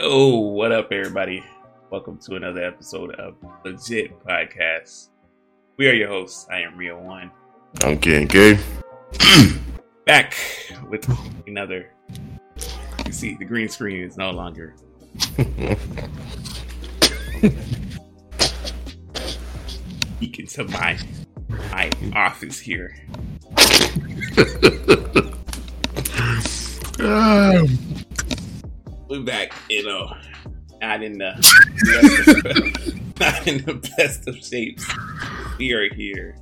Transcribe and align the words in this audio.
Oh, 0.00 0.38
what 0.38 0.70
up, 0.70 0.92
everybody? 0.92 1.42
Welcome 1.90 2.18
to 2.18 2.36
another 2.36 2.62
episode 2.62 3.16
of 3.16 3.34
LeJit 3.64 4.12
Podcast. 4.24 5.08
We 5.76 5.88
are 5.88 5.92
your 5.92 6.06
hosts. 6.06 6.46
I 6.48 6.60
am 6.60 6.76
Rio 6.76 7.00
One. 7.00 7.32
I'm 7.82 7.98
Ken 7.98 8.28
K. 8.28 8.60
Back 10.06 10.36
with 10.88 11.04
another. 11.48 11.92
You 13.06 13.12
see, 13.12 13.34
the 13.34 13.44
green 13.44 13.68
screen 13.68 14.04
is 14.04 14.16
no 14.16 14.30
longer. 14.30 14.76
Peek 20.20 20.38
into 20.38 20.62
my 20.64 20.96
my 21.72 21.90
office 22.14 22.60
here. 22.60 22.94
Um, 27.00 27.78
We're 29.08 29.22
back, 29.22 29.54
you 29.70 29.86
know, 29.86 30.14
not 30.82 31.02
in 31.02 31.16
the 31.16 31.32
not 33.18 33.46
in 33.46 33.64
the 33.64 33.90
best 33.96 34.28
of 34.28 34.36
shapes. 34.36 34.86
We 35.58 35.72
are 35.72 35.88
here. 35.94 36.36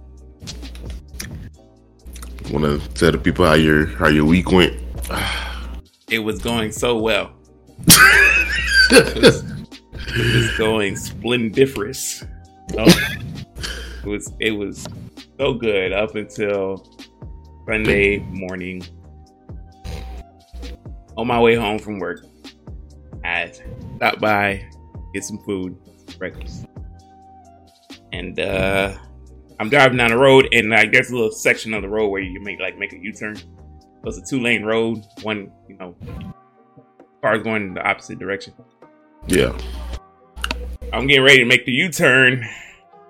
Want 2.51 2.65
to 2.65 2.89
tell 2.95 3.13
the 3.13 3.19
people 3.19 3.47
how 3.47 3.55
your 3.55 3.87
how 3.87 4.09
your 4.09 4.25
week 4.25 4.51
went? 4.51 4.75
It 6.11 6.19
was 6.19 6.41
going 6.43 6.73
so 6.73 6.99
well. 6.99 7.31
it, 7.87 9.23
was, 9.23 9.45
it 10.09 10.35
was 10.35 10.51
going 10.59 10.97
splendiferous. 10.97 12.25
Oh, 12.77 12.93
it 14.03 14.09
was 14.09 14.33
it 14.41 14.51
was 14.51 14.89
so 15.39 15.55
good 15.55 15.93
up 15.93 16.17
until 16.17 16.85
Sunday 17.65 18.19
morning. 18.19 18.83
On 21.17 21.29
my 21.29 21.41
way 21.41 21.55
home 21.55 21.79
from 21.79 22.01
work, 22.01 22.27
I 23.27 23.53
stopped 23.97 24.21
by, 24.21 24.65
get 25.13 25.25
some 25.25 25.39
food, 25.39 25.77
breakfast, 26.19 26.67
and 28.13 28.39
uh, 28.39 28.97
I'm 29.59 29.69
driving 29.69 29.99
down 29.99 30.11
the 30.11 30.19
road, 30.19 30.49
and 30.53 30.71
like 30.71 30.93
there's 30.93 31.11
a 31.11 31.15
little 31.15 31.33
section 31.33 31.75
of 31.75 31.83
the 31.83 31.89
road 31.89 32.09
where 32.09 32.23
you 32.23 32.41
make 32.41 32.61
like 32.61 32.79
make 32.79 32.93
a 32.93 32.99
U-turn. 32.99 33.37
It's 34.05 34.19
a 34.19 34.23
two 34.23 34.41
lane 34.41 34.65
road. 34.65 35.03
One, 35.23 35.51
you 35.69 35.77
know, 35.77 35.97
cars 37.21 37.43
going 37.43 37.63
in 37.63 37.75
the 37.75 37.83
opposite 37.83 38.21
direction. 38.21 38.55
Yeah. 39.27 39.59
I'm 40.93 41.09
getting 41.09 41.25
ready 41.25 41.39
to 41.39 41.45
make 41.45 41.67
the 41.67 41.73
U-turn. 41.73 42.47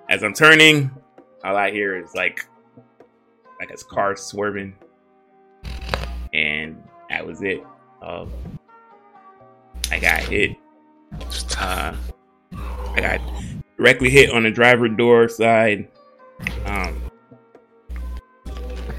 As 0.09 0.23
I'm 0.23 0.33
turning, 0.33 0.89
all 1.43 1.55
I 1.55 1.69
hear 1.69 2.03
is 2.03 2.15
like 2.15 2.43
like 3.59 3.69
a 3.69 3.77
car 3.93 4.15
swerving, 4.15 4.73
and 6.33 6.81
that 7.09 7.25
was 7.25 7.43
it. 7.43 7.61
Um, 8.01 8.31
I 9.91 9.99
got 9.99 10.23
hit. 10.23 10.55
Uh, 11.57 11.95
I 12.53 13.01
got 13.01 13.21
directly 13.77 14.09
hit 14.09 14.31
on 14.31 14.43
the 14.43 14.51
driver 14.51 14.89
door 14.89 15.29
side. 15.29 15.87
Um, 16.65 17.01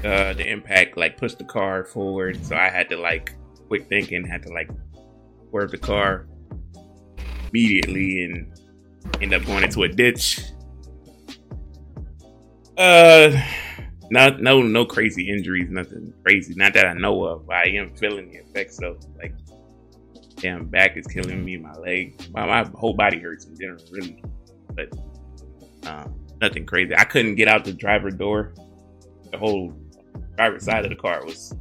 uh, 0.03 0.33
the 0.33 0.49
impact 0.49 0.97
like 0.97 1.17
pushed 1.17 1.37
the 1.37 1.43
car 1.43 1.83
forward, 1.83 2.43
so 2.45 2.55
I 2.55 2.69
had 2.69 2.89
to 2.89 2.97
like 2.97 3.35
quick 3.67 3.87
thinking, 3.87 4.25
had 4.25 4.43
to 4.43 4.53
like 4.53 4.69
swerve 5.49 5.71
the 5.71 5.77
car 5.77 6.27
immediately 7.49 8.23
and 8.23 8.51
end 9.21 9.33
up 9.33 9.45
going 9.45 9.63
into 9.63 9.83
a 9.83 9.89
ditch. 9.89 10.41
Uh, 12.77 13.41
not 14.09 14.41
no 14.41 14.61
no 14.61 14.85
crazy 14.85 15.29
injuries, 15.29 15.69
nothing 15.69 16.13
crazy, 16.23 16.53
not 16.55 16.73
that 16.73 16.85
I 16.85 16.93
know 16.93 17.23
of. 17.25 17.49
I 17.49 17.65
am 17.65 17.93
feeling 17.95 18.31
the 18.31 18.37
effects 18.37 18.77
though, 18.77 18.97
like 19.17 19.33
damn 20.39 20.65
back 20.65 20.97
is 20.97 21.05
killing 21.07 21.43
me, 21.43 21.57
my 21.57 21.73
leg, 21.73 22.19
my, 22.33 22.45
my 22.45 22.69
whole 22.75 22.93
body 22.93 23.19
hurts 23.19 23.45
in 23.45 23.57
general, 23.59 23.83
really, 23.91 24.23
but 24.73 24.89
um, 25.85 26.15
nothing 26.41 26.65
crazy. 26.65 26.95
I 26.95 27.03
couldn't 27.03 27.35
get 27.35 27.47
out 27.47 27.65
the 27.65 27.73
driver 27.73 28.09
door. 28.09 28.53
The 29.31 29.37
whole 29.37 29.73
driver's 30.35 30.65
side 30.65 30.85
of 30.85 30.89
the 30.89 30.95
car 30.95 31.23
was 31.25 31.53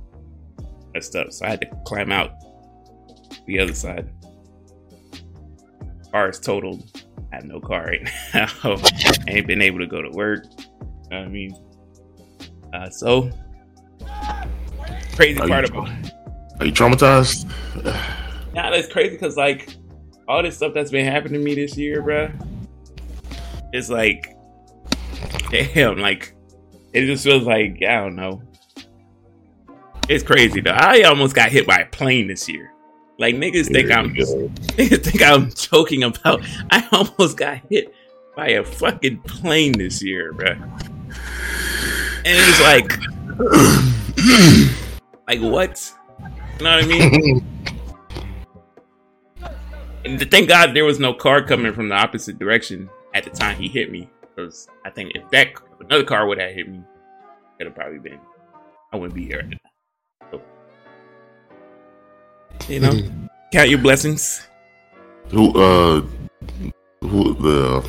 messed 0.94 1.16
up, 1.16 1.32
so 1.32 1.46
I 1.46 1.50
had 1.50 1.60
to 1.62 1.68
climb 1.84 2.12
out 2.12 2.32
the 3.46 3.58
other 3.58 3.74
side. 3.74 4.08
Car 6.12 6.30
is 6.30 6.40
totaled. 6.40 7.04
I 7.32 7.36
have 7.36 7.44
no 7.44 7.60
car 7.60 7.84
right 7.84 8.08
now. 8.34 8.48
I 8.64 9.24
ain't 9.28 9.46
been 9.46 9.60
able 9.60 9.80
to 9.80 9.86
go 9.86 10.00
to 10.00 10.10
work. 10.10 10.44
You 10.58 11.10
know 11.10 11.18
I 11.18 11.28
mean, 11.28 11.54
uh, 12.72 12.88
so 12.88 13.30
crazy 15.14 15.40
Are 15.40 15.48
part 15.48 15.68
you, 15.68 15.80
about 15.80 15.88
are 16.60 16.66
you 16.66 16.72
traumatized? 16.72 17.50
Nah, 18.58 18.70
that's 18.70 18.88
crazy 18.88 19.10
because 19.10 19.36
like 19.36 19.76
all 20.26 20.42
this 20.42 20.56
stuff 20.56 20.74
that's 20.74 20.90
been 20.90 21.06
happening 21.06 21.34
to 21.34 21.38
me 21.38 21.54
this 21.54 21.76
year, 21.76 22.02
bro. 22.02 22.28
It's 23.72 23.88
like, 23.88 24.36
damn, 25.52 25.98
like 25.98 26.34
it 26.92 27.06
just 27.06 27.22
feels 27.22 27.44
like 27.44 27.80
I 27.88 28.00
don't 28.00 28.16
know. 28.16 28.42
It's 30.08 30.24
crazy 30.24 30.60
though. 30.60 30.72
I 30.72 31.02
almost 31.02 31.36
got 31.36 31.50
hit 31.50 31.68
by 31.68 31.76
a 31.76 31.86
plane 31.86 32.26
this 32.26 32.48
year. 32.48 32.72
Like 33.16 33.36
niggas 33.36 33.70
think 33.70 33.92
I'm 33.92 34.12
niggas 34.14 35.04
think 35.04 35.22
I'm 35.22 35.52
joking 35.52 36.02
about. 36.02 36.42
I 36.72 36.84
almost 36.90 37.36
got 37.36 37.58
hit 37.70 37.94
by 38.34 38.48
a 38.48 38.64
fucking 38.64 39.20
plane 39.20 39.78
this 39.78 40.02
year, 40.02 40.32
bro. 40.32 40.50
And 40.50 40.64
it's 42.26 42.60
like, 42.60 42.90
like 45.28 45.40
what? 45.40 45.94
You 46.58 46.64
know 46.64 46.74
what 46.74 46.84
I 46.84 46.86
mean? 46.88 47.54
And 50.04 50.18
th- 50.18 50.30
thank 50.30 50.48
God 50.48 50.74
there 50.74 50.84
was 50.84 50.98
no 50.98 51.12
car 51.12 51.42
coming 51.42 51.72
from 51.72 51.88
the 51.88 51.94
opposite 51.94 52.38
direction 52.38 52.88
at 53.14 53.24
the 53.24 53.30
time 53.30 53.56
he 53.56 53.68
hit 53.68 53.90
me. 53.90 54.08
Because 54.20 54.68
I 54.84 54.90
think 54.90 55.12
if 55.14 55.28
that 55.30 55.48
if 55.48 55.80
another 55.80 56.04
car 56.04 56.26
would 56.26 56.38
have 56.38 56.52
hit 56.52 56.68
me, 56.68 56.82
it'd 57.58 57.72
have 57.72 57.76
probably 57.76 57.98
been 57.98 58.20
I 58.92 58.96
wouldn't 58.96 59.14
be 59.14 59.26
here. 59.26 59.48
So, 60.30 60.40
you 62.68 62.80
know, 62.80 62.92
count 63.52 63.68
your 63.68 63.80
blessings. 63.80 64.46
Who 65.30 65.50
uh 65.58 66.02
who 67.02 67.34
the 67.34 67.88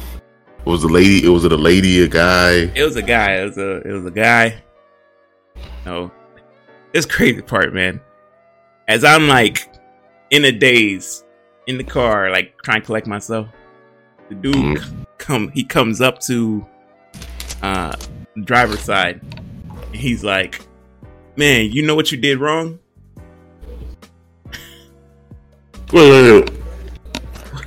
was 0.66 0.82
the 0.82 0.90
lady? 0.90 1.26
It 1.26 1.30
was 1.30 1.46
it 1.46 1.52
a 1.52 1.58
lady, 1.58 2.04
a 2.04 2.08
guy? 2.08 2.72
It 2.76 2.84
was 2.84 2.96
a 2.96 3.02
guy. 3.02 3.36
It 3.38 3.46
was 3.46 3.58
a 3.58 3.82
it 3.82 3.92
was 3.92 4.06
a 4.06 4.12
guy. 4.12 4.62
No, 5.86 6.12
it's 6.94 7.06
crazy 7.06 7.42
part, 7.42 7.74
man. 7.74 8.02
As 8.88 9.04
I'm 9.04 9.28
like 9.28 9.72
in 10.32 10.46
a 10.46 10.52
daze 10.52 11.24
in 11.70 11.78
the 11.78 11.84
car, 11.84 12.32
like 12.32 12.60
trying 12.64 12.82
to 12.82 12.86
collect 12.86 13.06
myself, 13.06 13.48
the 14.28 14.36
dude 14.36 14.80
c- 14.84 14.90
come 15.20 15.50
he 15.52 15.64
comes 15.64 16.02
up 16.02 16.20
to 16.22 16.66
uh 17.62 17.96
driver's 18.44 18.82
side. 18.82 19.22
And 19.86 19.96
he's 19.96 20.24
like, 20.24 20.62
"Man, 21.38 21.72
you 21.72 21.86
know 21.86 21.96
what 21.96 22.12
you 22.12 22.18
did 22.18 22.40
wrong." 22.40 22.80
Wait, 25.92 26.10
wait, 26.12 26.32
wait. 26.42 26.52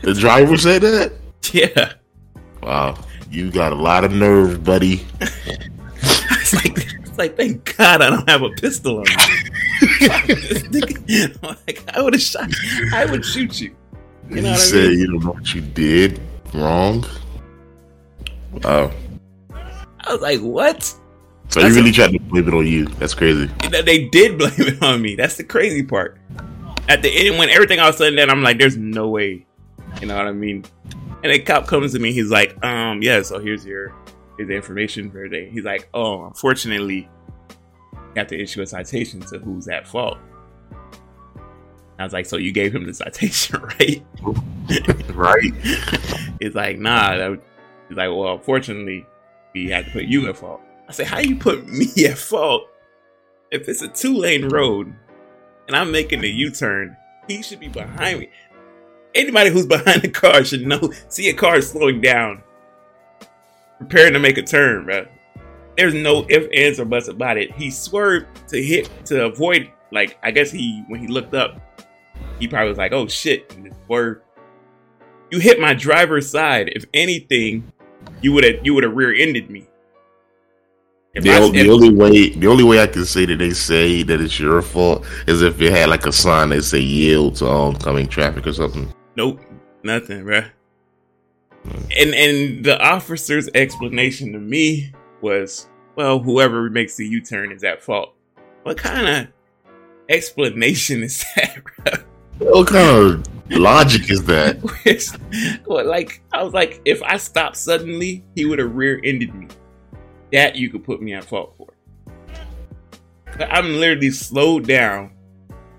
The 0.03 0.15
driver 0.15 0.57
said 0.57 0.83
that? 0.83 1.13
Yeah, 1.53 1.93
Wow. 2.63 2.97
You 3.31 3.51
got 3.51 3.73
a 3.73 3.75
lot 3.75 4.05
of 4.05 4.13
nerve, 4.13 4.63
buddy. 4.65 5.05
it's 5.21 6.55
like 6.55 6.73
it's 6.77 7.19
like 7.19 7.37
thank 7.37 7.77
God 7.77 8.01
I 8.01 8.11
don't 8.11 8.29
have 8.31 8.43
a 8.43 8.51
pistol 8.51 8.99
on 8.99 9.05
me. 9.05 9.17
Like 11.43 11.83
I 11.95 12.01
would 12.01 12.15
have 12.15 12.23
shot. 12.23 12.49
I 12.93 13.05
would 13.07 13.25
shoot 13.25 13.61
you. 13.61 13.75
You 14.35 14.41
know 14.41 14.49
you 14.49 14.53
what 14.53 14.61
I 14.61 14.65
said 14.65 14.91
mean? 14.91 14.99
you 14.99 15.07
don't 15.09 15.25
know 15.25 15.33
what 15.33 15.55
you 15.55 15.61
did 15.61 16.21
wrong. 16.55 17.05
Wow. 18.65 18.91
I 20.01 20.13
was 20.13 20.23
like, 20.23 20.41
what? 20.41 20.83
So 20.83 21.61
you 21.61 21.67
That's 21.67 21.77
really 21.77 21.93
tried 21.93 22.13
to 22.13 22.19
blame 22.19 22.49
it 22.49 22.55
on 22.55 22.67
you. 22.67 22.87
That's 22.87 23.13
crazy. 23.13 23.47
They 23.71 24.09
did 24.09 24.39
blame 24.39 24.53
it 24.57 24.83
on 24.83 25.03
me. 25.03 25.17
That's 25.17 25.37
the 25.37 25.45
crazy 25.45 25.83
part. 25.83 26.19
At 26.89 27.03
the 27.03 27.11
end, 27.11 27.39
when 27.39 27.51
everything 27.51 27.79
all 27.79 27.93
said 27.93 28.09
and 28.09 28.17
done, 28.17 28.31
I'm 28.31 28.43
like, 28.43 28.59
there's 28.59 28.79
no 28.79 29.09
way. 29.11 29.45
You 30.01 30.07
know 30.07 30.17
what 30.17 30.27
I 30.27 30.33
mean? 30.33 30.65
And 31.23 31.31
the 31.31 31.39
cop 31.39 31.67
comes 31.67 31.93
to 31.93 31.99
me. 31.99 32.13
He's 32.13 32.31
like, 32.31 32.63
um, 32.65 33.03
yeah. 33.03 33.21
So 33.21 33.39
here's 33.39 33.67
your 33.67 33.95
here's 34.39 34.49
the 34.49 34.57
information 34.57 35.11
for 35.11 35.29
today. 35.29 35.51
He's 35.51 35.65
like, 35.65 35.91
oh, 35.93 36.25
unfortunately, 36.25 37.07
you 37.93 37.99
have 38.17 38.29
to 38.29 38.41
issue 38.41 38.63
a 38.63 38.67
citation 38.67 39.21
to 39.21 39.39
who's 39.39 39.69
at 39.69 39.87
fault. 39.87 40.17
I 42.03 42.05
was 42.05 42.13
like, 42.13 42.27
so 42.27 42.37
you 42.37 42.53
gave 42.53 42.75
him 42.75 42.85
the 42.85 42.93
citation, 42.93 43.61
right? 43.81 44.05
Right? 45.15 45.55
He's 46.41 46.55
like, 46.55 46.79
nah. 46.79 47.17
That, 47.17 47.41
he's 47.89 47.97
like, 47.97 48.09
well, 48.09 48.35
unfortunately, 48.35 49.07
we 49.55 49.69
had 49.69 49.87
to 49.87 49.93
put 49.93 50.05
you 50.05 50.29
at 50.29 50.37
fault. 50.37 50.61
I 50.89 50.93
said, 50.93 51.07
how 51.07 51.21
you 51.21 51.37
put 51.37 51.69
me 51.69 51.87
at 52.07 52.19
fault 52.19 52.69
if 53.53 53.69
it's 53.69 53.83
a 53.83 53.89
two 53.89 54.15
lane 54.15 54.49
road 54.49 54.93
and 55.69 55.77
I'm 55.77 55.93
making 55.93 56.25
a 56.25 56.27
U 56.27 56.51
turn? 56.51 56.97
He 57.29 57.41
should 57.41 57.61
be 57.61 57.69
behind 57.69 58.19
me. 58.19 58.31
Anybody 59.15 59.51
who's 59.51 59.67
behind 59.67 60.03
the 60.03 60.09
car 60.09 60.43
should 60.43 60.67
know. 60.67 60.93
See 61.09 61.29
a 61.29 61.35
car 61.35 61.61
slowing 61.61 62.01
down, 62.01 62.43
preparing 63.79 64.15
to 64.15 64.19
make 64.19 64.39
a 64.39 64.43
turn, 64.43 64.87
bro. 64.87 65.07
There's 65.77 65.95
no 65.95 66.27
if, 66.29 66.49
ands, 66.53 66.81
or 66.81 66.85
buts 66.85 67.07
about 67.07 67.37
it. 67.37 67.53
He 67.53 67.71
swerved 67.71 68.49
to 68.49 68.61
hit 68.61 68.91
to 69.07 69.27
avoid. 69.27 69.71
Like 69.93 70.19
I 70.23 70.31
guess 70.31 70.51
he 70.51 70.83
when 70.89 71.01
he 71.01 71.07
looked 71.07 71.35
up, 71.35 71.61
he 72.43 72.49
probably 72.49 72.71
was 72.71 72.79
like, 72.79 72.93
"Oh 72.93 73.07
shit!" 73.07 73.57
You 73.89 75.39
hit 75.39 75.61
my 75.61 75.75
driver's 75.75 76.29
side. 76.29 76.73
If 76.75 76.85
anything, 76.93 77.73
you 78.21 78.33
would 78.33 78.43
have 78.43 78.67
you 78.67 78.75
would 78.75 78.83
have 78.83 78.95
rear-ended 78.95 79.49
me. 79.49 79.69
If 81.15 81.23
the, 81.23 81.31
I, 81.31 81.39
the 81.39 81.59
if, 81.61 81.71
only 81.71 81.91
way 81.91 82.31
the 82.31 82.49
only 82.49 82.65
way 82.65 82.83
I 82.83 82.89
can 82.89 83.05
say 83.05 83.27
that 83.27 83.39
they 83.39 83.51
say 83.51 84.03
that 84.03 84.21
it's 84.21 84.41
your 84.41 84.61
fault 84.61 85.07
is 85.29 85.41
if 85.41 85.61
it 85.61 85.71
had 85.71 85.89
like 85.89 86.05
a 86.05 86.11
sign 86.11 86.49
that 86.49 86.63
say 86.65 86.81
yield 86.81 87.37
to 87.37 87.47
oncoming 87.47 88.09
traffic 88.09 88.45
or 88.45 88.53
something. 88.53 88.93
Nope, 89.15 89.41
nothing, 89.85 90.25
bruh. 90.25 90.51
Mm. 91.65 91.93
And 91.97 92.15
and 92.15 92.65
the 92.65 92.83
officer's 92.83 93.49
explanation 93.55 94.33
to 94.33 94.41
me 94.41 94.93
was, 95.21 95.69
well, 95.95 96.19
whoever 96.19 96.69
makes 96.71 96.97
the 96.97 97.07
U-turn 97.07 97.53
is 97.53 97.63
at 97.63 97.85
fault. 97.85 98.17
What 98.65 98.79
kind 98.79 99.07
of 99.07 99.29
explanation 100.09 101.05
is 101.05 101.25
that? 101.37 102.05
What 102.39 102.69
kind 102.69 102.89
of 102.89 103.59
logic 103.59 104.11
is 104.11 104.25
that? 104.25 104.59
well, 105.67 105.87
like 105.87 106.23
I 106.33 106.43
was 106.43 106.53
like, 106.53 106.81
if 106.85 107.03
I 107.03 107.17
stopped 107.17 107.57
suddenly, 107.57 108.25
he 108.35 108.45
would 108.45 108.59
have 108.59 108.75
rear-ended 108.75 109.35
me. 109.35 109.49
That 110.33 110.57
you 110.57 110.71
could 110.71 110.85
put 110.85 111.03
me 111.03 111.13
at 111.15 111.25
fault 111.25 111.55
for. 111.57 111.69
But 113.37 113.53
I'm 113.53 113.75
literally 113.79 114.11
slowed 114.11 114.67
down, 114.67 115.13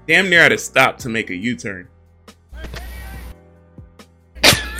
damn 0.07 0.29
near 0.29 0.41
at 0.41 0.51
a 0.51 0.57
stop 0.57 0.97
to 1.00 1.09
make 1.09 1.29
a 1.29 1.35
U-turn 1.35 1.88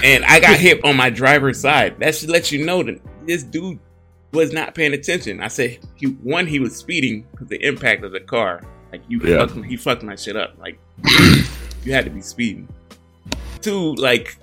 and 0.04 0.26
I 0.26 0.40
got 0.40 0.60
hit 0.60 0.84
on 0.84 0.98
my 0.98 1.10
driver's 1.10 1.60
side. 1.60 2.00
That 2.00 2.14
should 2.14 2.30
let 2.30 2.52
you 2.52 2.66
know 2.66 2.84
that 2.84 3.00
this 3.26 3.44
dude 3.44 3.80
was 4.34 4.52
not 4.52 4.76
paying 4.76 4.94
attention. 4.94 5.40
I 5.40 5.48
said, 5.48 5.80
he, 5.96 6.08
one, 6.08 6.46
he 6.46 6.60
was 6.60 6.76
speeding 6.76 7.26
because 7.32 7.48
the 7.48 7.66
impact 7.66 8.04
of 8.04 8.12
the 8.12 8.20
car. 8.20 8.62
Like 8.92 9.02
you, 9.08 9.22
yeah. 9.24 9.46
fucked, 9.46 9.66
he 9.66 9.78
fucked 9.78 10.04
my 10.04 10.16
shit 10.16 10.36
up. 10.36 10.56
Like 10.60 10.78
you 11.86 11.94
had 11.94 12.06
to 12.06 12.12
be 12.12 12.22
speeding. 12.22 12.68
Two, 13.62 13.96
like 13.96 14.38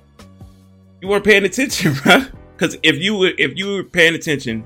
you 1.00 1.08
weren't 1.08 1.24
paying 1.24 1.44
attention, 1.44 1.94
bro. 2.02 2.24
Because 2.56 2.76
if 2.82 2.96
you 2.96 3.16
were, 3.16 3.32
if 3.38 3.56
you 3.56 3.74
were 3.74 3.84
paying 3.84 4.14
attention, 4.14 4.64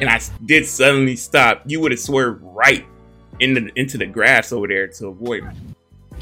and 0.00 0.08
I 0.08 0.20
did 0.44 0.66
suddenly 0.66 1.16
stop, 1.16 1.62
you 1.66 1.80
would 1.80 1.92
have 1.92 2.00
swerved 2.00 2.42
right 2.42 2.84
into 3.40 3.70
into 3.78 3.98
the 3.98 4.06
grass 4.06 4.52
over 4.52 4.66
there 4.66 4.88
to 4.88 5.08
avoid 5.08 5.44
me. 5.44 5.54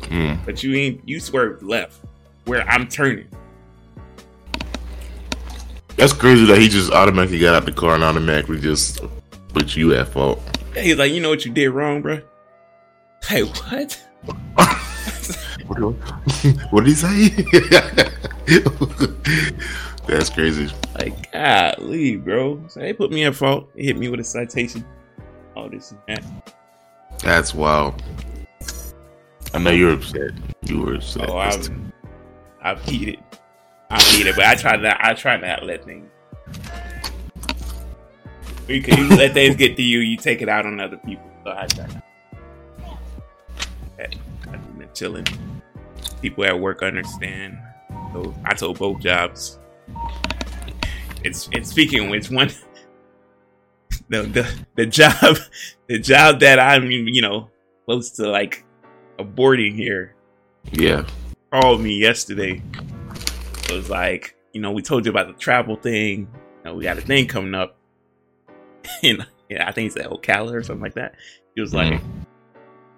Mm. 0.03 0.45
But 0.45 0.63
you 0.63 0.75
ain't. 0.75 1.09
You 1.09 1.21
swerved 1.21 1.63
left 1.63 2.01
where 2.45 2.63
I'm 2.69 2.89
turning. 2.89 3.29
That's 5.97 6.13
crazy 6.13 6.45
that 6.47 6.59
he 6.59 6.69
just 6.69 6.93
automatically 6.93 7.39
got 7.39 7.55
out 7.55 7.67
of 7.69 7.75
the 7.75 7.81
car 7.81 7.95
and 7.95 8.05
automatically 8.05 8.61
just 8.61 9.01
put 9.49 9.75
you 9.75 9.95
at 9.95 10.09
fault. 10.09 10.43
He's 10.75 10.97
like, 10.97 11.11
you 11.11 11.21
know 11.21 11.31
what 11.31 11.47
you 11.47 11.53
did 11.53 11.71
wrong, 11.71 12.03
bro. 12.03 12.21
Hey, 13.25 13.43
what? 13.43 14.03
what 16.71 16.85
did 16.85 16.89
he 16.89 16.95
say? 16.95 17.29
That's 20.07 20.31
crazy. 20.31 20.73
Like, 20.95 21.33
golly, 21.33 22.17
bro. 22.17 22.63
So 22.69 22.81
they 22.81 22.93
put 22.93 23.11
me 23.11 23.25
at 23.25 23.35
fault. 23.35 23.69
They 23.75 23.85
hit 23.85 23.99
me 23.99 24.09
with 24.09 24.21
a 24.21 24.25
citation. 24.25 24.85
All 25.57 25.69
this 25.69 25.93
and 25.93 26.01
that. 26.09 26.55
That's 27.21 27.55
wild. 27.55 28.03
I 29.53 29.59
know 29.59 29.71
you're 29.71 29.95
upset. 29.95 30.33
You 30.63 30.83
were 30.83 30.95
upset. 30.97 31.29
Oh, 31.29 31.51
I'm 32.63 32.79
heated. 32.81 33.19
I 33.91 34.17
need 34.17 34.27
it, 34.27 34.37
but 34.37 34.45
I 34.45 34.55
try 34.55 34.77
not. 34.77 34.97
I 35.01 35.15
try 35.15 35.37
not 35.37 35.65
let 35.65 35.85
things. 35.85 36.09
Because 38.67 38.99
you 38.99 39.17
let 39.17 39.33
things 39.33 39.57
get 39.57 39.77
to 39.77 39.83
you, 39.83 40.01
you 40.01 40.17
take 40.17 40.43
it 40.43 40.49
out 40.49 40.67
on 40.67 40.81
other 40.81 40.97
people. 40.99 41.31
So 41.45 41.51
I 41.51 41.67
try 41.67 41.87
not. 41.87 42.06
Chilling. 44.97 45.27
People 46.21 46.45
at 46.45 46.59
work 46.59 46.83
understand. 46.83 47.59
So 48.13 48.35
I 48.45 48.55
told 48.55 48.79
both 48.79 49.01
jobs. 49.01 49.59
It's 51.23 51.49
it's 51.53 51.71
speaking 51.71 52.11
which 52.11 52.31
one. 52.31 52.51
The, 54.09 54.23
the 54.23 54.59
the 54.77 54.87
job 54.87 55.37
the 55.89 55.99
job 55.99 56.39
that 56.39 56.61
I'm 56.61 56.89
you 56.93 57.23
know 57.23 57.51
close 57.87 58.11
to 58.11 58.29
like 58.29 58.65
aborting 59.19 59.75
here. 59.75 60.15
Yeah. 60.71 61.05
Called 61.51 61.81
me 61.81 61.99
yesterday 61.99 62.63
it 63.69 63.75
was 63.75 63.91
like, 63.91 64.37
you 64.53 64.61
know, 64.61 64.71
we 64.71 64.83
told 64.83 65.05
you 65.05 65.11
about 65.11 65.27
the 65.27 65.35
travel 65.35 65.77
thing. 65.77 66.21
You 66.21 66.65
know, 66.65 66.75
we 66.75 66.85
got 66.85 66.99
a 66.99 67.01
thing 67.01 67.27
coming 67.27 67.55
up. 67.55 67.77
and 69.03 69.27
yeah, 69.49 69.69
I 69.69 69.73
think 69.73 69.89
it's 69.89 69.97
at 69.97 70.11
Ocala 70.11 70.53
or 70.53 70.63
something 70.63 70.83
like 70.83 70.95
that. 70.95 71.15
He 71.55 71.61
was 71.61 71.75
like, 71.75 71.95
mm-hmm. 71.95 72.21
you 72.21 72.27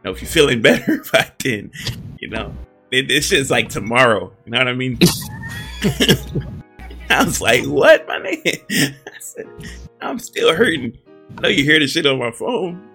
know, 0.04 0.12
if 0.12 0.22
you're 0.22 0.30
feeling 0.30 0.62
better 0.62 1.02
by 1.12 1.30
then, 1.42 1.72
you 2.18 2.28
know, 2.28 2.54
it, 2.90 3.08
this 3.08 3.26
shit's 3.26 3.50
like 3.50 3.68
tomorrow. 3.68 4.32
You 4.44 4.52
know 4.52 4.58
what 4.58 4.68
I 4.68 4.74
mean? 4.74 4.98
I 7.10 7.24
was 7.24 7.40
like, 7.40 7.64
what, 7.64 8.06
my 8.06 8.18
name? 8.18 8.42
I 8.44 9.20
said, 9.20 9.46
I'm 10.00 10.18
still 10.18 10.54
hurting. 10.54 10.98
I 11.38 11.42
know 11.42 11.48
you 11.48 11.64
hear 11.64 11.78
the 11.78 11.86
shit 11.86 12.06
on 12.06 12.18
my 12.18 12.30
phone. 12.30 12.86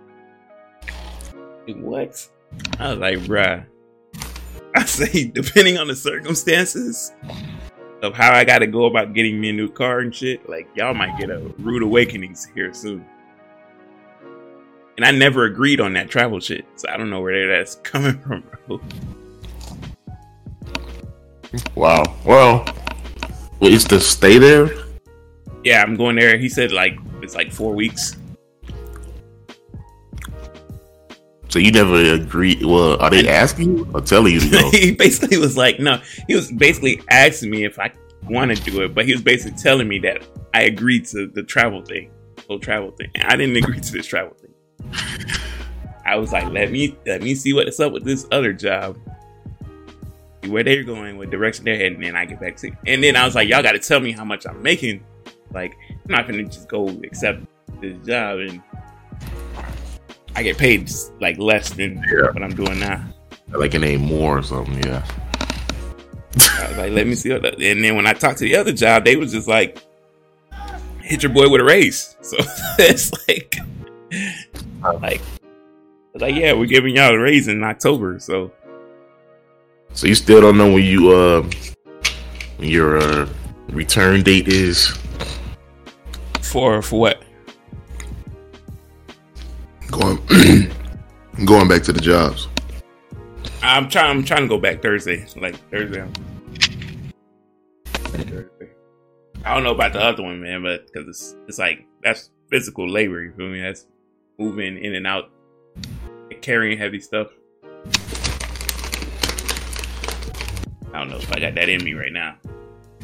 Like, 1.67 1.77
what? 1.77 2.29
I 2.79 2.91
was 2.91 2.99
like, 2.99 3.19
bruh. 3.19 3.65
I 4.75 4.85
say, 4.85 5.25
depending 5.25 5.77
on 5.77 5.87
the 5.87 5.95
circumstances, 5.95 7.11
of 8.03 8.13
how 8.13 8.33
I 8.33 8.43
got 8.43 8.59
to 8.59 8.67
go 8.67 8.85
about 8.85 9.13
getting 9.13 9.39
me 9.39 9.49
a 9.49 9.53
new 9.53 9.69
car 9.69 9.99
and 9.99 10.13
shit, 10.13 10.47
like 10.49 10.67
y'all 10.75 10.93
might 10.93 11.17
get 11.17 11.29
a 11.29 11.39
rude 11.59 11.83
awakenings 11.83 12.45
here 12.53 12.73
soon. 12.73 13.05
And 14.97 15.05
I 15.05 15.11
never 15.11 15.45
agreed 15.45 15.81
on 15.81 15.93
that 15.93 16.09
travel 16.09 16.39
shit, 16.39 16.65
so 16.75 16.87
I 16.89 16.97
don't 16.97 17.09
know 17.09 17.21
where 17.21 17.47
that's 17.47 17.75
coming 17.83 18.19
from, 18.19 18.43
bro. 18.67 18.81
Wow. 21.75 22.03
Well, 22.25 22.65
is 23.61 23.85
to 23.85 23.99
stay 23.99 24.37
there? 24.37 24.69
Yeah, 25.63 25.81
I'm 25.81 25.95
going 25.95 26.15
there. 26.15 26.37
He 26.37 26.49
said 26.49 26.71
like 26.71 26.97
it's 27.21 27.35
like 27.35 27.51
four 27.51 27.73
weeks. 27.73 28.17
So 31.49 31.59
you 31.59 31.71
never 31.71 32.15
agreed. 32.15 32.63
Well, 32.63 32.99
are 32.99 33.11
they 33.11 33.27
asking 33.29 33.77
you 33.77 33.87
or 33.93 34.01
telling 34.01 34.33
you 34.33 34.39
to 34.39 34.49
go? 34.49 34.71
he 34.71 34.91
basically 34.91 35.37
was 35.37 35.55
like, 35.55 35.79
no. 35.79 36.01
He 36.27 36.35
was 36.35 36.51
basically 36.51 36.99
asking 37.09 37.51
me 37.51 37.63
if 37.63 37.77
I 37.77 37.91
want 38.23 38.55
to 38.55 38.63
do 38.63 38.81
it, 38.81 38.95
but 38.95 39.05
he 39.05 39.13
was 39.13 39.21
basically 39.21 39.57
telling 39.59 39.87
me 39.87 39.99
that 39.99 40.25
I 40.55 40.63
agreed 40.63 41.05
to 41.07 41.27
the 41.27 41.43
travel 41.43 41.83
thing, 41.83 42.09
whole 42.47 42.59
travel 42.59 42.91
thing. 42.91 43.11
And 43.13 43.25
I 43.25 43.35
didn't 43.35 43.55
agree 43.55 43.79
to 43.79 43.91
this 43.91 44.07
travel 44.07 44.33
thing. 44.33 44.42
I 46.05 46.17
was 46.17 46.31
like, 46.31 46.51
let 46.51 46.71
me 46.71 46.97
let 47.05 47.21
me 47.21 47.35
see 47.35 47.53
what's 47.53 47.79
up 47.79 47.93
with 47.93 48.03
this 48.03 48.27
other 48.31 48.53
job. 48.53 48.97
Where 50.47 50.63
they're 50.63 50.83
going, 50.83 51.17
what 51.17 51.29
direction 51.29 51.63
they're 51.63 51.77
heading, 51.77 52.03
and 52.03 52.17
I 52.17 52.25
get 52.25 52.41
back 52.41 52.57
to. 52.57 52.67
It. 52.67 52.73
And 52.85 53.01
then 53.01 53.15
I 53.15 53.25
was 53.25 53.33
like, 53.33 53.47
y'all 53.47 53.63
got 53.63 53.71
to 53.71 53.79
tell 53.79 54.01
me 54.01 54.11
how 54.11 54.25
much 54.25 54.45
I'm 54.45 54.61
making. 54.61 55.03
Like, 55.53 55.73
I'm 55.89 56.11
not 56.11 56.27
gonna 56.27 56.43
just 56.43 56.67
go 56.67 56.89
accept 56.89 57.45
this 57.79 58.05
job 58.05 58.39
and 58.39 58.61
I 60.35 60.43
get 60.43 60.57
paid 60.57 60.91
like 61.21 61.37
less 61.37 61.69
than 61.69 62.03
yeah. 62.11 62.31
what 62.31 62.43
I'm 62.43 62.55
doing 62.55 62.79
now. 62.79 63.05
Like 63.49 63.73
an 63.75 63.83
A 63.83 63.97
more 63.97 64.39
or 64.39 64.43
something, 64.43 64.83
yeah. 64.83 65.05
I 66.35 66.67
was 66.69 66.77
like, 66.77 66.91
let 66.91 67.05
me 67.05 67.15
see. 67.15 67.31
What 67.31 67.61
and 67.61 67.83
then 67.83 67.95
when 67.95 68.07
I 68.07 68.13
talked 68.13 68.39
to 68.39 68.45
the 68.45 68.55
other 68.55 68.73
job, 68.73 69.05
they 69.05 69.15
was 69.15 69.31
just 69.31 69.47
like, 69.47 69.77
hit 71.01 71.21
your 71.21 71.31
boy 71.31 71.49
with 71.49 71.61
a 71.61 71.63
raise. 71.63 72.15
So 72.21 72.37
it's 72.79 73.11
like, 73.27 73.57
like, 75.01 75.21
like, 76.15 76.35
yeah, 76.35 76.53
we're 76.53 76.65
giving 76.65 76.95
y'all 76.95 77.13
a 77.13 77.19
raise 77.19 77.47
in 77.47 77.63
October. 77.63 78.19
So, 78.19 78.51
so 79.93 80.07
you 80.07 80.15
still 80.15 80.41
don't 80.41 80.57
know 80.57 80.71
when 80.71 80.83
you 80.83 81.11
uh 81.11 81.43
when 82.57 82.69
your 82.69 82.97
uh, 82.97 83.29
return 83.69 84.23
date 84.23 84.47
is 84.47 84.97
for 86.41 86.81
for 86.81 86.99
what? 86.99 87.23
Going 89.91 90.17
going 91.45 91.67
back 91.67 91.83
to 91.83 91.93
the 91.93 92.01
jobs. 92.01 92.47
I'm 93.61 93.89
trying. 93.89 94.09
I'm 94.09 94.23
trying 94.23 94.41
to 94.41 94.47
go 94.47 94.57
back 94.57 94.81
Thursday. 94.81 95.25
Like 95.35 95.55
Thursday. 95.69 96.05
Thursday. 97.93 98.69
I 99.45 99.53
don't 99.53 99.63
know 99.63 99.73
about 99.73 99.93
the 99.93 100.01
other 100.01 100.23
one, 100.23 100.41
man, 100.41 100.63
but 100.63 100.87
because 100.87 101.07
it's 101.07 101.35
it's 101.47 101.59
like 101.59 101.85
that's 102.01 102.29
physical 102.49 102.89
labor. 102.89 103.21
You 103.23 103.33
feel 103.33 103.49
me? 103.49 103.61
That's 103.61 103.87
moving 104.43 104.77
in 104.77 104.95
and 104.95 105.07
out, 105.07 105.31
carrying 106.41 106.77
heavy 106.77 106.99
stuff. 106.99 107.27
I 110.93 110.99
don't 110.99 111.09
know 111.09 111.17
if 111.17 111.31
I 111.31 111.39
got 111.39 111.55
that 111.55 111.69
in 111.69 111.83
me 111.83 111.93
right 111.93 112.11
now. 112.11 112.35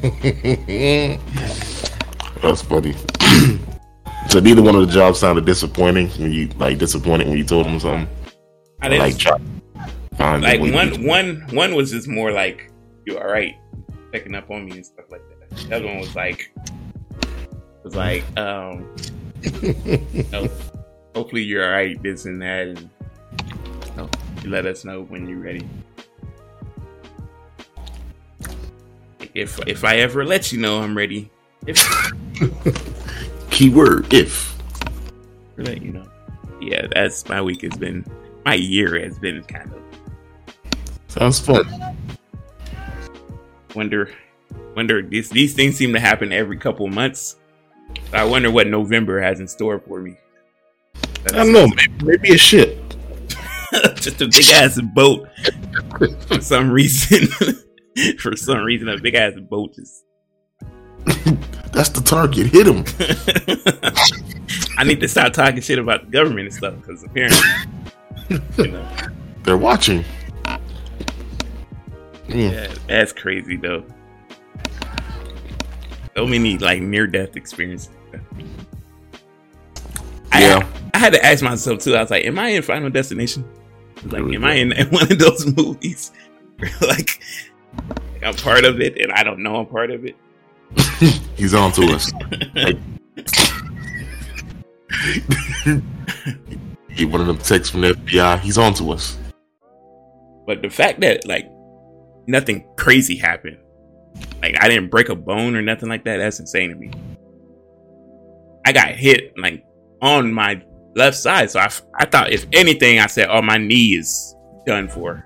that's 2.41 2.61
funny. 2.61 2.95
So 4.27 4.39
neither 4.39 4.61
one 4.61 4.75
of 4.75 4.85
the 4.85 4.93
jobs 4.93 5.17
sounded 5.17 5.45
disappointing 5.45 6.09
when 6.09 6.31
you 6.31 6.49
like 6.57 6.77
disappointed 6.77 7.27
when 7.27 7.37
you 7.37 7.43
told 7.43 7.65
them 7.65 7.79
something. 7.79 8.07
I 8.79 8.89
didn't 8.89 9.01
like 9.01 9.17
try. 9.17 9.39
Like 10.19 10.59
one, 10.59 11.03
one, 11.03 11.47
one 11.51 11.73
was 11.73 11.89
just 11.89 12.07
more 12.07 12.31
like 12.31 12.71
you 13.05 13.17
all 13.17 13.25
right, 13.25 13.55
picking 14.11 14.35
up 14.35 14.51
on 14.51 14.65
me 14.65 14.73
and 14.73 14.85
stuff 14.85 15.05
like 15.09 15.21
that. 15.29 15.69
The 15.69 15.75
other 15.77 15.87
one 15.87 15.99
was 15.99 16.15
like 16.15 16.53
was 17.83 17.95
like 17.95 18.23
um, 18.37 18.93
you 19.63 20.25
know, 20.31 20.47
hopefully 21.15 21.43
you're 21.43 21.65
all 21.65 21.71
right, 21.71 22.01
this 22.01 22.25
and 22.25 22.41
that, 22.41 22.67
and 22.67 22.89
you, 23.87 23.95
know, 23.95 24.09
let 24.45 24.65
us 24.65 24.85
know 24.85 25.03
when 25.03 25.27
you're 25.27 25.39
ready. 25.39 25.67
if 29.33 29.59
if 29.67 29.83
I 29.83 29.97
ever 29.97 30.25
let 30.25 30.51
you 30.51 30.59
know 30.59 30.81
I'm 30.81 30.95
ready. 30.95 31.29
If 31.65 31.77
keyword 33.49 34.13
if. 34.13 34.57
Let 35.57 35.81
you 35.81 35.91
know. 35.91 36.09
Yeah, 36.61 36.87
that's 36.93 37.27
my 37.27 37.41
week 37.41 37.61
has 37.61 37.77
been 37.77 38.05
my 38.45 38.55
year 38.55 38.99
has 38.99 39.19
been 39.19 39.43
kind 39.43 39.71
of 39.71 39.81
sounds 41.07 41.39
fun. 41.39 41.95
Wonder 43.75 44.11
wonder 44.75 45.01
these 45.01 45.29
these 45.29 45.53
things 45.53 45.75
seem 45.75 45.93
to 45.93 45.99
happen 45.99 46.31
every 46.31 46.57
couple 46.57 46.87
months. 46.87 47.37
I 48.13 48.23
wonder 48.23 48.51
what 48.51 48.67
November 48.67 49.19
has 49.21 49.39
in 49.39 49.47
store 49.47 49.79
for 49.79 49.99
me. 49.99 50.15
I 51.33 51.43
don't 51.43 51.51
know, 51.51 51.67
maybe, 51.67 52.05
maybe 52.05 52.33
a 52.33 52.37
ship. 52.37 52.77
Just 53.95 54.21
a 54.21 54.27
big 54.27 54.49
ass 54.49 54.79
boat 54.81 55.27
for 56.27 56.41
some 56.41 56.71
reason. 56.71 57.27
for 58.19 58.35
some 58.35 58.63
reason, 58.63 58.89
a 58.89 58.97
big 58.97 59.15
ass 59.15 59.33
boat 59.49 59.75
just. 59.75 60.05
That's 61.71 61.89
the 61.89 62.01
target. 62.03 62.47
Hit 62.47 62.67
him. 62.67 62.83
I 64.77 64.83
need 64.83 64.99
to 65.01 65.07
stop 65.07 65.33
talking 65.33 65.61
shit 65.61 65.77
about 65.77 66.05
the 66.05 66.11
government 66.11 66.47
and 66.47 66.53
stuff 66.53 66.75
because 66.75 67.03
apparently, 67.03 67.39
you 68.57 68.71
know, 68.71 68.89
they're 69.43 69.57
watching. 69.57 70.03
Yeah, 72.27 72.71
that's 72.87 73.11
crazy 73.11 73.57
though. 73.57 73.83
So 76.15 76.27
many 76.27 76.57
like 76.57 76.81
near 76.81 77.07
death 77.07 77.35
experiences. 77.35 77.89
Yeah. 80.33 80.67
I, 80.99 81.03
had 81.03 81.13
to 81.13 81.25
ask 81.25 81.41
myself 81.41 81.79
too. 81.79 81.95
I 81.95 82.01
was 82.01 82.11
like, 82.11 82.25
"Am 82.25 82.37
I 82.37 82.49
in 82.49 82.61
Final 82.61 82.89
Destination? 82.89 83.45
Like, 84.05 84.21
am 84.21 84.43
I 84.43 84.55
in 84.55 84.71
one 84.89 85.09
of 85.09 85.17
those 85.17 85.45
movies? 85.55 86.11
like, 86.81 87.21
I'm 88.21 88.35
part 88.35 88.65
of 88.65 88.81
it, 88.81 88.97
and 88.97 89.11
I 89.13 89.23
don't 89.23 89.41
know 89.41 89.55
I'm 89.55 89.65
part 89.65 89.91
of 89.91 90.03
it." 90.05 90.17
He's 91.37 91.53
on 91.53 91.71
to 91.71 91.83
us. 91.85 92.11
he 96.89 97.05
one 97.05 97.21
of 97.21 97.27
them 97.27 97.37
texts 97.37 97.69
from 97.69 97.81
the 97.81 97.93
FBI. 97.93 98.39
He's 98.41 98.57
on 98.57 98.73
to 98.75 98.91
us. 98.91 99.17
But 100.45 100.61
the 100.61 100.69
fact 100.69 100.99
that 100.99 101.25
like 101.25 101.49
nothing 102.27 102.67
crazy 102.75 103.15
happened, 103.15 103.57
like 104.41 104.61
I 104.61 104.67
didn't 104.67 104.89
break 104.89 105.07
a 105.07 105.15
bone 105.15 105.55
or 105.55 105.61
nothing 105.61 105.87
like 105.87 106.03
that, 106.03 106.17
that's 106.17 106.41
insane 106.41 106.71
to 106.71 106.75
me. 106.75 106.91
I 108.65 108.73
got 108.73 108.89
hit 108.89 109.37
like 109.37 109.63
on 110.01 110.33
my 110.33 110.61
left 110.95 111.17
side, 111.17 111.51
so 111.51 111.59
I, 111.59 111.69
I 111.97 112.05
thought 112.05 112.31
if 112.31 112.45
anything, 112.53 112.99
I 112.99 113.07
said, 113.07 113.27
"Oh, 113.29 113.41
my 113.41 113.57
knee 113.57 113.95
is 113.95 114.35
done 114.65 114.87
for." 114.87 115.25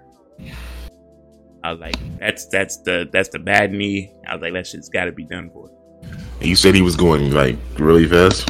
I 1.63 1.71
was 1.71 1.79
like, 1.79 1.95
"That's 2.19 2.45
that's 2.47 2.77
the 2.77 3.09
that's 3.11 3.29
the 3.29 3.39
bad 3.39 3.71
knee." 3.71 4.13
I 4.27 4.35
was 4.35 4.41
like, 4.41 4.53
"That 4.53 4.67
shit's 4.67 4.89
got 4.89 5.05
to 5.05 5.11
be 5.11 5.23
done 5.25 5.49
for." 5.51 5.69
And 6.39 6.49
you 6.49 6.55
said 6.55 6.75
he 6.75 6.81
was 6.81 6.95
going 6.95 7.31
like 7.31 7.57
really 7.77 8.07
fast. 8.07 8.49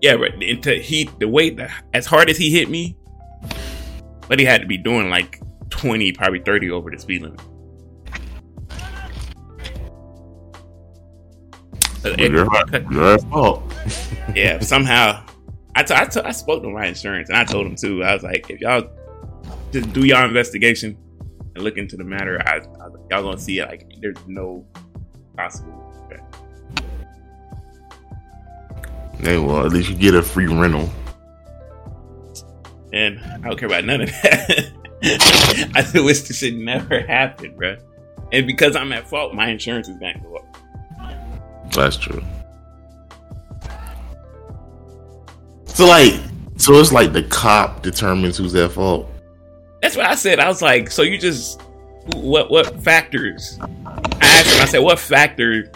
Yeah, 0.00 0.16
but 0.16 0.42
into 0.42 0.74
he 0.74 1.10
the 1.18 1.28
way 1.28 1.50
the, 1.50 1.70
as 1.92 2.06
hard 2.06 2.30
as 2.30 2.36
he 2.36 2.50
hit 2.50 2.70
me, 2.70 2.96
but 4.28 4.38
he 4.38 4.44
had 4.44 4.60
to 4.60 4.66
be 4.66 4.78
doing 4.78 5.10
like 5.10 5.40
twenty, 5.70 6.12
probably 6.12 6.40
thirty 6.40 6.70
over 6.70 6.90
the 6.90 6.98
speed 6.98 7.22
limit. 7.22 7.40
It, 12.02 12.32
your, 12.32 13.18
fault. 13.18 13.62
yeah, 14.34 14.58
somehow 14.60 15.22
I, 15.74 15.82
t- 15.82 15.94
I, 15.94 16.04
t- 16.04 16.20
I 16.20 16.32
spoke 16.32 16.62
to 16.62 16.70
my 16.70 16.86
insurance 16.86 17.28
and 17.28 17.38
I 17.38 17.44
told 17.44 17.66
them 17.66 17.76
too. 17.76 18.02
I 18.02 18.14
was 18.14 18.22
like, 18.22 18.50
if 18.50 18.60
y'all 18.60 18.90
just 19.72 19.92
do 19.92 20.04
y'all 20.04 20.26
investigation 20.26 20.96
and 21.54 21.64
look 21.64 21.76
into 21.76 21.96
the 21.96 22.04
matter, 22.04 22.42
I, 22.46 22.56
I 22.56 22.86
like, 22.86 23.00
y'all 23.10 23.22
gonna 23.22 23.38
see 23.38 23.58
it. 23.60 23.68
Like, 23.68 23.92
there's 24.00 24.16
no 24.26 24.66
possible. 25.36 25.76
Hey, 29.22 29.36
well, 29.36 29.66
at 29.66 29.72
least 29.72 29.90
you 29.90 29.96
get 29.96 30.14
a 30.14 30.22
free 30.22 30.46
rental. 30.46 30.88
And 32.92 33.20
I 33.20 33.38
don't 33.38 33.58
care 33.58 33.68
about 33.68 33.84
none 33.84 34.00
of 34.00 34.08
that. 34.08 34.72
I 35.74 36.00
wish 36.00 36.22
this 36.22 36.38
should 36.38 36.56
never 36.56 37.00
happen, 37.00 37.54
bro. 37.54 37.76
And 38.32 38.46
because 38.46 38.76
I'm 38.76 38.92
at 38.92 39.06
fault, 39.06 39.34
my 39.34 39.48
insurance 39.48 39.88
is 39.88 39.98
gonna 39.98 40.18
go 40.20 40.36
up. 40.36 41.72
That's 41.72 41.96
true. 41.96 42.22
So 45.80 45.86
like, 45.86 46.12
so 46.58 46.74
it's 46.74 46.92
like 46.92 47.14
the 47.14 47.22
cop 47.22 47.82
determines 47.82 48.36
who's 48.36 48.54
at 48.54 48.72
fault. 48.72 49.10
That's 49.80 49.96
what 49.96 50.04
I 50.04 50.14
said. 50.14 50.38
I 50.38 50.46
was 50.46 50.60
like, 50.60 50.90
so 50.90 51.00
you 51.00 51.16
just 51.16 51.62
what 52.16 52.50
what 52.50 52.78
factors? 52.82 53.58
I 53.62 54.18
asked 54.20 54.54
him. 54.54 54.60
I 54.60 54.66
said, 54.66 54.80
what 54.80 54.98
factor 54.98 55.72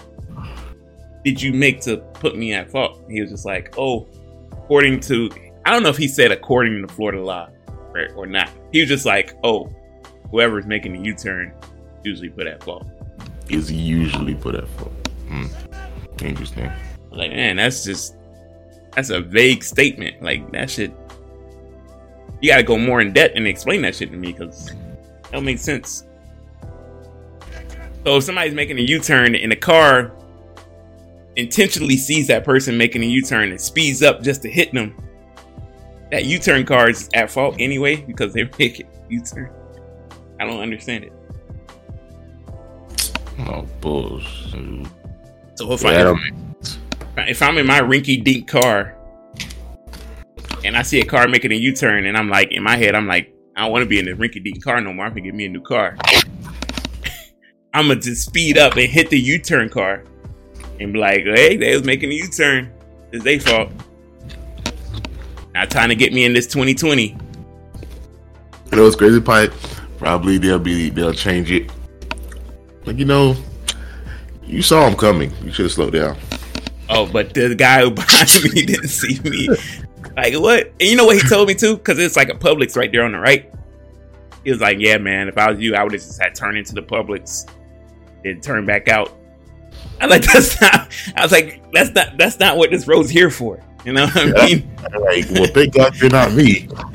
did 1.24 1.40
you 1.40 1.54
make 1.54 1.80
to 1.84 1.96
put 1.96 2.36
me 2.36 2.52
at 2.52 2.70
fault? 2.70 3.02
He 3.08 3.22
was 3.22 3.30
just 3.30 3.46
like, 3.46 3.72
oh, 3.78 4.06
according 4.52 5.00
to 5.00 5.30
I 5.64 5.70
don't 5.70 5.82
know 5.82 5.88
if 5.88 5.96
he 5.96 6.06
said 6.06 6.32
according 6.32 6.86
to 6.86 6.92
Florida 6.92 7.22
law 7.22 7.48
or, 7.94 8.08
or 8.14 8.26
not. 8.26 8.50
He 8.72 8.80
was 8.80 8.90
just 8.90 9.06
like, 9.06 9.34
oh, 9.42 9.74
whoever's 10.30 10.66
making 10.66 10.92
the 10.92 10.98
U 10.98 11.14
turn 11.14 11.54
usually 12.02 12.28
put 12.28 12.46
at 12.46 12.62
fault. 12.62 12.86
Is 13.48 13.72
usually 13.72 14.34
put 14.34 14.54
at 14.54 14.68
fault. 14.68 14.92
Hmm. 15.28 15.46
Interesting. 16.20 16.70
Like, 17.10 17.30
man, 17.30 17.56
that's 17.56 17.84
just 17.84 18.16
that's 18.94 19.10
a 19.10 19.20
vague 19.20 19.62
statement. 19.62 20.22
Like 20.22 20.50
that 20.52 20.70
shit. 20.70 20.92
You 22.40 22.50
got 22.50 22.56
to 22.58 22.62
go 22.62 22.76
more 22.76 23.00
in 23.00 23.12
depth 23.12 23.36
and 23.36 23.46
explain 23.46 23.82
that 23.82 23.94
shit 23.94 24.10
to 24.10 24.16
me 24.16 24.32
because 24.32 24.66
that 24.66 25.32
don't 25.32 25.44
make 25.44 25.58
sense. 25.58 26.04
So 28.04 28.18
if 28.18 28.24
somebody's 28.24 28.54
making 28.54 28.78
a 28.78 28.82
U-turn 28.82 29.34
in 29.34 29.50
a 29.50 29.56
car 29.56 30.12
intentionally 31.36 31.96
sees 31.96 32.26
that 32.26 32.44
person 32.44 32.76
making 32.76 33.02
a 33.02 33.06
U-turn 33.06 33.50
and 33.50 33.60
speeds 33.60 34.02
up 34.02 34.22
just 34.22 34.42
to 34.42 34.50
hit 34.50 34.72
them, 34.72 34.94
that 36.10 36.26
U-turn 36.26 36.66
car 36.66 36.90
is 36.90 37.08
at 37.14 37.30
fault 37.30 37.56
anyway 37.58 37.96
because 37.96 38.34
they 38.34 38.44
make 38.58 38.80
it 38.80 38.86
U-turn. 39.08 39.50
I 40.38 40.44
don't 40.44 40.60
understand 40.60 41.04
it. 41.04 41.12
Oh 43.40 43.66
bullshit. 43.80 44.86
So 45.56 45.72
if 45.72 45.82
yeah, 45.82 46.10
I 46.10 46.43
if 47.16 47.42
I'm 47.42 47.58
in 47.58 47.66
my 47.66 47.80
rinky 47.80 48.22
dink 48.22 48.48
car 48.48 48.96
and 50.64 50.76
I 50.76 50.82
see 50.82 51.00
a 51.00 51.04
car 51.04 51.28
making 51.28 51.52
a 51.52 51.56
U 51.56 51.74
turn 51.74 52.06
and 52.06 52.16
I'm 52.16 52.28
like 52.28 52.52
in 52.52 52.62
my 52.62 52.76
head 52.76 52.94
I'm 52.94 53.06
like 53.06 53.32
I 53.56 53.62
don't 53.62 53.72
want 53.72 53.82
to 53.82 53.88
be 53.88 53.98
in 53.98 54.06
this 54.06 54.16
rinky 54.16 54.42
dink 54.42 54.62
car 54.62 54.80
no 54.80 54.92
more. 54.92 55.06
I'm 55.06 55.12
gonna 55.12 55.22
get 55.22 55.34
me 55.34 55.46
a 55.46 55.48
new 55.48 55.60
car. 55.60 55.96
I'm 57.74 57.88
gonna 57.88 58.00
just 58.00 58.26
speed 58.26 58.58
up 58.58 58.76
and 58.76 58.90
hit 58.90 59.10
the 59.10 59.18
U 59.18 59.38
turn 59.38 59.68
car 59.68 60.04
and 60.80 60.92
be 60.92 60.98
like, 60.98 61.24
hey, 61.24 61.56
they 61.56 61.74
was 61.74 61.84
making 61.84 62.10
a 62.10 62.14
U 62.14 62.28
turn. 62.28 62.72
It's 63.12 63.22
their 63.22 63.38
fault. 63.38 63.70
Not 65.54 65.70
trying 65.70 65.88
to 65.90 65.94
get 65.94 66.12
me 66.12 66.24
in 66.24 66.32
this 66.32 66.48
2020. 66.48 67.16
You 68.72 68.76
know 68.76 68.90
crazy, 68.90 69.20
Pipe? 69.20 69.52
Probably 69.98 70.38
they'll 70.38 70.58
be 70.58 70.90
they'll 70.90 71.12
change 71.12 71.52
it. 71.52 71.70
Like 72.84 72.98
you 72.98 73.04
know, 73.04 73.36
you 74.42 74.62
saw 74.62 74.88
them 74.88 74.98
coming. 74.98 75.32
You 75.44 75.52
should 75.52 75.66
have 75.66 75.72
slowed 75.72 75.92
down. 75.92 76.16
Oh, 76.88 77.06
but 77.06 77.32
the 77.34 77.54
guy 77.54 77.82
who 77.82 77.90
behind 77.92 78.30
me 78.44 78.64
didn't 78.64 78.88
see 78.88 79.20
me. 79.20 79.48
Like 80.16 80.34
what? 80.34 80.66
And 80.80 80.88
you 80.88 80.96
know 80.96 81.06
what 81.06 81.20
he 81.20 81.28
told 81.28 81.48
me 81.48 81.54
too? 81.54 81.76
Because 81.76 81.98
it's 81.98 82.16
like 82.16 82.28
a 82.28 82.34
Publix 82.34 82.76
right 82.76 82.90
there 82.90 83.04
on 83.04 83.12
the 83.12 83.18
right. 83.18 83.50
He 84.44 84.50
was 84.50 84.60
like, 84.60 84.78
"Yeah, 84.78 84.98
man. 84.98 85.28
If 85.28 85.38
I 85.38 85.50
was 85.50 85.60
you, 85.60 85.74
I 85.74 85.82
would 85.82 85.92
have 85.92 86.02
just 86.02 86.20
had 86.22 86.34
turned 86.34 86.58
into 86.58 86.74
the 86.74 86.82
Publix 86.82 87.50
and 88.24 88.42
turn 88.42 88.66
back 88.66 88.88
out." 88.88 89.16
I 90.00 90.06
like 90.06 90.22
that's 90.32 90.60
not. 90.60 90.92
I 91.16 91.22
was 91.22 91.32
like, 91.32 91.62
"That's 91.72 91.90
not. 91.94 92.16
That's 92.18 92.38
not 92.38 92.56
what 92.56 92.70
this 92.70 92.86
road's 92.86 93.10
here 93.10 93.30
for." 93.30 93.62
You 93.84 93.92
know 93.92 94.06
what 94.06 94.14
yeah. 94.14 94.32
I 94.36 94.46
mean? 94.46 94.70
Like, 95.00 95.30
well, 95.30 95.46
thank 95.46 95.74
God 95.74 95.96
you're 95.96 96.10
not 96.10 96.32
me. 96.32 96.68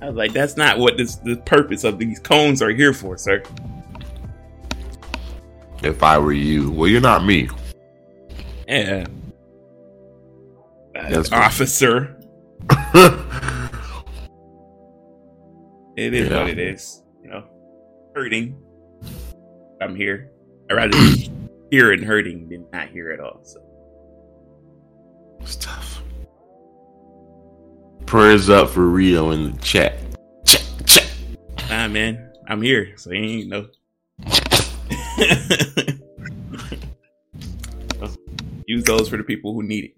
I 0.00 0.08
was 0.08 0.16
like, 0.16 0.32
"That's 0.32 0.56
not 0.56 0.78
what 0.78 0.96
this 0.96 1.16
the 1.16 1.36
purpose 1.36 1.84
of 1.84 1.98
these 1.98 2.18
cones 2.18 2.60
are 2.62 2.70
here 2.70 2.92
for, 2.92 3.16
sir." 3.16 3.42
If 5.84 6.02
I 6.02 6.16
were 6.16 6.32
you, 6.32 6.70
well, 6.70 6.88
you're 6.88 7.02
not 7.02 7.26
me. 7.26 7.48
Yeah. 8.66 9.06
That's 10.94 11.30
officer. 11.30 12.18
it 15.94 16.14
is 16.14 16.30
yeah. 16.30 16.40
what 16.40 16.48
it 16.48 16.58
is. 16.58 17.02
You 17.22 17.28
know, 17.28 17.44
hurting. 18.14 18.56
I'm 19.82 19.94
here. 19.94 20.30
I 20.70 20.72
rather 20.72 20.92
be 20.92 21.30
here 21.70 21.92
and 21.92 22.02
hurting 22.02 22.48
than 22.48 22.66
not 22.72 22.88
here 22.88 23.10
at 23.10 23.20
all. 23.20 23.40
So 23.42 23.60
it's 25.40 25.56
tough. 25.56 26.00
Prayers 28.06 28.48
up 28.48 28.70
for 28.70 28.86
Rio 28.86 29.32
in 29.32 29.52
the 29.52 29.58
chat. 29.58 29.98
Check, 30.46 30.62
check. 30.86 31.06
Nah, 31.68 31.88
man, 31.88 32.32
I'm 32.48 32.62
here, 32.62 32.96
so 32.96 33.12
you 33.12 33.22
ain't 33.22 33.48
know. 33.50 33.66
Use 38.66 38.84
those 38.84 39.08
for 39.08 39.16
the 39.16 39.24
people 39.24 39.54
who 39.54 39.62
need 39.62 39.84
it. 39.84 39.94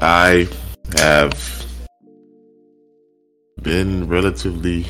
I 0.00 0.48
have 0.96 1.34
been 3.62 4.08
relatively 4.08 4.86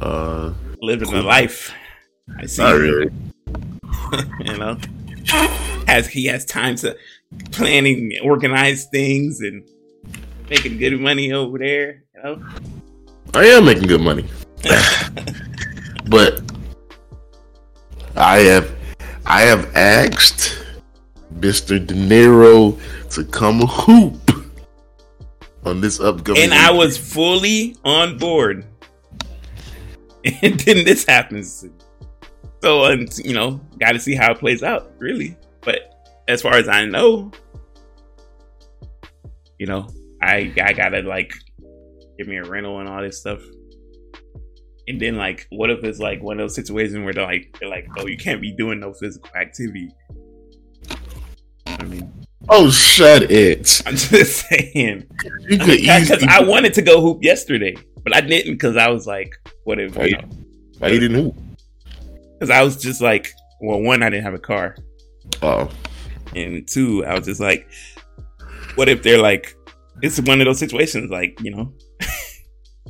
uh 0.00 0.52
living 0.80 1.08
cool. 1.08 1.20
a 1.20 1.22
life. 1.22 1.72
I 2.38 2.46
see. 2.46 2.62
Not 2.62 2.72
really. 2.72 3.10
you 4.44 4.56
know, 4.56 4.78
has 5.86 6.08
he 6.08 6.26
has 6.26 6.44
time 6.44 6.76
to 6.76 6.96
planning, 7.52 8.12
organize 8.22 8.86
things, 8.86 9.40
and 9.40 9.68
making 10.48 10.78
good 10.78 10.98
money 11.00 11.32
over 11.32 11.58
there. 11.58 12.04
You 12.14 12.22
know, 12.22 12.48
I 13.34 13.44
am 13.46 13.64
making 13.64 13.88
good 13.88 14.00
money, 14.00 14.26
but 16.08 16.40
I 18.16 18.38
have 18.38 18.76
I 19.26 19.42
have 19.42 19.74
asked 19.76 20.64
Mister 21.30 21.78
De 21.78 21.94
Niro 21.94 22.78
to 23.10 23.24
come 23.24 23.60
hoop 23.60 24.30
on 25.64 25.80
this 25.80 26.00
upcoming, 26.00 26.42
and 26.42 26.54
I 26.54 26.70
was 26.70 26.96
fully 26.96 27.76
on 27.84 28.18
board. 28.18 28.66
And 30.42 30.60
then 30.60 30.84
this 30.84 31.06
happens. 31.06 31.64
So, 32.62 32.82
uh, 32.82 32.96
you 33.16 33.32
know, 33.32 33.58
got 33.78 33.92
to 33.92 33.98
see 33.98 34.14
how 34.14 34.32
it 34.32 34.38
plays 34.38 34.62
out, 34.62 34.92
really. 34.98 35.34
But 35.62 35.90
as 36.28 36.42
far 36.42 36.56
as 36.56 36.68
I 36.68 36.84
know, 36.84 37.32
you 39.58 39.66
know, 39.66 39.88
I 40.22 40.52
I 40.62 40.72
gotta 40.72 41.00
like 41.02 41.34
give 42.18 42.28
me 42.28 42.36
a 42.36 42.44
rental 42.44 42.80
and 42.80 42.88
all 42.88 43.02
this 43.02 43.18
stuff. 43.18 43.40
And 44.88 45.00
then 45.00 45.16
like, 45.16 45.46
what 45.50 45.70
if 45.70 45.84
it's 45.84 45.98
like 45.98 46.22
one 46.22 46.38
of 46.40 46.44
those 46.44 46.54
situations 46.54 47.04
where 47.04 47.12
they're 47.12 47.26
like, 47.26 47.56
they're 47.60 47.68
like, 47.68 47.86
oh, 47.98 48.06
you 48.06 48.16
can't 48.16 48.40
be 48.40 48.52
doing 48.52 48.80
no 48.80 48.92
physical 48.92 49.30
activity. 49.36 49.90
I 51.66 51.84
mean, 51.84 52.26
oh, 52.48 52.70
shut 52.70 53.30
it! 53.30 53.82
I'm 53.86 53.96
just 53.96 54.46
saying, 54.48 55.06
because 55.48 56.24
I 56.28 56.42
wanted 56.42 56.74
to 56.74 56.82
go 56.82 57.00
hoop 57.00 57.22
yesterday, 57.22 57.76
but 58.02 58.14
I 58.14 58.20
didn't 58.20 58.54
because 58.54 58.76
I 58.76 58.88
was 58.88 59.06
like, 59.06 59.34
what 59.64 59.78
if? 59.78 59.96
Why 59.96 60.04
you, 60.06 60.16
know, 60.16 60.28
why 60.78 60.88
you 60.88 61.00
didn't 61.00 61.22
hoop? 61.22 61.36
Because 62.32 62.50
I 62.50 62.62
was 62.62 62.76
just 62.76 63.00
like, 63.00 63.32
well, 63.60 63.80
one, 63.80 64.02
I 64.02 64.10
didn't 64.10 64.24
have 64.24 64.34
a 64.34 64.38
car. 64.38 64.76
Oh, 65.42 65.70
and 66.34 66.66
two, 66.66 67.04
I 67.04 67.16
was 67.16 67.26
just 67.26 67.40
like, 67.40 67.68
what 68.74 68.88
if 68.88 69.02
they're 69.02 69.20
like, 69.20 69.54
it's 70.02 70.20
one 70.20 70.40
of 70.40 70.46
those 70.46 70.58
situations, 70.58 71.10
like 71.10 71.38
you 71.40 71.54
know, 71.54 71.72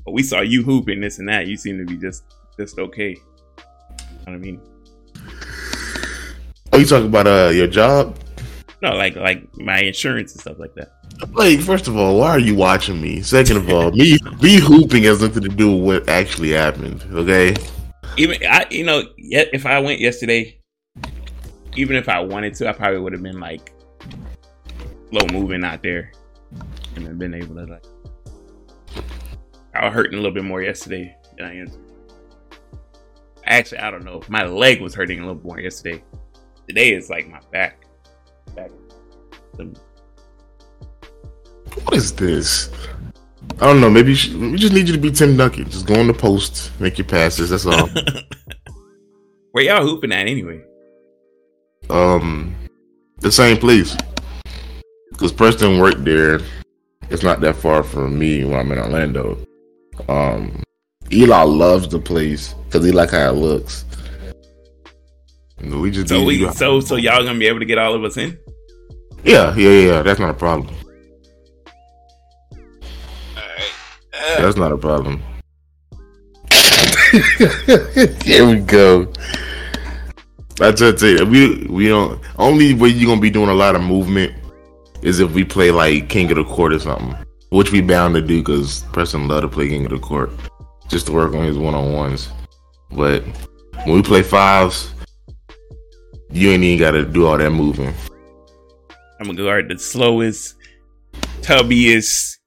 we 0.07 0.23
saw 0.23 0.41
you 0.41 0.63
hooping 0.63 1.01
this 1.01 1.19
and 1.19 1.29
that. 1.29 1.47
You 1.47 1.57
seem 1.57 1.79
to 1.79 1.85
be 1.85 1.97
just 1.97 2.25
just 2.57 2.79
okay. 2.79 3.11
You 3.11 3.17
know 3.17 4.25
what 4.25 4.35
I 4.35 4.39
mean? 4.39 4.61
Oh, 6.73 6.79
you 6.79 6.85
talking 6.85 7.09
about 7.09 7.27
uh 7.27 7.51
your 7.53 7.67
job? 7.67 8.17
No, 8.83 8.95
like 8.95 9.17
like 9.17 9.47
my 9.59 9.81
insurance 9.81 10.33
and 10.33 10.41
stuff 10.41 10.59
like 10.59 10.75
that. 10.75 10.93
Like, 11.33 11.61
first 11.61 11.87
of 11.87 11.97
all, 11.97 12.19
why 12.19 12.31
are 12.31 12.39
you 12.39 12.55
watching 12.55 13.01
me? 13.01 13.21
Second 13.21 13.59
of 13.59 13.69
all, 13.71 13.91
me 13.91 14.19
me 14.41 14.59
hooping 14.59 15.03
has 15.05 15.21
nothing 15.21 15.43
to 15.43 15.49
do 15.49 15.77
with 15.77 16.05
what 16.05 16.09
actually 16.09 16.51
happened. 16.51 17.05
Okay. 17.13 17.55
Even 18.17 18.39
I, 18.49 18.67
you 18.71 18.85
know, 18.85 19.03
if 19.17 19.67
I 19.67 19.79
went 19.81 20.01
yesterday, 20.01 20.59
even 21.77 21.97
if 21.97 22.09
I 22.09 22.21
wanted 22.21 22.55
to, 22.55 22.69
I 22.69 22.73
probably 22.73 23.01
would 23.01 23.13
have 23.13 23.23
been 23.23 23.41
like 23.41 23.73
low 25.13 25.27
moving 25.33 25.65
out 25.65 25.83
there 25.83 26.13
and 26.97 27.19
been 27.19 27.35
able 27.35 27.57
to 27.57 27.65
like. 27.65 27.85
I 29.81 29.87
was 29.87 29.95
hurting 29.95 30.13
a 30.13 30.17
little 30.19 30.35
bit 30.35 30.45
more 30.45 30.61
yesterday 30.61 31.17
than 31.39 31.47
I 31.47 31.57
am. 31.57 31.73
Actually, 33.47 33.79
I 33.79 33.91
don't 33.91 34.05
know. 34.05 34.21
My 34.29 34.45
leg 34.45 34.83
was 34.83 34.95
hurting 34.95 35.21
a 35.21 35.27
little 35.27 35.43
more 35.43 35.59
yesterday. 35.59 36.05
Today 36.69 36.93
is 36.93 37.09
like 37.09 37.27
my 37.31 37.41
back. 37.51 37.87
Back. 38.55 38.71
What 41.85 41.95
is 41.95 42.13
this? 42.13 42.71
I 43.59 43.67
don't 43.67 43.81
know. 43.81 43.89
Maybe 43.89 44.15
should, 44.15 44.39
we 44.39 44.59
just 44.59 44.75
need 44.75 44.87
you 44.87 44.93
to 44.93 45.01
be 45.01 45.11
Tim 45.11 45.39
Duncan. 45.39 45.71
Just 45.71 45.87
go 45.87 45.99
on 45.99 46.09
the 46.09 46.13
post, 46.13 46.79
make 46.79 46.99
your 46.99 47.07
passes. 47.07 47.49
That's 47.49 47.65
all. 47.65 47.89
Where 49.53 49.65
y'all 49.65 49.83
hooping 49.83 50.13
at 50.13 50.27
anyway? 50.27 50.63
Um, 51.89 52.55
the 53.21 53.33
same 53.33 53.57
place. 53.57 53.97
Because 55.13 55.33
Preston 55.33 55.79
worked 55.79 56.05
there. 56.05 56.41
It's 57.09 57.23
not 57.23 57.41
that 57.41 57.57
far 57.57 57.83
from 57.83 58.19
me 58.19 58.45
when 58.45 58.61
I'm 58.61 58.73
in 58.73 58.79
Orlando. 58.79 59.39
Um, 60.09 60.63
Eli 61.13 61.43
loves 61.43 61.89
the 61.89 61.99
place 61.99 62.55
because 62.67 62.85
he 62.85 62.93
like 62.93 63.11
how 63.11 63.31
it 63.31 63.33
looks. 63.33 63.85
We 65.63 65.91
just 65.91 66.09
so 66.09 66.25
we 66.25 66.51
so 66.53 66.81
so 66.81 66.97
y'all 66.97 67.23
gonna 67.23 67.39
be 67.39 67.47
able 67.47 67.59
to 67.59 67.67
get 67.67 67.79
all 67.79 67.95
of 67.95 68.03
us 68.05 68.17
in. 68.17 68.39
Yeah, 69.25 69.55
yeah, 69.57 69.71
yeah. 69.71 70.03
That's 70.03 70.19
not 70.19 70.31
a 70.31 70.35
problem. 70.35 70.75
That's 74.39 74.57
not 74.57 74.73
a 74.73 74.79
problem. 74.79 75.23
Here 78.25 78.47
we 78.47 78.61
go. 78.61 79.13
I 80.61 80.73
tell 80.73 80.95
you, 81.03 81.25
we 81.27 81.67
we 81.67 81.89
don't. 81.89 82.21
Only 82.39 82.75
way 82.75 82.89
you're 82.89 83.09
gonna 83.09 83.21
be 83.21 83.31
doing 83.31 83.49
a 83.49 83.55
lot 83.55 83.75
of 83.77 83.83
movement 83.83 84.35
is 85.03 85.21
if 85.21 85.33
we 85.33 85.45
play 85.45 85.71
like 85.71 86.09
King 86.09 86.31
of 86.31 86.37
the 86.37 86.45
Court 86.45 86.73
or 86.73 86.79
something, 86.79 87.17
which 87.51 87.73
we 87.73 87.81
bound 87.81 88.15
to 88.15 88.23
do 88.23 88.39
because 88.39 88.83
Preston 88.93 89.29
love 89.29 89.43
to 89.43 89.49
play 89.49 89.69
King 89.69 89.85
of 89.85 89.91
the 89.91 89.99
Court 89.99 90.31
just 90.89 91.07
to 91.07 91.13
work 91.13 91.35
on 91.35 91.45
his 91.45 91.59
one 91.59 91.75
on 91.75 91.93
ones. 91.93 92.31
But 92.91 93.23
when 93.85 93.95
we 93.95 94.03
play 94.03 94.23
fives, 94.23 94.93
you 96.31 96.51
ain't 96.51 96.63
even 96.65 96.79
got 96.79 96.93
to 96.93 97.05
do 97.05 97.27
all 97.27 97.39
that 97.39 97.51
moving. 97.51 97.93
I'm 99.21 99.27
gonna 99.27 99.43
guard 99.43 99.69
the 99.69 99.79
slowest, 99.79 100.55
tubbiest, 101.43 102.39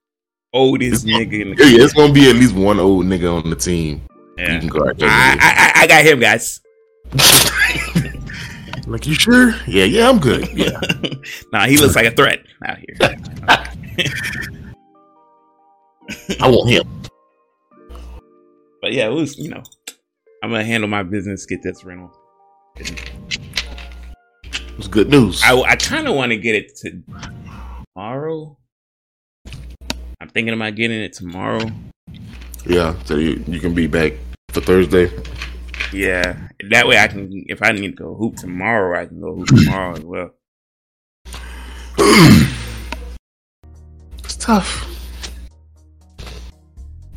oldest 0.52 1.06
nigga 1.06 1.42
in 1.42 1.50
the 1.50 1.56
Yeah, 1.64 1.84
it's 1.84 1.92
gonna 1.92 2.12
be 2.12 2.28
at 2.28 2.34
least 2.34 2.54
one 2.54 2.80
old 2.80 3.06
nigga 3.06 3.42
on 3.42 3.48
the 3.48 3.54
team. 3.54 4.02
Yeah. 4.36 4.54
You 4.54 4.60
can 4.60 4.68
guard 4.68 5.00
I, 5.00 5.36
I, 5.40 5.82
I, 5.82 5.86
got 5.86 6.04
him, 6.04 6.18
guys. 6.18 6.60
like 8.88 9.06
you 9.06 9.14
sure? 9.14 9.54
Yeah, 9.68 9.84
yeah, 9.84 10.08
I'm 10.08 10.18
good. 10.18 10.48
Yeah. 10.52 10.80
nah, 11.52 11.66
he 11.66 11.76
looks 11.76 11.94
like 11.94 12.06
a 12.06 12.10
threat 12.10 12.40
out 12.64 12.78
here. 12.78 14.58
I 16.40 16.48
want 16.48 16.70
him. 16.70 16.84
But 18.80 18.92
yeah, 18.92 19.06
it 19.06 19.12
was 19.12 19.38
you 19.38 19.48
know, 19.48 19.62
I'm 20.42 20.50
gonna 20.50 20.64
handle 20.64 20.88
my 20.88 21.02
business, 21.02 21.46
get 21.46 21.62
this 21.62 21.84
rental. 21.84 22.12
It's 24.76 24.88
good 24.88 25.08
news. 25.08 25.40
I, 25.44 25.56
I 25.60 25.76
kind 25.76 26.08
of 26.08 26.16
want 26.16 26.32
to 26.32 26.36
get 26.36 26.56
it 26.56 26.76
to 26.76 27.02
tomorrow. 27.94 28.58
I'm 30.20 30.28
thinking 30.28 30.52
about 30.52 30.74
getting 30.74 31.00
it 31.00 31.12
tomorrow. 31.12 31.70
Yeah, 32.66 32.94
so 33.04 33.16
you, 33.16 33.44
you 33.46 33.60
can 33.60 33.74
be 33.74 33.86
back 33.86 34.14
for 34.50 34.60
Thursday. 34.60 35.10
Yeah, 35.92 36.48
that 36.70 36.88
way 36.88 36.98
I 36.98 37.08
can. 37.08 37.30
If 37.46 37.62
I 37.62 37.70
need 37.72 37.96
to 37.96 38.02
go 38.02 38.14
hoop 38.14 38.36
tomorrow, 38.36 39.00
I 39.00 39.06
can 39.06 39.20
go 39.20 39.34
hoop 39.36 39.46
tomorrow 39.46 39.92
as 39.92 40.00
well. 40.00 40.30
it's 44.24 44.36
tough. 44.36 44.93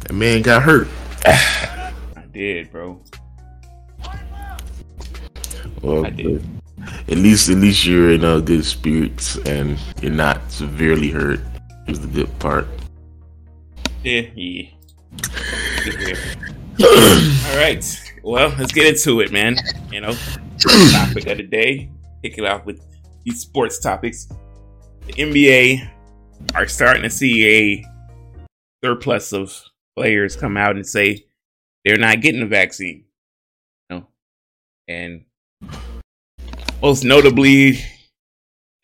That 0.08 0.14
man 0.14 0.42
got 0.42 0.64
hurt. 0.64 0.88
I 1.26 1.94
did, 2.32 2.72
bro. 2.72 3.02
Well, 5.82 6.06
I 6.06 6.10
did 6.10 6.44
at 7.10 7.18
least 7.18 7.50
at 7.50 7.58
least 7.58 7.86
you're 7.86 8.12
in 8.12 8.24
uh, 8.24 8.40
good 8.40 8.64
spirits 8.66 9.38
and 9.46 9.78
you're 10.02 10.12
not 10.12 10.52
severely 10.52 11.10
hurt. 11.10 11.40
Is 11.88 12.02
the 12.02 12.08
good 12.08 12.40
part. 12.40 12.68
Yeah, 14.04 14.22
yeah. 14.36 14.70
All 17.50 17.58
right. 17.58 18.14
Well, 18.24 18.54
let's 18.60 18.74
get 18.74 18.88
into 18.88 19.22
it, 19.22 19.32
man. 19.32 19.56
You 19.92 20.02
know, 20.02 20.14
topic 20.92 21.28
of 21.28 21.38
the 21.38 21.48
day. 21.50 21.90
Kick 22.24 22.38
it 22.38 22.46
off 22.46 22.66
with 22.66 22.82
these 23.24 23.42
sports 23.42 23.80
topics. 23.80 24.28
The 25.06 25.14
NBA 25.14 25.90
are 26.56 26.68
starting 26.68 27.04
to 27.04 27.10
see 27.10 27.48
a 27.48 27.86
surplus 28.84 29.32
of 29.32 29.58
players 29.98 30.36
come 30.36 30.58
out 30.58 30.76
and 30.76 30.86
say 30.86 31.26
they're 31.84 31.98
not 31.98 32.22
getting 32.22 32.40
the 32.40 32.46
vaccine. 32.46 33.06
You 33.90 33.98
know? 33.98 34.08
And 34.88 35.26
most 36.84 37.04
notably, 37.04 37.80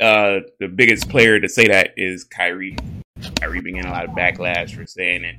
uh, 0.01 0.39
the 0.59 0.67
biggest 0.67 1.09
player 1.09 1.39
to 1.39 1.47
say 1.47 1.67
that 1.67 1.91
is 1.97 2.23
Kyrie. 2.23 2.75
Kyrie 3.39 3.61
being 3.61 3.85
a 3.85 3.91
lot 3.91 4.05
of 4.05 4.11
backlash 4.11 4.75
for 4.75 4.87
saying 4.87 5.23
it. 5.23 5.35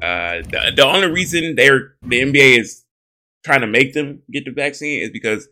Uh, 0.00 0.48
the, 0.48 0.72
the 0.76 0.86
only 0.86 1.08
reason 1.08 1.56
they're 1.56 1.96
the 2.02 2.20
NBA 2.20 2.60
is 2.60 2.84
trying 3.44 3.62
to 3.62 3.66
make 3.66 3.94
them 3.94 4.22
get 4.30 4.44
the 4.44 4.52
vaccine 4.52 5.02
is 5.02 5.10
because 5.10 5.48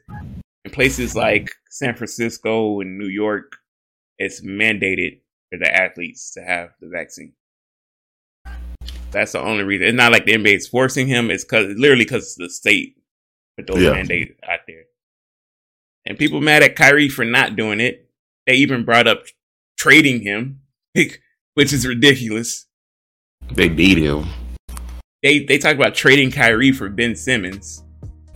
in 0.64 0.70
places 0.70 1.16
like 1.16 1.50
San 1.68 1.96
Francisco 1.96 2.80
and 2.80 2.96
New 2.96 3.08
York, 3.08 3.56
it's 4.18 4.40
mandated 4.40 5.20
for 5.50 5.58
the 5.58 5.74
athletes 5.74 6.30
to 6.34 6.42
have 6.42 6.70
the 6.80 6.88
vaccine. 6.88 7.32
That's 9.14 9.32
the 9.32 9.40
only 9.40 9.64
reason. 9.64 9.86
It's 9.86 9.96
not 9.96 10.12
like 10.12 10.26
the 10.26 10.32
NBA 10.32 10.56
is 10.56 10.68
forcing 10.68 11.06
him. 11.06 11.30
It's 11.30 11.44
because 11.44 11.74
literally 11.76 12.04
because 12.04 12.34
the 12.36 12.50
state 12.50 12.96
put 13.56 13.66
those 13.66 13.82
yeah. 13.82 13.92
mandates 13.92 14.32
out 14.46 14.60
there 14.66 14.84
and 16.06 16.18
people 16.18 16.40
mad 16.40 16.62
at 16.62 16.76
Kyrie 16.76 17.08
for 17.08 17.24
not 17.24 17.56
doing 17.56 17.80
it. 17.80 18.08
They 18.46 18.54
even 18.56 18.84
brought 18.84 19.06
up 19.06 19.24
trading 19.78 20.22
him, 20.22 20.60
which 21.54 21.72
is 21.72 21.86
ridiculous. 21.86 22.66
They 23.52 23.68
beat 23.68 23.98
him. 23.98 24.26
they 25.22 25.40
they 25.40 25.58
talk 25.58 25.74
about 25.74 25.94
trading 25.94 26.30
Kyrie 26.30 26.72
for 26.72 26.88
Ben 26.88 27.14
Simmons. 27.16 27.82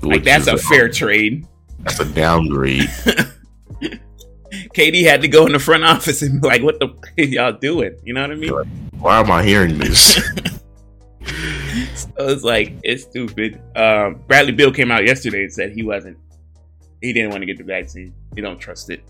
Like 0.03 0.25
that's 0.25 0.47
is 0.47 0.55
a 0.55 0.59
fair 0.59 0.89
trade. 0.89 1.47
That's 1.81 2.01
a 2.01 2.05
downgrade. 2.05 2.83
KD 4.75 5.05
had 5.05 5.21
to 5.23 5.29
go 5.29 5.47
in 5.47 5.53
the 5.53 5.59
front 5.59 5.85
office 5.85 6.23
and 6.23 6.41
be 6.41 6.49
like, 6.49 6.63
"What 6.63 6.81
the 6.81 6.95
y'all 7.27 7.53
doing?" 7.53 7.97
You 8.05 8.15
know 8.15 8.23
what 8.23 8.31
I 8.31 8.35
mean? 8.35 8.53
Why 8.99 9.21
am 9.21 9.31
I 9.31 9.43
hearing 9.43 9.79
this? 9.79 10.21
So 12.19 12.29
it's 12.29 12.43
like 12.43 12.75
it's 12.83 13.05
stupid. 13.05 13.61
Um, 13.77 14.23
Bradley 14.27 14.53
Beal 14.53 14.73
came 14.73 14.91
out 14.91 15.05
yesterday 15.05 15.45
and 15.45 15.53
said 15.53 15.71
he 15.73 15.85
wasn't. 15.85 16.19
He 17.01 17.13
didn't 17.13 17.31
want 17.31 17.43
to 17.43 17.47
get 17.47 17.59
the 17.59 17.65
vaccine. 17.65 18.13
He 18.35 18.41
don't 18.41 18.59
trust 18.59 18.91
it. 18.91 19.05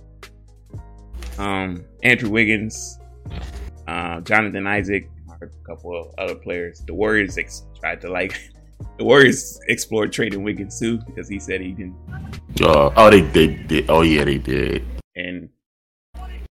Um, 1.38 1.84
Andrew 2.02 2.28
Wiggins, 2.28 2.98
uh, 3.86 4.20
Jonathan 4.20 4.66
Isaac, 4.66 5.08
a 5.40 5.46
couple 5.66 5.98
of 5.98 6.14
other 6.18 6.34
players. 6.34 6.82
The 6.86 6.92
Warriors 6.92 7.38
ex- 7.38 7.64
tried 7.80 8.00
to 8.02 8.10
like. 8.10 8.38
The 8.96 9.04
Warriors 9.04 9.58
explored 9.66 10.12
trading 10.12 10.44
Wiggins 10.44 10.78
too 10.78 10.98
because 10.98 11.28
he 11.28 11.40
said 11.40 11.60
he 11.60 11.72
didn't. 11.72 11.96
Uh, 12.60 12.90
oh, 12.96 13.10
they, 13.10 13.22
they 13.22 13.46
did. 13.48 13.90
Oh, 13.90 14.02
yeah, 14.02 14.22
they 14.22 14.38
did. 14.38 14.84
And 15.16 15.48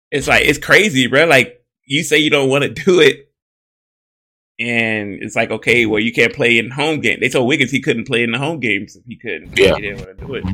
it's 0.09 0.27
like 0.27 0.43
it's 0.45 0.57
crazy, 0.57 1.05
bro. 1.05 1.25
Like 1.25 1.63
you 1.85 2.03
say 2.03 2.17
you 2.17 2.31
don't 2.31 2.49
want 2.49 2.63
to 2.63 2.69
do 2.85 2.99
it, 2.99 3.24
and 4.59 5.21
it's 5.21 5.35
like 5.35 5.51
okay, 5.51 5.85
well 5.85 5.99
you 5.99 6.13
can't 6.13 6.33
play 6.33 6.57
in 6.57 6.71
home 6.71 6.99
game. 6.99 7.19
They 7.19 7.29
told 7.29 7.47
Wiggins 7.47 7.71
he 7.71 7.81
couldn't 7.81 8.05
play 8.05 8.23
in 8.23 8.31
the 8.31 8.37
home 8.37 8.59
games 8.59 8.95
if 8.95 9.03
he 9.05 9.15
couldn't. 9.17 9.57
Yeah. 9.57 9.75
he 9.75 9.81
didn't 9.81 10.05
want 10.05 10.17
to 10.17 10.25
do 10.25 10.35
it. 10.35 10.45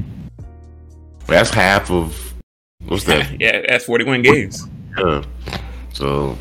That's 1.28 1.50
half 1.50 1.92
of 1.92 2.34
what's 2.86 3.04
that? 3.06 3.30
yeah, 3.40 3.62
that's 3.68 3.86
forty-one 3.86 4.22
games. 4.22 4.68
Yeah. 4.98 5.24
So 5.94 6.38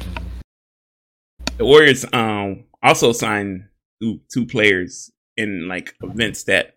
The 1.58 1.64
Warriors 1.64 2.04
um 2.12 2.64
also 2.82 3.12
signed 3.12 3.64
two, 4.02 4.20
two 4.32 4.46
players 4.46 5.10
in 5.36 5.68
like 5.68 5.94
events 6.02 6.44
that 6.44 6.76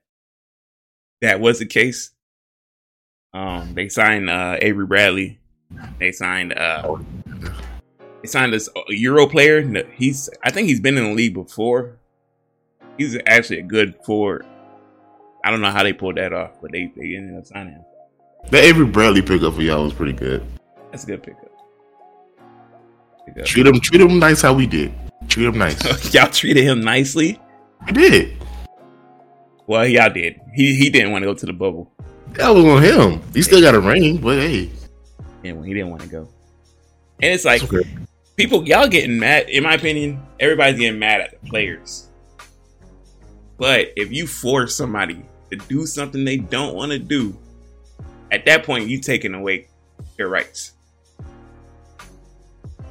that 1.22 1.40
was 1.40 1.60
the 1.60 1.66
case. 1.66 2.12
Um, 3.34 3.74
they 3.74 3.90
signed 3.90 4.30
uh 4.30 4.58
Avery 4.62 4.86
Bradley. 4.86 5.40
They 5.98 6.12
signed 6.12 6.54
uh 6.54 6.98
they 8.24 8.28
signed 8.28 8.54
this 8.54 8.70
Euro 8.88 9.28
player. 9.28 9.62
No, 9.64 9.84
He's 9.96 10.30
I 10.44 10.50
think 10.50 10.68
he's 10.70 10.80
been 10.80 10.98
in 10.98 11.04
the 11.04 11.14
league 11.14 11.34
before. 11.34 11.98
He's 12.98 13.18
actually 13.28 13.60
a 13.60 13.64
good 13.64 13.96
forward. 14.06 14.46
I 15.44 15.52
don't 15.52 15.60
know 15.62 15.72
how 15.72 15.84
they 15.84 15.92
pulled 15.94 16.16
that 16.16 16.32
off, 16.32 16.52
but 16.62 16.72
they 16.72 16.92
they 16.96 17.16
ended 17.16 17.38
up 17.38 17.46
signing 17.46 17.74
him. 17.74 17.86
that 18.50 18.64
Avery 18.64 18.86
Bradley 18.86 19.22
pickup 19.22 19.56
for 19.56 19.62
y'all 19.62 19.84
was 19.84 19.94
pretty 19.94 20.14
good. 20.14 20.42
That's 20.92 21.04
a 21.04 21.08
good 21.08 21.24
pickup. 21.24 21.52
Pickup. 23.26 23.46
Treat 23.46 23.68
him, 23.68 23.80
treat 23.82 24.00
him 24.02 24.20
nice 24.20 24.42
how 24.42 24.54
we 24.54 24.68
did. 24.68 24.94
Treat 25.28 25.48
him 25.48 25.58
nice. 25.58 26.14
y'all 26.14 26.30
treated 26.30 26.64
him 26.64 26.82
nicely. 26.82 27.40
we 27.88 27.92
did. 27.92 28.38
Well, 29.68 29.86
y'all 29.86 30.10
did. 30.10 30.40
He 30.54 30.76
he 30.76 30.90
didn't 30.90 31.12
want 31.12 31.24
to 31.24 31.26
go 31.26 31.34
to 31.34 31.46
the 31.46 31.54
bubble. 31.54 31.92
That 32.34 32.50
was 32.50 32.64
on 32.64 32.82
him. 32.84 33.22
He 33.34 33.42
still 33.42 33.62
got 33.62 33.76
a 33.76 33.80
ring, 33.82 34.18
but 34.18 34.38
hey, 34.38 34.70
and 35.44 35.66
he 35.66 35.74
didn't 35.74 35.90
want 35.90 36.04
to 36.04 36.08
go. 36.08 36.30
And 37.22 37.34
it's 37.34 37.46
like 37.46 37.62
it's 37.64 37.74
okay. 37.74 37.88
People, 38.36 38.68
y'all 38.68 38.88
getting 38.88 39.20
mad. 39.20 39.50
In 39.50 39.64
my 39.64 39.74
opinion, 39.76 40.22
everybody's 40.40 40.80
getting 40.80 41.00
mad 41.00 41.22
at 41.22 41.32
the 41.32 41.50
players. 41.50 42.10
But 43.58 43.90
if 43.96 44.12
you 44.12 44.28
force 44.28 44.76
somebody 44.76 45.26
to 45.52 45.58
do 45.58 45.86
something 45.86 46.26
they 46.26 46.38
don't 46.38 46.76
want 46.76 46.92
to 46.92 47.00
do, 47.00 47.38
at 48.32 48.46
that 48.46 48.64
point 48.64 48.88
you 48.88 49.00
taking 49.00 49.34
away 49.34 49.68
their 50.18 50.28
rights. 50.28 50.74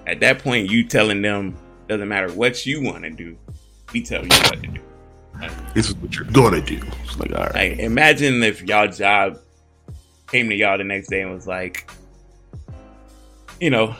At 0.06 0.20
that 0.20 0.40
point, 0.40 0.70
you 0.70 0.84
telling 0.84 1.22
them 1.22 1.56
doesn't 1.88 2.08
matter 2.08 2.32
what 2.32 2.64
you 2.66 2.82
want 2.82 3.04
to 3.04 3.10
do, 3.10 3.36
we 3.92 4.02
tell 4.02 4.22
you 4.22 4.28
what 4.28 4.62
to 4.62 4.68
do. 4.68 4.80
this 5.74 5.88
is 5.88 5.94
what 5.96 6.14
you're 6.14 6.24
gonna 6.26 6.60
do. 6.60 6.80
It's 7.04 7.18
like, 7.18 7.32
all 7.32 7.44
right, 7.46 7.54
Like, 7.54 7.78
imagine 7.78 8.42
if 8.42 8.62
y'all 8.62 8.88
job 8.88 9.38
came 10.26 10.48
to 10.48 10.54
y'all 10.54 10.78
the 10.78 10.84
next 10.84 11.08
day 11.08 11.22
and 11.22 11.32
was 11.32 11.46
like, 11.46 11.90
you 13.60 13.70
know, 13.70 13.94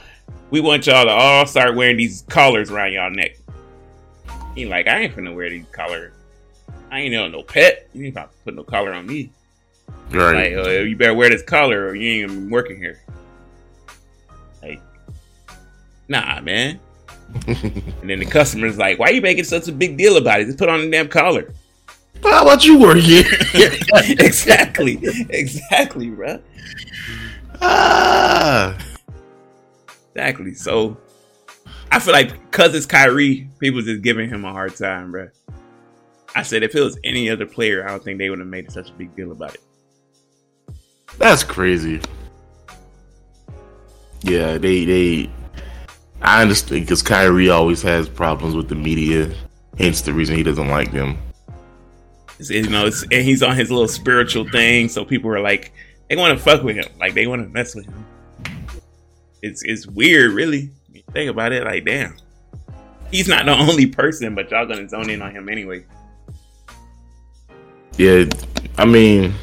we 0.53 0.61
want 0.61 0.87
y'all 0.87 1.07
to 1.07 1.11
all 1.11 1.47
start 1.47 1.75
wearing 1.75 1.97
these 1.97 2.25
collars 2.29 2.71
around 2.71 2.93
y'all 2.93 3.11
neck. 3.11 3.39
You 4.55 4.69
like, 4.69 4.87
I 4.87 4.99
ain't 4.99 5.17
finna 5.17 5.35
wear 5.35 5.49
these 5.49 5.65
collars. 5.73 6.13
I 6.91 7.01
ain't 7.01 7.13
no 7.15 7.27
no 7.27 7.43
pet. 7.43 7.89
You 7.95 8.05
ain't 8.05 8.15
about 8.15 8.33
to 8.33 8.39
put 8.45 8.55
no 8.55 8.63
collar 8.63 8.93
on 8.93 9.07
me. 9.07 9.31
right. 10.11 10.55
Like, 10.55 10.67
uh, 10.67 10.71
you 10.81 10.95
better 10.95 11.15
wear 11.15 11.31
this 11.31 11.43
collar 11.43 11.87
or 11.87 11.95
you 11.95 12.23
ain't 12.23 12.31
even 12.31 12.51
working 12.51 12.77
here. 12.77 13.01
Like, 14.63 14.83
nah, 16.09 16.43
man. 16.43 16.79
and 17.47 18.11
then 18.11 18.19
the 18.19 18.27
customer's 18.27 18.77
like, 18.77 18.99
why 18.99 19.07
are 19.07 19.13
you 19.13 19.23
making 19.23 19.45
such 19.45 19.69
a 19.69 19.73
big 19.73 19.97
deal 19.97 20.19
about 20.19 20.43
it? 20.43 20.45
Just 20.45 20.59
put 20.59 20.69
on 20.69 20.83
the 20.83 20.91
damn 20.91 21.09
collar. 21.09 21.51
How 22.23 22.43
about 22.43 22.63
you 22.63 22.79
work 22.79 22.99
here? 22.99 23.25
exactly. 23.55 25.01
Exactly, 25.31 26.11
bro. 26.11 26.41
ah, 27.63 28.77
Exactly. 30.15 30.55
So 30.55 30.97
I 31.91 31.99
feel 31.99 32.13
like 32.13 32.33
because 32.51 32.75
it's 32.75 32.87
Kyrie, 32.87 33.49
people 33.59 33.81
just 33.83 34.03
giving 34.03 34.29
him 34.29 34.45
a 34.45 34.53
hard 34.53 34.77
time, 34.77 35.13
bro. 35.13 35.29
I 36.35 36.43
said 36.43 36.63
if 36.63 36.75
it 36.75 36.81
was 36.81 36.99
any 37.05 37.29
other 37.29 37.47
player, 37.47 37.87
I 37.87 37.91
don't 37.91 38.03
think 38.03 38.19
they 38.19 38.31
would 38.31 38.39
have 38.39 38.49
made 38.49 38.71
such 38.71 38.91
a 38.91 38.93
big 38.93 39.15
deal 39.15 39.33
about 39.33 39.55
it. 39.55 39.61
that's 41.19 41.45
crazy. 41.45 42.01
Yeah, 44.23 44.59
they 44.59 44.85
they. 44.85 45.31
I 46.23 46.43
understand 46.43 46.83
because 46.83 47.03
Kyrie 47.03 47.51
always 47.51 47.83
has 47.83 48.09
problems 48.09 48.55
with 48.55 48.69
the 48.69 48.75
media. 48.75 49.31
Hence 49.79 50.03
the 50.03 50.13
reason 50.13 50.37
he 50.37 50.43
doesn't 50.43 50.69
like 50.69 50.93
them. 50.93 51.19
It's, 52.39 52.51
you 52.51 52.69
know, 52.69 52.87
and 52.87 53.23
he's 53.25 53.43
on 53.43 53.57
his 53.57 53.71
little 53.71 53.89
spiritual 53.89 54.49
thing, 54.51 54.89
so 54.89 55.05
people 55.05 55.31
are 55.31 55.41
like, 55.41 55.73
they 56.09 56.17
want 56.17 56.37
to 56.37 56.43
fuck 56.43 56.63
with 56.63 56.77
him, 56.77 56.91
like 56.99 57.15
they 57.15 57.27
want 57.27 57.43
to 57.43 57.49
mess 57.49 57.75
with 57.75 57.87
him. 57.87 58.07
It's 59.43 59.63
it's 59.65 59.87
weird, 59.87 60.33
really. 60.33 60.71
Think 61.13 61.31
about 61.31 61.53
it, 61.53 61.65
like 61.65 61.85
damn, 61.85 62.17
he's 63.11 63.29
not 63.29 63.45
the 63.45 63.53
only 63.59 63.87
person, 63.87 64.35
but 64.35 64.51
y'all 64.51 64.67
gonna 64.67 64.89
zone 64.89 65.11
in 65.11 65.21
on 65.21 65.33
him 65.33 65.49
anyway. 65.49 65.85
Yeah, 67.99 68.25
I 68.79 68.87
mean, 68.87 69.35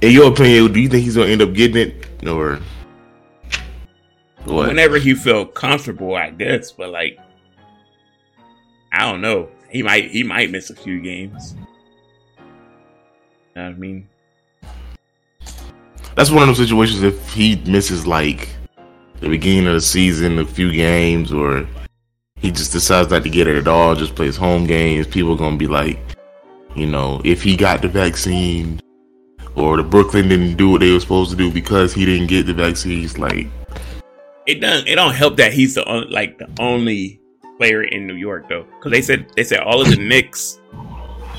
in 0.00 0.12
your 0.12 0.32
opinion, 0.32 0.72
do 0.72 0.80
you 0.80 0.88
think 0.88 1.04
he's 1.04 1.16
gonna 1.16 1.28
end 1.28 1.42
up 1.42 1.52
getting 1.52 1.76
it 1.76 2.26
or 2.26 2.60
what? 4.44 4.68
whenever 4.68 4.98
he 4.98 5.14
felt 5.14 5.54
comfortable, 5.54 6.14
I 6.14 6.30
guess. 6.30 6.72
But 6.72 6.90
like, 6.90 7.18
I 8.92 9.10
don't 9.10 9.20
know. 9.20 9.48
He 9.70 9.82
might 9.82 10.10
he 10.10 10.22
might 10.22 10.50
miss 10.50 10.70
a 10.70 10.76
few 10.76 11.00
games. 11.00 11.54
You 12.38 13.62
know 13.62 13.68
what 13.68 13.76
I 13.76 13.78
mean, 13.78 14.08
That's 16.20 16.30
one 16.30 16.42
of 16.42 16.48
those 16.48 16.58
situations. 16.58 17.02
If 17.02 17.32
he 17.32 17.56
misses 17.64 18.06
like 18.06 18.50
the 19.20 19.30
beginning 19.30 19.66
of 19.68 19.72
the 19.72 19.80
season, 19.80 20.38
a 20.38 20.44
few 20.44 20.70
games, 20.70 21.32
or 21.32 21.66
he 22.36 22.50
just 22.50 22.72
decides 22.72 23.08
not 23.08 23.22
to 23.22 23.30
get 23.30 23.46
it 23.46 23.56
at 23.56 23.66
all, 23.66 23.94
just 23.94 24.14
plays 24.14 24.36
home 24.36 24.66
games, 24.66 25.06
people 25.06 25.32
are 25.32 25.38
gonna 25.38 25.56
be 25.56 25.66
like, 25.66 25.98
you 26.76 26.86
know, 26.86 27.22
if 27.24 27.42
he 27.42 27.56
got 27.56 27.80
the 27.80 27.88
vaccine, 27.88 28.82
or 29.54 29.78
the 29.78 29.82
Brooklyn 29.82 30.28
didn't 30.28 30.58
do 30.58 30.68
what 30.68 30.82
they 30.82 30.92
were 30.92 31.00
supposed 31.00 31.30
to 31.30 31.38
do 31.38 31.50
because 31.50 31.94
he 31.94 32.04
didn't 32.04 32.26
get 32.26 32.44
the 32.44 32.52
vaccine. 32.52 33.02
It's 33.02 33.16
like, 33.16 33.46
it 34.44 34.60
doesn't 34.60 34.88
it 34.88 34.96
don't 34.96 35.14
help 35.14 35.38
that 35.38 35.54
he's 35.54 35.76
the 35.76 35.84
like 36.10 36.36
the 36.36 36.50
only 36.58 37.18
player 37.56 37.84
in 37.84 38.06
New 38.06 38.16
York 38.16 38.46
though, 38.46 38.66
because 38.76 38.92
they 38.92 39.00
said 39.00 39.26
they 39.36 39.42
said 39.42 39.60
all 39.60 39.80
of 39.80 39.88
the 39.88 39.96
Knicks 39.96 40.60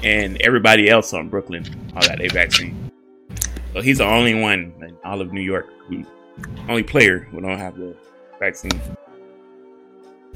and 0.02 0.42
everybody 0.42 0.90
else 0.90 1.14
on 1.14 1.30
Brooklyn 1.30 1.68
all 1.96 2.02
got 2.02 2.18
their 2.18 2.32
vaccine. 2.32 2.81
So 3.74 3.82
he's 3.82 4.00
the 4.00 4.06
only 4.06 4.34
one 4.34 4.74
in 4.82 4.98
all 5.04 5.22
of 5.22 5.32
New 5.32 5.42
York 5.42 5.70
only 6.70 6.84
player 6.84 7.20
who 7.20 7.42
don't 7.42 7.58
have 7.58 7.78
the 7.78 7.96
vaccine. 8.40 8.80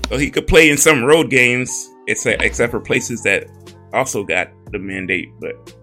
So 0.10 0.18
he 0.18 0.30
could 0.30 0.48
play 0.48 0.70
in 0.70 0.78
some 0.78 1.04
road 1.04 1.30
games, 1.30 1.90
except 2.08 2.42
except 2.42 2.72
for 2.72 2.80
places 2.80 3.24
that 3.24 3.48
also 3.94 4.24
got 4.24 4.50
the 4.72 4.80
mandate, 4.80 5.30
but 5.40 5.74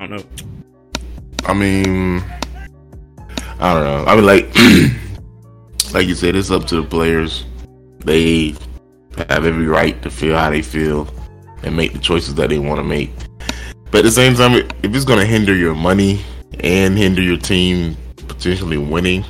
I 0.00 0.06
don't 0.06 0.10
know. 0.10 0.24
I 1.44 1.54
mean, 1.54 2.22
I 3.58 3.74
don't 3.74 3.84
know. 3.84 4.04
I 4.06 4.16
mean, 4.16 4.26
like, 4.26 4.46
like 5.92 6.06
you 6.06 6.14
said, 6.14 6.34
it's 6.34 6.50
up 6.50 6.66
to 6.66 6.76
the 6.76 6.88
players. 6.88 7.44
They 8.04 8.54
have 9.28 9.44
every 9.44 9.66
right 9.66 10.00
to 10.02 10.10
feel 10.10 10.36
how 10.36 10.50
they 10.50 10.62
feel 10.62 11.08
and 11.62 11.76
make 11.76 11.92
the 11.92 11.98
choices 11.98 12.34
that 12.36 12.50
they 12.50 12.58
want 12.58 12.78
to 12.78 12.84
make. 12.84 13.10
But 13.90 13.98
at 13.98 14.04
the 14.04 14.10
same 14.10 14.34
time, 14.34 14.54
if 14.82 14.94
it's 14.94 15.04
going 15.04 15.20
to 15.20 15.26
hinder 15.26 15.54
your 15.54 15.74
money 15.74 16.20
and 16.60 16.96
hinder 16.96 17.22
your 17.22 17.38
team 17.38 17.96
potentially 18.16 18.76
winning, 18.76 19.24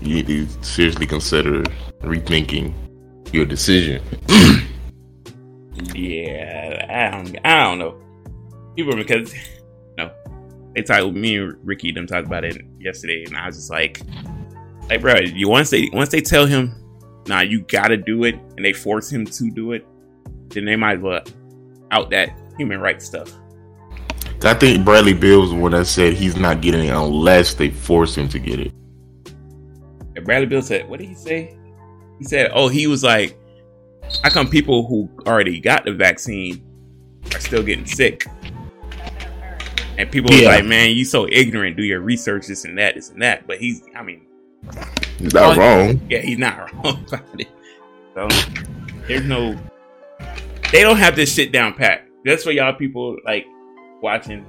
you 0.00 0.22
need 0.22 0.26
to 0.26 0.46
seriously 0.64 1.06
consider 1.06 1.62
rethinking 2.02 2.72
your 3.32 3.44
decision. 3.44 4.02
Yeah, 5.94 6.86
I 6.88 7.16
don't, 7.16 7.38
I 7.44 7.64
don't 7.64 7.78
know. 7.78 8.00
People 8.76 8.96
because 8.96 9.34
no, 9.98 10.10
they 10.74 10.82
talked 10.82 11.14
me 11.14 11.36
and 11.36 11.56
Ricky 11.64 11.92
them 11.92 12.06
talked 12.06 12.26
about 12.26 12.44
it 12.44 12.60
yesterday, 12.78 13.24
and 13.24 13.36
I 13.36 13.46
was 13.46 13.56
just 13.56 13.70
like, 13.70 14.00
like 14.88 15.00
bro, 15.00 15.18
you 15.20 15.48
once 15.48 15.70
they 15.70 15.90
once 15.92 16.10
they 16.10 16.20
tell 16.20 16.46
him 16.46 16.74
nah, 17.26 17.40
you 17.40 17.62
gotta 17.62 17.96
do 17.96 18.24
it, 18.24 18.34
and 18.56 18.64
they 18.64 18.72
force 18.72 19.10
him 19.10 19.24
to 19.24 19.50
do 19.50 19.72
it, 19.72 19.86
then 20.48 20.64
they 20.64 20.76
might 20.76 20.98
as 20.98 21.02
well 21.02 21.22
out 21.90 22.10
that 22.10 22.30
human 22.56 22.80
rights 22.80 23.04
stuff. 23.04 23.32
I 24.42 24.52
think 24.52 24.84
Bradley 24.84 25.14
Beal 25.14 25.40
was 25.40 25.50
the 25.50 25.56
one 25.56 25.72
that 25.72 25.86
said 25.86 26.12
he's 26.14 26.36
not 26.36 26.60
getting 26.60 26.84
it 26.84 26.90
unless 26.90 27.54
they 27.54 27.70
force 27.70 28.16
him 28.16 28.28
to 28.28 28.38
get 28.38 28.60
it. 28.60 28.72
And 30.16 30.24
Bradley 30.24 30.46
Beal 30.46 30.62
said, 30.62 30.88
"What 30.88 31.00
did 31.00 31.08
he 31.08 31.14
say?" 31.14 31.56
He 32.18 32.24
said, 32.24 32.50
"Oh, 32.52 32.68
he 32.68 32.86
was 32.86 33.02
like, 33.02 33.38
how 34.22 34.28
come 34.28 34.48
people 34.48 34.86
who 34.86 35.08
already 35.26 35.60
got 35.60 35.84
the 35.84 35.92
vaccine 35.92 36.62
are 37.32 37.40
still 37.40 37.62
getting 37.62 37.86
sick?" 37.86 38.26
And 39.96 40.10
people 40.10 40.30
yeah. 40.32 40.36
was 40.36 40.46
like, 40.46 40.64
"Man, 40.66 40.90
you 40.90 41.04
so 41.04 41.26
ignorant. 41.26 41.76
Do 41.76 41.82
your 41.82 42.00
research, 42.00 42.46
this 42.46 42.64
and 42.64 42.76
that, 42.78 42.96
this 42.96 43.10
and 43.10 43.22
that." 43.22 43.46
But 43.46 43.58
he's, 43.58 43.82
I 43.96 44.02
mean, 44.02 44.26
he's 45.18 45.32
not 45.32 45.56
wrong. 45.56 46.00
Yeah, 46.10 46.20
he's 46.20 46.38
not 46.38 46.72
wrong 46.84 47.04
about 47.08 47.40
it. 47.40 47.48
So 48.14 48.28
there's 49.08 49.24
no, 49.24 49.58
they 50.70 50.82
don't 50.82 50.98
have 50.98 51.16
this 51.16 51.32
shit 51.32 51.50
down 51.50 51.74
pat. 51.74 52.06
That's 52.24 52.44
for 52.44 52.52
y'all 52.52 52.74
people 52.74 53.18
like 53.24 53.46
watching. 54.00 54.46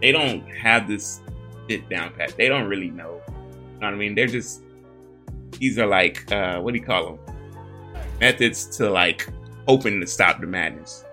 They 0.00 0.12
don't 0.12 0.42
have 0.48 0.86
this 0.86 1.20
shit 1.68 1.88
down 1.88 2.12
pat. 2.14 2.36
They 2.36 2.48
don't 2.48 2.68
really 2.68 2.90
know. 2.90 3.20
You 3.26 3.80
know 3.80 3.86
what 3.86 3.94
I 3.94 3.96
mean? 3.96 4.14
They're 4.14 4.26
just 4.26 4.62
these 5.52 5.78
are 5.78 5.86
like 5.86 6.30
uh, 6.30 6.60
what 6.60 6.72
do 6.72 6.80
you 6.80 6.84
call 6.84 7.06
them? 7.06 7.36
Methods 8.20 8.76
to 8.76 8.90
like 8.90 9.28
hoping 9.66 10.00
to 10.00 10.06
stop 10.06 10.40
the 10.40 10.46
madness. 10.46 11.04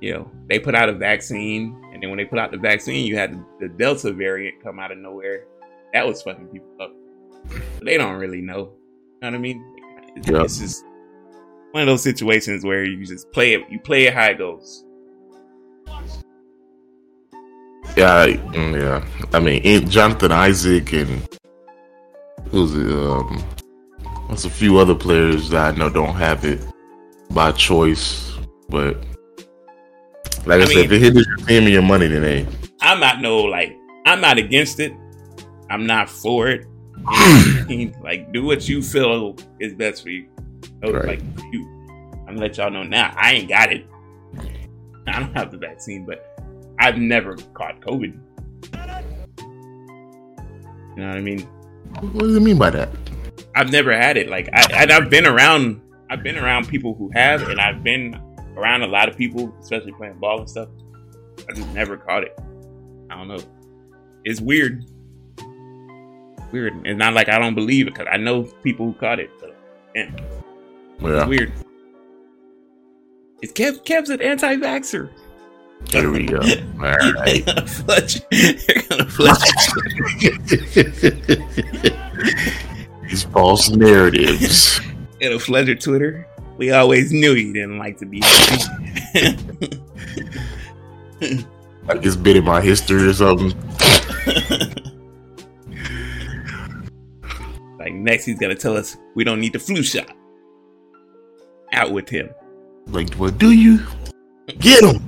You 0.00 0.14
know, 0.14 0.30
they 0.48 0.58
put 0.58 0.74
out 0.74 0.88
a 0.88 0.94
vaccine, 0.94 1.76
and 1.92 2.02
then 2.02 2.08
when 2.08 2.16
they 2.16 2.24
put 2.24 2.38
out 2.38 2.50
the 2.50 2.56
vaccine, 2.56 3.04
you 3.04 3.16
had 3.16 3.32
the, 3.32 3.44
the 3.60 3.68
Delta 3.68 4.12
variant 4.12 4.62
come 4.62 4.78
out 4.78 4.92
of 4.92 4.98
nowhere. 4.98 5.44
That 5.92 6.06
was 6.06 6.22
fucking 6.22 6.46
people 6.48 6.70
up. 6.80 6.92
They 7.82 7.98
don't 7.98 8.18
really 8.18 8.40
know. 8.40 8.72
You 9.22 9.30
know 9.30 9.30
what 9.30 9.34
I 9.34 9.38
mean? 9.38 9.62
It's, 10.16 10.28
yep. 10.28 10.44
it's 10.44 10.58
just 10.58 10.84
one 11.72 11.82
of 11.82 11.86
those 11.86 12.02
situations 12.02 12.64
where 12.64 12.84
you 12.84 13.04
just 13.06 13.30
play 13.32 13.54
it. 13.54 13.62
You 13.70 13.78
play 13.78 14.06
it 14.06 14.14
how 14.14 14.26
it 14.26 14.38
goes. 14.38 14.84
Yeah, 17.96 18.14
I, 18.14 18.32
mm, 18.52 18.80
yeah. 18.80 19.04
I 19.32 19.40
mean, 19.40 19.88
Jonathan 19.88 20.32
Isaac 20.32 20.92
and 20.92 21.28
who's 22.50 22.74
it? 22.74 22.92
Um, 22.92 23.42
there's 24.28 24.44
a 24.44 24.50
few 24.50 24.78
other 24.78 24.94
players 24.94 25.50
that 25.50 25.74
I 25.74 25.76
know 25.76 25.88
don't 25.88 26.14
have 26.14 26.44
it 26.44 26.60
by 27.30 27.52
choice, 27.52 28.36
but 28.68 28.96
like 30.46 30.60
I, 30.60 30.62
I 30.62 30.66
said, 30.66 30.84
if 30.84 30.92
it 30.92 31.00
hits 31.00 31.26
your 31.26 31.36
team 31.38 31.64
and 31.64 31.72
your 31.72 31.82
money, 31.82 32.06
then 32.06 32.22
hey. 32.22 32.46
I'm 32.80 33.00
not 33.00 33.20
no 33.20 33.38
like 33.38 33.76
I'm 34.06 34.20
not 34.20 34.38
against 34.38 34.80
it. 34.80 34.92
I'm 35.68 35.86
not 35.86 36.08
for 36.08 36.48
it. 36.48 36.66
like 38.02 38.32
do 38.32 38.44
what 38.44 38.68
you 38.68 38.82
feel 38.82 39.36
is 39.58 39.74
best 39.74 40.02
for 40.02 40.10
you. 40.10 40.28
Right. 40.82 41.06
Like 41.06 41.22
you. 41.52 41.66
I'm 42.26 42.36
gonna 42.36 42.40
let 42.40 42.56
y'all 42.56 42.70
know 42.70 42.82
now. 42.82 43.12
I 43.16 43.32
ain't 43.34 43.48
got 43.48 43.72
it. 43.72 43.86
I 45.06 45.18
don't 45.18 45.34
have 45.34 45.50
the 45.50 45.58
vaccine, 45.58 46.06
but 46.06 46.38
I've 46.78 46.96
never 46.96 47.36
caught 47.54 47.80
COVID. 47.80 48.18
You 50.96 50.96
know 50.96 51.08
what 51.08 51.16
I 51.16 51.20
mean? 51.20 51.40
What 52.00 52.20
do 52.20 52.32
you 52.32 52.40
mean 52.40 52.58
by 52.58 52.70
that? 52.70 52.88
I've 53.54 53.72
never 53.72 53.92
had 53.96 54.16
it. 54.16 54.28
Like 54.28 54.48
I, 54.52 54.82
and 54.82 54.92
I've 54.92 55.10
been 55.10 55.26
around. 55.26 55.80
I've 56.08 56.22
been 56.22 56.36
around 56.36 56.68
people 56.68 56.94
who 56.94 57.10
have, 57.14 57.48
and 57.48 57.60
I've 57.60 57.82
been 57.82 58.20
around 58.56 58.82
a 58.82 58.86
lot 58.86 59.08
of 59.08 59.16
people, 59.16 59.54
especially 59.60 59.92
playing 59.92 60.18
ball 60.18 60.40
and 60.40 60.50
stuff. 60.50 60.68
I 61.48 61.52
just 61.52 61.68
never 61.68 61.96
caught 61.96 62.24
it. 62.24 62.38
I 63.10 63.16
don't 63.16 63.28
know. 63.28 63.40
It's 64.24 64.40
weird. 64.40 64.84
Weird. 66.52 66.74
It's 66.84 66.98
not 66.98 67.14
like 67.14 67.28
I 67.28 67.38
don't 67.38 67.54
believe 67.54 67.86
it 67.86 67.94
because 67.94 68.08
I 68.10 68.16
know 68.16 68.42
people 68.62 68.86
who 68.86 68.92
caught 68.94 69.20
it. 69.20 69.30
So, 69.40 69.52
yeah. 69.94 70.10
It's 71.02 71.28
weird. 71.28 71.52
Is 73.42 73.52
Kev 73.52 73.84
Kev's 73.84 74.10
an 74.10 74.20
anti-vaxxer. 74.20 75.10
Here 75.88 76.10
we 76.10 76.26
go. 76.26 76.36
All 76.40 76.42
right. 76.78 77.36
You're 77.36 77.46
gonna 77.46 77.66
flush. 77.66 78.20
You're 78.30 78.82
gonna 78.88 79.06
flush. 79.06 79.38
These 83.08 83.22
false 83.24 83.70
narratives. 83.70 84.80
It'll 85.20 85.38
flood 85.38 85.66
your 85.68 85.76
Twitter. 85.76 86.26
We 86.58 86.72
always 86.72 87.12
knew 87.12 87.32
you 87.32 87.54
didn't 87.54 87.78
like 87.78 87.98
to 87.98 88.06
be 88.06 88.20
I 91.88 91.96
just 91.98 92.22
bit 92.22 92.36
in 92.36 92.44
my 92.44 92.60
history 92.60 93.02
or 93.02 93.14
something. 93.14 93.48
like 97.78 97.94
next, 97.94 98.26
he's 98.26 98.38
gonna 98.38 98.54
tell 98.54 98.76
us 98.76 98.98
we 99.14 99.24
don't 99.24 99.40
need 99.40 99.54
the 99.54 99.58
flu 99.58 99.82
shot. 99.82 100.14
Out 101.72 101.92
with 101.92 102.08
him. 102.08 102.30
Like, 102.86 103.14
what 103.14 103.38
do 103.38 103.52
you? 103.52 103.80
Get 104.58 104.82
him. 104.82 105.00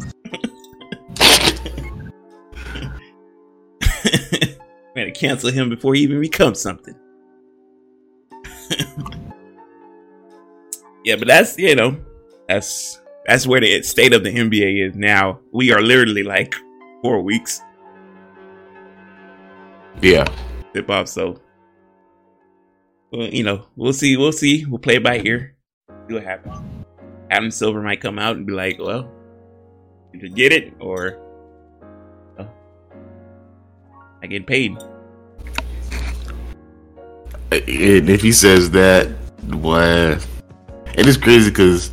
We 4.95 5.01
had 5.01 5.15
to 5.15 5.19
cancel 5.19 5.51
him 5.51 5.71
before 5.71 5.95
he 5.95 6.03
even 6.03 6.21
becomes 6.21 6.61
something. 6.61 6.95
yeah, 11.05 11.17
but 11.17 11.27
that's 11.27 11.59
you 11.59 11.75
know, 11.75 11.97
that's 12.49 13.01
that's 13.27 13.47
where 13.47 13.61
the 13.61 13.83
state 13.83 14.13
of 14.13 14.23
the 14.23 14.35
NBA 14.35 14.89
is 14.89 14.95
now. 14.95 15.41
We 15.53 15.73
are 15.73 15.81
literally 15.81 16.23
like 16.23 16.55
four 17.03 17.23
weeks. 17.23 17.63
Yeah. 20.01 20.27
Tip 20.75 20.91
off, 20.91 21.09
so 21.09 21.41
well, 23.13 23.29
you 23.29 23.45
know, 23.45 23.67
we'll 23.77 23.93
see, 23.93 24.17
we'll 24.17 24.33
see. 24.33 24.65
We'll 24.67 24.79
play 24.79 24.97
it 24.97 25.05
by 25.05 25.21
ear. 25.21 25.55
What 26.09 26.25
happens. 26.25 26.59
Adam 27.31 27.51
Silver 27.51 27.81
might 27.81 28.01
come 28.01 28.19
out 28.19 28.37
and 28.37 28.47
be 28.47 28.53
like, 28.53 28.79
well, 28.79 29.11
either 30.15 30.29
get 30.29 30.53
it 30.53 30.75
or 30.81 31.19
I 34.23 34.27
get 34.29 34.47
paid. 34.47 34.77
And 37.51 38.09
if 38.09 38.23
he 38.23 38.33
says 38.33 38.71
that, 38.71 39.09
what? 39.49 40.27
It 40.95 41.07
is 41.07 41.17
crazy 41.17 41.51
because 41.51 41.91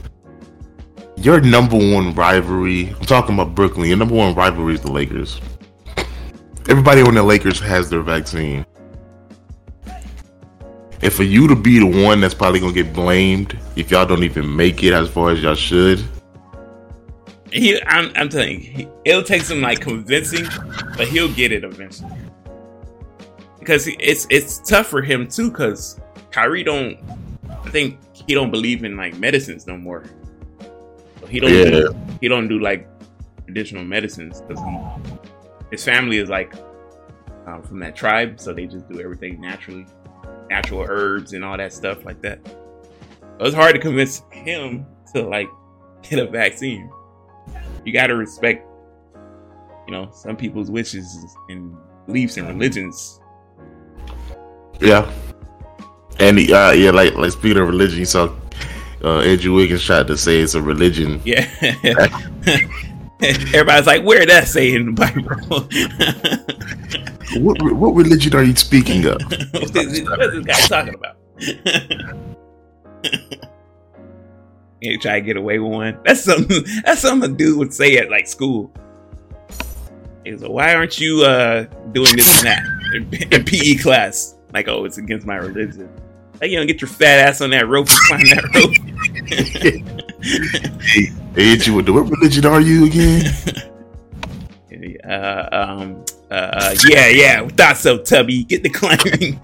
your 1.18 1.42
number 1.42 1.76
one 1.76 2.14
rivalry. 2.14 2.90
I'm 2.90 3.06
talking 3.06 3.34
about 3.34 3.56
Brooklyn. 3.56 3.88
Your 3.90 3.98
number 3.98 4.16
one 4.16 4.36
rivalry 4.36 4.76
is 4.76 4.82
the 4.82 4.92
Lakers. 4.92 5.42
Everybody 6.70 7.02
on 7.02 7.16
the 7.16 7.24
Lakers 7.24 7.60
has 7.60 7.90
their 7.90 8.02
vaccine. 8.02 8.66
And 11.02 11.14
for 11.14 11.24
you 11.24 11.48
to 11.48 11.56
be 11.56 11.80
the 11.80 12.06
one 12.06 12.20
that's 12.20 12.34
probably 12.34 12.60
gonna 12.60 12.74
get 12.74 12.94
blamed 12.94 13.58
if 13.76 13.92
y'all 13.92 14.06
don't 14.06 14.24
even 14.24 14.54
make 14.56 14.84
it 14.84 14.94
as 14.94 15.10
far 15.10 15.32
as 15.32 15.42
y'all 15.42 15.56
should. 15.56 16.04
He, 17.52 17.82
I'm, 17.84 18.12
I'm 18.16 18.30
telling 18.30 18.62
you, 18.62 18.92
it'll 19.06 19.24
take 19.24 19.42
some 19.42 19.62
like 19.62 19.80
convincing, 19.80 20.46
but 20.98 21.08
he'll 21.08 21.34
get 21.34 21.52
it 21.52 21.64
eventually 21.64 22.12
because 23.70 23.88
it's 24.00 24.26
it's 24.32 24.58
tough 24.68 24.88
for 24.88 25.02
him 25.02 25.28
too. 25.28 25.52
Because 25.52 26.00
Kyrie 26.32 26.64
don't, 26.64 26.98
I 27.50 27.70
think 27.70 28.00
he 28.14 28.34
don't 28.34 28.50
believe 28.50 28.84
in 28.84 28.98
like 28.98 29.18
medicines 29.20 29.68
no 29.68 29.78
more. 29.78 30.06
So 31.20 31.28
he 31.28 31.40
don't 31.40 31.54
yeah. 31.54 31.66
do, 31.66 31.96
he 32.20 32.28
don't 32.28 32.48
do 32.48 32.60
like 32.60 32.88
traditional 33.46 33.84
medicines 33.84 34.42
because 34.42 34.64
his 35.70 35.84
family 35.84 36.18
is 36.18 36.30
like 36.30 36.54
um, 37.46 37.62
from 37.62 37.80
that 37.80 37.96
tribe, 37.96 38.40
so 38.40 38.54
they 38.54 38.66
just 38.66 38.90
do 38.90 39.00
everything 39.00 39.40
naturally, 39.40 39.86
natural 40.50 40.86
herbs 40.88 41.34
and 41.34 41.44
all 41.44 41.58
that 41.58 41.74
stuff 41.74 42.06
like 42.06 42.22
that. 42.22 42.40
It 43.40 43.44
was 43.44 43.54
hard 43.54 43.76
to 43.76 43.80
convince 43.80 44.24
him 44.32 44.86
to 45.14 45.24
like 45.24 45.48
get 46.02 46.20
a 46.20 46.28
vaccine. 46.28 46.90
You 47.86 47.94
got 47.94 48.08
to 48.08 48.16
respect, 48.16 48.68
you 49.88 49.94
know, 49.94 50.10
some 50.14 50.36
people's 50.36 50.70
wishes 50.70 51.36
and 51.50 51.76
beliefs 52.06 52.38
and 52.38 52.48
religions 52.48 53.20
yeah. 54.80 55.12
And 56.20 56.38
uh, 56.38 56.74
yeah, 56.76 56.92
like 56.92 57.16
like 57.16 57.32
speaking 57.32 57.58
of 57.58 57.68
religion, 57.68 58.00
you 58.00 58.06
saw 58.06 58.34
uh, 59.04 59.20
Andrew 59.20 59.54
Wiggins 59.54 59.84
tried 59.84 60.08
to 60.08 60.18
say 60.18 60.40
it's 60.40 60.56
a 60.56 60.62
religion. 60.62 61.22
Yeah. 61.24 61.48
Everybody's 63.22 63.86
like, 63.86 64.04
where 64.04 64.26
that 64.26 64.48
say 64.48 64.74
in 64.74 64.86
the 64.86 64.92
Bible? 64.94 65.68
what 67.44 67.62
what 67.74 67.94
religion 67.94 68.34
are 68.36 68.44
you 68.44 68.56
speaking 68.56 69.06
of? 69.06 69.22
what 69.52 69.64
is 69.76 69.92
this 69.94 70.46
guy 70.46 70.60
talking 70.62 70.96
about? 70.96 71.18
you 74.82 74.98
try 75.00 75.20
to 75.20 75.26
get 75.26 75.36
away 75.36 75.60
with 75.60 75.72
one. 75.72 76.00
That's 76.06 76.24
something. 76.24 76.64
That's 76.86 77.02
something 77.02 77.32
a 77.32 77.34
dude 77.34 77.58
would 77.58 77.74
say 77.74 77.98
at 77.98 78.10
like 78.10 78.28
school. 78.28 78.72
He's 80.24 80.42
like, 80.42 80.52
why 80.52 80.74
aren't 80.74 81.00
you 81.00 81.24
uh, 81.26 81.64
doing 81.92 82.16
this 82.16 82.44
and 82.44 82.48
that 82.48 82.64
in, 82.94 83.34
in 83.34 83.44
PE 83.44 83.76
class? 83.76 84.36
Like, 84.54 84.68
oh, 84.68 84.86
it's 84.86 84.98
against 84.98 85.28
my 85.28 85.36
religion. 85.36 85.90
Like, 86.40 86.52
you 86.52 86.58
don't 86.58 86.68
get 86.68 86.82
your 86.82 86.88
fat 86.88 87.20
ass 87.20 87.42
on 87.42 87.50
that 87.50 87.68
rope 87.68 87.88
and 87.90 88.00
climb 88.08 88.22
that 88.30 88.46
rope. 88.56 89.96
hey, 90.22 91.12
hey, 91.36 91.56
you, 91.56 91.74
what 91.76 92.10
religion 92.10 92.46
are 92.46 92.62
you 92.62 92.86
again? 92.86 93.34
Uh, 95.04 95.50
um, 95.52 96.06
uh, 96.30 96.34
uh, 96.34 96.76
yeah, 96.88 97.08
yeah, 97.08 97.48
thought 97.50 97.76
so, 97.76 97.98
Tubby. 97.98 98.44
Get 98.44 98.62
the 98.64 98.70
climbing. 98.70 99.42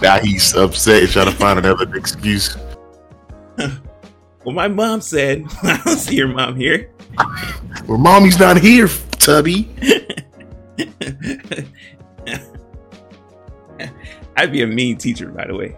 now 0.00 0.18
he's 0.18 0.54
upset 0.54 1.02
and 1.02 1.12
trying 1.12 1.26
to 1.26 1.32
find 1.32 1.58
another 1.58 1.94
excuse. 1.94 2.56
well, 3.58 4.54
my 4.54 4.68
mom 4.68 5.02
said, 5.02 5.44
I 5.62 5.80
don't 5.84 5.98
see 5.98 6.16
your 6.16 6.28
mom 6.28 6.56
here. 6.56 6.90
Well, 7.86 7.98
mommy's 7.98 8.38
not 8.38 8.58
here, 8.60 8.88
Tubby. 9.12 9.68
I'd 14.40 14.50
be 14.52 14.62
a 14.62 14.66
mean 14.66 14.96
teacher, 14.96 15.28
by 15.28 15.46
the 15.46 15.54
way. 15.54 15.76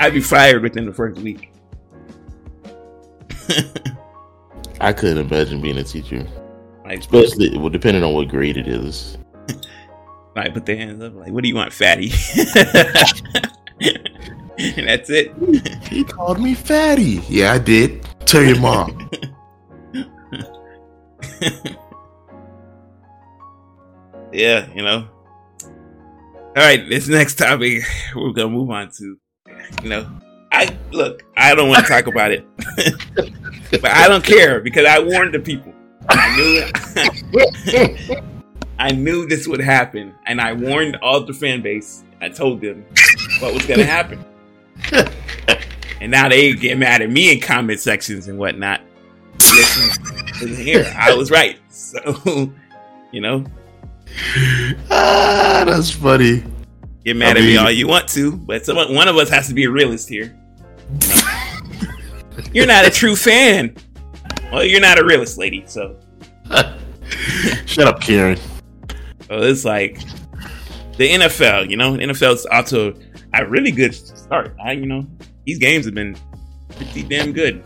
I'd 0.00 0.14
be 0.14 0.22
fired 0.22 0.62
within 0.62 0.86
the 0.86 0.92
first 0.92 1.20
week. 1.20 1.52
I 4.80 4.94
couldn't 4.94 5.18
imagine 5.18 5.60
being 5.60 5.76
a 5.76 5.84
teacher. 5.84 6.26
Like, 6.82 7.00
Especially, 7.00 7.58
well, 7.58 7.68
depending 7.68 8.02
on 8.02 8.14
what 8.14 8.28
grade 8.28 8.56
it 8.56 8.66
is. 8.66 9.18
Like, 10.34 10.54
put 10.54 10.64
their 10.64 10.78
hands 10.78 11.02
up, 11.02 11.14
like, 11.14 11.30
what 11.30 11.42
do 11.42 11.48
you 11.50 11.54
want, 11.56 11.74
fatty? 11.74 12.10
and 14.58 14.88
that's 14.88 15.10
it. 15.10 15.30
He 15.90 16.04
called 16.04 16.40
me 16.40 16.54
fatty. 16.54 17.20
Yeah, 17.28 17.52
I 17.52 17.58
did. 17.58 18.02
Tell 18.24 18.42
your 18.42 18.58
mom. 18.58 19.10
yeah, 24.32 24.72
you 24.74 24.82
know. 24.82 25.06
All 26.54 26.62
right, 26.62 26.86
this 26.86 27.08
next 27.08 27.36
topic 27.36 27.82
we're 28.14 28.32
gonna 28.32 28.50
move 28.50 28.68
on 28.68 28.90
to. 28.98 29.18
You 29.82 29.88
know, 29.88 30.06
I 30.52 30.76
look. 30.90 31.22
I 31.34 31.54
don't 31.54 31.70
want 31.70 31.86
to 31.86 31.90
talk 31.90 32.08
about 32.08 32.30
it, 32.30 32.46
but 33.70 33.86
I 33.86 34.06
don't 34.06 34.22
care 34.22 34.60
because 34.60 34.84
I 34.84 34.98
warned 34.98 35.32
the 35.32 35.40
people. 35.40 35.72
I 36.10 36.36
knew. 36.36 38.16
I 38.78 38.90
knew 38.90 39.26
this 39.26 39.48
would 39.48 39.62
happen, 39.62 40.14
and 40.26 40.42
I 40.42 40.52
warned 40.52 40.96
all 40.96 41.24
the 41.24 41.32
fan 41.32 41.62
base. 41.62 42.04
I 42.20 42.28
told 42.28 42.60
them 42.60 42.84
what 43.38 43.54
was 43.54 43.64
gonna 43.64 43.86
happen, 43.86 44.22
and 46.02 46.10
now 46.10 46.28
they 46.28 46.52
get 46.52 46.76
mad 46.76 47.00
at 47.00 47.08
me 47.08 47.32
in 47.32 47.40
comment 47.40 47.80
sections 47.80 48.28
and 48.28 48.38
whatnot. 48.38 48.82
Listen, 49.38 50.54
here 50.54 50.92
I 50.98 51.14
was 51.14 51.30
right. 51.30 51.58
So, 51.70 52.52
you 53.10 53.22
know, 53.22 53.46
ah, 54.90 55.64
that's 55.66 55.90
funny. 55.90 56.44
Get 57.04 57.16
mad 57.16 57.36
I 57.36 57.40
at 57.40 57.44
mean, 57.44 57.46
me 57.46 57.56
all 57.56 57.70
you 57.70 57.88
want 57.88 58.08
to, 58.10 58.36
but 58.36 58.64
someone, 58.64 58.94
one 58.94 59.08
of 59.08 59.16
us 59.16 59.28
has 59.30 59.48
to 59.48 59.54
be 59.54 59.64
a 59.64 59.70
realist 59.70 60.08
here. 60.08 60.36
You're 62.52 62.66
not 62.66 62.86
a 62.86 62.90
true 62.90 63.16
fan. 63.16 63.74
Well, 64.52 64.64
you're 64.64 64.80
not 64.80 64.98
a 64.98 65.04
realist, 65.04 65.38
lady. 65.38 65.64
So, 65.66 65.98
shut 67.66 67.88
up, 67.88 68.00
Karen. 68.00 68.38
So 69.26 69.38
it's 69.38 69.64
like 69.64 69.98
the 70.98 71.08
NFL. 71.08 71.70
You 71.70 71.76
know, 71.76 71.94
NFL's 71.94 72.46
to 72.68 72.94
a 73.34 73.46
really 73.46 73.70
good 73.70 73.94
start. 73.94 74.54
I, 74.62 74.72
you 74.72 74.86
know, 74.86 75.06
these 75.46 75.58
games 75.58 75.86
have 75.86 75.94
been 75.94 76.16
pretty 76.76 77.02
damn 77.02 77.32
good. 77.32 77.64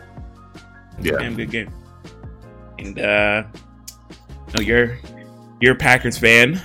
Yeah, 1.00 1.18
damn 1.18 1.34
good 1.34 1.50
game. 1.50 1.72
And 2.78 2.98
uh, 2.98 3.44
you 4.48 4.54
know, 4.54 4.62
you're 4.62 4.98
you're 5.60 5.74
a 5.74 5.76
Packers 5.76 6.18
fan. 6.18 6.60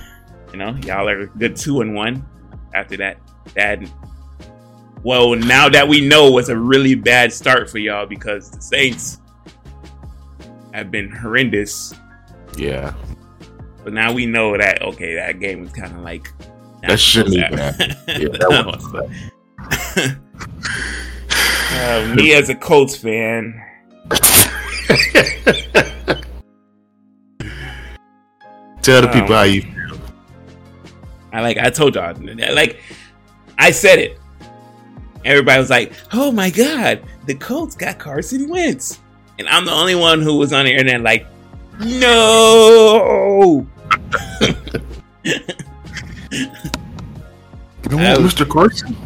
You 0.52 0.58
know, 0.58 0.76
y'all 0.84 1.08
are 1.08 1.26
good 1.26 1.56
two 1.56 1.80
and 1.80 1.94
one 1.94 2.26
after 2.74 2.96
that 2.98 3.18
bad. 3.54 3.90
Well, 5.02 5.34
now 5.34 5.68
that 5.68 5.88
we 5.88 6.06
know 6.06 6.38
it's 6.38 6.48
a 6.48 6.56
really 6.56 6.94
bad 6.94 7.32
start 7.32 7.68
for 7.70 7.78
y'all 7.78 8.06
because 8.06 8.50
the 8.50 8.60
Saints 8.60 9.18
have 10.72 10.90
been 10.90 11.10
horrendous. 11.10 11.94
Yeah. 12.56 12.94
But 13.82 13.94
now 13.94 14.12
we 14.12 14.26
know 14.26 14.56
that 14.56 14.82
okay, 14.82 15.14
that 15.14 15.40
game 15.40 15.62
was 15.62 15.72
kind 15.72 15.92
of 15.92 16.02
like 16.02 16.32
that 16.82 17.00
shouldn't 17.00 17.34
even 17.34 17.58
happen. 17.58 17.96
Yeah, 18.08 18.28
that 18.28 18.66
was. 18.66 18.84
uh, 21.72 22.14
me 22.14 22.34
as 22.34 22.48
a 22.48 22.54
Colts 22.54 22.96
fan. 22.96 23.60
Tell 28.82 29.00
the 29.00 29.08
people 29.08 29.32
um, 29.32 29.32
how 29.32 29.42
you 29.42 29.62
feel. 29.62 29.98
I 31.32 31.40
like. 31.40 31.56
I 31.56 31.70
told 31.70 31.94
y'all. 31.94 32.14
Like, 32.52 32.80
I 33.58 33.70
said 33.70 33.98
it. 34.00 34.18
Everybody 35.24 35.60
was 35.60 35.70
like, 35.70 35.92
"Oh 36.12 36.32
my 36.32 36.50
god, 36.50 37.02
the 37.26 37.34
Colts 37.34 37.76
got 37.76 37.98
Carson 37.98 38.48
Wentz," 38.48 38.98
and 39.38 39.48
I'm 39.48 39.64
the 39.64 39.72
only 39.72 39.94
one 39.94 40.20
who 40.20 40.36
was 40.36 40.52
on 40.52 40.64
the 40.64 40.72
internet 40.72 41.00
like, 41.00 41.26
"No." 41.78 43.66
you 44.42 44.50
know 47.88 47.96
what, 47.96 48.18
Mr. 48.20 48.48
Carson? 48.48 48.96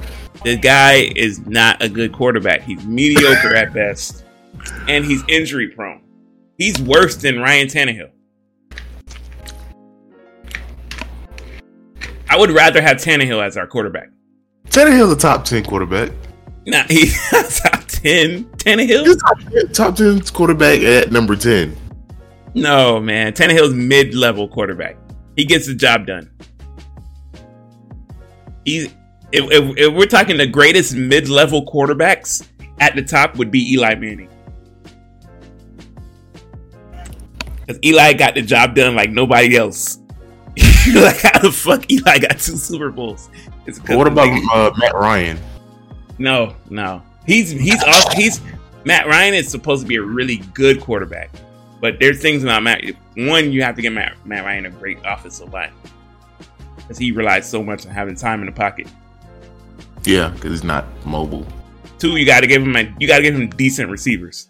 The 0.43 0.57
guy 0.57 1.11
is 1.17 1.47
not 1.47 1.83
a 1.83 1.89
good 1.89 2.13
quarterback. 2.13 2.63
He's 2.63 2.83
mediocre 2.87 3.55
at 3.55 3.75
best, 3.75 4.25
and 4.89 5.05
he's 5.05 5.23
injury 5.29 5.69
prone. 5.69 6.03
He's 6.57 6.81
worse 6.81 7.17
than 7.17 7.41
Ryan 7.41 7.67
Tannehill. 7.69 8.11
I 12.37 12.39
would 12.39 12.51
rather 12.51 12.83
have 12.83 12.99
Tannehill 12.99 13.43
as 13.43 13.57
our 13.57 13.67
quarterback. 13.67 14.11
Tannehill's 14.67 15.11
a 15.11 15.17
top 15.17 15.47
ten 15.47 15.65
quarterback. 15.65 16.13
Nah, 16.67 16.83
he's 16.89 17.19
top 17.31 17.87
ten. 17.87 18.45
Tannehill, 18.59 19.07
he's 19.07 19.17
top, 19.17 19.73
top 19.73 19.97
ten 19.97 20.21
quarterback 20.21 20.81
at 20.83 21.11
number 21.11 21.35
ten. 21.35 21.75
No, 22.53 23.01
man, 23.01 23.33
Tannehill's 23.33 23.73
mid-level 23.73 24.49
quarterback. 24.49 24.99
He 25.35 25.47
gets 25.47 25.67
the 25.67 25.75
job 25.75 26.07
done. 26.07 26.31
He's 28.67 28.93
if, 29.33 29.51
if, 29.51 29.79
if 29.79 29.95
we're 29.95 30.05
talking 30.05 30.37
the 30.37 30.47
greatest 30.47 30.95
mid-level 30.95 31.65
quarterbacks 31.65 32.47
at 32.81 32.95
the 32.95 33.03
top 33.03 33.37
would 33.37 33.51
be 33.51 33.73
Eli 33.73 33.95
Manning. 33.95 34.29
Because 37.61 37.79
Eli 37.83 38.13
got 38.13 38.35
the 38.35 38.43
job 38.43 38.75
done 38.75 38.95
like 38.95 39.09
nobody 39.09 39.57
else. 39.57 40.01
like 40.95 41.21
how 41.21 41.39
the 41.41 41.51
fuck 41.51 41.91
Eli 41.91 42.19
got 42.19 42.39
two 42.39 42.57
Super 42.57 42.91
Bowls? 42.91 43.29
What 43.89 44.07
about 44.07 44.29
uh, 44.53 44.73
Matt 44.77 44.95
Ryan? 44.95 45.39
No, 46.19 46.55
no. 46.71 47.03
He's 47.27 47.51
he's 47.51 47.83
also, 47.87 48.11
he's 48.11 48.41
Matt 48.85 49.07
Ryan 49.09 49.35
is 49.35 49.49
supposed 49.49 49.83
to 49.83 49.89
be 49.89 49.97
a 49.97 50.03
really 50.03 50.37
good 50.55 50.81
quarterback, 50.81 51.31
but 51.81 51.99
there's 51.99 52.23
things 52.23 52.45
about 52.45 52.63
Matt. 52.63 52.85
One, 53.17 53.51
you 53.51 53.63
have 53.63 53.75
to 53.77 53.83
get 53.83 53.93
Matt, 53.93 54.15
Matt 54.25 54.45
Ryan 54.45 54.67
a 54.67 54.71
great 54.71 54.99
offensive 55.05 55.53
line 55.53 55.73
because 56.77 56.99
he 56.99 57.11
relies 57.11 57.49
so 57.49 57.65
much 57.65 57.85
on 57.85 57.93
having 57.93 58.15
time 58.15 58.41
in 58.41 58.47
the 58.47 58.53
pocket. 58.53 58.87
Yeah, 60.05 60.29
because 60.29 60.53
he's 60.53 60.65
not 60.65 60.85
mobile. 61.05 61.45
Two, 61.99 62.17
you 62.17 62.25
got 62.25 62.41
to 62.41 62.47
give 62.47 62.63
him 62.63 62.77
a, 62.77 62.95
you 63.01 63.09
got 63.09 63.17
to 63.17 63.23
give 63.23 63.35
him 63.35 63.49
decent 63.49 63.91
receivers. 63.91 64.49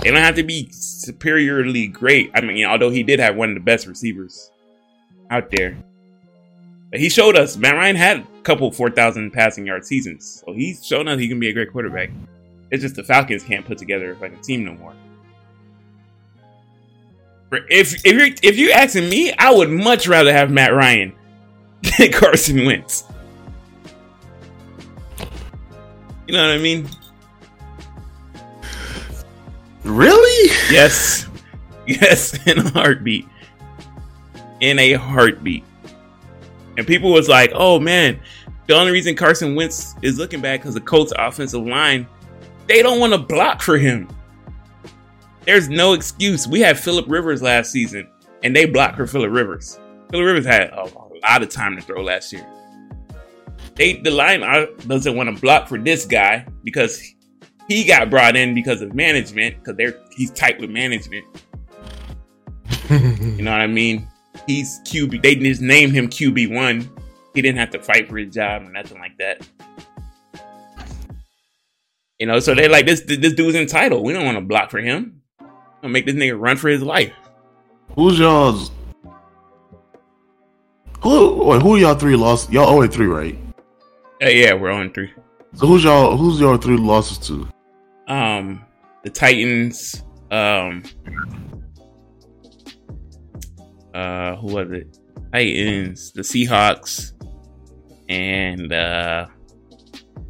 They 0.00 0.10
don't 0.10 0.20
have 0.20 0.34
to 0.34 0.42
be 0.42 0.68
superiorly 0.72 1.86
great. 1.86 2.32
I 2.34 2.40
mean, 2.40 2.66
although 2.66 2.90
he 2.90 3.04
did 3.04 3.20
have 3.20 3.36
one 3.36 3.50
of 3.50 3.54
the 3.54 3.60
best 3.60 3.86
receivers 3.86 4.50
out 5.30 5.50
there. 5.50 5.76
But 6.90 7.00
he 7.00 7.08
showed 7.08 7.36
us 7.36 7.56
Matt 7.56 7.74
Ryan 7.74 7.96
had 7.96 8.18
a 8.18 8.26
couple 8.42 8.70
four 8.70 8.90
thousand 8.90 9.32
passing 9.32 9.66
yard 9.66 9.84
seasons, 9.84 10.42
so 10.46 10.52
he's 10.52 10.84
shown 10.84 11.08
us 11.08 11.18
he 11.18 11.28
can 11.28 11.40
be 11.40 11.48
a 11.48 11.52
great 11.52 11.72
quarterback. 11.72 12.10
It's 12.70 12.82
just 12.82 12.96
the 12.96 13.04
Falcons 13.04 13.42
can't 13.42 13.66
put 13.66 13.78
together 13.78 14.16
like 14.20 14.32
a 14.32 14.42
team 14.42 14.64
no 14.64 14.74
more. 14.74 14.94
If 17.68 18.04
if 18.04 18.12
you're 18.12 18.28
if 18.42 18.56
you're 18.56 18.72
asking 18.72 19.08
me, 19.08 19.32
I 19.38 19.52
would 19.52 19.70
much 19.70 20.06
rather 20.08 20.32
have 20.32 20.50
Matt 20.50 20.72
Ryan 20.72 21.12
than 21.98 22.12
Carson 22.12 22.64
Wentz. 22.64 23.04
You 26.26 26.34
know 26.34 26.42
what 26.42 26.56
I 26.56 26.58
mean? 26.58 26.88
Really? 29.84 30.50
Yes. 30.70 31.24
Yes, 31.88 32.44
in 32.48 32.58
a 32.58 32.68
heartbeat 32.70 33.28
in 34.66 34.78
a 34.78 34.94
heartbeat. 34.94 35.64
And 36.76 36.86
people 36.86 37.12
was 37.12 37.28
like, 37.28 37.52
"Oh 37.54 37.78
man, 37.80 38.20
the 38.66 38.74
only 38.74 38.92
reason 38.92 39.14
Carson 39.14 39.54
Wentz 39.54 39.94
is 40.02 40.18
looking 40.18 40.40
bad 40.40 40.60
because 40.60 40.74
the 40.74 40.80
Colts 40.80 41.12
offensive 41.16 41.64
line, 41.64 42.06
they 42.66 42.82
don't 42.82 42.98
want 42.98 43.12
to 43.12 43.18
block 43.18 43.62
for 43.62 43.78
him. 43.78 44.08
There's 45.44 45.68
no 45.68 45.92
excuse. 45.92 46.48
We 46.48 46.60
had 46.60 46.78
Philip 46.78 47.06
Rivers 47.08 47.40
last 47.40 47.70
season, 47.70 48.08
and 48.42 48.54
they 48.54 48.66
blocked 48.66 48.96
for 48.96 49.06
Philip 49.06 49.30
Rivers. 49.30 49.78
Philip 50.10 50.26
Rivers 50.26 50.46
had 50.46 50.70
a, 50.70 50.90
lot 51.22 51.42
of 51.42 51.48
time 51.48 51.76
to 51.76 51.82
throw 51.82 52.02
last 52.02 52.32
year. 52.32 52.46
They 53.76 53.94
the 53.94 54.10
line 54.10 54.40
doesn't 54.86 55.16
want 55.16 55.34
to 55.34 55.40
block 55.40 55.68
for 55.68 55.78
this 55.78 56.04
guy 56.04 56.46
because 56.64 57.00
he 57.68 57.84
got 57.84 58.10
brought 58.10 58.36
in 58.36 58.54
because 58.54 58.80
of 58.82 58.94
management 58.94 59.56
because 59.58 59.76
they're 59.76 59.98
he's 60.10 60.30
tight 60.32 60.60
with 60.60 60.70
management. 60.70 61.24
you 62.90 63.42
know 63.42 63.50
what 63.50 63.60
I 63.60 63.66
mean? 63.66 64.08
He's 64.46 64.80
QB. 64.80 65.22
They 65.22 65.34
just 65.36 65.60
named 65.60 65.92
him 65.92 66.08
QB 66.08 66.54
one. 66.54 66.90
He 67.34 67.42
didn't 67.42 67.58
have 67.58 67.70
to 67.70 67.82
fight 67.82 68.08
for 68.08 68.16
his 68.16 68.32
job 68.34 68.62
or 68.62 68.70
nothing 68.70 68.98
like 68.98 69.16
that. 69.18 69.46
You 72.18 72.26
know, 72.26 72.38
so 72.40 72.54
they're 72.54 72.70
like, 72.70 72.86
this 72.86 73.02
this 73.02 73.34
dude's 73.34 73.56
entitled. 73.56 74.04
We 74.04 74.12
don't 74.12 74.24
want 74.24 74.38
to 74.38 74.44
block 74.44 74.70
for 74.70 74.78
him. 74.78 75.20
We'll 75.82 75.92
make 75.92 76.06
this 76.06 76.14
nigga 76.14 76.40
run 76.40 76.56
for 76.56 76.68
his 76.68 76.82
life. 76.82 77.12
Who's 77.94 78.18
y'all's? 78.18 78.70
Who 81.02 81.44
wait, 81.44 81.62
who 81.62 81.76
y'all 81.76 81.94
three 81.94 82.16
lost? 82.16 82.50
Y'all 82.50 82.68
only 82.68 82.88
three, 82.88 83.06
right? 83.06 83.38
Uh, 84.22 84.28
yeah, 84.28 84.54
we're 84.54 84.70
on 84.70 84.92
three. 84.92 85.12
So 85.54 85.66
who's 85.66 85.84
y'all 85.84 86.16
who's 86.16 86.40
y'all 86.40 86.56
three 86.56 86.76
losses 86.76 87.18
to? 87.28 87.48
Um, 88.08 88.64
the 89.04 89.10
Titans. 89.10 90.02
Um, 90.30 90.82
uh, 93.96 94.36
who 94.36 94.54
was 94.54 94.70
it? 94.72 94.98
Titans, 95.32 96.12
the 96.12 96.20
Seahawks, 96.22 97.12
and 98.08 98.72
uh, 98.72 99.26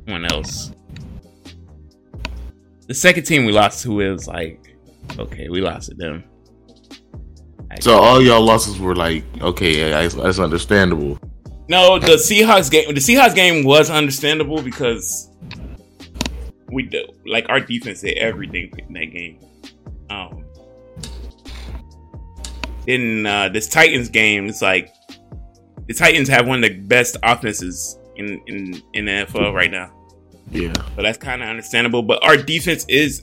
one 0.06 0.24
else. 0.24 0.72
The 2.86 2.94
second 2.94 3.24
team 3.24 3.44
we 3.44 3.52
lost 3.52 3.82
to 3.82 4.00
is 4.00 4.28
like, 4.28 4.76
okay, 5.18 5.48
we 5.48 5.60
lost 5.60 5.88
to 5.90 5.96
them. 5.96 6.24
So 7.80 7.98
all 7.98 8.22
y'all 8.22 8.42
losses 8.42 8.78
were 8.78 8.94
like, 8.94 9.24
okay, 9.40 9.76
yeah, 9.78 9.88
that's, 9.88 10.14
that's 10.14 10.38
understandable. 10.38 11.18
No, 11.68 11.98
the 11.98 12.12
Seahawks 12.12 12.70
game. 12.70 12.94
The 12.94 13.00
Seahawks 13.00 13.34
game 13.34 13.64
was 13.64 13.90
understandable 13.90 14.62
because 14.62 15.30
we 16.70 16.84
do 16.84 17.04
like 17.26 17.46
our 17.48 17.60
defense 17.60 18.02
did 18.02 18.16
everything 18.18 18.72
in 18.78 18.94
that 18.94 19.06
game. 19.06 19.40
Um, 20.08 20.44
in 22.86 23.26
uh, 23.26 23.48
this 23.48 23.68
Titans 23.68 24.08
game, 24.08 24.46
it's 24.46 24.62
like 24.62 24.94
the 25.86 25.94
Titans 25.94 26.28
have 26.28 26.46
one 26.46 26.62
of 26.62 26.70
the 26.70 26.80
best 26.80 27.16
offenses 27.22 27.98
in 28.16 28.40
in 28.46 28.82
in 28.94 29.04
the 29.06 29.12
NFL 29.12 29.52
right 29.52 29.70
now. 29.70 29.92
Yeah. 30.50 30.72
So 30.94 31.02
that's 31.02 31.18
kind 31.18 31.42
of 31.42 31.48
understandable. 31.48 32.02
But 32.02 32.24
our 32.24 32.36
defense 32.36 32.84
is 32.88 33.22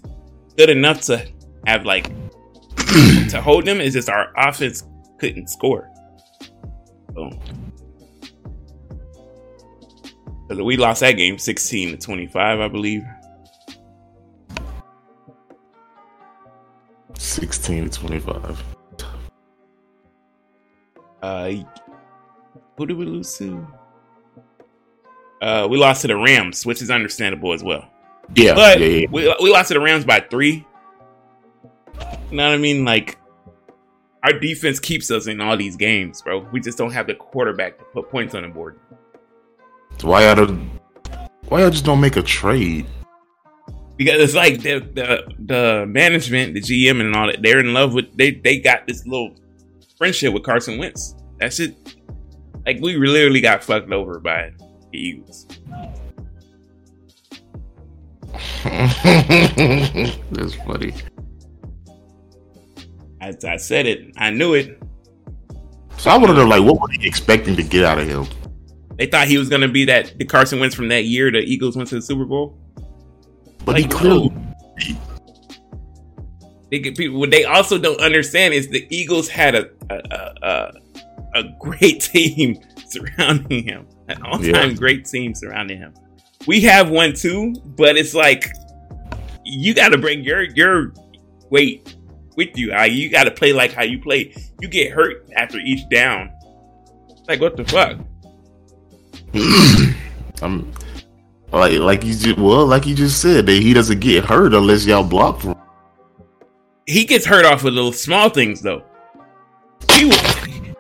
good 0.58 0.70
enough 0.70 1.02
to 1.02 1.26
have 1.66 1.86
like 1.86 2.06
to 3.30 3.42
hold 3.42 3.66
them. 3.66 3.80
It's 3.82 3.94
just 3.94 4.10
our 4.10 4.32
offense 4.38 4.84
couldn't 5.20 5.50
score. 5.50 5.90
So, 7.16 7.30
so 10.50 10.64
we 10.64 10.78
lost 10.78 11.02
that 11.02 11.14
game 11.14 11.38
16 11.38 11.92
to 11.92 11.98
25, 11.98 12.60
I 12.60 12.68
believe. 12.68 13.04
16 17.18 17.90
to 17.90 18.00
25. 18.00 18.73
Uh, 21.24 21.54
who 22.78 22.86
did 22.86 22.98
we 22.98 23.06
lose 23.06 23.38
to? 23.38 23.66
Uh, 25.42 25.68
we 25.70 25.78
lost 25.78 26.02
to 26.02 26.08
the 26.08 26.16
Rams, 26.16 26.66
which 26.66 26.82
is 26.82 26.92
understandable 26.92 27.54
as 27.54 27.64
well. 27.64 27.90
Yeah, 28.36 28.54
But 28.56 28.80
yeah, 28.80 28.86
yeah. 28.88 29.08
we 29.12 29.34
we 29.42 29.52
lost 29.52 29.70
to 29.70 29.74
the 29.74 29.80
Rams 29.80 30.06
by 30.06 30.20
three. 30.20 30.66
You 32.32 32.38
know 32.38 32.48
what 32.48 32.54
I 32.54 32.58
mean? 32.58 32.84
Like 32.86 33.18
our 34.24 34.34
defense 34.34 34.80
keeps 34.80 35.12
us 35.12 35.28
in 35.28 35.42
all 35.42 35.58
these 35.58 35.76
games, 35.76 36.22
bro. 36.22 36.40
We 36.52 36.60
just 36.60 36.78
don't 36.78 36.92
have 36.92 37.08
the 37.08 37.16
quarterback 37.16 37.78
to 37.78 37.84
put 37.86 38.10
points 38.10 38.34
on 38.36 38.44
the 38.44 38.50
board. 38.50 38.80
So 40.00 40.08
why 40.10 40.26
y'all 40.26 40.36
don't- 40.36 40.70
why 41.50 41.60
y'all 41.62 41.70
just 41.70 41.86
don't 41.86 42.00
make 42.02 42.16
a 42.16 42.22
trade? 42.24 42.86
Because 43.98 44.22
it's 44.22 44.34
like 44.34 44.62
the 44.62 44.80
the 44.80 45.34
the 45.40 45.86
management, 45.86 46.54
the 46.56 46.62
GM 46.62 47.00
and 47.02 47.16
all 47.16 47.28
that, 47.28 47.42
they're 47.42 47.60
in 47.60 47.74
love 47.74 47.94
with 47.94 48.16
they 48.18 48.32
they 48.32 48.58
got 48.60 48.88
this 48.88 49.06
little 49.06 49.36
friendship 50.04 50.34
with 50.34 50.44
Carson 50.44 50.78
Wentz. 50.78 51.16
That's 51.40 51.62
it. 51.62 51.78
like 52.66 52.78
we 52.82 52.98
literally 52.98 53.40
got 53.40 53.64
fucked 53.64 53.90
over 53.90 54.20
by 54.20 54.52
the 54.92 54.98
Eagles. 54.98 55.48
That's 60.34 60.56
funny. 60.56 60.94
I, 63.22 63.34
I 63.48 63.56
said 63.56 63.86
it. 63.86 64.12
I 64.18 64.30
knew 64.30 64.56
it. 64.56 64.78
So 65.96 66.10
I 66.10 66.18
want 66.18 66.28
to 66.28 66.34
know, 66.34 66.46
like, 66.46 66.64
what 66.64 66.82
were 66.82 66.90
they 66.90 67.08
expecting 67.08 67.56
to 67.56 67.64
get 67.64 67.86
out 67.86 67.98
of 67.98 68.06
him? 68.06 68.26
They 68.98 69.06
thought 69.06 69.30
he 69.30 69.38
was 69.38 69.48
gonna 69.48 69.70
be 69.70 69.86
that 69.86 70.18
the 70.18 70.26
Carson 70.26 70.60
Wentz 70.60 70.76
from 70.76 70.90
that 70.90 71.06
year 71.06 71.32
the 71.32 71.40
Eagles 71.40 71.78
went 71.78 71.88
to 71.90 71.96
the 71.96 72.02
Super 72.02 72.26
Bowl. 72.26 72.58
But 73.64 73.78
he 73.78 73.84
Like, 73.84 73.92
clearly, 73.92 74.34
They 76.74 76.80
get 76.80 76.98
people. 76.98 77.20
What 77.20 77.30
they 77.30 77.46
also 77.46 77.78
don't 77.78 78.02
understand 78.02 78.56
is 78.56 78.68
the 78.68 78.88
Eagles 78.90 79.30
had 79.30 79.54
a 79.54 79.70
a, 79.92 80.34
a, 80.42 80.72
a, 81.36 81.44
great 81.60 82.02
team 82.12 82.60
surrounding 82.90 83.64
him, 83.64 83.86
an 84.08 84.24
all 84.24 84.40
time 84.40 84.72
Yeah. 84.72 84.74
great 84.74 85.06
team 85.06 85.36
surrounding 85.36 85.78
him. 85.78 85.94
We 86.48 86.62
have 86.62 86.90
one 86.90 87.14
too, 87.14 87.54
but 87.64 87.96
it's 87.96 88.16
like 88.16 88.52
you 89.46 89.76
got 89.76 89.90
to 89.90 90.00
bring 90.00 90.24
your 90.24 90.42
your 90.42 90.96
weight 91.52 91.96
with 92.36 92.58
you. 92.58 92.76
You 92.86 93.12
got 93.12 93.26
to 93.26 93.32
play 93.32 93.54
like 93.54 93.72
how 93.74 93.84
you 93.84 94.00
play. 94.00 94.34
You 94.60 94.68
get 94.68 94.94
hurt 94.94 95.30
after 95.36 95.60
each 95.60 95.88
down. 95.90 96.32
Like 97.28 97.40
what 97.40 97.56
the 97.56 97.66
fuck? 97.66 98.00
I'm 100.42 100.74
like, 101.52 101.78
like 101.78 102.04
you 102.04 102.16
just, 102.16 102.40
well, 102.40 102.66
like 102.66 102.88
you 102.88 102.96
just 102.96 103.22
said, 103.22 103.46
that 103.46 103.62
he 103.62 103.76
doesn't 103.76 104.00
get 104.00 104.26
hurt 104.26 104.56
unless 104.56 104.88
y'all 104.88 105.04
block 105.04 105.40
for 105.40 105.50
him. 105.50 105.63
He 106.86 107.06
gets 107.06 107.26
hurt 107.26 107.46
off 107.46 107.64
of 107.64 107.74
little 107.74 107.94
small 107.94 108.30
things 108.30 108.62
though. 108.62 108.84
He 109.92 110.06
will 110.06 110.18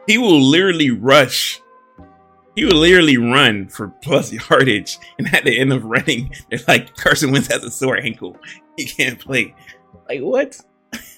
he 0.07 0.17
will 0.17 0.41
literally 0.41 0.91
rush. 0.91 1.61
He 2.55 2.65
will 2.65 2.75
literally 2.75 3.17
run 3.17 3.67
for 3.67 3.87
plus 4.01 4.31
yardage, 4.49 4.99
and 5.17 5.33
at 5.33 5.43
the 5.43 5.59
end 5.59 5.73
of 5.73 5.83
running, 5.85 6.33
they're 6.49 6.59
like 6.67 6.95
Carson 6.95 7.31
Wentz 7.31 7.47
has 7.47 7.63
a 7.63 7.71
sore 7.71 7.97
ankle. 7.97 8.37
He 8.77 8.85
can't 8.85 9.19
play. 9.19 9.55
Like 10.09 10.21
what? 10.21 10.59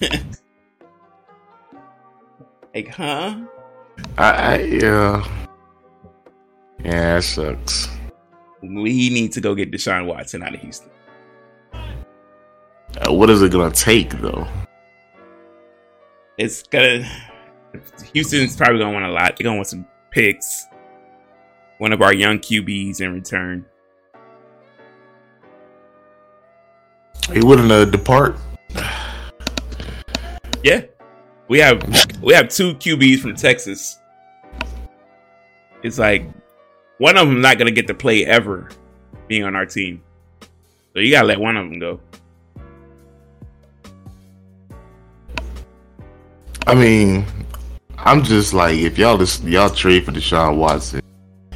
like 2.74 2.88
huh? 2.88 3.40
I, 4.18 4.30
I 4.30 4.58
yeah, 4.62 5.26
yeah, 6.84 7.14
that 7.14 7.24
sucks. 7.24 7.88
We 8.62 9.10
need 9.10 9.32
to 9.32 9.40
go 9.40 9.54
get 9.54 9.70
Deshaun 9.70 10.06
Watson 10.06 10.42
out 10.42 10.54
of 10.54 10.60
Houston. 10.60 10.90
Uh, 11.72 13.12
what 13.12 13.30
is 13.30 13.42
it 13.42 13.52
gonna 13.52 13.74
take 13.74 14.10
though? 14.20 14.46
It's 16.38 16.62
gonna. 16.64 17.08
Houston's 18.12 18.56
probably 18.56 18.78
gonna 18.78 18.92
want 18.92 19.04
a 19.06 19.10
lot. 19.10 19.36
They're 19.36 19.44
gonna 19.44 19.56
want 19.56 19.68
some 19.68 19.86
picks. 20.10 20.66
One 21.78 21.92
of 21.92 22.02
our 22.02 22.14
young 22.14 22.38
QBs 22.38 23.00
in 23.00 23.14
return. 23.14 23.64
He 27.32 27.40
wouldn't 27.40 27.70
uh, 27.70 27.86
depart. 27.86 28.36
Yeah, 30.62 30.82
we 31.48 31.58
have 31.58 31.82
we 32.22 32.34
have 32.34 32.48
two 32.48 32.74
QBs 32.74 33.20
from 33.20 33.34
Texas. 33.34 33.98
It's 35.82 35.98
like 35.98 36.26
one 36.98 37.16
of 37.16 37.28
them 37.28 37.40
not 37.40 37.58
gonna 37.58 37.70
get 37.70 37.86
to 37.86 37.94
play 37.94 38.26
ever, 38.26 38.68
being 39.26 39.44
on 39.44 39.56
our 39.56 39.66
team. 39.66 40.02
So 40.92 41.00
you 41.00 41.12
gotta 41.12 41.28
let 41.28 41.40
one 41.40 41.56
of 41.56 41.68
them 41.68 41.78
go. 41.78 42.00
I 46.66 46.74
mean, 46.74 47.24
I'm 47.98 48.24
just 48.24 48.52
like, 48.52 48.76
if 48.76 48.98
y'all 48.98 49.18
just 49.18 49.44
y'all 49.44 49.70
trade 49.70 50.04
for 50.04 50.10
Deshaun 50.10 50.56
Watson, 50.56 51.00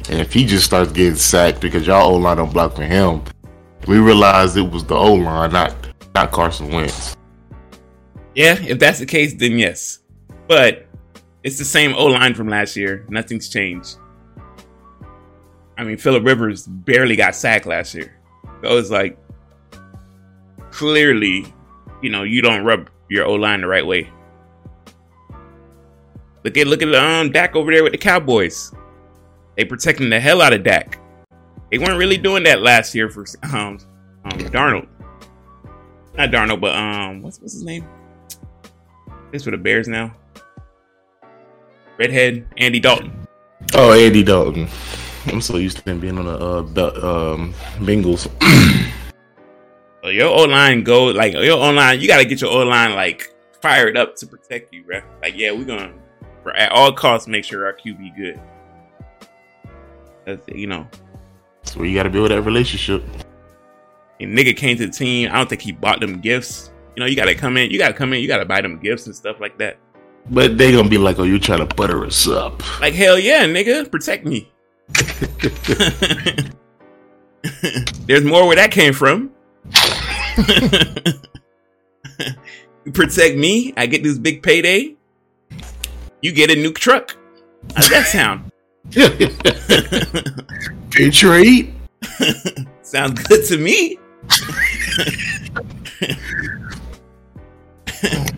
and 0.09 0.19
if 0.19 0.31
he 0.31 0.45
just 0.45 0.65
starts 0.65 0.91
getting 0.93 1.15
sacked 1.15 1.59
because 1.59 1.85
y'all 1.85 2.13
O 2.13 2.15
line 2.15 2.37
don't 2.37 2.53
block 2.53 2.75
for 2.75 2.83
him, 2.83 3.21
we 3.87 3.99
realize 3.99 4.55
it 4.55 4.71
was 4.71 4.85
the 4.85 4.95
O 4.95 5.13
line, 5.13 5.51
not 5.51 5.75
not 6.15 6.31
Carson 6.31 6.69
Wentz. 6.69 7.17
Yeah, 8.35 8.57
if 8.61 8.79
that's 8.79 8.99
the 8.99 9.05
case, 9.05 9.33
then 9.33 9.59
yes. 9.59 9.99
But 10.47 10.87
it's 11.43 11.57
the 11.57 11.65
same 11.65 11.93
O 11.95 12.05
line 12.05 12.33
from 12.33 12.47
last 12.47 12.77
year. 12.77 13.05
Nothing's 13.09 13.49
changed. 13.49 13.97
I 15.77 15.83
mean, 15.83 15.97
Philip 15.97 16.23
Rivers 16.23 16.67
barely 16.67 17.17
got 17.17 17.35
sacked 17.35 17.65
last 17.65 17.93
year. 17.93 18.17
So 18.63 18.77
it's 18.77 18.89
like 18.89 19.17
clearly, 20.71 21.53
you 22.01 22.09
know, 22.09 22.23
you 22.23 22.41
don't 22.41 22.63
rub 22.63 22.89
your 23.09 23.25
O 23.25 23.33
line 23.33 23.59
the 23.59 23.67
right 23.67 23.85
way. 23.85 24.09
Look 26.43 26.57
at 26.57 26.67
look 26.67 26.81
at 26.81 26.93
um 26.95 27.31
Dak 27.31 27.55
over 27.55 27.71
there 27.71 27.83
with 27.83 27.91
the 27.91 27.97
Cowboys. 27.97 28.73
They 29.55 29.65
protecting 29.65 30.09
the 30.09 30.19
hell 30.19 30.41
out 30.41 30.53
of 30.53 30.63
Dak. 30.63 30.99
They 31.71 31.77
weren't 31.77 31.97
really 31.97 32.17
doing 32.17 32.43
that 32.43 32.61
last 32.61 32.95
year 32.95 33.09
for 33.09 33.25
um, 33.43 33.79
um 34.25 34.31
Darnold. 34.49 34.87
Not 36.17 36.29
Darnold, 36.31 36.61
but 36.61 36.75
um 36.75 37.21
what's 37.21 37.39
what's 37.39 37.53
his 37.53 37.63
name? 37.63 37.87
This 39.31 39.43
for 39.43 39.51
the 39.51 39.57
Bears 39.57 39.87
now. 39.87 40.13
Redhead 41.97 42.47
Andy 42.57 42.79
Dalton. 42.79 43.27
Oh, 43.73 43.93
Andy 43.93 44.23
Dalton. 44.23 44.67
I'm 45.27 45.39
so 45.39 45.57
used 45.57 45.77
to 45.77 45.83
him 45.89 45.99
being 45.99 46.17
on 46.17 46.25
the 46.25 46.37
uh, 46.37 46.61
Be- 46.63 46.99
um, 47.01 47.53
Bengals. 47.77 48.27
Your 50.03 50.29
O 50.29 50.43
line 50.45 50.83
go 50.83 51.05
like 51.05 51.33
your 51.33 51.59
O 51.59 51.69
line. 51.69 52.01
You 52.01 52.07
got 52.07 52.17
to 52.17 52.25
get 52.25 52.41
your 52.41 52.49
O 52.49 52.63
line 52.63 52.95
like 52.95 53.31
fired 53.61 53.95
up 53.95 54.15
to 54.15 54.25
protect 54.25 54.73
you, 54.73 54.83
bro. 54.83 55.01
Like 55.21 55.37
yeah, 55.37 55.51
we're 55.51 55.63
gonna 55.63 55.93
for 56.43 56.55
at 56.55 56.71
all 56.71 56.91
costs 56.91 57.27
make 57.27 57.43
sure 57.45 57.65
our 57.65 57.73
QB 57.73 58.15
good. 58.15 58.39
That's, 60.25 60.47
you 60.49 60.67
know, 60.67 60.87
That's 61.63 61.75
where 61.75 61.87
you 61.87 61.95
got 61.95 62.03
to 62.03 62.09
build 62.09 62.29
that 62.31 62.41
relationship. 62.43 63.03
and 64.19 64.37
nigga 64.37 64.55
came 64.55 64.77
to 64.77 64.85
the 64.85 64.91
team. 64.91 65.29
I 65.31 65.35
don't 65.37 65.49
think 65.49 65.61
he 65.61 65.71
bought 65.71 65.99
them 65.99 66.19
gifts. 66.21 66.71
You 66.95 67.01
know, 67.01 67.07
you 67.07 67.15
got 67.15 67.25
to 67.25 67.35
come 67.35 67.57
in. 67.57 67.71
You 67.71 67.79
got 67.79 67.87
to 67.87 67.93
come 67.93 68.13
in. 68.13 68.21
You 68.21 68.27
got 68.27 68.37
to 68.37 68.45
buy 68.45 68.61
them 68.61 68.79
gifts 68.79 69.07
and 69.07 69.15
stuff 69.15 69.39
like 69.39 69.57
that. 69.59 69.77
But 70.29 70.59
they 70.59 70.71
gonna 70.71 70.87
be 70.87 70.99
like, 70.99 71.17
"Oh, 71.17 71.23
you 71.23 71.39
trying 71.39 71.67
to 71.67 71.75
butter 71.75 72.05
us 72.05 72.27
up?" 72.27 72.61
Like 72.79 72.93
hell 72.93 73.17
yeah, 73.17 73.43
nigga, 73.45 73.89
protect 73.89 74.23
me. 74.23 74.51
There's 78.05 78.23
more 78.23 78.45
where 78.45 78.55
that 78.55 78.69
came 78.69 78.93
from. 78.93 79.31
protect 82.93 83.35
me, 83.37 83.73
I 83.77 83.87
get 83.87 84.03
this 84.03 84.19
big 84.19 84.43
payday. 84.43 84.95
You 86.21 86.31
get 86.31 86.51
a 86.51 86.55
new 86.55 86.71
truck. 86.71 87.17
How's 87.75 87.89
that 87.89 88.05
sound? 88.05 88.51
Fair 90.91 91.11
trade. 91.11 91.73
Sounds 92.83 93.23
good 93.23 93.45
to 93.47 93.57
me. 93.57 93.97
You've 98.01 98.31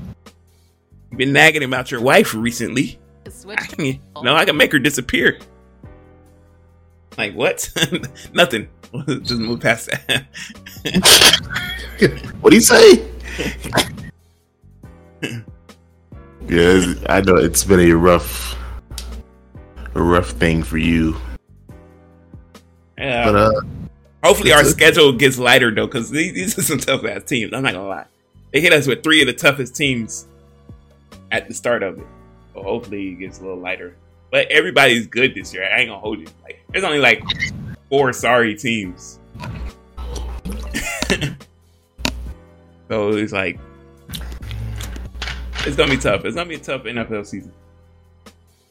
been 1.17 1.33
nagging 1.33 1.63
about 1.63 1.91
your 1.91 1.99
wife 2.01 2.33
recently. 2.33 2.97
I 3.47 3.55
can, 3.65 3.99
no, 4.21 4.35
I 4.35 4.45
can 4.45 4.55
make 4.55 4.71
her 4.71 4.79
disappear. 4.79 5.39
Like 7.17 7.35
what? 7.35 7.69
Nothing. 8.33 8.69
Just 9.07 9.41
move 9.41 9.59
past 9.59 9.89
that. 9.89 10.25
what 12.39 12.51
do 12.51 12.55
you 12.55 12.61
say? 12.61 13.09
Yeah, 16.47 16.93
I 17.09 17.21
know 17.21 17.35
it's 17.35 17.63
been 17.63 17.79
a 17.79 17.93
rough, 17.93 18.57
a 19.95 20.01
rough 20.01 20.29
thing 20.31 20.63
for 20.63 20.77
you. 20.77 21.15
Yeah. 22.97 23.25
But 23.25 23.35
uh, 23.35 23.61
hopefully 24.23 24.53
our 24.53 24.63
schedule 24.63 25.13
gets 25.13 25.37
lighter 25.37 25.73
though, 25.73 25.87
because 25.87 26.09
these, 26.09 26.33
these 26.33 26.57
are 26.57 26.61
some 26.61 26.79
tough 26.79 27.05
ass 27.05 27.23
teams. 27.23 27.53
I'm 27.53 27.63
not 27.63 27.73
gonna 27.73 27.87
lie. 27.87 28.05
They 28.51 28.61
hit 28.61 28.73
us 28.73 28.87
with 28.87 29.03
three 29.03 29.21
of 29.21 29.27
the 29.27 29.33
toughest 29.33 29.75
teams 29.75 30.27
at 31.31 31.47
the 31.47 31.53
start 31.53 31.83
of 31.83 31.97
it. 31.97 32.07
So 32.53 32.61
hopefully 32.61 33.09
it 33.09 33.15
gets 33.15 33.39
a 33.39 33.41
little 33.41 33.57
lighter. 33.57 33.95
But 34.31 34.47
everybody's 34.51 35.07
good 35.07 35.35
this 35.35 35.53
year. 35.53 35.63
I 35.63 35.79
ain't 35.79 35.89
gonna 35.89 35.99
hold 35.99 36.19
you. 36.19 36.27
Like 36.43 36.63
there's 36.71 36.83
only 36.83 36.99
like 36.99 37.23
four 37.89 38.13
sorry 38.13 38.55
teams. 38.55 39.19
so 42.89 43.09
it's 43.11 43.33
like 43.33 43.59
it's 45.65 45.75
gonna 45.75 45.91
be 45.91 45.97
tough. 45.97 46.25
It's 46.25 46.35
gonna 46.35 46.49
be 46.49 46.55
a 46.55 46.59
tough 46.59 46.83
NFL 46.83 47.25
season. 47.25 47.53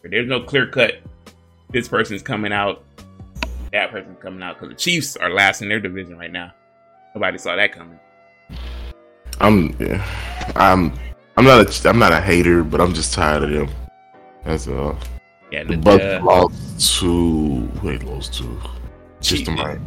There's 0.02 0.28
no 0.28 0.40
clear 0.40 0.66
cut. 0.66 1.00
This 1.70 1.88
person's 1.88 2.22
coming 2.22 2.52
out. 2.52 2.84
That 3.72 3.90
person's 3.90 4.20
coming 4.20 4.42
out 4.42 4.56
because 4.56 4.68
the 4.68 4.74
Chiefs 4.74 5.16
are 5.16 5.30
last 5.30 5.62
in 5.62 5.68
their 5.68 5.80
division 5.80 6.18
right 6.18 6.30
now. 6.30 6.52
Nobody 7.14 7.38
saw 7.38 7.56
that 7.56 7.72
coming. 7.72 7.98
I'm, 9.40 9.74
yeah, 9.78 10.04
I'm, 10.56 10.92
I'm 11.36 11.44
not 11.44 11.84
a, 11.84 11.88
I'm 11.88 11.98
not 11.98 12.12
a 12.12 12.20
hater, 12.20 12.62
but 12.62 12.80
I'm 12.80 12.92
just 12.92 13.14
tired 13.14 13.44
of 13.44 13.50
them. 13.50 13.68
That's 14.44 14.68
all. 14.68 14.98
Yeah, 15.50 15.64
the, 15.64 15.76
the 15.76 15.78
Bucks 15.78 16.04
uh, 16.04 16.20
lost 16.22 17.00
to 17.00 17.66
who 17.66 17.68
they 17.82 17.98
lost 18.04 18.34
to. 18.34 18.60
Just 19.20 19.46
right. 19.48 19.78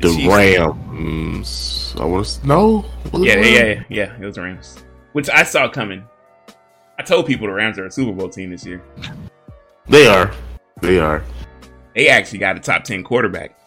The 0.00 0.26
Rams. 0.28 1.94
I 1.98 2.04
was 2.04 2.42
no. 2.42 2.84
Yeah, 3.12 3.34
yeah, 3.34 3.64
yeah, 3.64 3.82
yeah. 3.88 4.16
It 4.20 4.24
was 4.24 4.34
the 4.36 4.42
Rams, 4.42 4.78
which 5.12 5.28
I 5.30 5.42
saw 5.42 5.68
coming. 5.68 6.04
I 7.02 7.04
told 7.04 7.26
people 7.26 7.48
the 7.48 7.52
Rams 7.52 7.80
are 7.80 7.86
a 7.86 7.90
Super 7.90 8.12
Bowl 8.12 8.28
team 8.28 8.50
this 8.50 8.64
year. 8.64 8.80
They 9.88 10.06
are. 10.06 10.32
They 10.80 11.00
are. 11.00 11.24
They 11.96 12.06
actually 12.08 12.38
got 12.38 12.56
a 12.56 12.60
top 12.60 12.84
ten 12.84 13.02
quarterback. 13.02 13.58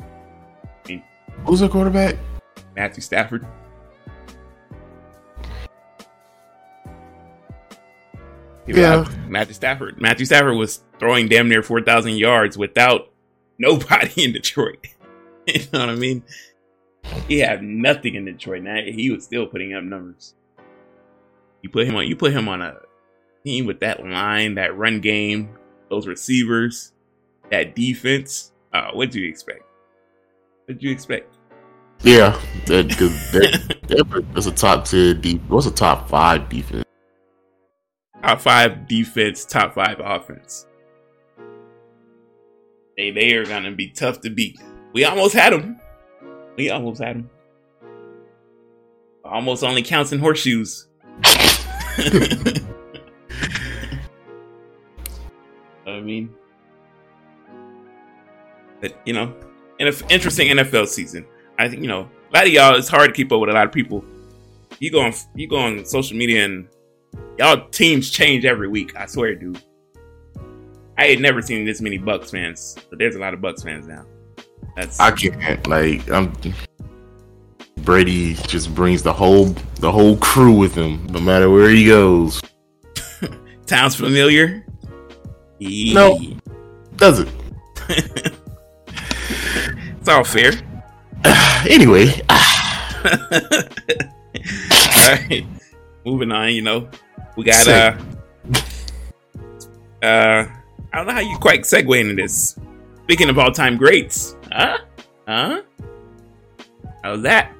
I 0.00 0.88
mean, 0.88 1.04
Who's 1.46 1.60
their 1.60 1.68
quarterback? 1.68 2.16
Matthew 2.74 3.02
Stafford. 3.02 3.46
yeah, 8.66 9.08
Matthew 9.28 9.54
Stafford. 9.54 10.00
Matthew 10.00 10.26
Stafford 10.26 10.56
was 10.56 10.82
throwing 10.98 11.28
damn 11.28 11.48
near 11.48 11.62
four 11.62 11.82
thousand 11.82 12.16
yards 12.16 12.58
without 12.58 13.12
nobody 13.58 14.24
in 14.24 14.32
Detroit. 14.32 14.88
you 15.46 15.60
know 15.72 15.78
what 15.86 15.88
I 15.88 15.94
mean? 15.94 16.24
He 17.28 17.38
had 17.38 17.62
nothing 17.62 18.16
in 18.16 18.24
Detroit. 18.24 18.62
Now 18.64 18.80
he 18.84 19.08
was 19.12 19.22
still 19.22 19.46
putting 19.46 19.72
up 19.72 19.84
numbers. 19.84 20.34
You 21.62 21.70
put 21.70 21.86
him 21.86 21.94
on. 21.94 22.06
You 22.06 22.16
put 22.16 22.32
him 22.32 22.48
on 22.48 22.60
a 22.60 22.76
team 23.44 23.66
with 23.66 23.80
that 23.80 24.04
line, 24.04 24.56
that 24.56 24.76
run 24.76 25.00
game, 25.00 25.56
those 25.88 26.06
receivers, 26.06 26.92
that 27.50 27.74
defense. 27.74 28.52
Uh, 28.72 28.90
what 28.92 29.10
do 29.10 29.20
you 29.20 29.28
expect? 29.28 29.62
What 30.66 30.78
do 30.78 30.86
you 30.86 30.92
expect? 30.92 31.38
Yeah, 32.00 32.40
that, 32.66 34.24
that's 34.34 34.46
a 34.46 34.52
top 34.52 34.84
ten. 34.84 35.20
Deep, 35.20 35.40
what's 35.48 35.66
a 35.66 35.70
top 35.70 36.08
five 36.08 36.48
defense? 36.48 36.84
Top 38.22 38.40
five 38.40 38.88
defense, 38.88 39.44
top 39.44 39.74
five 39.74 40.00
offense. 40.00 40.66
They 42.96 43.10
they 43.10 43.34
are 43.34 43.46
gonna 43.46 43.72
be 43.72 43.88
tough 43.88 44.20
to 44.22 44.30
beat. 44.30 44.58
We 44.92 45.04
almost 45.04 45.34
had 45.34 45.52
them. 45.52 45.80
We 46.56 46.70
almost 46.70 47.00
had 47.00 47.16
them. 47.16 47.30
Almost 49.24 49.62
only 49.62 49.82
counts 49.82 50.12
in 50.12 50.18
horseshoes. 50.18 50.88
I 55.86 56.00
mean, 56.00 56.34
but 58.80 58.98
you 59.04 59.12
know, 59.12 59.34
an 59.78 59.92
interesting 60.08 60.48
NFL 60.48 60.86
season. 60.86 61.26
I 61.58 61.68
think 61.68 61.82
you 61.82 61.88
know 61.88 62.08
a 62.32 62.34
lot 62.34 62.46
of 62.46 62.52
y'all. 62.52 62.76
It's 62.76 62.88
hard 62.88 63.10
to 63.10 63.14
keep 63.14 63.30
up 63.30 63.40
with 63.40 63.50
a 63.50 63.52
lot 63.52 63.66
of 63.66 63.72
people. 63.72 64.04
You 64.78 64.90
go 64.90 65.02
on 65.02 65.12
you 65.34 65.48
go 65.48 65.58
on 65.58 65.84
social 65.84 66.16
media 66.16 66.44
and 66.46 66.66
y'all 67.38 67.68
teams 67.68 68.10
change 68.10 68.44
every 68.44 68.68
week. 68.68 68.96
I 68.96 69.06
swear, 69.06 69.34
dude. 69.34 69.60
I 70.96 71.06
had 71.06 71.20
never 71.20 71.42
seen 71.42 71.64
this 71.64 71.80
many 71.80 71.98
Bucks 71.98 72.30
fans, 72.30 72.76
but 72.88 72.98
there's 72.98 73.16
a 73.16 73.18
lot 73.18 73.34
of 73.34 73.40
Bucks 73.40 73.62
fans 73.62 73.86
now. 73.86 74.04
That's 74.76 74.98
I 74.98 75.10
can't 75.10 75.66
like 75.66 76.10
I'm. 76.10 76.32
Brady 77.84 78.34
just 78.34 78.74
brings 78.74 79.02
the 79.02 79.12
whole 79.12 79.46
the 79.80 79.90
whole 79.90 80.16
crew 80.18 80.52
with 80.52 80.74
him, 80.74 81.06
no 81.08 81.20
matter 81.20 81.50
where 81.50 81.68
he 81.68 81.86
goes. 81.86 82.40
Sounds 83.66 83.96
familiar? 83.96 84.64
No, 85.60 86.20
does 86.96 87.20
it? 87.20 87.28
it's 88.88 90.08
all 90.08 90.24
fair. 90.24 90.52
anyway. 91.68 92.06
all 92.28 93.10
right. 95.08 95.44
Moving 96.04 96.32
on, 96.32 96.52
you 96.52 96.62
know. 96.62 96.88
We 97.36 97.44
got 97.44 97.66
uh 97.66 97.96
uh 100.02 100.46
I 100.92 100.98
don't 100.98 101.06
know 101.06 101.14
how 101.14 101.20
you 101.20 101.36
quite 101.38 101.62
segue 101.62 102.00
into 102.00 102.14
this. 102.14 102.56
Speaking 103.04 103.28
of 103.28 103.38
all 103.38 103.50
time 103.50 103.76
greats, 103.76 104.36
huh? 104.52 104.78
Huh? 105.26 105.62
How's 107.02 107.22
that 107.22 107.52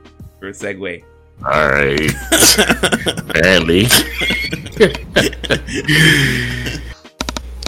for 0.43 0.49
a 0.49 0.53
segue? 0.53 1.05
All 1.47 1.68
right. 1.68 2.11
Apparently. 3.30 3.84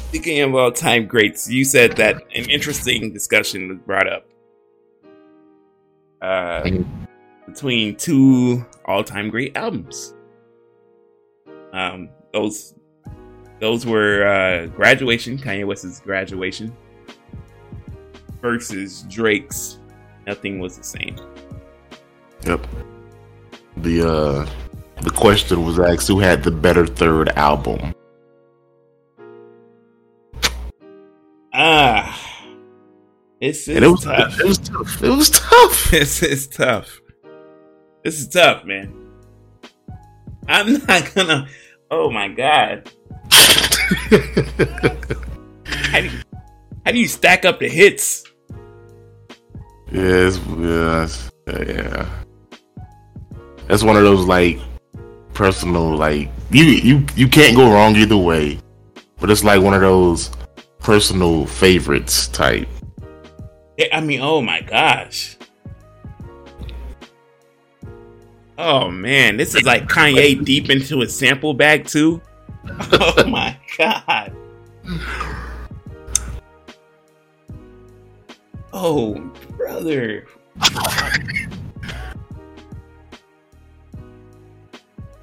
Speaking 0.08 0.40
of 0.40 0.54
all 0.56 0.72
time 0.72 1.06
greats, 1.06 1.48
you 1.48 1.64
said 1.64 1.92
that 1.96 2.16
an 2.34 2.50
interesting 2.50 3.12
discussion 3.12 3.68
was 3.68 3.78
brought 3.78 4.08
up 4.08 4.26
uh, 6.20 6.68
between 7.46 7.94
two 7.94 8.66
all 8.86 9.04
time 9.04 9.30
great 9.30 9.56
albums. 9.56 10.14
Um, 11.72 12.08
those 12.32 12.74
those 13.60 13.86
were 13.86 14.26
uh, 14.26 14.66
Graduation, 14.66 15.38
Kanye 15.38 15.64
West's 15.64 16.00
Graduation, 16.00 16.76
versus 18.42 19.02
Drake's 19.08 19.78
Nothing 20.26 20.58
Was 20.58 20.76
the 20.76 20.84
Same. 20.84 21.16
Yep. 22.46 22.66
The 23.78 24.08
uh 24.08 24.46
the 25.02 25.10
question 25.10 25.64
was 25.64 25.78
asked 25.78 26.08
who 26.08 26.18
had 26.18 26.42
the 26.42 26.50
better 26.50 26.86
third 26.86 27.28
album. 27.30 27.94
Ah. 31.52 32.20
It's, 33.40 33.68
it's 33.68 33.82
it 33.82 33.86
was, 33.86 34.04
tough. 34.04 34.40
It 34.40 34.46
was 34.46 34.58
tough. 34.58 35.02
It 35.02 35.10
was 35.10 35.30
tough. 35.30 35.84
This 35.90 36.22
is 36.22 36.46
tough. 36.48 37.00
This 38.02 38.20
is 38.20 38.28
tough, 38.28 38.64
man. 38.64 38.94
I'm 40.48 40.72
not 40.86 41.14
gonna. 41.14 41.46
Oh 41.90 42.10
my 42.10 42.28
god. 42.28 42.90
how, 43.30 43.46
do 46.00 46.06
you, 46.06 46.10
how 46.84 46.92
do 46.92 46.98
you 46.98 47.08
stack 47.08 47.44
up 47.44 47.60
the 47.60 47.68
hits? 47.68 48.24
Yes, 49.92 50.40
yes, 50.58 51.30
yeah. 51.46 52.23
That's 53.68 53.82
one 53.82 53.96
of 53.96 54.02
those 54.02 54.26
like 54.26 54.58
personal, 55.32 55.96
like 55.96 56.28
you 56.50 56.64
you 56.64 57.06
you 57.16 57.28
can't 57.28 57.56
go 57.56 57.70
wrong 57.70 57.96
either 57.96 58.16
way. 58.16 58.58
But 59.18 59.30
it's 59.30 59.44
like 59.44 59.62
one 59.62 59.74
of 59.74 59.80
those 59.80 60.30
personal 60.78 61.46
favorites 61.46 62.28
type. 62.28 62.68
I 63.92 64.00
mean, 64.00 64.20
oh 64.20 64.40
my 64.40 64.60
gosh. 64.60 65.36
Oh 68.56 68.88
man, 68.88 69.36
this 69.36 69.54
is 69.54 69.64
like 69.64 69.88
Kanye 69.88 70.44
deep 70.44 70.70
into 70.70 71.00
his 71.00 71.16
sample 71.16 71.54
bag 71.54 71.86
too. 71.86 72.20
oh 72.92 73.26
my 73.26 73.56
god. 73.76 74.32
Oh, 78.72 79.14
brother. 79.56 80.26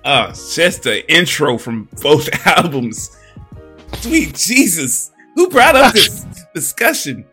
It's 0.03 0.55
just 0.55 0.83
the 0.83 1.09
intro 1.11 1.57
from 1.57 1.87
both 2.01 2.29
albums. 2.47 3.17
Sweet 3.95 4.35
Jesus. 4.35 5.11
Who 5.35 5.49
brought 5.49 5.75
up 5.75 5.93
this 5.93 6.25
discussion? 6.53 7.25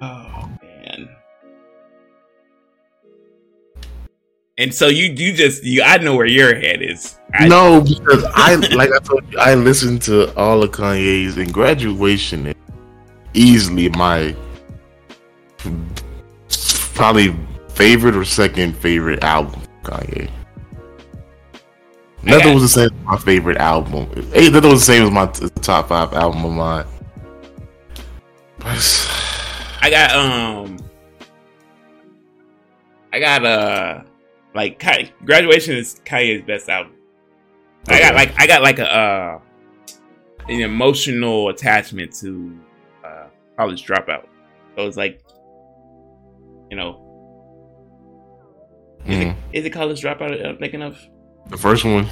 Oh 0.00 0.50
man. 0.62 1.08
And 4.58 4.74
so 4.74 4.88
you 4.88 5.06
you 5.12 5.32
just 5.32 5.64
you 5.64 5.82
I 5.82 5.98
know 5.98 6.16
where 6.16 6.26
your 6.26 6.54
head 6.54 6.82
is. 6.82 7.16
I, 7.34 7.48
no, 7.48 7.80
because 7.80 8.24
I 8.34 8.54
like 8.54 8.90
I 8.92 8.98
told 8.98 9.30
you, 9.32 9.38
I 9.38 9.54
listened 9.54 10.02
to 10.02 10.34
all 10.36 10.62
of 10.62 10.70
Kanye's 10.70 11.38
and 11.38 11.52
graduation 11.52 12.54
easily 13.34 13.88
my 13.90 14.34
probably 16.94 17.34
favorite 17.74 18.16
or 18.16 18.24
second 18.24 18.76
favorite 18.76 19.22
album 19.22 19.62
Kanye. 19.82 20.30
Nothing 22.24 22.54
was 22.54 22.62
the 22.62 22.68
same 22.68 22.84
as 22.98 23.04
my 23.04 23.16
favorite 23.18 23.56
album. 23.56 24.06
Hey, 24.32 24.48
nothing 24.48 24.70
was 24.70 24.86
the 24.86 24.92
same 24.92 25.02
as 25.04 25.10
my 25.10 25.26
t- 25.26 25.48
top 25.60 25.88
five 25.88 26.12
album 26.12 26.44
of 26.44 26.52
mine. 26.52 26.86
I 29.80 29.90
got 29.90 30.14
um 30.14 30.76
I 33.12 33.18
got 33.18 33.44
uh 33.44 34.02
like 34.54 34.78
Kai- 34.78 35.12
graduation 35.24 35.76
is 35.76 36.00
Kanye's 36.04 36.46
best 36.46 36.68
album. 36.68 36.94
I 37.88 37.98
got 37.98 38.14
like 38.14 38.32
I 38.38 38.46
got 38.46 38.62
like 38.62 38.78
a 38.78 38.94
uh 38.94 39.40
an 40.48 40.60
emotional 40.60 41.48
attachment 41.48 42.14
to 42.20 42.56
uh 43.04 43.26
college 43.56 43.84
dropout. 43.84 44.26
So 44.76 44.86
it's 44.86 44.96
like 44.96 45.20
you 46.70 46.76
know 46.76 47.11
is, 49.06 49.16
Mhm. 49.18 49.30
it, 49.52 49.58
is 49.58 49.64
it 49.64 49.70
college 49.70 50.00
dropout 50.02 50.44
I'm 50.46 50.58
thinking 50.58 50.82
of? 50.82 50.98
The 51.50 51.56
first 51.56 51.84
one. 51.84 52.06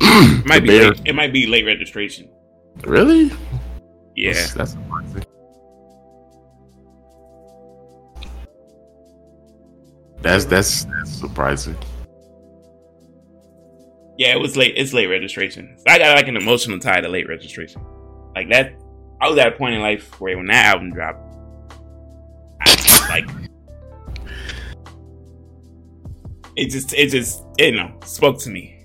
It 0.00 0.46
might 0.46 0.60
The 0.60 0.66
be 0.68 0.78
late, 0.80 1.00
it 1.06 1.14
might 1.14 1.32
be 1.32 1.46
late 1.46 1.64
registration. 1.66 2.28
Really? 2.84 3.30
Yeah. 4.16 4.32
That's, 4.32 4.52
that's 4.54 4.70
surprising. 4.72 5.24
That's 10.20 10.44
that's 10.46 10.84
that's 10.84 11.10
surprising. 11.12 11.76
Yeah, 14.16 14.32
it 14.32 14.40
was 14.40 14.56
late. 14.56 14.74
It's 14.76 14.92
late 14.92 15.06
registration. 15.06 15.76
So 15.78 15.84
I 15.86 15.98
got 15.98 16.16
like 16.16 16.26
an 16.26 16.36
emotional 16.36 16.78
tie 16.80 17.00
to 17.00 17.08
late 17.08 17.28
registration. 17.28 17.80
Like 18.34 18.48
that, 18.50 18.72
I 19.20 19.28
was 19.28 19.38
at 19.38 19.46
a 19.46 19.52
point 19.52 19.74
in 19.76 19.80
life 19.80 20.20
where 20.20 20.36
when 20.36 20.46
that 20.46 20.66
album 20.74 20.92
dropped, 20.92 21.20
I 22.60 23.08
like 23.10 23.28
it 26.58 26.70
just 26.70 26.92
it 26.92 27.10
just 27.10 27.44
you 27.56 27.72
know 27.72 27.94
spoke 28.04 28.38
to 28.40 28.50
me. 28.50 28.84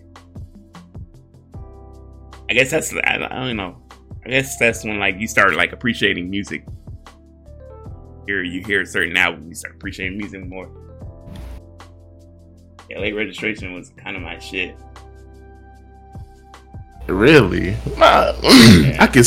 I 2.49 2.53
guess 2.53 2.69
that's 2.69 2.93
I, 2.93 3.15
I 3.15 3.45
don't 3.45 3.57
know. 3.57 3.81
I 4.25 4.29
guess 4.29 4.57
that's 4.57 4.85
when 4.85 4.99
like 4.99 5.19
you 5.19 5.27
start 5.27 5.55
like 5.55 5.73
appreciating 5.73 6.29
music. 6.29 6.65
Here 8.27 8.43
you 8.43 8.63
hear 8.63 8.81
a 8.81 8.85
certain 8.85 9.17
album, 9.17 9.49
you 9.49 9.55
start 9.55 9.75
appreciating 9.75 10.17
music 10.17 10.45
more. 10.45 10.69
Yeah, 12.89 12.99
late 12.99 13.15
registration 13.15 13.73
was 13.73 13.89
kind 13.97 14.15
of 14.15 14.21
my 14.21 14.37
shit. 14.37 14.77
Really? 17.07 17.75
Nah, 17.97 18.33
I 18.99 19.09
can. 19.11 19.23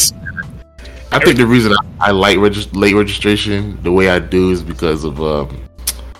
I 1.10 1.18
think 1.18 1.36
the 1.36 1.46
reason 1.46 1.72
I, 1.72 2.08
I 2.08 2.10
like 2.12 2.38
regis- 2.38 2.72
late 2.74 2.94
registration 2.94 3.82
the 3.82 3.90
way 3.90 4.08
I 4.08 4.18
do 4.20 4.50
is 4.50 4.62
because 4.62 5.04
of 5.04 5.20
um, 5.20 5.68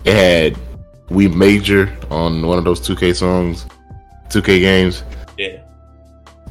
it 0.05 0.14
had 0.14 0.65
we 1.11 1.28
major 1.28 1.94
on 2.11 2.46
one 2.46 2.59
of 2.59 2.64
those 2.64 2.80
2K 2.80 3.14
songs, 3.14 3.66
2K 4.28 4.61
games, 4.61 5.04
Yeah. 5.38 5.59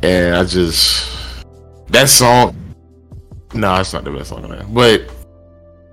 and 0.02 0.36
I 0.36 0.44
just 0.44 1.46
that 1.90 2.10
song. 2.10 2.56
No, 3.54 3.76
it's 3.80 3.94
not 3.94 4.04
the 4.04 4.12
best 4.12 4.30
song 4.30 4.44
on 4.44 4.50
there, 4.52 4.66
but 4.70 5.02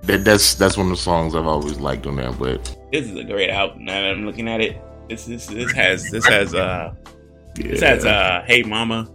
that, 0.03 0.25
that's 0.25 0.55
that's 0.55 0.75
one 0.77 0.87
of 0.87 0.91
the 0.91 0.97
songs 0.97 1.33
I've 1.35 1.45
always 1.47 1.79
liked 1.79 2.05
on 2.07 2.15
there. 2.17 2.31
But 2.31 2.63
This 2.91 3.05
is 3.09 3.15
a 3.17 3.23
great 3.23 3.49
album. 3.49 3.85
Now 3.85 4.01
that 4.01 4.11
I'm 4.11 4.25
looking 4.25 4.47
at 4.49 4.59
it, 4.61 4.81
this 5.09 5.25
this 5.25 5.45
this 5.47 5.71
has 5.73 6.09
this 6.11 6.25
has 6.27 6.53
uh 6.53 6.93
yeah, 7.57 7.67
this 7.67 7.81
has 7.81 8.05
uh 8.05 8.43
Hey 8.45 8.63
Mama. 8.63 9.07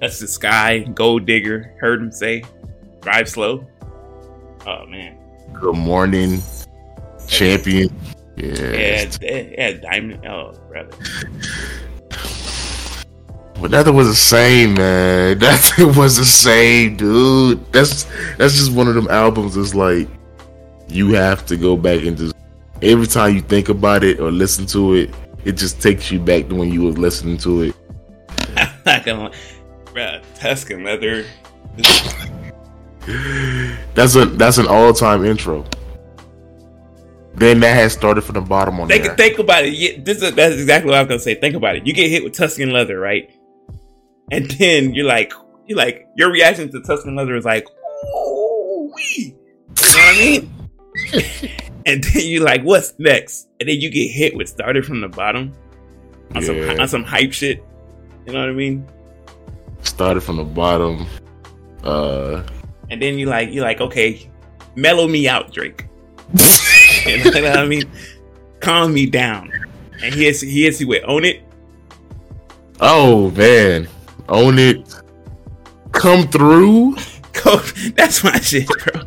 That's 0.00 0.20
the 0.20 0.28
sky, 0.28 0.80
Gold 0.80 1.26
Digger, 1.26 1.74
heard 1.80 2.00
him 2.00 2.12
say, 2.12 2.44
Drive 3.00 3.28
Slow. 3.28 3.66
Oh 4.66 4.86
man. 4.86 5.18
Good 5.60 5.74
morning, 5.76 6.40
champion. 7.26 7.94
Yeah, 8.38 9.08
Yeah, 9.20 9.72
Diamond 9.72 10.26
oh 10.26 10.52
brother. 10.68 10.96
But 13.60 13.72
nothing 13.72 13.96
was 13.96 14.06
the 14.06 14.14
same, 14.14 14.74
man. 14.74 15.38
Nothing 15.40 15.92
was 15.96 16.16
the 16.16 16.24
same, 16.24 16.96
dude. 16.96 17.72
That's 17.72 18.04
that's 18.36 18.54
just 18.54 18.72
one 18.72 18.86
of 18.86 18.94
them 18.94 19.08
albums. 19.08 19.56
It's 19.56 19.74
like 19.74 20.08
you 20.88 21.14
have 21.14 21.44
to 21.46 21.56
go 21.56 21.76
back 21.76 22.02
and 22.04 22.16
just 22.16 22.36
every 22.82 23.08
time 23.08 23.34
you 23.34 23.40
think 23.40 23.68
about 23.68 24.04
it 24.04 24.20
or 24.20 24.30
listen 24.30 24.64
to 24.66 24.94
it, 24.94 25.10
it 25.44 25.52
just 25.52 25.82
takes 25.82 26.10
you 26.12 26.20
back 26.20 26.48
to 26.48 26.54
when 26.54 26.70
you 26.70 26.82
was 26.82 26.98
listening 26.98 27.36
to 27.38 27.62
it. 27.62 27.76
I'm 28.56 28.70
not 28.86 29.04
gonna. 29.04 29.32
Bruh, 29.86 30.22
Tuscan 30.36 30.84
leather. 30.84 31.24
That's 33.94 34.14
a 34.16 34.26
that's 34.26 34.58
an 34.58 34.66
all 34.66 34.92
time 34.92 35.24
intro. 35.24 35.64
Then 37.38 37.60
that 37.60 37.74
has 37.74 37.92
started 37.92 38.22
from 38.22 38.34
the 38.34 38.40
bottom 38.40 38.80
on 38.80 38.88
Think 38.88 39.04
there. 39.04 39.16
think 39.16 39.38
about 39.38 39.64
it. 39.64 39.72
Yeah, 39.74 39.92
this 40.02 40.22
is 40.22 40.34
that's 40.34 40.54
exactly 40.56 40.90
what 40.90 40.98
I 40.98 41.02
was 41.02 41.08
gonna 41.08 41.20
say. 41.20 41.34
Think 41.34 41.54
about 41.54 41.76
it. 41.76 41.86
You 41.86 41.92
get 41.92 42.10
hit 42.10 42.24
with 42.24 42.32
Tuscan 42.34 42.70
leather, 42.72 42.98
right? 42.98 43.30
And 44.30 44.50
then 44.58 44.94
you're 44.94 45.06
like, 45.06 45.32
you're 45.66 45.78
like, 45.78 46.06
your 46.16 46.30
reaction 46.32 46.70
to 46.72 46.80
Tuscan 46.82 47.14
leather 47.16 47.36
is 47.36 47.44
like, 47.44 47.66
oh, 48.06 48.90
wee. 48.94 49.34
You 49.34 49.34
know 49.86 49.98
what 49.98 49.98
I 49.98 50.18
mean? 50.18 50.50
and 51.86 52.02
then 52.04 52.22
you're 52.26 52.44
like, 52.44 52.62
what's 52.62 52.94
next? 52.98 53.48
And 53.60 53.68
then 53.68 53.80
you 53.80 53.90
get 53.90 54.08
hit 54.10 54.34
with 54.36 54.48
started 54.48 54.84
from 54.84 55.00
the 55.00 55.08
bottom 55.08 55.54
on 56.34 56.42
some 56.42 56.56
on 56.80 56.88
some 56.88 57.04
hype 57.04 57.32
shit. 57.32 57.62
You 58.26 58.32
know 58.32 58.40
what 58.40 58.48
I 58.50 58.52
mean? 58.52 58.86
started 59.82 60.20
from 60.22 60.36
the 60.36 60.44
bottom. 60.44 61.06
Uh, 61.84 62.42
And 62.90 63.00
then 63.00 63.16
you're 63.18 63.28
like, 63.30 63.50
you're 63.52 63.64
like, 63.64 63.80
okay, 63.80 64.28
mellow 64.74 65.06
me 65.06 65.28
out, 65.28 65.52
Drake. 65.52 65.86
what 67.50 67.56
I 67.58 67.66
mean? 67.66 67.90
Calm 68.60 68.92
me 68.94 69.06
down. 69.06 69.52
And 70.02 70.14
he 70.14 70.24
hits 70.24 70.40
he 70.40 70.64
hits 70.64 70.80
you 70.80 70.88
with 70.88 71.02
own 71.06 71.24
it. 71.24 71.42
oh 72.80 73.30
man, 73.32 73.88
own 74.28 74.58
it. 74.58 74.94
Come 75.92 76.28
through. 76.28 76.96
That's 77.96 78.22
my 78.24 78.38
shit, 78.40 78.66
bro. 78.68 79.02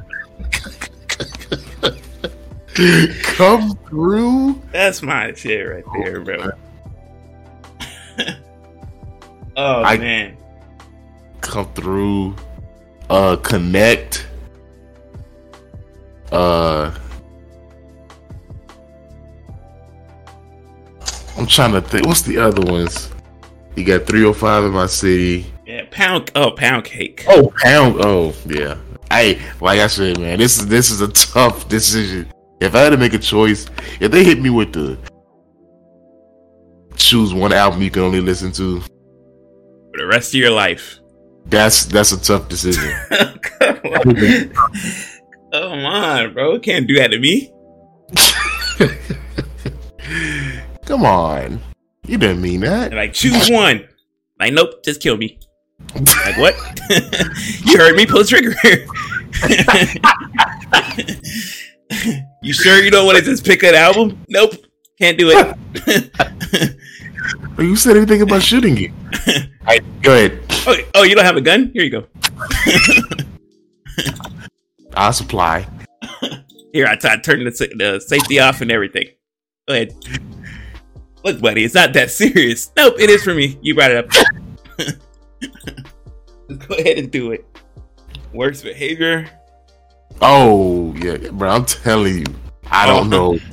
Come 3.23 3.77
through. 3.89 4.61
That's 4.71 5.01
my 5.01 5.33
shit 5.33 5.67
right 5.67 5.83
there, 5.93 6.21
bro. 6.21 6.51
oh 9.57 9.83
I- 9.83 9.97
man, 9.97 10.37
come 11.41 11.71
through 11.73 12.35
uh 13.09 13.35
connect 13.37 14.25
uh 16.31 16.91
I'm 21.41 21.47
trying 21.47 21.71
to 21.71 21.81
think 21.81 22.05
what's 22.05 22.21
the 22.21 22.37
other 22.37 22.61
ones 22.61 23.09
you 23.75 23.83
got 23.83 24.05
305 24.05 24.65
in 24.65 24.71
my 24.71 24.85
city 24.85 25.51
yeah, 25.65 25.85
pound 25.89 26.29
oh 26.35 26.51
pound 26.51 26.85
cake. 26.85 27.25
oh 27.27 27.51
pound 27.63 27.95
oh 28.05 28.35
yeah 28.45 28.77
hey 29.09 29.41
like 29.59 29.79
I 29.79 29.87
said 29.87 30.19
man 30.19 30.37
this 30.37 30.59
is 30.59 30.67
this 30.67 30.91
is 30.91 31.01
a 31.01 31.07
tough 31.07 31.67
decision 31.67 32.31
if 32.59 32.75
I 32.75 32.81
had 32.81 32.91
to 32.91 32.97
make 32.97 33.15
a 33.15 33.17
choice 33.17 33.65
if 33.99 34.11
they 34.11 34.23
hit 34.23 34.39
me 34.39 34.51
with 34.51 34.71
the 34.71 34.99
choose 36.95 37.33
one 37.33 37.53
album 37.53 37.81
you 37.81 37.89
can 37.89 38.03
only 38.03 38.21
listen 38.21 38.51
to 38.51 38.79
for 38.81 39.97
the 39.97 40.05
rest 40.05 40.35
of 40.35 40.39
your 40.39 40.51
life. 40.51 40.99
that's 41.47 41.85
that's 41.85 42.11
a 42.11 42.21
tough 42.21 42.49
decision 42.49 42.93
oh, 43.11 43.33
Come 43.41 43.79
on. 43.85 44.53
Oh, 45.53 45.69
come 45.69 45.85
on, 45.85 46.33
bro. 46.33 46.59
Can't 46.59 46.87
do 46.87 46.95
that 46.95 47.09
to 47.09 47.19
me. 47.19 47.51
Come 50.91 51.05
on. 51.05 51.61
You 52.05 52.17
didn't 52.17 52.41
mean 52.41 52.59
that. 52.59 52.89
They're 52.89 52.99
like, 52.99 53.13
choose 53.13 53.49
one. 53.49 53.87
Like, 54.37 54.51
nope, 54.51 54.83
just 54.83 54.99
kill 54.99 55.15
me. 55.15 55.39
Like, 55.95 56.37
what? 56.37 56.53
you 57.63 57.77
heard 57.77 57.95
me 57.95 58.05
pull 58.05 58.23
the 58.23 58.27
trigger. 58.27 58.53
you 62.43 62.51
sure 62.51 62.83
you 62.83 62.91
don't 62.91 63.05
want 63.05 63.17
to 63.17 63.23
just 63.23 63.45
pick 63.45 63.63
an 63.63 63.73
album? 63.73 64.21
Nope. 64.27 64.51
Can't 64.99 65.17
do 65.17 65.29
it. 65.31 66.75
you 67.57 67.77
said 67.77 67.95
anything 67.95 68.21
about 68.21 68.41
shooting 68.41 68.75
you. 68.75 68.91
Right, 69.65 69.81
go 70.01 70.13
ahead. 70.13 70.43
Oh, 70.67 70.75
oh, 70.95 71.03
you 71.03 71.15
don't 71.15 71.23
have 71.23 71.37
a 71.37 71.41
gun? 71.41 71.71
Here 71.73 71.85
you 71.85 71.89
go. 71.89 72.05
I'll 74.95 75.13
supply. 75.13 75.65
Here, 76.73 76.85
I, 76.85 76.97
t- 76.97 77.07
I 77.07 77.15
turned 77.15 77.47
the, 77.47 77.73
the 77.77 78.01
safety 78.05 78.41
off 78.41 78.59
and 78.59 78.69
everything. 78.69 79.05
Go 79.69 79.75
ahead. 79.75 79.93
Look, 81.23 81.39
buddy, 81.39 81.63
it's 81.63 81.75
not 81.75 81.93
that 81.93 82.11
serious. 82.11 82.71
Nope, 82.75 82.95
it 82.99 83.09
is 83.09 83.23
for 83.23 83.33
me. 83.33 83.57
You 83.61 83.75
brought 83.75 83.91
it 83.91 83.97
up. 83.97 84.09
Just 84.77 84.97
go 86.67 86.75
ahead 86.75 86.97
and 86.97 87.11
do 87.11 87.31
it. 87.31 87.45
Worst 88.33 88.63
behavior. 88.63 89.29
Oh 90.21 90.93
yeah, 90.95 91.17
bro. 91.31 91.49
I'm 91.49 91.65
telling 91.65 92.19
you, 92.19 92.25
I 92.69 92.85
don't 92.85 93.13
oh. 93.13 93.33
know. 93.33 93.39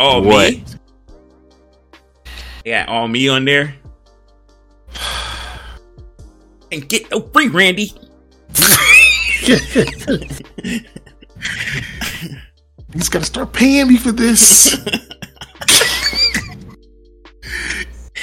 Oh, 0.00 0.22
what? 0.22 0.52
me? 0.52 0.64
Yeah, 2.64 2.84
all 2.86 3.08
me 3.08 3.28
on 3.28 3.44
there. 3.44 3.74
And 6.70 6.86
get 6.86 7.10
no 7.10 7.20
free, 7.20 7.48
Randy. 7.48 7.94
He's 12.92 13.08
gotta 13.08 13.24
start 13.24 13.54
paying 13.54 13.88
me 13.88 13.96
for 13.96 14.12
this. 14.12 14.76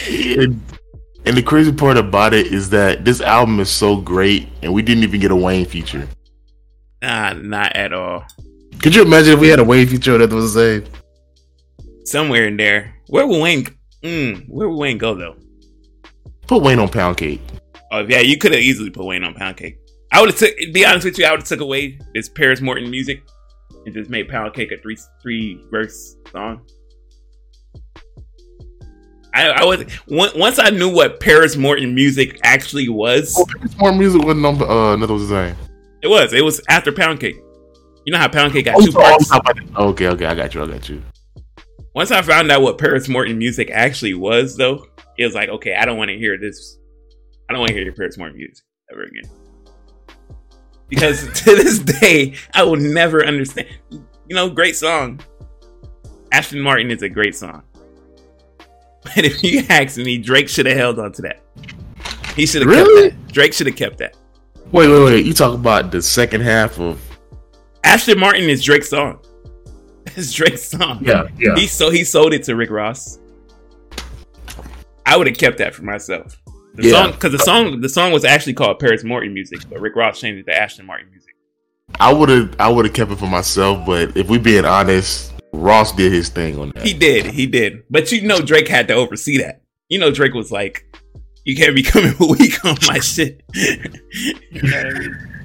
And, 0.07 0.61
and 1.25 1.37
the 1.37 1.41
crazy 1.41 1.71
part 1.71 1.97
about 1.97 2.33
it 2.33 2.47
is 2.47 2.69
that 2.71 3.05
this 3.05 3.21
album 3.21 3.59
is 3.59 3.69
so 3.69 3.97
great, 3.97 4.47
and 4.61 4.73
we 4.73 4.81
didn't 4.81 5.03
even 5.03 5.19
get 5.19 5.31
a 5.31 5.35
Wayne 5.35 5.65
feature. 5.65 6.07
Nah, 7.01 7.33
not 7.33 7.75
at 7.75 7.93
all. 7.93 8.25
Could 8.79 8.95
you 8.95 9.03
imagine 9.03 9.33
if 9.33 9.39
we 9.39 9.47
had 9.47 9.59
a 9.59 9.63
Wayne 9.63 9.87
feature 9.87 10.17
that 10.17 10.31
was 10.31 10.53
the 10.53 10.81
same? 10.81 10.93
Somewhere 12.03 12.47
in 12.47 12.57
there. 12.57 12.95
Where 13.07 13.25
will 13.25 13.41
Wayne? 13.41 13.65
Mm, 14.03 14.47
where 14.47 14.69
will 14.69 14.79
Wayne 14.79 14.97
go 14.97 15.15
though? 15.15 15.35
Put 16.47 16.61
Wayne 16.61 16.79
on 16.79 16.89
Pound 16.89 17.17
Cake. 17.17 17.41
Oh 17.91 18.05
yeah, 18.07 18.19
you 18.19 18.37
could 18.37 18.51
have 18.51 18.61
easily 18.61 18.89
put 18.89 19.05
Wayne 19.05 19.23
on 19.23 19.33
Pound 19.33 19.57
Cake. 19.57 19.79
I 20.11 20.21
would 20.21 20.29
have 20.29 20.37
took. 20.39 20.55
Be 20.73 20.85
honest 20.85 21.05
with 21.05 21.17
you, 21.17 21.25
I 21.25 21.31
would 21.31 21.41
have 21.41 21.47
took 21.47 21.61
away 21.61 21.99
this 22.13 22.29
Paris 22.29 22.61
Morton 22.61 22.89
music 22.89 23.23
and 23.85 23.93
just 23.93 24.09
made 24.09 24.29
Pound 24.29 24.53
Cake 24.53 24.71
a 24.71 24.77
three 24.77 24.97
three 25.21 25.61
verse 25.71 26.15
song. 26.31 26.61
I, 29.35 29.49
I 29.49 29.65
was 29.65 29.83
once 30.07 30.59
I 30.59 30.69
knew 30.69 30.89
what 30.89 31.19
Paris 31.19 31.57
Morton 31.57 31.93
music 31.93 32.39
actually 32.43 32.87
was. 32.87 33.35
Oh, 33.37 33.45
Paris 33.45 33.77
Morton 33.77 33.99
music 33.99 34.21
wasn't 34.21 34.41
number 34.41 34.65
uh, 34.65 34.93
another 34.93 35.13
was. 35.13 35.29
It 35.29 36.07
was. 36.07 36.33
It 36.33 36.43
was 36.43 36.61
after 36.69 36.91
Pound 36.93 37.19
Cake. 37.19 37.35
You 38.05 38.13
know 38.13 38.17
how 38.17 38.29
Pound 38.29 38.53
Cake 38.53 38.65
got 38.65 38.75
oh, 38.77 38.85
two 38.85 38.93
parts. 38.93 39.29
Okay, 39.75 40.07
okay, 40.07 40.25
I 40.25 40.35
got 40.35 40.53
you. 40.53 40.63
I 40.63 40.67
got 40.67 40.87
you. 40.87 41.03
Once 41.93 42.11
I 42.11 42.21
found 42.21 42.49
out 42.49 42.61
what 42.61 42.77
Paris 42.77 43.09
Morton 43.09 43.37
music 43.37 43.69
actually 43.71 44.13
was, 44.13 44.55
though, 44.55 44.85
it 45.17 45.25
was 45.25 45.35
like, 45.35 45.49
okay, 45.49 45.75
I 45.75 45.85
don't 45.85 45.97
want 45.97 46.09
to 46.09 46.17
hear 46.17 46.37
this. 46.37 46.77
I 47.49 47.53
don't 47.53 47.59
want 47.59 47.69
to 47.69 47.73
hear 47.73 47.83
your 47.83 47.93
Paris 47.93 48.17
Morton 48.17 48.37
music 48.37 48.63
ever 48.89 49.03
again. 49.03 49.29
Because 50.87 51.27
to 51.43 51.55
this 51.55 51.79
day, 51.79 52.35
I 52.53 52.63
will 52.63 52.77
never 52.77 53.25
understand. 53.25 53.67
You 53.91 54.35
know, 54.35 54.49
great 54.49 54.77
song. 54.77 55.19
Aston 56.31 56.61
Martin 56.61 56.89
is 56.89 57.01
a 57.01 57.09
great 57.09 57.35
song. 57.35 57.63
But 59.05 59.23
if 59.23 59.43
you 59.43 59.63
ask 59.69 59.97
me, 59.97 60.17
Drake 60.17 60.49
should 60.49 60.65
have 60.65 60.77
held 60.77 60.99
on 60.99 61.11
to 61.13 61.21
that. 61.21 61.41
He 62.35 62.45
should 62.45 62.63
have 62.63 62.69
really? 62.69 63.11
kept 63.11 63.27
that. 63.27 63.33
Drake 63.33 63.53
should 63.53 63.67
have 63.67 63.75
kept 63.75 63.97
that. 63.99 64.17
Wait, 64.71 64.89
wait, 64.89 65.03
wait. 65.03 65.25
You 65.25 65.33
talk 65.33 65.53
about 65.53 65.91
the 65.91 66.01
second 66.01 66.41
half 66.41 66.79
of 66.79 66.99
Aston 67.83 68.19
Martin 68.19 68.49
is 68.49 68.63
Drake's 68.63 68.89
song. 68.89 69.19
It's 70.17 70.31
Drake's 70.31 70.63
song. 70.63 70.99
Yeah, 71.01 71.27
yeah. 71.37 71.55
He 71.55 71.65
so 71.65 71.89
he 71.89 72.03
sold 72.03 72.33
it 72.33 72.43
to 72.43 72.55
Rick 72.55 72.69
Ross. 72.69 73.19
I 75.05 75.17
would 75.17 75.27
have 75.27 75.37
kept 75.37 75.57
that 75.57 75.73
for 75.73 75.83
myself. 75.83 76.37
The 76.75 76.87
yeah. 76.87 76.91
song 76.91 77.11
because 77.11 77.31
the 77.31 77.39
song 77.39 77.81
the 77.81 77.89
song 77.89 78.11
was 78.11 78.23
actually 78.23 78.53
called 78.53 78.79
Paris 78.79 79.03
Morton 79.03 79.33
music, 79.33 79.61
but 79.67 79.81
Rick 79.81 79.95
Ross 79.95 80.19
changed 80.19 80.47
it 80.47 80.51
to 80.51 80.57
Aston 80.57 80.85
Martin 80.85 81.09
music. 81.09 81.35
I 81.99 82.13
would 82.13 82.29
have 82.29 82.55
I 82.59 82.69
would 82.69 82.85
have 82.85 82.93
kept 82.93 83.11
it 83.11 83.17
for 83.17 83.27
myself, 83.27 83.85
but 83.85 84.15
if 84.15 84.29
we 84.29 84.37
being 84.37 84.63
honest, 84.63 85.33
Ross 85.55 85.91
did 85.91 86.11
his 86.11 86.29
thing 86.29 86.57
on 86.59 86.71
that. 86.75 86.85
He 86.85 86.93
did, 86.93 87.25
he 87.25 87.47
did. 87.47 87.83
But 87.89 88.11
you 88.11 88.21
know 88.21 88.41
Drake 88.41 88.67
had 88.67 88.87
to 88.89 88.93
oversee 88.93 89.37
that. 89.39 89.61
You 89.89 89.99
know 89.99 90.11
Drake 90.11 90.33
was 90.33 90.51
like, 90.51 90.85
You 91.43 91.55
can't 91.55 91.75
be 91.75 91.83
coming 91.83 92.13
weak 92.19 92.63
on 92.65 92.77
my 92.87 92.99
shit. 92.99 93.43
you 93.53 94.61
know 94.61 94.77
what 94.77 94.85
I 94.85 94.99
mean? 94.99 95.39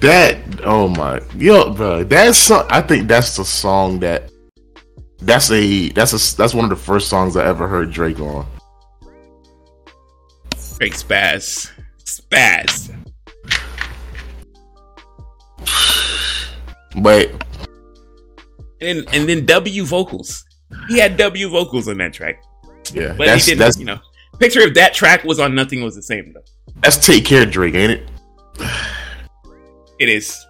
That 0.00 0.38
oh 0.64 0.88
my 0.88 1.20
yo, 1.36 1.72
bro. 1.74 2.04
That's 2.04 2.50
I 2.50 2.80
think 2.80 3.08
that's 3.08 3.36
the 3.36 3.44
song 3.44 4.00
that 4.00 4.30
that's 5.20 5.50
a 5.50 5.88
that's 5.90 6.12
a 6.12 6.36
that's 6.36 6.54
one 6.54 6.64
of 6.64 6.70
the 6.70 6.76
first 6.76 7.08
songs 7.08 7.36
I 7.36 7.44
ever 7.44 7.68
heard 7.68 7.90
Drake 7.90 8.20
on. 8.20 8.46
Drake 10.78 10.94
spaz, 10.94 11.70
spaz. 12.04 12.94
But 17.02 17.30
and 18.80 19.06
and 19.12 19.28
then 19.28 19.46
W 19.46 19.84
vocals. 19.84 20.44
He 20.88 20.98
had 20.98 21.16
W 21.16 21.48
vocals 21.48 21.88
on 21.88 21.98
that 21.98 22.12
track. 22.12 22.42
Yeah, 22.92 23.14
but 23.16 23.28
he 23.38 23.54
didn't. 23.54 23.78
You 23.78 23.84
know, 23.86 23.98
picture 24.38 24.60
if 24.60 24.74
that 24.74 24.94
track 24.94 25.24
was 25.24 25.38
on 25.38 25.54
Nothing 25.54 25.82
Was 25.82 25.96
the 25.96 26.02
Same 26.02 26.32
though. 26.32 26.42
That's 26.82 27.04
Take 27.04 27.24
Care 27.24 27.46
Drake, 27.46 27.74
ain't 27.74 27.92
it? 27.92 28.08
It 29.98 30.08
is. 30.08 30.46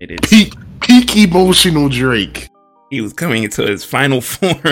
It 0.00 0.10
is. 0.10 0.18
Peak, 0.22 0.54
peak 0.80 1.16
emotional 1.16 1.88
Drake. 1.88 2.48
He 2.90 3.00
was 3.00 3.12
coming 3.12 3.44
into 3.44 3.66
his 3.66 3.84
final 3.84 4.20
form. 4.20 4.56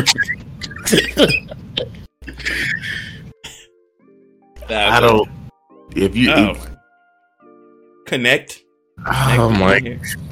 I 4.69 5.01
don't. 5.01 5.29
If 5.95 6.17
you 6.17 6.33
oh. 6.33 6.53
if, 6.53 6.69
connect. 8.07 8.64
Oh 9.07 9.51
my 9.51 9.81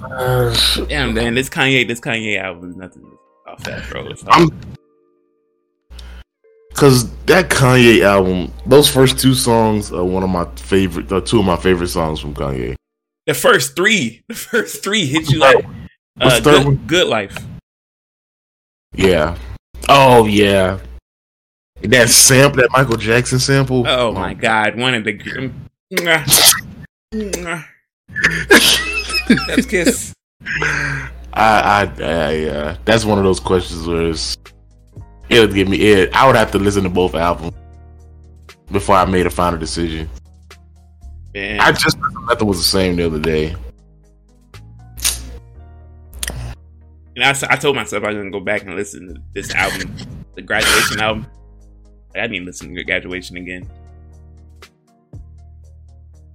gosh. 0.01 0.77
Damn, 0.89 1.15
man, 1.15 1.35
this 1.35 1.49
Kanye, 1.49 1.87
this 1.87 2.01
Kanye 2.01 2.41
album 2.41 2.71
is 2.71 2.77
nothing 2.77 3.19
off 3.47 3.63
that, 3.65 3.89
bro. 3.91 4.09
I'm, 4.29 4.51
Cause 6.75 7.15
that 7.27 7.51
Kanye 7.51 8.01
album, 8.01 8.51
those 8.67 8.89
first 8.89 9.19
two 9.19 9.35
songs 9.35 9.93
are 9.93 10.05
one 10.05 10.23
of 10.23 10.31
my 10.31 10.47
favorite, 10.57 11.13
uh, 11.13 11.21
two 11.21 11.39
of 11.39 11.45
my 11.45 11.57
favorite 11.57 11.89
songs 11.89 12.19
from 12.19 12.35
Kanye. 12.35 12.75
The 13.27 13.35
first 13.35 13.77
three, 13.77 14.23
the 14.29 14.35
first 14.35 14.83
three 14.83 15.07
hit 15.07 15.31
you 15.31 15.39
like 15.39 15.65
uh, 16.21 16.41
good, 16.41 16.87
good 16.87 17.07
life. 17.07 17.37
Yeah. 18.95 19.37
Oh 19.89 20.27
yeah. 20.27 20.79
That 21.83 22.09
sample, 22.09 22.63
that 22.63 22.71
Michael 22.73 22.97
Jackson 22.97 23.39
sample. 23.39 23.87
Oh, 23.87 24.09
oh. 24.09 24.13
my 24.13 24.35
god, 24.35 24.77
one 24.77 24.95
of 24.95 25.05
the. 25.05 25.53
That's 29.47 29.67
kiss. 29.67 30.15
I, 31.35 31.91
I, 31.99 32.03
I, 32.03 32.45
uh, 32.49 32.77
that's 32.85 33.05
one 33.05 33.19
of 33.19 33.25
those 33.25 33.41
questions 33.41 33.87
where 33.87 34.09
it's 34.09 34.37
it 35.29 35.41
would 35.41 35.55
give 35.55 35.69
me 35.69 35.79
it. 35.79 36.15
I 36.15 36.27
would 36.27 36.37
have 36.37 36.51
to 36.53 36.59
listen 36.59 36.83
to 36.83 36.91
both 36.91 37.15
albums 37.15 37.57
before 38.71 38.97
I 38.97 39.05
made 39.05 39.27
a 39.27 39.31
final 39.31 39.59
decision. 39.59 40.09
Man. 41.35 41.61
I 41.61 41.73
just 41.73 41.97
nothing 42.27 42.47
was 42.47 42.59
the 42.59 42.65
same 42.65 42.97
the 42.97 43.07
other 43.07 43.19
day. 43.19 43.57
And 47.15 47.25
I, 47.25 47.35
I 47.51 47.57
told 47.57 47.77
myself 47.77 48.05
I 48.05 48.09
was 48.09 48.17
gonna 48.17 48.31
go 48.31 48.41
back 48.41 48.63
and 48.63 48.75
listen 48.75 49.09
to 49.09 49.23
this 49.35 49.55
album, 49.55 49.97
the 50.35 50.43
graduation 50.43 51.01
album. 51.01 51.27
I 52.15 52.27
didn't 52.27 52.45
listen 52.45 52.75
to 52.75 52.85
graduation 52.85 53.39
again. 53.39 53.69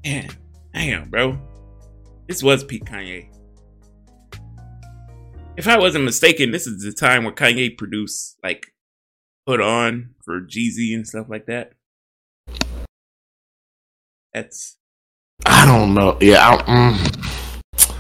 Man, 0.04 0.30
damn, 0.74 1.10
bro. 1.10 1.38
This 2.28 2.44
was 2.44 2.64
peak 2.64 2.84
Kanye. 2.84 3.30
If 5.56 5.68
I 5.68 5.78
wasn't 5.78 6.04
mistaken, 6.04 6.52
this 6.52 6.68
is 6.68 6.84
the 6.84 6.92
time 6.92 7.24
where 7.24 7.34
Kanye 7.34 7.78
produced 7.78 8.38
like 8.44 8.74
put 9.46 9.62
on 9.62 10.14
for 10.24 10.42
Jeezy 10.42 10.94
and 10.94 11.08
stuff 11.08 11.28
like 11.30 11.46
that. 11.46 11.72
That's 14.34 14.78
I 15.46 15.66
don't 15.66 15.94
know. 15.94 16.18
Yeah, 16.20 16.50
I, 16.50 16.62
mm, 16.64 17.98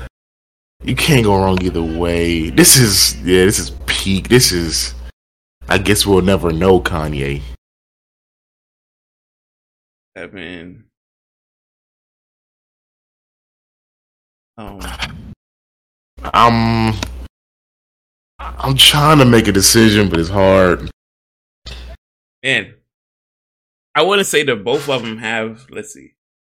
you 0.83 0.95
can't 0.95 1.23
go 1.23 1.37
wrong 1.37 1.61
either 1.63 1.81
way. 1.81 2.49
This 2.49 2.77
is 2.77 3.15
yeah, 3.21 3.45
this 3.45 3.59
is 3.59 3.71
peak. 3.85 4.27
This 4.27 4.51
is 4.51 4.93
I 5.69 5.77
guess 5.77 6.05
we'll 6.05 6.21
never 6.21 6.51
know 6.51 6.81
Kanye. 6.81 7.41
I 10.17 10.27
mean, 10.27 10.86
um, 14.57 14.79
I'm 16.33 16.95
I'm 18.39 18.75
trying 18.75 19.19
to 19.19 19.25
make 19.25 19.47
a 19.47 19.51
decision, 19.51 20.09
but 20.09 20.19
it's 20.19 20.29
hard 20.29 20.89
man, 22.47 22.75
I 23.93 24.03
want 24.03 24.19
to 24.19 24.25
say 24.25 24.43
that 24.43 24.63
both 24.63 24.87
of 24.89 25.03
them 25.03 25.17
have. 25.17 25.67
Let's 25.69 25.93
see. 25.93 26.13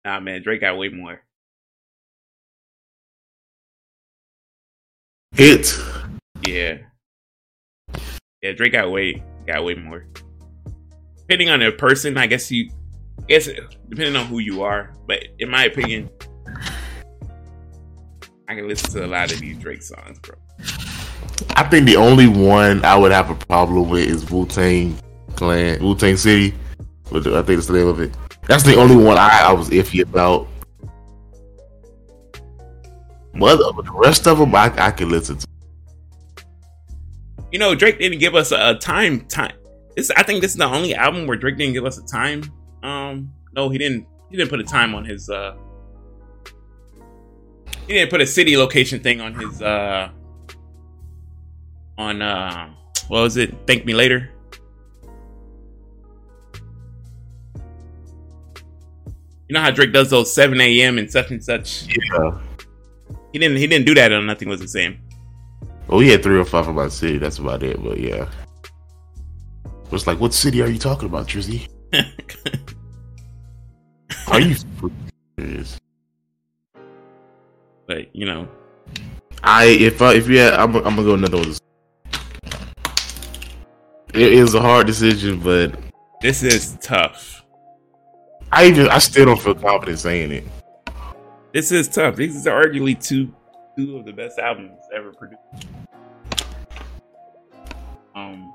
Nah, 0.04 0.20
man, 0.20 0.42
Drake 0.42 0.60
got 0.60 0.76
way 0.76 0.88
more. 0.88 1.22
It. 5.36 5.72
Yeah. 6.46 6.78
Yeah, 8.42 8.52
Drake 8.52 8.72
got 8.72 8.90
way 8.90 9.22
got 9.46 9.64
way 9.64 9.74
more. 9.74 10.04
Depending 11.16 11.48
on 11.48 11.60
the 11.60 11.72
person, 11.72 12.16
I 12.16 12.26
guess 12.26 12.50
you 12.50 12.70
I 13.20 13.26
guess 13.28 13.48
depending 13.88 14.16
on 14.16 14.26
who 14.26 14.38
you 14.40 14.62
are, 14.62 14.94
but 15.06 15.24
in 15.38 15.50
my 15.50 15.64
opinion, 15.64 16.10
I 18.48 18.54
can 18.54 18.66
listen 18.66 18.90
to 18.92 19.04
a 19.04 19.06
lot 19.06 19.30
of 19.30 19.40
these 19.40 19.58
Drake 19.58 19.82
songs, 19.82 20.18
bro. 20.20 20.34
I 21.54 21.64
think 21.64 21.84
the 21.84 21.96
only 21.96 22.26
one 22.26 22.82
I 22.82 22.96
would 22.96 23.12
have 23.12 23.28
a 23.28 23.34
problem 23.34 23.90
with 23.90 24.08
is 24.08 24.30
Wu 24.30 24.46
Tang 24.46 24.98
Clan, 25.36 25.82
Wu 25.82 25.94
Tang 25.94 26.16
City. 26.16 26.54
I 27.06 27.20
think 27.20 27.46
that's 27.46 27.66
the 27.66 27.74
name 27.74 27.88
of 27.88 28.00
it. 28.00 28.10
That's 28.46 28.62
the 28.62 28.74
only 28.76 28.96
one 28.96 29.18
I, 29.18 29.42
I 29.42 29.52
was 29.52 29.68
iffy 29.68 30.02
about. 30.02 30.48
But 33.34 33.58
the 33.58 33.92
rest 33.92 34.26
of 34.26 34.38
them, 34.38 34.54
I, 34.54 34.72
I 34.78 34.90
can 34.92 35.10
listen 35.10 35.36
to. 35.38 35.46
You 37.52 37.58
know, 37.58 37.74
Drake 37.74 37.98
didn't 37.98 38.18
give 38.18 38.34
us 38.34 38.50
a, 38.50 38.70
a 38.70 38.74
time. 38.78 39.26
Time. 39.26 39.56
This, 39.94 40.10
I 40.12 40.22
think 40.22 40.40
this 40.40 40.52
is 40.52 40.56
the 40.56 40.64
only 40.64 40.94
album 40.94 41.26
where 41.26 41.36
Drake 41.36 41.58
didn't 41.58 41.74
give 41.74 41.84
us 41.84 41.98
a 41.98 42.06
time. 42.06 42.44
Um, 42.82 43.30
no, 43.52 43.68
he 43.68 43.76
didn't. 43.76 44.06
He 44.30 44.38
didn't 44.38 44.48
put 44.48 44.60
a 44.60 44.64
time 44.64 44.94
on 44.94 45.04
his. 45.04 45.28
uh 45.28 45.54
He 47.88 47.94
didn't 47.94 48.10
put 48.10 48.20
a 48.20 48.26
city 48.26 48.56
location 48.56 49.00
thing 49.00 49.22
on 49.22 49.34
his. 49.34 49.62
uh 49.62 50.10
On 51.96 52.20
uh, 52.22 52.70
what 53.08 53.22
was 53.22 53.36
it? 53.38 53.54
Thank 53.66 53.86
me 53.86 53.94
later. 53.94 54.30
You 59.48 59.54
know 59.54 59.62
how 59.62 59.70
Drake 59.70 59.94
does 59.94 60.10
those 60.10 60.32
7 60.34 60.60
a.m. 60.60 60.98
and 60.98 61.10
such 61.10 61.30
and 61.30 61.42
such. 61.42 61.86
Yeah. 61.86 62.38
He 63.32 63.38
didn't. 63.38 63.56
He 63.56 63.66
didn't 63.66 63.86
do 63.86 63.94
that 63.94 64.12
on 64.12 64.26
Nothing 64.26 64.50
Was 64.50 64.60
the 64.60 64.68
Same. 64.68 65.00
Well, 65.86 65.98
we 65.98 66.08
had 66.10 66.22
three 66.22 66.38
or 66.38 66.44
five 66.44 66.68
about 66.68 66.92
city. 66.92 67.16
That's 67.16 67.38
about 67.38 67.62
it. 67.62 67.82
But 67.82 67.98
yeah, 67.98 68.28
it 69.64 69.90
was 69.90 70.06
like, 70.06 70.20
what 70.20 70.34
city 70.34 70.60
are 70.60 70.68
you 70.68 70.78
talking 70.78 71.08
about, 71.08 71.26
Trizzy? 71.26 71.66
are 74.28 74.40
you 74.40 74.56
serious? 75.38 75.80
But 77.88 78.14
you 78.14 78.26
know, 78.26 78.46
I 79.42 79.64
if 79.64 80.02
I 80.02 80.14
if 80.14 80.28
yeah, 80.28 80.62
I'm, 80.62 80.76
I'm 80.76 80.94
gonna 80.94 81.02
go 81.02 81.14
another 81.14 81.38
one. 81.38 81.56
It 84.12 84.32
is 84.32 84.54
a 84.54 84.60
hard 84.60 84.86
decision, 84.86 85.40
but 85.40 85.74
this 86.20 86.42
is 86.42 86.76
tough. 86.82 87.46
I 88.52 88.66
even 88.66 88.88
I 88.88 88.98
still 88.98 89.24
don't 89.24 89.40
feel 89.40 89.54
confident 89.54 89.98
saying 89.98 90.32
it. 90.32 90.44
This 91.54 91.72
is 91.72 91.88
tough. 91.88 92.16
These 92.16 92.46
are 92.46 92.62
arguably 92.62 93.02
two 93.02 93.34
two 93.76 93.96
of 93.96 94.04
the 94.04 94.12
best 94.12 94.38
albums 94.38 94.80
ever 94.94 95.12
produced. 95.14 95.66
Um, 98.14 98.52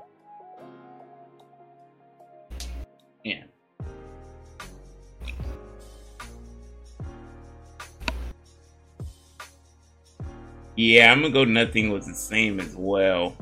Yeah, 10.76 11.12
I'm 11.12 11.22
gonna 11.22 11.32
go. 11.32 11.44
Nothing 11.44 11.90
was 11.90 12.06
the 12.06 12.14
same 12.14 12.58
as 12.58 12.74
well. 12.76 13.36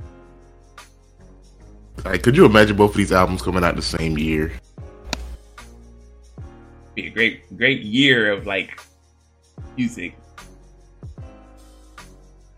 Like, 2.05 2.23
could 2.23 2.37
you 2.37 2.45
imagine 2.45 2.77
both 2.77 2.91
of 2.91 2.97
these 2.97 3.13
albums 3.13 3.43
coming 3.43 3.65
out 3.65 3.77
the 3.77 3.83
same 3.83 4.19
year? 4.19 4.53
Be 6.95 7.07
a 7.07 7.11
great, 7.11 7.57
great 7.57 7.83
year 7.83 8.33
of 8.33 8.47
like 8.47 8.81
music. 9.77 10.17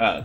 Uh, 0.01 0.22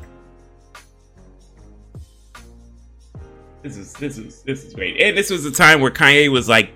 this 3.61 3.77
is 3.77 3.93
this 3.93 4.17
is 4.17 4.41
this 4.43 4.63
is 4.65 4.73
great, 4.73 4.99
and 4.99 5.15
this 5.15 5.29
was 5.29 5.45
a 5.45 5.51
time 5.51 5.81
where 5.81 5.91
Kanye 5.91 6.31
was 6.31 6.49
like 6.49 6.71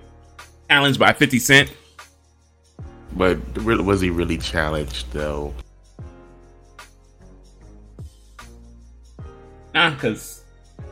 challenged 0.69 0.99
by 0.99 1.11
Fifty 1.13 1.39
Cent. 1.39 1.71
But 3.15 3.39
was 3.63 4.01
he 4.01 4.09
really 4.09 4.37
challenged 4.37 5.11
though? 5.11 5.53
Nah, 9.73 9.91
because 9.91 10.43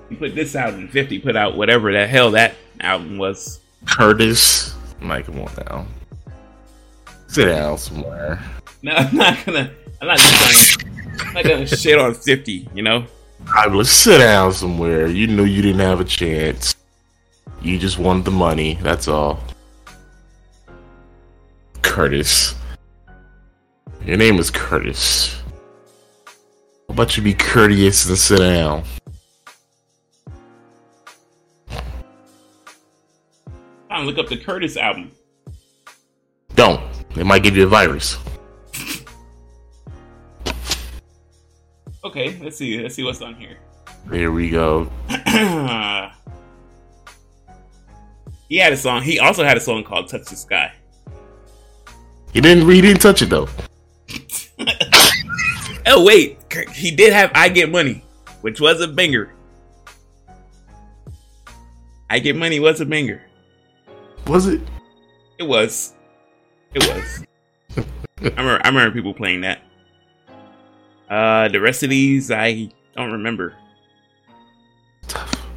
he 0.10 0.16
put 0.16 0.36
this 0.36 0.56
out 0.56 0.74
and 0.74 0.90
Fifty 0.90 1.20
put 1.20 1.36
out 1.36 1.56
whatever 1.56 1.92
the 1.92 2.08
hell 2.08 2.32
that 2.32 2.56
album 2.80 3.18
was. 3.18 3.60
Curtis, 3.86 4.76
like, 5.02 5.26
come 5.26 5.40
on 5.40 5.52
now, 5.68 5.86
sit 7.28 7.46
down 7.46 7.78
somewhere. 7.78 8.40
No, 8.82 8.94
I'm 8.94 9.16
not 9.16 9.46
gonna. 9.46 9.72
I'm 10.02 10.08
not 10.08 10.18
going. 10.18 10.92
I'm 11.28 11.34
not 11.34 11.44
gonna 11.44 11.68
shit 11.68 12.00
on 12.00 12.14
Fifty. 12.14 12.68
You 12.74 12.84
know. 12.84 13.06
I 13.56 13.68
was 13.68 13.92
sit 13.92 14.20
down 14.20 14.54
somewhere. 14.54 15.08
You 15.08 15.28
knew 15.28 15.46
you 15.46 15.62
didn't 15.62 15.82
have 15.82 16.00
a 16.00 16.06
chance. 16.06 16.76
You 17.62 17.78
just 17.78 18.00
wanted 18.00 18.26
the 18.26 18.32
money. 18.32 18.80
That's 18.82 19.08
all. 19.08 19.40
Curtis. 21.82 22.56
Your 24.06 24.18
name 24.18 24.40
is 24.40 24.50
Curtis. 24.50 25.41
How 26.92 26.94
about 26.94 27.16
you 27.16 27.24
be 27.24 27.34
courteous 27.34 28.06
and 28.06 28.18
sit 28.18 28.40
down? 28.40 28.84
I'm 33.90 34.06
look 34.06 34.18
up 34.18 34.28
the 34.28 34.36
Curtis 34.36 34.76
album. 34.76 35.14
Don't. 36.56 36.82
It 37.16 37.24
might 37.26 37.44
give 37.44 37.56
you 37.56 37.64
a 37.64 37.68
virus. 37.68 38.18
Okay, 42.04 42.38
let's 42.44 42.58
see. 42.58 42.82
Let's 42.82 42.96
see 42.96 43.06
what's 43.06 43.22
on 43.22 43.36
here. 43.36 43.58
There 44.08 44.34
we 44.34 44.50
go. 44.50 44.92
he 48.50 48.58
had 48.58 48.74
a 48.74 48.78
song. 48.78 49.02
He 49.02 49.18
also 49.18 49.46
had 49.46 49.56
a 49.56 49.62
song 49.62 49.86
called 49.86 50.10
"Touch 50.10 50.26
the 50.26 50.36
Sky." 50.36 50.74
He 52.34 52.42
didn't. 52.42 52.70
He 52.70 52.82
didn't 52.82 53.00
touch 53.00 53.22
it 53.22 53.30
though. 53.30 53.48
Oh 55.86 56.04
wait, 56.04 56.38
he 56.74 56.92
did 56.92 57.14
have 57.14 57.32
"I 57.34 57.50
Get 57.50 57.72
Money," 57.72 58.04
which 58.42 58.60
was 58.60 58.82
a 58.82 58.88
banger. 58.88 59.34
"I 62.10 62.20
Get 62.20 62.36
Money" 62.36 62.60
was 62.60 62.82
a 62.82 62.86
banger. 62.86 63.22
Was 64.28 64.48
it? 64.48 64.62
It 65.38 65.44
was. 65.44 65.94
It 66.74 66.88
was. 66.88 67.26
I 67.78 68.28
remember. 68.28 68.62
I 68.64 68.68
remember 68.68 68.92
people 68.94 69.14
playing 69.14 69.42
that. 69.42 69.62
Uh, 71.10 71.50
the 71.50 71.60
rest 71.60 71.84
of 71.84 71.90
these 71.90 72.32
I 72.32 72.72
don't 72.96 73.12
remember. 73.12 73.56
Tough. 75.08 75.48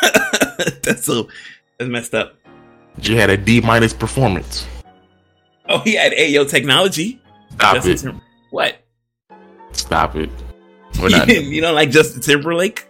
that's 0.82 1.04
so 1.04 1.28
that's 1.78 1.90
messed 1.90 2.14
up. 2.14 2.36
You 3.02 3.16
had 3.16 3.30
a 3.30 3.36
D 3.36 3.60
minus 3.60 3.92
performance. 3.92 4.66
Oh, 5.68 5.78
he 5.80 5.94
had 5.94 6.12
Ayo 6.12 6.48
technology. 6.48 7.20
Stop 7.52 7.74
Justin 7.76 7.92
it. 7.92 7.98
Tim- 7.98 8.20
what? 8.50 8.76
Stop 9.72 10.16
it. 10.16 10.30
We're 11.00 11.10
You, 11.10 11.16
not. 11.18 11.28
you 11.28 11.60
don't 11.60 11.74
like 11.74 11.90
Justin 11.90 12.20
Timberlake? 12.22 12.86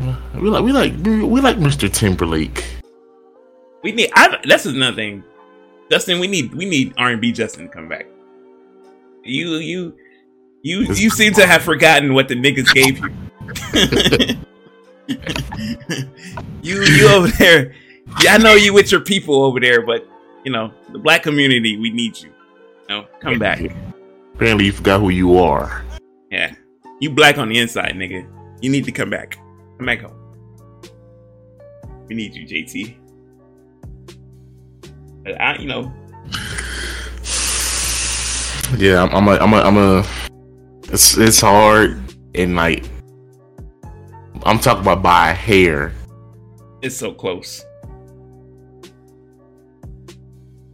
Uh, 0.00 0.16
we 0.34 0.48
like. 0.48 0.62
We 0.64 0.72
like. 0.72 0.92
We 1.04 1.40
like 1.40 1.56
Mr. 1.56 1.92
Timberlake. 1.92 2.64
We 3.82 3.92
need. 3.92 4.10
I, 4.14 4.38
that's 4.46 4.64
another 4.64 4.94
thing. 4.96 5.24
Justin, 5.90 6.18
we 6.20 6.26
need 6.28 6.54
we 6.54 6.64
need 6.64 6.94
R 6.96 7.10
and 7.10 7.20
B 7.20 7.32
Justin 7.32 7.66
to 7.68 7.72
come 7.74 7.88
back. 7.88 8.06
You 9.24 9.56
you 9.56 9.94
you 10.62 10.80
you 10.94 11.10
seem 11.10 11.34
to 11.34 11.46
have 11.46 11.62
forgotten 11.62 12.14
what 12.14 12.28
the 12.28 12.34
niggas 12.36 12.72
gave 12.72 12.98
you. 12.98 13.10
you 16.62 16.82
you 16.82 17.08
over 17.08 17.28
there. 17.28 17.74
Yeah, 18.22 18.34
I 18.34 18.38
know 18.38 18.54
you 18.54 18.72
with 18.72 18.90
your 18.90 19.00
people 19.00 19.44
over 19.44 19.60
there, 19.60 19.84
but 19.84 20.06
you 20.44 20.52
know 20.52 20.72
the 20.92 20.98
black 20.98 21.22
community. 21.22 21.76
We 21.76 21.90
need 21.90 22.20
you. 22.20 22.30
You 22.88 22.96
know, 22.96 23.06
come 23.20 23.38
back. 23.38 23.60
Apparently, 24.34 24.66
you 24.66 24.72
forgot 24.72 25.00
who 25.00 25.10
you 25.10 25.38
are. 25.38 25.84
Yeah, 26.30 26.54
you 27.00 27.10
black 27.10 27.38
on 27.38 27.48
the 27.48 27.58
inside, 27.58 27.94
nigga. 27.94 28.26
You 28.60 28.70
need 28.70 28.84
to 28.84 28.92
come 28.92 29.10
back. 29.10 29.38
Come 29.78 29.86
back 29.86 30.00
home. 30.02 30.18
We 32.08 32.14
need 32.14 32.34
you, 32.34 32.46
JT. 32.46 32.96
But 35.24 35.40
I, 35.40 35.56
you 35.58 35.66
know, 35.66 35.92
Yeah, 38.76 39.02
I'm. 39.02 39.14
I'm 39.14 39.28
a. 39.28 39.36
I'm 39.38 39.52
a. 39.52 39.60
I'm 39.60 39.76
a 39.76 40.06
it's 40.92 41.16
it's 41.16 41.40
hard 41.40 41.98
and 42.34 42.54
like 42.54 42.84
I'm 44.44 44.58
talking 44.58 44.82
about 44.82 45.02
by 45.02 45.30
a 45.30 45.34
hair. 45.34 45.92
it's 46.82 46.96
so 46.96 47.12
close. 47.12 47.64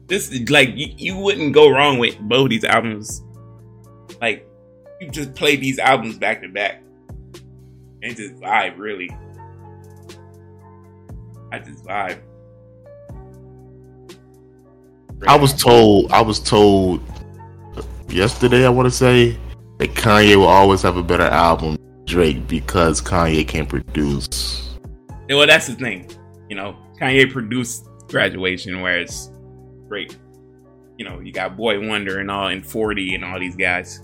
This 0.08 0.32
like 0.48 0.70
you, 0.74 0.88
you 0.96 1.16
wouldn't 1.18 1.52
go 1.52 1.70
wrong 1.70 1.98
with 1.98 2.18
both 2.18 2.44
of 2.44 2.50
these 2.50 2.64
albums. 2.64 3.22
Like 4.20 4.48
you 5.00 5.10
just 5.10 5.34
play 5.34 5.56
these 5.56 5.78
albums 5.78 6.18
back 6.18 6.40
to 6.42 6.48
back 6.48 6.82
and 8.02 8.16
just 8.16 8.34
vibe. 8.36 8.78
Really, 8.78 9.10
I 11.52 11.58
just 11.58 11.84
vibe. 11.84 12.20
I 15.26 15.36
was 15.36 15.52
told. 15.52 16.10
I 16.10 16.22
was 16.22 16.40
told 16.40 17.02
yesterday. 18.08 18.64
I 18.64 18.70
want 18.70 18.86
to 18.86 18.90
say 18.90 19.36
that 19.78 19.90
Kanye 19.90 20.36
will 20.36 20.46
always 20.46 20.80
have 20.82 20.96
a 20.96 21.02
better 21.02 21.24
album. 21.24 21.76
than 21.76 22.04
Drake 22.06 22.48
because 22.48 23.02
Kanye 23.02 23.46
can't 23.46 23.68
produce. 23.68 24.78
Well, 25.28 25.46
that's 25.46 25.66
the 25.66 25.74
thing. 25.74 26.10
You 26.48 26.56
know, 26.56 26.76
Kanye 26.98 27.30
produced 27.30 27.84
graduation, 28.08 28.80
whereas 28.80 29.30
Drake, 29.88 30.14
you 30.96 31.04
know, 31.04 31.20
you 31.20 31.32
got 31.32 31.56
Boi-1da 31.56 32.20
and 32.20 32.30
all 32.30 32.48
and 32.48 32.64
40 32.64 33.14
and 33.14 33.24
all 33.24 33.38
these 33.38 33.56
guys. 33.56 34.00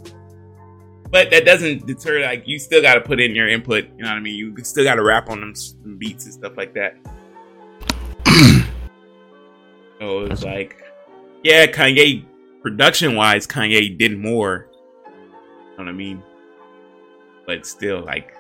But 1.11 1.31
that 1.31 1.45
doesn't 1.45 1.87
deter 1.87 2.23
like 2.23 2.49
you 2.49 2.59
still 2.59 2.83
gotta 2.83 3.01
put 3.01 3.21
in 3.21 3.35
your 3.35 3.49
input, 3.49 3.85
you 3.97 4.03
know 4.03 4.11
what 4.11 4.17
I 4.17 4.21
mean? 4.21 4.35
You 4.35 4.55
still 4.65 4.85
gotta 4.85 5.03
rap 5.03 5.31
on 5.31 5.41
them, 5.41 5.55
them 5.83 5.97
beats 5.97 6.25
and 6.25 6.35
stuff 6.35 6.57
like 6.57 6.75
that. 6.75 6.97
so 10.01 10.21
it's 10.23 10.43
like 10.43 10.83
yeah, 11.45 11.67
Kanye 11.67 12.25
production 12.63 13.15
wise, 13.15 13.47
Kanye 13.47 13.97
did 13.97 14.19
more. 14.19 14.69
You 15.07 15.13
know 15.79 15.85
what 15.85 15.89
I 15.89 15.93
mean? 15.93 16.23
But 17.47 17.67
still 17.67 18.01
like 18.01 18.35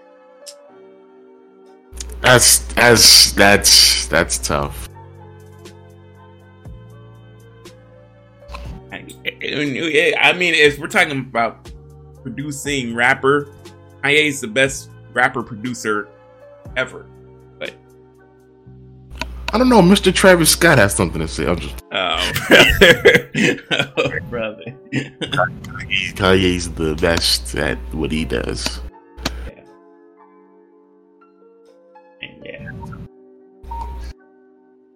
That's 2.24 2.59
that's 2.72 3.32
that's 3.32 4.07
that's 4.07 4.38
tough. 4.38 4.88
I 9.53 10.14
I 10.20 10.32
mean, 10.32 10.55
if 10.55 10.78
we're 10.78 10.88
talking 10.88 11.18
about 11.18 11.70
producing 12.22 12.95
rapper, 12.95 13.51
Kanye 14.03 14.26
is 14.26 14.40
the 14.40 14.49
best 14.49 14.90
rapper 15.12 15.42
producer 15.42 16.09
ever. 16.76 17.07
But 17.59 17.74
I 19.53 19.59
don't 19.59 19.68
know. 19.68 19.82
Mr. 19.82 20.12
Travis 20.12 20.51
Scott 20.51 20.78
has 20.78 20.95
something 20.95 21.20
to 21.20 21.28
say. 21.28 21.47
I'm 21.47 21.59
just 21.59 21.82
oh, 21.92 22.32
brother, 22.49 23.61
oh, 23.97 24.20
brother. 24.30 24.64
Kanye's 26.14 26.70
the 26.72 26.95
best 26.97 27.55
at 27.55 27.78
what 27.95 28.11
he 28.11 28.24
does. 28.24 28.80
And 32.22 32.45
yeah, 32.45 32.70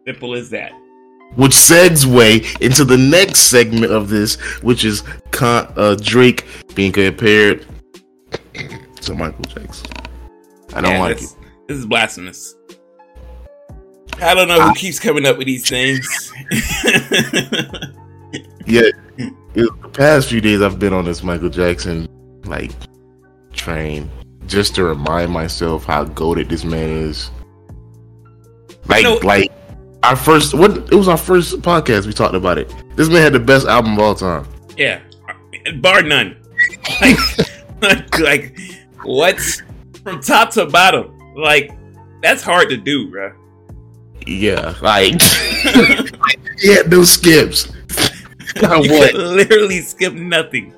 simple 0.07 0.35
as 0.35 0.51
that. 0.51 0.73
Which 1.37 1.53
segue 1.53 2.61
into 2.61 2.85
the 2.85 2.97
next 2.97 3.41
segment 3.43 3.93
of 3.93 4.09
this, 4.09 4.37
which 4.63 4.85
is 4.85 5.03
Con- 5.31 5.73
uh, 5.77 5.95
Drake 6.01 6.45
being 6.75 6.91
compared 6.93 7.65
to 9.03 9.15
Michael 9.15 9.45
Jackson. 9.45 9.87
I 10.75 10.81
don't 10.81 10.93
Yeah, 10.93 11.01
like 11.01 11.19
this, 11.19 11.33
it. 11.33 11.39
This 11.69 11.79
is 11.79 11.87
blasphemous. 11.87 12.55
I 14.21 14.35
don't 14.35 14.49
know 14.49 14.61
who 14.61 14.75
keeps 14.75 14.99
coming 14.99 15.27
up 15.27 15.39
with 15.39 15.47
these 15.47 15.69
things. 15.69 16.33
Yeah, 18.67 18.83
the 19.55 19.71
past 19.95 20.29
few 20.29 20.43
days 20.43 20.61
I've 20.61 20.79
been 20.79 20.93
on 20.93 21.07
this 21.07 21.23
Michael 21.23 21.49
Jackson 21.49 22.07
like 22.45 22.71
train 23.55 24.11
just 24.47 24.75
to 24.75 24.85
remind 24.85 25.33
myself 25.33 25.85
how 25.87 26.05
goaded 26.05 26.51
this 26.51 26.65
man 26.65 26.91
is. 26.91 27.31
Like, 28.87 29.05
No. 29.05 29.15
like 29.23 29.51
our 30.03 30.17
first 30.17 30.55
what 30.55 30.77
it 30.77 30.95
was 30.95 31.09
our 31.09 31.17
first 31.17 31.61
podcast. 31.63 32.07
We 32.07 32.13
talked 32.13 32.35
about 32.35 32.59
it. 32.59 32.73
This 32.97 33.09
man 33.09 33.23
had 33.23 33.33
the 33.33 33.41
best 33.41 33.67
album 33.67 33.95
of 33.95 33.99
all 34.01 34.15
time. 34.15 34.47
yeah, 34.77 35.01
bar 35.81 36.03
none. 36.03 36.37
Like, 37.01 37.19
like 38.19 38.59
what? 39.03 39.39
From 40.03 40.21
top 40.23 40.51
to 40.53 40.67
bottom, 40.67 41.17
like 41.37 41.71
that's 42.23 42.43
hard 42.43 42.69
to 42.71 42.77
do, 42.77 43.11
bro. 43.11 43.33
Yeah, 44.27 44.75
like 44.83 45.21
he 46.59 46.75
had 46.75 46.91
no 46.91 47.05
skips. 47.05 47.73
Not 48.61 48.85
You 48.85 48.91
could 48.91 49.15
literally 49.15 49.81
skip 49.81 50.13
nothing. 50.15 50.75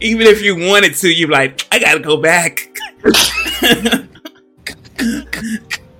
Even 0.00 0.26
if 0.26 0.42
you 0.42 0.56
wanted 0.56 0.94
to, 0.96 1.08
you're 1.08 1.30
like, 1.30 1.66
I 1.70 1.78
gotta 1.78 2.00
go 2.00 2.16
back. 2.16 2.68
I 3.04 4.08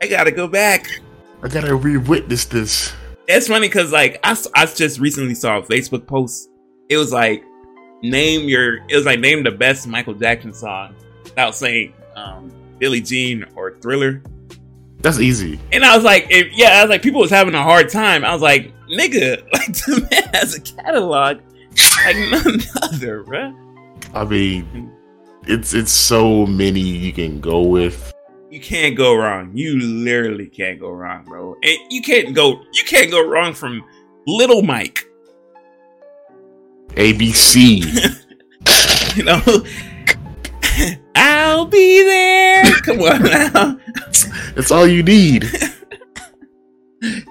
gotta 0.08 0.32
go 0.32 0.48
back. 0.48 1.00
I 1.44 1.48
gotta 1.48 1.74
re-witness 1.74 2.46
this. 2.46 2.94
It's 3.28 3.48
funny 3.48 3.68
because 3.68 3.92
like 3.92 4.18
I, 4.24 4.34
I 4.54 4.64
just 4.64 4.98
recently 4.98 5.34
saw 5.34 5.58
a 5.58 5.62
Facebook 5.62 6.06
post. 6.06 6.48
It 6.88 6.96
was 6.96 7.12
like 7.12 7.44
name 8.02 8.48
your 8.48 8.76
it 8.88 8.96
was 8.96 9.04
like 9.04 9.20
name 9.20 9.44
the 9.44 9.50
best 9.50 9.86
Michael 9.86 10.14
Jackson 10.14 10.54
song 10.54 10.94
without 11.22 11.54
saying 11.54 11.92
um 12.16 12.50
Billie 12.78 13.02
Jean 13.02 13.44
or 13.56 13.76
Thriller. 13.76 14.22
That's 15.00 15.20
easy. 15.20 15.60
And 15.70 15.84
I 15.84 15.94
was 15.94 16.02
like, 16.02 16.28
if, 16.30 16.50
yeah, 16.54 16.78
I 16.78 16.82
was 16.82 16.88
like 16.88 17.02
people 17.02 17.20
was 17.20 17.30
having 17.30 17.54
a 17.54 17.62
hard 17.62 17.90
time. 17.90 18.24
I 18.24 18.32
was 18.32 18.40
like, 18.40 18.72
nigga, 18.88 19.42
like 19.52 19.66
the 19.66 20.08
man 20.10 20.30
has 20.32 20.54
a 20.54 20.62
catalog 20.62 21.40
like 22.06 22.16
none 22.30 22.60
other, 22.82 23.22
bruh. 23.22 23.54
I 24.14 24.24
mean, 24.24 24.90
it's 25.46 25.74
it's 25.74 25.92
so 25.92 26.46
many 26.46 26.80
you 26.80 27.12
can 27.12 27.38
go 27.38 27.60
with. 27.60 28.13
You 28.54 28.60
can't 28.60 28.96
go 28.96 29.16
wrong. 29.16 29.50
You 29.52 29.80
literally 29.80 30.46
can't 30.46 30.78
go 30.78 30.88
wrong, 30.90 31.24
bro. 31.24 31.56
And 31.64 31.76
you 31.90 32.00
can't 32.00 32.36
go 32.36 32.62
you 32.72 32.84
can't 32.84 33.10
go 33.10 33.28
wrong 33.28 33.52
from 33.52 33.82
Little 34.28 34.62
Mike. 34.62 35.04
ABC. 36.90 37.82
You 39.16 39.22
know? 39.24 39.40
I'll 41.14 41.66
be 41.66 42.02
there. 42.02 42.64
Come 42.82 42.98
on 43.00 43.22
now. 43.22 43.78
That's 44.56 44.70
all 44.72 44.86
you 44.88 45.02
need. 45.04 45.44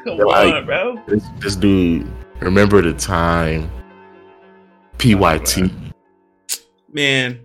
Come 0.06 0.18
Like- 0.20 0.54
on, 0.54 0.66
bro. 0.66 1.04
This, 1.08 1.24
this 1.40 1.56
dude. 1.58 2.08
Remember 2.40 2.82
the 2.82 2.94
time. 2.94 3.70
PYT. 4.98 5.72
Man, 6.94 7.40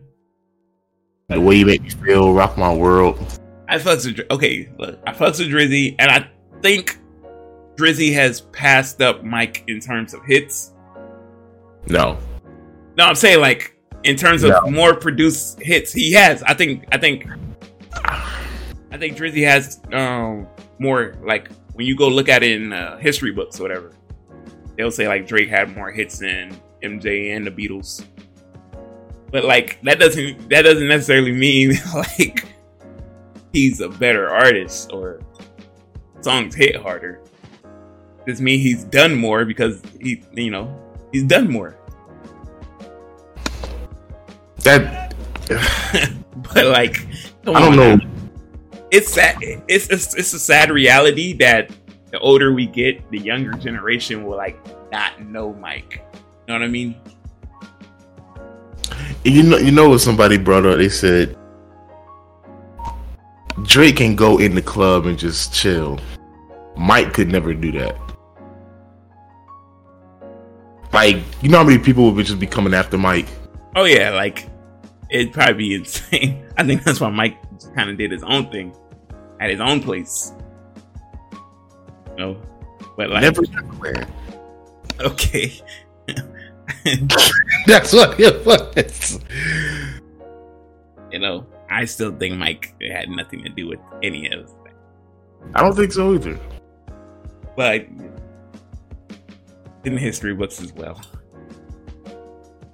The 1.29 1.41
way 1.41 1.57
you 1.57 1.67
make 1.67 1.83
me 1.83 1.91
feel. 1.91 2.33
Rock 2.33 2.57
my 2.59 2.73
world. 2.73 3.19
I 3.69 3.77
fucks 3.77 4.07
with 4.07 4.17
Dri- 4.17 4.27
okay, 4.31 4.69
look, 4.79 4.99
I 5.07 5.13
fucks 5.13 5.39
with 5.39 5.49
Drizzy, 5.49 5.95
and 5.99 6.11
I 6.11 6.29
think 6.63 6.99
Drizzy 7.77 8.13
has 8.15 8.41
passed 8.41 9.01
up 9.03 9.23
Mike 9.25 9.65
in 9.69 9.79
terms 9.81 10.15
of 10.15 10.25
hits. 10.25 10.73
No. 11.87 12.19
No, 12.97 13.05
I'm 13.05 13.15
saying 13.15 13.41
like 13.41 13.75
in 14.05 14.17
terms 14.17 14.43
of 14.43 14.51
No. 14.51 14.71
more 14.71 14.95
produced 14.95 15.61
hits, 15.61 15.93
he 15.93 16.13
has. 16.13 16.43
I 16.43 16.55
think 16.55 16.87
I 16.93 16.99
think 16.99 17.27
I 18.91 18.97
think 18.97 19.17
Drizzy 19.17 19.45
has 19.47 19.81
um 19.93 20.47
more 20.79 21.15
like 21.23 21.51
when 21.75 21.87
you 21.87 21.97
go 21.97 22.09
look 22.09 22.29
at 22.29 22.43
it 22.43 22.61
in 22.61 22.73
uh, 22.73 22.97
history 22.99 23.31
books 23.33 23.61
or 23.61 23.63
whatever, 23.65 23.93
they'll 24.77 24.91
say 24.91 25.07
like 25.07 25.27
Drake 25.29 25.49
had 25.49 25.75
more 25.77 25.91
hits 25.93 26.19
than 26.19 26.57
MJ 26.83 27.37
and 27.37 27.47
the 27.47 27.51
Beatles. 27.51 28.05
But 29.31 29.45
like 29.45 29.79
that 29.83 29.99
doesn't 30.01 30.49
that 30.49 30.63
doesn't 30.63 30.89
necessarily 30.89 31.33
mean 31.33 31.75
like 31.95 32.45
he's 33.53 33.81
a 33.81 33.89
better 33.89 34.29
artist 34.31 34.93
or 34.93 35.21
songs 36.21 36.55
hit 36.55 36.77
harder. 36.77 37.21
Just 38.27 38.43
mean 38.43 38.61
he's 38.61 38.85
done 38.85 39.15
more 39.15 39.45
because 39.45 39.81
he 40.01 40.23
you 40.35 40.51
know 40.51 40.69
he's 41.13 41.25
done 41.25 41.51
more. 41.51 41.77
That. 44.59 45.15
but 45.49 46.67
like, 46.67 47.07
I 47.47 47.61
don't 47.61 47.77
know. 47.77 47.97
now. 47.97 48.11
It's 48.91 49.09
sad. 49.09 49.37
It's, 49.41 49.89
it's 49.89 50.15
it's 50.15 50.33
a 50.35 50.39
sad 50.39 50.71
reality 50.71 51.33
that 51.35 51.71
the 52.11 52.19
older 52.19 52.53
we 52.53 52.67
get, 52.67 53.09
the 53.11 53.19
younger 53.19 53.53
generation 53.53 54.27
will 54.27 54.37
like 54.37 54.59
not 54.91 55.23
know 55.23 55.55
Mike. 55.55 56.03
You 56.13 56.21
know 56.49 56.55
what 56.55 56.63
I 56.63 56.69
mean? 56.69 56.97
You 59.25 59.43
know, 59.43 59.57
you 59.59 59.73
know 59.73 59.89
what 59.91 60.01
somebody 60.01 60.39
brought 60.39 60.67
up? 60.67 60.79
They 60.79 60.89
said 60.89 61.38
Drake 63.65 63.97
can 63.97 64.17
go 64.17 64.39
in 64.39 64.55
the 64.55 64.63
club 64.63 65.07
and 65.07 65.19
just 65.19 65.55
chill. 65.55 65.99
Mike 66.77 67.13
could 67.13 67.29
never 67.29 67.55
do 67.55 67.73
that. 67.73 67.97
Like, 70.93 71.17
you 71.43 71.49
know 71.49 71.59
how 71.59 71.65
many 71.65 71.79
people 71.79 72.13
would 72.13 72.27
just 72.27 72.39
be 72.39 72.47
coming 72.47 72.75
after 72.75 72.97
Mike? 72.97 73.27
Oh 73.77 73.85
yeah, 73.85 74.11
like 74.11 74.49
it'd 75.11 75.33
probably 75.33 75.55
be 75.55 75.75
insane. 75.77 76.47
I 76.57 76.65
think 76.65 76.85
that's 76.85 77.01
why 77.01 77.11
Mike 77.11 77.39
kind 77.75 77.91
of 77.91 77.99
did 77.99 78.11
his 78.11 78.23
own 78.23 78.51
thing 78.51 78.75
at 79.41 79.51
his 79.51 79.61
own 79.61 79.83
place. 79.83 80.33
You 82.11 82.17
know, 82.17 82.43
but 82.97 83.11
like, 83.11 83.23
Never 83.23 83.43
everywhere. 83.57 84.09
okay. 85.01 85.53
That's 87.67 87.93
what 87.93 88.19
it 88.19 88.45
was. 88.45 89.21
you 91.13 91.19
know, 91.19 91.47
I 91.71 91.85
still 91.85 92.13
think 92.17 92.37
Mike 92.37 92.75
had 92.83 93.09
nothing 93.11 93.43
to 93.43 93.49
do 93.49 93.69
with 93.69 93.81
any 94.03 94.31
of 94.31 94.49
that. 94.65 94.75
I 95.55 95.63
don't 95.63 95.75
think 95.77 95.93
so 95.93 96.15
either. 96.15 96.39
but 97.57 97.87
in 99.85 99.95
the 99.95 100.01
history 100.01 100.35
books 100.35 100.61
as 100.61 100.73
well. 100.73 101.01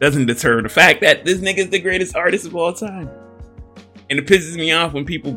Doesn't 0.01 0.27
deter 0.27 0.61
the 0.63 0.69
fact 0.69 1.01
that 1.03 1.25
this 1.25 1.39
nigga's 1.39 1.69
the 1.69 1.79
greatest 1.79 2.17
artist 2.17 2.47
of 2.47 2.57
all 2.57 2.73
time. 2.73 3.09
And 4.11 4.19
it 4.19 4.27
pisses 4.27 4.57
me 4.57 4.73
off 4.73 4.93
when 4.93 5.05
people 5.05 5.33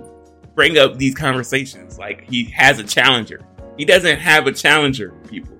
bring 0.55 0.78
up 0.78 0.97
these 0.97 1.14
conversations 1.16 1.97
like 1.99 2.28
he 2.30 2.45
has 2.45 2.80
a 2.80 2.84
challenger. 2.84 3.41
He 3.78 3.86
doesn't 3.86 4.18
have 4.18 4.47
a 4.47 4.51
challenger, 4.51 5.12
people. 5.30 5.55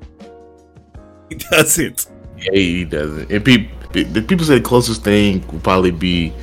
He 1.30 1.36
doesn't. 1.36 2.08
Yeah, 2.38 2.52
he 2.54 2.84
doesn't. 2.86 3.32
And 3.32 3.44
people, 3.46 3.78
the 3.92 4.22
people 4.22 4.46
say 4.46 4.56
the 4.56 4.64
closest 4.64 5.04
thing 5.04 5.46
would 5.48 5.64
probably 5.64 5.92
be 5.92 6.34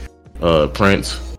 uh 0.41 0.69
Prince. 0.69 1.34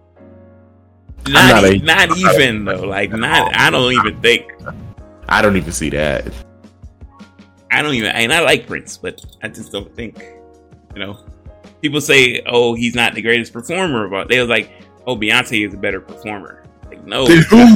Not, 1.28 1.64
not 1.64 1.74
e- 1.74 1.80
a- 1.80 1.84
not 1.84 2.18
even 2.18 2.66
though. 2.66 2.86
Like 2.88 3.12
not. 3.12 3.56
I 3.56 3.70
don't 3.70 3.92
even 3.94 4.22
think. 4.22 4.52
I 5.28 5.42
don't 5.42 5.58
even 5.58 5.72
see 5.72 5.90
that. 5.92 6.32
I 7.72 7.82
don't 7.82 7.96
even. 7.96 8.12
And 8.12 8.32
I 8.32 8.42
like 8.42 8.68
Prince, 8.68 8.98
but 8.98 9.26
I 9.42 9.48
just 9.48 9.72
don't 9.72 9.94
think. 9.96 10.24
You 10.94 11.00
know, 11.00 11.20
people 11.82 12.00
say, 12.00 12.42
"Oh, 12.46 12.74
he's 12.74 12.96
not 12.96 13.16
the 13.16 13.22
greatest 13.22 13.54
performer," 13.54 14.08
but 14.08 14.28
they 14.30 14.40
was 14.40 14.50
like, 14.50 14.72
"Oh, 15.08 15.18
Beyonce 15.18 15.68
is 15.68 15.74
a 15.74 15.78
better 15.78 16.00
performer." 16.00 16.64
Like 16.88 17.06
no, 17.06 17.26
who? 17.26 17.76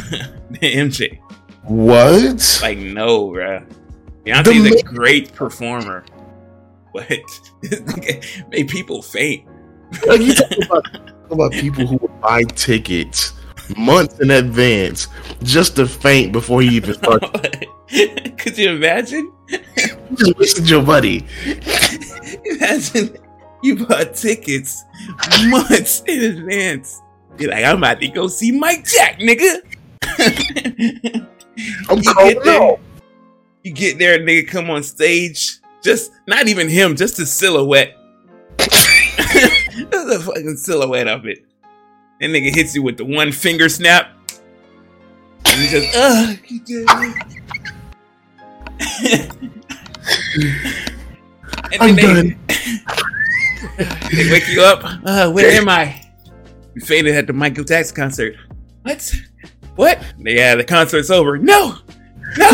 MJ. 0.60 1.18
What? 1.64 2.60
Like 2.62 2.78
no, 2.78 3.28
bruh. 3.28 3.66
Beyonce 4.24 4.72
is 4.72 4.80
a 4.80 4.84
great 4.84 5.34
performer, 5.34 6.04
but 6.94 7.08
made 8.50 8.68
people 8.68 9.02
faint. 9.02 9.46
Like 10.06 10.20
you 10.20 10.34
talking 10.34 10.64
about, 10.66 10.86
about 11.30 11.52
people 11.52 11.86
who 11.86 11.96
would 11.96 12.20
buy 12.20 12.44
tickets 12.44 13.32
months 13.76 14.20
in 14.20 14.30
advance 14.30 15.08
just 15.42 15.76
to 15.76 15.86
faint 15.86 16.32
before 16.32 16.62
he 16.62 16.68
even 16.76 16.94
started. 16.94 17.66
Could 18.38 18.56
you 18.58 18.70
imagine? 18.70 19.32
You 19.48 20.16
just 20.16 20.38
wasted 20.38 20.70
your 20.70 20.82
money. 20.82 21.26
Imagine 22.44 23.16
you 23.62 23.86
bought 23.86 24.14
tickets 24.14 24.84
months 25.46 26.02
in 26.06 26.38
advance. 26.38 27.00
You're 27.38 27.50
like, 27.50 27.64
I'm 27.64 27.78
about 27.78 28.00
to 28.00 28.08
go 28.08 28.28
see 28.28 28.52
Mike 28.52 28.84
Jack, 28.84 29.18
nigga. 29.18 29.62
I'm 31.88 31.98
You 31.98 32.14
get 32.14 32.44
there. 32.44 32.76
You 33.62 33.72
get 33.72 33.98
there, 33.98 34.18
nigga, 34.18 34.48
come 34.48 34.70
on 34.70 34.82
stage. 34.82 35.58
Just 35.82 36.12
not 36.26 36.48
even 36.48 36.68
him, 36.68 36.96
just 36.96 37.16
the 37.16 37.26
silhouette. 37.26 37.96
Just 38.58 40.14
a 40.14 40.20
fucking 40.20 40.56
silhouette 40.56 41.08
of 41.08 41.24
it. 41.26 41.44
That 42.20 42.28
nigga 42.28 42.54
hits 42.54 42.74
you 42.74 42.82
with 42.82 42.98
the 42.98 43.04
one 43.04 43.32
finger 43.32 43.68
snap. 43.70 44.10
And 45.46 45.62
you 45.62 45.68
just, 45.70 45.96
uh, 45.96 46.34
you 46.46 46.60
did 46.64 46.86
it. 48.80 49.32
and 51.72 51.82
I'm 51.82 51.96
then 51.96 52.38
they, 52.46 53.84
they 54.24 54.30
wake 54.30 54.48
you 54.48 54.62
up. 54.62 54.82
Uh, 55.04 55.30
where 55.30 55.50
am 55.50 55.68
I? 55.68 56.02
You 56.74 56.82
fainted 56.82 57.14
at 57.14 57.26
the 57.26 57.32
Michael 57.32 57.64
Jackson 57.64 57.96
concert. 57.96 58.36
What? 58.82 59.14
What? 59.76 60.02
Yeah, 60.18 60.56
the 60.56 60.64
concert's 60.64 61.10
over. 61.10 61.38
No! 61.38 61.78
No! 62.36 62.50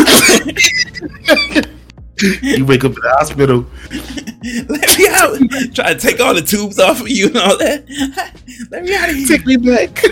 You 2.21 2.65
wake 2.65 2.83
up 2.83 2.95
in 2.95 3.01
the 3.01 3.15
hospital. 3.17 3.65
Let 4.69 4.97
me 4.97 5.07
out! 5.09 5.73
Try 5.75 5.93
to 5.93 5.99
take 5.99 6.19
all 6.19 6.33
the 6.33 6.41
tubes 6.41 6.79
off 6.79 7.01
of 7.01 7.09
you 7.09 7.27
and 7.27 7.37
all 7.37 7.57
that. 7.57 7.85
Let 8.71 8.83
me 8.83 8.95
out 8.95 9.09
of 9.09 9.15
here. 9.15 9.27
Take 9.27 9.45
me 9.45 9.57
back. 9.57 10.03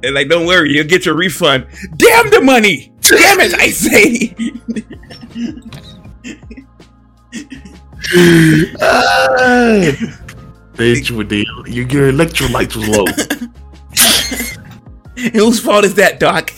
They're 0.00 0.12
like, 0.12 0.28
don't 0.28 0.46
worry, 0.46 0.72
you'll 0.72 0.86
get 0.86 1.04
your 1.04 1.14
refund. 1.14 1.66
Damn 1.96 2.30
the 2.30 2.40
money! 2.40 2.92
Damn 3.00 3.40
it, 3.40 3.54
I 3.54 3.68
say! 3.70 4.34
Ah. 8.80 10.22
Bitch, 10.74 11.10
with 11.10 11.28
the 11.28 11.46
your, 11.66 11.84
your 11.84 12.12
electrolytes 12.12 12.76
was 12.76 12.88
low. 12.88 13.06
Whose 15.32 15.60
fault 15.60 15.84
is 15.84 15.94
that, 15.94 16.18
Doc? 16.18 16.50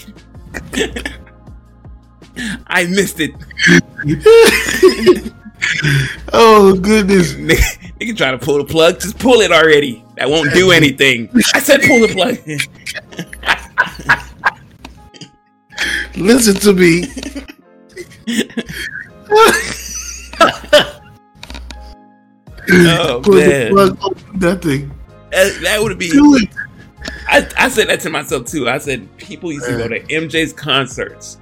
I 2.66 2.86
missed 2.86 3.20
it. 3.20 3.32
oh 6.32 6.78
goodness. 6.80 7.34
Nigga, 7.34 7.92
nigga 7.98 8.16
trying 8.16 8.38
to 8.38 8.44
pull 8.44 8.58
the 8.58 8.64
plug. 8.64 9.00
Just 9.00 9.18
pull 9.18 9.40
it 9.40 9.52
already. 9.52 10.04
That 10.16 10.28
won't 10.28 10.52
do 10.52 10.70
anything. 10.72 11.28
I 11.54 11.60
said 11.60 11.80
pull 11.82 12.00
the 12.00 12.12
plug. 12.12 12.38
Listen 16.16 16.54
to 16.56 16.72
me. 16.72 17.04
Oh, 22.70 23.20
Pull 23.22 23.34
the 23.34 23.68
plug, 23.70 23.98
open 24.02 24.38
that 24.40 24.62
thing. 24.62 24.90
That, 25.30 25.82
would 25.82 25.98
be. 25.98 26.10
I, 27.28 27.48
I 27.58 27.68
said 27.68 27.88
that 27.88 28.00
to 28.00 28.10
myself 28.10 28.46
too. 28.46 28.68
I 28.68 28.78
said 28.78 29.14
people 29.18 29.52
used 29.52 29.66
to 29.66 29.76
go 29.76 29.88
to 29.88 30.00
MJ's 30.04 30.52
concerts, 30.52 31.38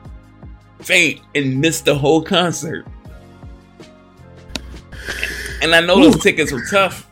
faint, 0.85 1.20
and 1.35 1.61
miss 1.61 1.80
the 1.80 1.95
whole 1.95 2.22
concert. 2.22 2.87
And 5.62 5.74
I 5.74 5.80
know 5.80 5.97
those 5.97 6.16
Ooh. 6.16 6.20
tickets 6.20 6.53
were 6.53 6.64
tough. 6.68 7.09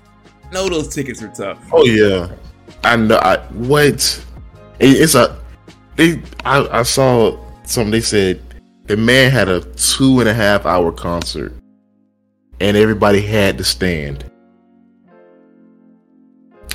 I 0.49 0.55
know 0.55 0.69
those 0.69 0.93
tickets 0.93 1.23
were 1.23 1.29
tough. 1.29 1.59
Oh 1.73 1.85
yeah, 1.85 2.29
I 2.83 2.97
know. 2.97 3.17
I 3.17 3.39
what? 3.53 4.25
It, 4.79 5.01
it's 5.01 5.15
a. 5.15 5.39
They. 5.97 6.21
I, 6.45 6.81
I 6.81 6.83
saw 6.83 7.39
something. 7.65 7.93
They 7.93 8.01
said 8.01 8.43
the 8.87 8.97
man 8.97 9.31
had 9.31 9.49
a 9.49 9.61
two 9.61 10.21
and 10.21 10.29
a 10.29 10.35
half 10.35 10.67
hour 10.67 10.91
concert, 10.91 11.55
and 12.61 12.77
everybody 12.77 13.21
had 13.21 13.57
to 13.59 13.65
stand. 13.65 14.25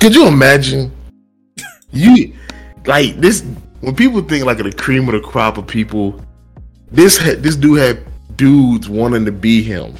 Could 0.00 0.14
you 0.14 0.26
imagine? 0.26 0.92
You 1.92 2.32
like 2.86 3.16
this 3.16 3.44
when 3.80 3.94
people 3.94 4.22
think 4.22 4.44
like 4.44 4.58
the 4.58 4.72
cream 4.72 5.08
of 5.08 5.12
the 5.12 5.20
crop 5.20 5.58
of 5.58 5.66
people. 5.66 6.20
This 6.90 7.18
this 7.18 7.56
dude 7.56 7.78
had 7.78 8.36
dudes 8.36 8.88
wanting 8.88 9.24
to 9.24 9.32
be 9.32 9.62
him, 9.62 9.94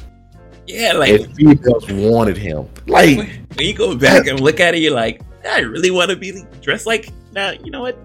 Yeah, 0.67 0.93
like 0.93 1.21
and 1.21 1.35
females 1.35 1.91
wanted 1.91 2.37
him. 2.37 2.69
Like 2.87 3.17
when 3.17 3.47
when 3.55 3.67
you 3.67 3.73
go 3.73 3.95
back 3.95 4.27
and 4.27 4.39
look 4.39 4.59
at 4.59 4.75
it, 4.75 4.79
you're 4.79 4.93
like, 4.93 5.21
I 5.47 5.59
really 5.59 5.91
want 5.91 6.11
to 6.11 6.15
be 6.15 6.43
dressed 6.61 6.85
like. 6.85 7.09
Now 7.33 7.51
you 7.51 7.71
know 7.71 7.81
what? 7.81 7.97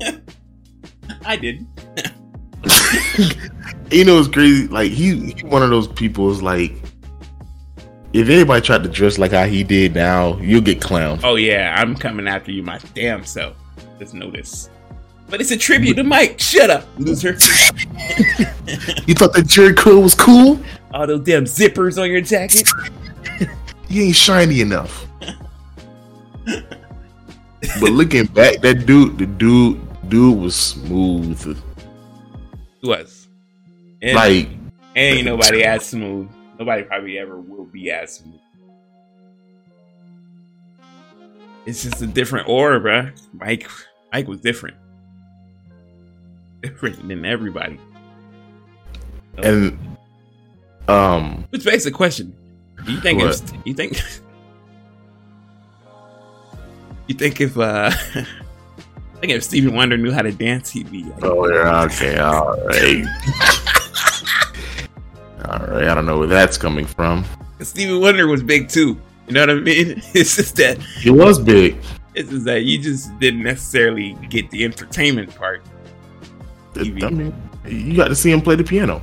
I 1.24 1.36
didn't. 1.36 1.66
you 3.90 4.04
know 4.04 4.18
it's 4.18 4.28
crazy 4.28 4.68
like 4.68 4.92
he, 4.92 5.32
he 5.32 5.46
one 5.46 5.62
of 5.62 5.70
those 5.70 5.88
people 5.88 6.30
is 6.30 6.42
like 6.42 6.72
if 8.12 8.28
anybody 8.28 8.60
tried 8.60 8.82
to 8.82 8.88
dress 8.88 9.16
like 9.16 9.30
how 9.30 9.46
he 9.46 9.64
did 9.64 9.94
now 9.94 10.36
you'll 10.38 10.60
get 10.60 10.78
clowned 10.78 11.20
Oh 11.24 11.36
yeah, 11.36 11.74
I'm 11.78 11.96
coming 11.96 12.28
after 12.28 12.50
you, 12.50 12.62
my 12.62 12.78
damn 12.94 13.24
self. 13.24 13.56
Just 13.98 14.14
this. 14.32 14.70
But 15.30 15.40
it's 15.40 15.52
a 15.52 15.56
tribute 15.56 15.94
to 15.94 16.04
Mike. 16.04 16.40
Shut 16.40 16.70
up, 16.70 16.86
loser. 16.98 17.30
you 19.06 19.14
thought 19.14 19.32
that 19.32 19.44
jerry 19.46 19.74
curl 19.74 20.02
was 20.02 20.14
cool 20.14 20.60
All 20.92 21.06
those 21.06 21.24
damn 21.24 21.44
zippers 21.44 22.00
on 22.00 22.10
your 22.10 22.20
jacket. 22.20 22.68
you 23.88 24.04
ain't 24.04 24.16
shiny 24.16 24.60
enough 24.60 25.06
but 27.80 27.90
looking 27.90 28.26
back 28.26 28.60
that 28.60 28.86
dude 28.86 29.18
the 29.18 29.26
dude 29.26 29.80
dude 30.08 30.38
was 30.38 30.54
smooth 30.54 31.60
was. 32.82 33.28
And, 34.02 34.14
like 34.14 34.48
ain't 34.96 35.26
nobody 35.26 35.62
as 35.62 35.86
smooth. 35.86 36.30
Nobody 36.58 36.82
probably 36.82 37.18
ever 37.18 37.40
will 37.40 37.66
be 37.66 37.90
as 37.90 38.16
smooth. 38.16 38.40
It's 41.66 41.82
just 41.82 42.00
a 42.00 42.06
different 42.06 42.48
aura, 42.48 42.80
bro. 42.80 43.10
Mike, 43.34 43.68
Mike 44.12 44.26
was 44.26 44.40
different. 44.40 44.76
Different 46.62 47.06
than 47.08 47.24
everybody. 47.24 47.78
and 49.38 49.78
um 50.88 51.44
Which 51.50 51.64
begs 51.64 51.84
the 51.84 51.90
question: 51.90 52.34
Do 52.84 52.92
you 52.92 53.00
think 53.00 53.22
if 53.22 53.40
you 53.64 53.74
think 53.74 54.02
you 57.06 57.14
think 57.14 57.40
if 57.40 57.56
uh 57.56 57.90
I 58.14 59.20
think 59.20 59.32
if 59.34 59.44
Stevie 59.44 59.68
Wonder 59.68 59.96
knew 59.98 60.12
how 60.12 60.22
to 60.22 60.32
dance, 60.32 60.70
he'd 60.70 60.90
be 60.90 61.04
like, 61.04 61.24
oh 61.24 61.48
yeah 61.48 61.82
okay 61.84 62.18
all 62.18 62.56
right 62.66 63.04
all 65.44 65.66
right 65.66 65.88
i 65.88 65.94
don't 65.94 66.06
know 66.06 66.18
where 66.18 66.28
that's 66.28 66.56
coming 66.56 66.86
from 66.86 67.24
Stevie 67.60 67.98
Wonder 67.98 68.26
was 68.26 68.42
big 68.42 68.70
too. 68.70 68.98
You 69.26 69.34
know 69.34 69.40
what 69.40 69.50
I 69.50 69.54
mean? 69.54 70.02
It's 70.14 70.36
just 70.36 70.56
that 70.56 70.78
he 70.78 71.10
was 71.10 71.38
big 71.38 71.76
it's 72.14 72.30
just 72.30 72.44
that 72.44 72.64
you 72.64 72.80
just 72.80 73.16
didn't 73.18 73.42
necessarily 73.42 74.14
get 74.28 74.50
the 74.50 74.64
entertainment 74.64 75.34
part. 75.34 75.62
I 76.76 76.84
mean, 76.84 77.34
you 77.66 77.96
got 77.96 78.08
to 78.08 78.14
see 78.14 78.30
him 78.30 78.40
play 78.40 78.54
the 78.54 78.64
piano. 78.64 79.02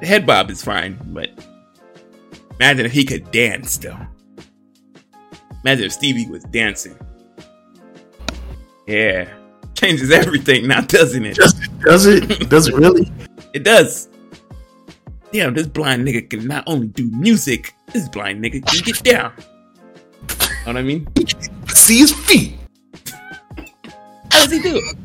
The 0.00 0.06
head 0.06 0.26
bob 0.26 0.50
is 0.50 0.62
fine, 0.64 0.98
but 1.06 1.30
imagine 2.58 2.86
if 2.86 2.92
he 2.92 3.04
could 3.04 3.30
dance 3.30 3.76
though. 3.76 3.98
Imagine 5.62 5.86
if 5.86 5.92
Stevie 5.92 6.26
was 6.26 6.42
dancing. 6.44 6.96
Yeah. 8.86 9.28
Changes 9.74 10.10
everything 10.10 10.66
now, 10.66 10.80
doesn't 10.80 11.24
it? 11.24 11.36
Does 11.36 11.60
it? 11.60 11.80
Does 11.80 12.06
it? 12.06 12.48
Does 12.48 12.68
it 12.68 12.74
really? 12.74 13.10
It 13.52 13.64
does. 13.64 14.08
Damn, 15.32 15.54
this 15.54 15.66
blind 15.66 16.06
nigga 16.06 16.28
can 16.28 16.46
not 16.46 16.64
only 16.66 16.88
do 16.88 17.08
music, 17.10 17.74
this 17.92 18.08
blind 18.08 18.42
nigga 18.42 18.64
can 18.66 18.84
get 18.84 19.02
down. 19.02 19.32
Know 20.66 20.72
what 20.72 20.76
I 20.76 20.82
mean? 20.82 21.06
See 21.68 21.98
his 21.98 22.12
feet. 22.12 22.54
How 24.30 24.44
does 24.44 24.52
he 24.52 24.60
do 24.60 24.76
it? 24.76 24.96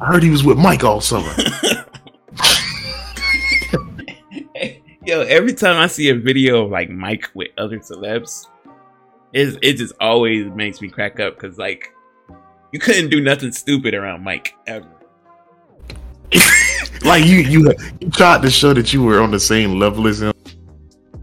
I 0.00 0.06
heard 0.06 0.22
he 0.22 0.30
was 0.30 0.44
with 0.44 0.58
Mike 0.58 0.82
all 0.84 1.00
summer. 1.00 1.32
Yo, 5.06 5.20
every 5.20 5.52
time 5.52 5.76
I 5.76 5.86
see 5.86 6.08
a 6.08 6.14
video 6.14 6.64
of 6.64 6.70
like 6.70 6.88
Mike 6.90 7.28
with 7.34 7.48
other 7.58 7.78
celebs, 7.78 8.46
it 9.32 9.58
it 9.62 9.76
just 9.76 9.92
always 10.00 10.46
makes 10.46 10.80
me 10.80 10.88
crack 10.88 11.20
up 11.20 11.34
because 11.34 11.58
like 11.58 11.92
you 12.72 12.78
couldn't 12.80 13.10
do 13.10 13.20
nothing 13.20 13.52
stupid 13.52 13.94
around 13.94 14.24
Mike 14.24 14.54
ever. 14.66 14.88
like 17.04 17.24
you, 17.24 17.36
you, 17.36 17.72
you 18.00 18.10
tried 18.10 18.42
to 18.42 18.50
show 18.50 18.72
that 18.72 18.92
you 18.92 19.02
were 19.02 19.20
on 19.20 19.30
the 19.30 19.38
same 19.38 19.78
level 19.78 20.08
as 20.08 20.22
him, 20.22 20.32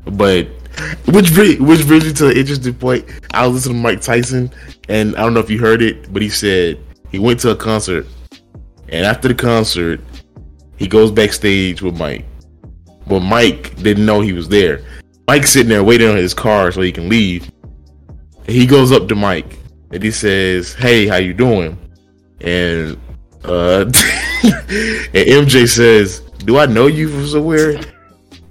but 0.05 0.47
which 1.07 1.31
which 1.31 1.87
brings 1.87 2.05
me 2.05 2.13
to 2.13 2.29
an 2.29 2.37
interesting 2.37 2.75
point. 2.75 3.03
I 3.33 3.47
was 3.47 3.55
listening 3.55 3.77
to 3.77 3.83
Mike 3.83 4.01
Tyson, 4.01 4.51
and 4.87 5.15
I 5.17 5.21
don't 5.21 5.33
know 5.33 5.41
if 5.41 5.49
you 5.49 5.59
heard 5.59 5.81
it, 5.81 6.13
but 6.13 6.21
he 6.21 6.29
said 6.29 6.79
he 7.09 7.19
went 7.19 7.39
to 7.41 7.49
a 7.49 7.55
concert, 7.55 8.05
and 8.91 9.05
after 9.05 9.27
the 9.27 9.33
concert, 9.33 10.01
he 10.77 10.87
goes 10.87 11.11
backstage 11.11 11.81
with 11.81 11.97
Mike, 11.97 12.25
but 13.07 13.21
Mike 13.21 13.75
didn't 13.81 14.05
know 14.05 14.21
he 14.21 14.33
was 14.33 14.49
there. 14.49 14.83
Mike's 15.27 15.51
sitting 15.51 15.69
there 15.69 15.83
waiting 15.83 16.09
on 16.09 16.17
his 16.17 16.33
car 16.33 16.71
so 16.71 16.81
he 16.81 16.91
can 16.91 17.07
leave. 17.07 17.49
He 18.47 18.65
goes 18.65 18.91
up 18.91 19.07
to 19.07 19.15
Mike 19.15 19.59
and 19.91 20.03
he 20.03 20.11
says, 20.11 20.73
"Hey, 20.73 21.07
how 21.07 21.17
you 21.17 21.33
doing?" 21.33 21.77
And 22.41 22.97
uh, 23.45 23.85
and 24.43 25.13
MJ 25.13 25.67
says, 25.69 26.19
"Do 26.39 26.57
I 26.57 26.65
know 26.65 26.87
you 26.87 27.07
from 27.07 27.27
somewhere?" 27.27 27.79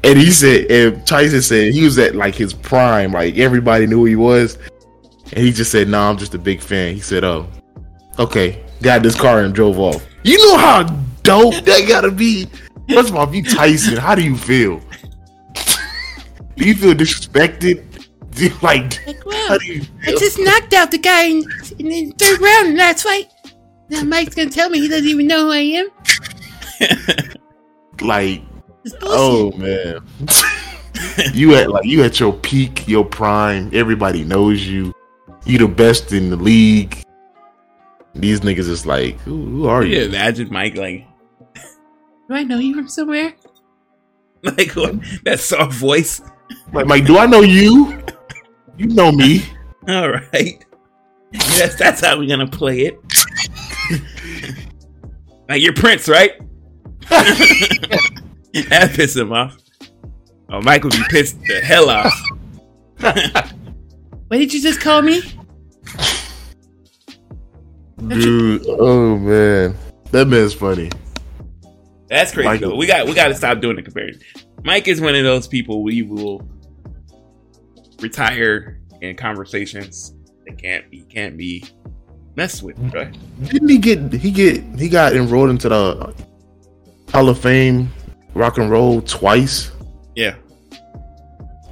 And 0.03 0.19
he 0.19 0.31
said, 0.31 0.71
and 0.71 1.07
Tyson 1.07 1.43
said 1.43 1.75
he 1.75 1.85
was 1.85 1.99
at 1.99 2.15
like 2.15 2.35
his 2.35 2.55
prime, 2.55 3.13
like 3.13 3.37
everybody 3.37 3.87
knew 3.87 3.99
who 3.99 4.05
he 4.07 4.17
was. 4.17 4.57
And 5.33 5.45
he 5.45 5.53
just 5.53 5.71
said, 5.71 5.89
"No, 5.89 5.99
nah, 5.99 6.11
I'm 6.11 6.17
just 6.17 6.35
a 6.35 6.39
big 6.39 6.61
fan." 6.61 6.95
He 6.95 7.01
said, 7.01 7.25
"Oh, 7.25 7.47
okay." 8.19 8.65
Got 8.83 9.03
this 9.03 9.15
car 9.15 9.43
and 9.43 9.55
drove 9.55 9.79
off. 9.79 10.07
You 10.23 10.39
know 10.47 10.59
how 10.59 10.83
dope 11.23 11.65
that 11.65 11.87
gotta 11.89 12.11
be. 12.11 12.47
First 12.89 13.11
of 13.11 13.17
all, 13.17 13.29
if 13.29 13.35
you 13.35 13.43
Tyson, 13.43 13.97
how 13.97 14.15
do 14.15 14.23
you 14.23 14.37
feel? 14.37 14.81
do 16.57 16.67
you 16.67 16.75
feel 16.75 16.95
disrespected? 16.95 17.87
Do 18.31 18.45
you, 18.45 18.53
like, 18.63 19.05
like 19.09 19.27
well, 19.27 19.61
you 19.61 19.83
I 20.07 20.13
just 20.13 20.39
knocked 20.39 20.73
out 20.73 20.93
the 20.93 20.99
guy 20.99 21.25
in, 21.25 21.43
in 21.81 21.89
the 21.89 22.15
third 22.17 22.41
round 22.41 22.69
in 22.69 22.77
that 22.77 23.01
fight. 23.01 23.29
Now 23.89 24.05
Mike's 24.05 24.37
gonna 24.37 24.51
tell 24.51 24.71
me 24.71 24.79
he 24.79 24.89
doesn't 24.89 25.09
even 25.09 25.27
know 25.27 25.47
who 25.47 25.51
I 25.51 25.89
am. 27.19 27.37
like, 28.01 28.43
oh 29.03 29.51
man, 29.57 30.07
you 31.35 31.57
at 31.57 31.71
like 31.71 31.85
you 31.85 32.05
at 32.05 32.21
your 32.21 32.33
peak, 32.33 32.87
your 32.87 33.05
prime. 33.05 33.69
Everybody 33.73 34.23
knows 34.23 34.65
you. 34.65 34.95
You 35.45 35.59
the 35.59 35.69
best 35.69 36.13
in 36.13 36.31
the 36.31 36.37
league. 36.37 37.03
These 38.21 38.41
niggas 38.41 38.69
is 38.69 38.85
like, 38.85 39.19
who, 39.21 39.47
who 39.47 39.67
are 39.67 39.83
you? 39.83 39.99
Yeah, 39.99 40.05
imagine 40.05 40.53
Mike 40.53 40.77
like, 40.77 41.07
do 42.29 42.35
I 42.35 42.43
know 42.45 42.59
you 42.59 42.75
from 42.75 42.89
somewhere? 42.89 43.35
Like 44.43 44.71
what? 44.73 44.95
That 45.25 45.39
soft 45.39 45.75
voice. 45.75 46.23
Like, 46.73 46.87
Mike, 46.87 47.05
do 47.05 47.19
I 47.19 47.27
know 47.27 47.43
you? 47.43 48.03
You 48.79 48.87
know 48.87 49.13
me. 49.13 49.45
All 49.89 50.09
right. 50.09 50.65
Yes, 51.31 51.75
that's 51.75 52.01
how 52.01 52.19
we're 52.19 52.27
gonna 52.27 52.47
play 52.47 52.87
it. 52.87 52.99
like 55.51 55.61
you're 55.61 55.75
Prince, 55.75 56.09
right? 56.09 56.41
that 57.11 58.91
pissed 58.95 59.19
him 59.19 59.31
off. 59.31 59.59
Oh, 60.49 60.63
Mike 60.63 60.85
would 60.85 60.95
be 60.95 61.05
pissed 61.11 61.39
the 61.43 61.61
hell 61.61 61.91
off. 61.91 62.19
what 62.99 64.39
did 64.39 64.55
you 64.55 64.63
just 64.63 64.81
call 64.81 65.03
me? 65.03 65.21
Dude, 68.09 68.65
oh 68.69 69.19
man, 69.19 69.77
that 70.11 70.27
man's 70.27 70.55
funny. 70.55 70.91
That's 72.09 72.33
crazy 72.33 72.49
Michael. 72.49 72.71
though. 72.71 72.77
We 72.77 72.87
got 72.87 73.07
we 73.07 73.15
got 73.15 73.29
to 73.29 73.35
stop 73.35 73.61
doing 73.61 73.77
the 73.77 73.83
comparison. 73.83 74.23
Mike 74.65 74.89
is 74.89 75.01
one 75.01 75.15
of 75.15 75.23
those 75.23 75.47
people 75.47 75.83
we 75.83 76.03
will 76.03 76.49
retire 78.01 78.81
in 79.01 79.17
conversations 79.17 80.15
that 80.47 80.61
can't 80.61 80.91
be 80.91 81.03
can't 81.03 81.37
be 81.37 81.65
messed 82.37 82.63
with. 82.63 82.79
Right? 82.93 83.17
Didn't 83.45 83.69
he 83.69 83.79
get 83.79 84.13
he 84.13 84.31
get 84.31 84.63
he 84.79 84.89
got 84.89 85.15
enrolled 85.15 85.51
into 85.51 85.69
the 85.69 86.15
Hall 87.13 87.29
of 87.29 87.39
Fame 87.39 87.91
rock 88.35 88.59
and 88.59 88.71
roll 88.71 89.03
twice? 89.03 89.71
Yeah, 90.17 90.35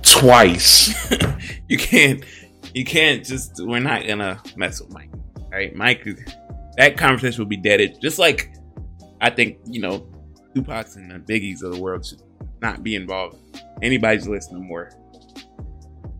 twice. 0.02 1.10
you 1.68 1.78
can't 1.78 2.22
you 2.74 2.84
can't 2.84 3.24
just 3.24 3.52
we're 3.58 3.80
not 3.80 4.06
gonna 4.06 4.40
mess 4.56 4.80
with 4.80 4.92
Mike. 4.92 5.10
Right, 5.58 5.74
Mike. 5.74 6.06
That 6.76 6.96
conversation 6.96 7.42
will 7.42 7.48
be 7.48 7.56
deaded. 7.56 8.00
Just 8.00 8.20
like 8.20 8.54
I 9.20 9.28
think 9.28 9.58
you 9.66 9.80
know, 9.80 10.08
Tupac's 10.54 10.94
and 10.94 11.10
the 11.10 11.18
Biggies 11.18 11.64
of 11.64 11.74
the 11.74 11.82
world 11.82 12.06
should 12.06 12.22
not 12.62 12.84
be 12.84 12.94
involved. 12.94 13.38
Anybody's 13.82 14.28
listening 14.28 14.68
more. 14.68 14.92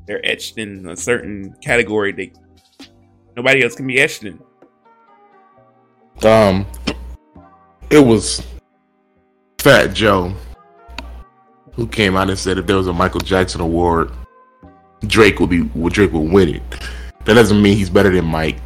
They're 0.09 0.27
etched 0.27 0.59
in 0.59 0.89
a 0.89 0.97
certain 0.97 1.55
category 1.62 2.10
they 2.10 2.32
nobody 3.36 3.62
else 3.62 3.77
can 3.77 3.86
be 3.86 4.01
etched 4.01 4.24
in. 4.24 4.40
Um, 6.24 6.66
it 7.90 8.05
was 8.05 8.44
Fat 9.60 9.94
Joe 9.94 10.35
who 11.74 11.86
came 11.86 12.16
out 12.16 12.28
and 12.28 12.36
said 12.36 12.59
if 12.59 12.66
there 12.66 12.77
was 12.77 12.89
a 12.89 12.93
Michael 12.93 13.20
Jackson 13.20 13.60
award, 13.60 14.10
Drake 15.06 15.39
would 15.39 15.51
be 15.51 15.62
Drake 15.90 16.12
would 16.12 16.32
win 16.32 16.56
it. 16.56 16.62
That 17.24 17.35
doesn't 17.35 17.62
mean 17.62 17.77
he's 17.77 17.89
better 17.89 18.12
than 18.12 18.24
Mike. 18.24 18.59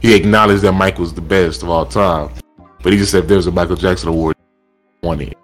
He 0.00 0.14
acknowledged 0.14 0.62
that 0.62 0.72
Mike 0.72 0.98
was 0.98 1.12
the 1.14 1.20
best 1.20 1.62
of 1.62 1.70
all 1.70 1.86
time, 1.86 2.30
but 2.82 2.92
he 2.92 2.98
just 2.98 3.12
said 3.12 3.24
if 3.24 3.28
there 3.28 3.36
was 3.36 3.46
a 3.46 3.52
Michael 3.52 3.76
Jackson 3.76 4.08
award, 4.08 4.36
won 5.02 5.20
it. 5.20 5.36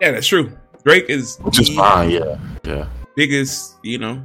Yeah, 0.00 0.12
that's 0.12 0.26
true. 0.26 0.56
Drake 0.84 1.06
is 1.08 1.36
which 1.38 1.60
is 1.60 1.68
fine. 1.68 2.10
Yeah, 2.10 2.38
yeah 2.64 2.88
biggest, 3.18 3.74
you 3.82 3.98
know. 3.98 4.24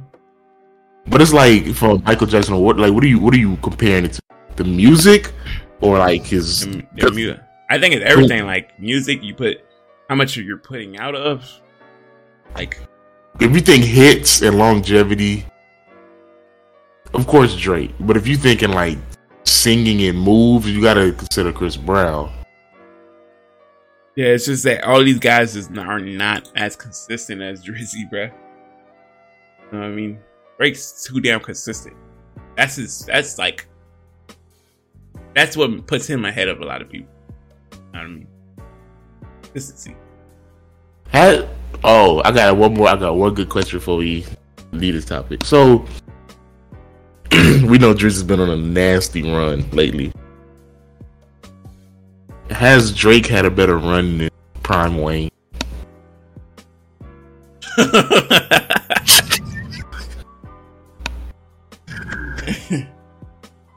But 1.08 1.20
it's 1.20 1.32
like 1.32 1.74
from 1.74 2.02
Michael 2.04 2.28
Jackson. 2.28 2.56
What 2.58 2.78
like 2.78 2.94
what 2.94 3.04
are 3.04 3.08
you 3.08 3.18
what 3.18 3.34
are 3.34 3.38
you 3.38 3.56
comparing 3.56 4.06
it 4.06 4.12
to? 4.14 4.22
The 4.56 4.64
music 4.64 5.32
or 5.80 5.98
like 5.98 6.24
his? 6.24 6.60
The, 6.60 6.86
the 6.96 7.10
music. 7.10 7.40
I 7.68 7.78
think 7.78 7.94
it's 7.94 8.04
everything. 8.10 8.46
Like 8.46 8.78
music, 8.78 9.22
you 9.22 9.34
put 9.34 9.58
how 10.08 10.14
much 10.14 10.36
you're 10.36 10.56
putting 10.56 10.96
out 10.96 11.14
of. 11.14 11.44
Like 12.54 12.78
everything 13.40 13.82
hits 13.82 14.40
and 14.40 14.56
longevity. 14.56 15.44
Of 17.12 17.26
course, 17.26 17.54
Drake. 17.56 17.92
But 18.00 18.16
if 18.16 18.26
you 18.26 18.36
thinking 18.36 18.70
like 18.70 18.96
singing 19.44 20.02
and 20.02 20.18
moves, 20.18 20.70
you 20.70 20.82
gotta 20.82 21.12
consider 21.12 21.52
Chris 21.52 21.76
Brown. 21.76 22.32
Yeah, 24.16 24.26
it's 24.26 24.46
just 24.46 24.64
that 24.64 24.84
all 24.84 25.02
these 25.02 25.18
guys 25.18 25.56
is, 25.56 25.68
are 25.76 25.98
not 25.98 26.50
as 26.54 26.76
consistent 26.76 27.42
as 27.42 27.64
Drizzy, 27.64 28.08
bro 28.08 28.30
know 29.74 29.80
what 29.80 29.86
I 29.86 29.90
mean? 29.90 30.18
Drake's 30.56 31.04
too 31.04 31.20
damn 31.20 31.40
consistent. 31.40 31.96
That's 32.56 32.76
his. 32.76 33.04
That's 33.06 33.38
like. 33.38 33.66
That's 35.34 35.56
what 35.56 35.86
puts 35.86 36.06
him 36.06 36.24
ahead 36.24 36.48
of 36.48 36.60
a 36.60 36.64
lot 36.64 36.80
of 36.80 36.88
people. 36.88 37.12
You 37.72 37.78
know 37.78 37.84
what 37.92 38.00
I 38.00 38.06
mean? 38.06 38.28
Consistency. 39.42 39.96
Had, 41.08 41.48
oh, 41.82 42.22
I 42.24 42.30
got 42.30 42.56
one 42.56 42.74
more. 42.74 42.88
I 42.88 42.96
got 42.96 43.16
one 43.16 43.34
good 43.34 43.48
question 43.48 43.78
before 43.78 43.96
we 43.96 44.24
leave 44.72 44.94
this 44.94 45.04
topic. 45.04 45.44
So 45.44 45.84
we 47.68 47.78
know 47.78 47.94
Drizzy's 47.94 48.22
been 48.22 48.40
on 48.40 48.50
a 48.50 48.56
nasty 48.56 49.22
run 49.22 49.64
lately. 49.70 50.12
Has 52.50 52.92
Drake 52.92 53.24
had 53.26 53.46
a 53.46 53.50
better 53.50 53.78
run 53.78 54.18
than 54.18 54.30
Prime 54.62 54.98
Wayne? 54.98 55.30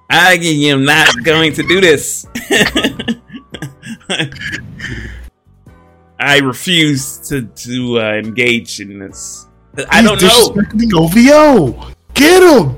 I 0.09 0.33
am 0.33 0.83
not 0.83 1.23
going 1.23 1.53
to 1.53 1.63
do 1.63 1.79
this. 1.79 2.25
I 6.19 6.39
refuse 6.39 7.19
to 7.29 7.43
to 7.43 7.99
uh, 7.99 8.13
engage 8.15 8.81
in 8.81 8.99
this. 8.99 9.47
I 9.89 10.01
don't 10.01 10.21
know. 10.21 10.55
OVO. 10.93 11.91
Get 12.13 12.43
him. 12.43 12.77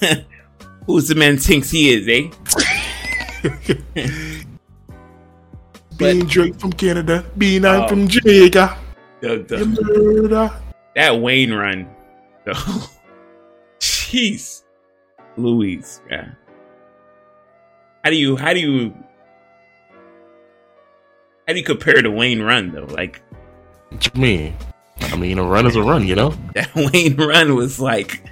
Who's 0.86 1.08
the 1.08 1.14
man 1.14 1.36
thinks 1.36 1.70
he 1.70 1.90
is, 1.90 2.08
eh? 2.08 2.30
Being 5.96 6.26
Drake 6.26 6.58
from 6.60 6.72
Canada, 6.72 7.24
being 7.36 7.64
I'm 7.64 7.82
oh. 7.82 7.88
from 7.88 8.06
Jamaica. 8.06 8.78
The, 9.20 9.38
the, 9.38 10.60
that 10.94 11.20
Wayne 11.20 11.52
run, 11.52 11.88
though. 12.44 12.52
Jeez. 13.80 14.62
Louise, 15.36 16.00
yeah. 16.10 16.30
How 18.04 18.10
do 18.10 18.16
you 18.16 18.36
how 18.36 18.52
do 18.52 18.60
you 18.60 18.94
how 21.46 21.52
do 21.52 21.58
you 21.58 21.64
compare 21.64 22.00
to 22.02 22.10
Wayne 22.10 22.42
Run 22.42 22.72
though? 22.72 22.84
Like 22.84 23.22
what 23.90 24.04
you 24.04 24.20
mean? 24.20 24.54
I 25.00 25.16
mean 25.16 25.38
a 25.38 25.44
run 25.44 25.66
is 25.66 25.76
a 25.76 25.82
run, 25.82 26.06
you 26.06 26.14
know? 26.14 26.34
That 26.54 26.74
Wayne 26.74 27.16
Run 27.16 27.54
was 27.54 27.80
like 27.80 28.22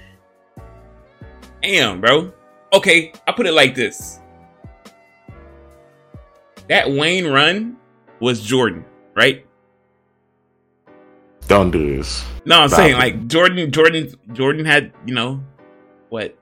Damn, 1.66 2.00
bro. 2.00 2.32
Okay, 2.72 3.12
I 3.26 3.32
put 3.32 3.46
it 3.46 3.52
like 3.52 3.74
this. 3.74 4.20
That 6.68 6.88
Wayne 6.88 7.26
Run 7.26 7.76
was 8.20 8.40
Jordan, 8.40 8.84
right? 9.16 9.44
Don't 11.48 11.72
do 11.72 11.96
this. 11.96 12.24
No, 12.44 12.60
I'm 12.60 12.68
Stop 12.68 12.78
saying 12.78 12.94
it. 12.94 12.98
like 12.98 13.26
Jordan, 13.26 13.72
Jordan, 13.72 14.14
Jordan 14.32 14.64
had 14.64 14.92
you 15.06 15.12
know 15.14 15.42
what? 16.08 16.38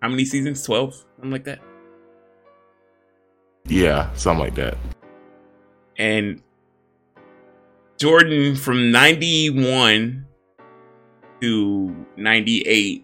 How 0.00 0.08
many 0.08 0.24
seasons? 0.24 0.62
Twelve, 0.64 0.94
something 0.94 1.30
like 1.30 1.44
that. 1.44 1.60
Yeah, 3.66 4.10
something 4.14 4.42
like 4.42 4.54
that. 4.54 4.78
And 5.98 6.42
Jordan 7.98 8.56
from 8.56 8.90
'91 8.90 10.26
to 11.42 12.06
'98, 12.16 13.03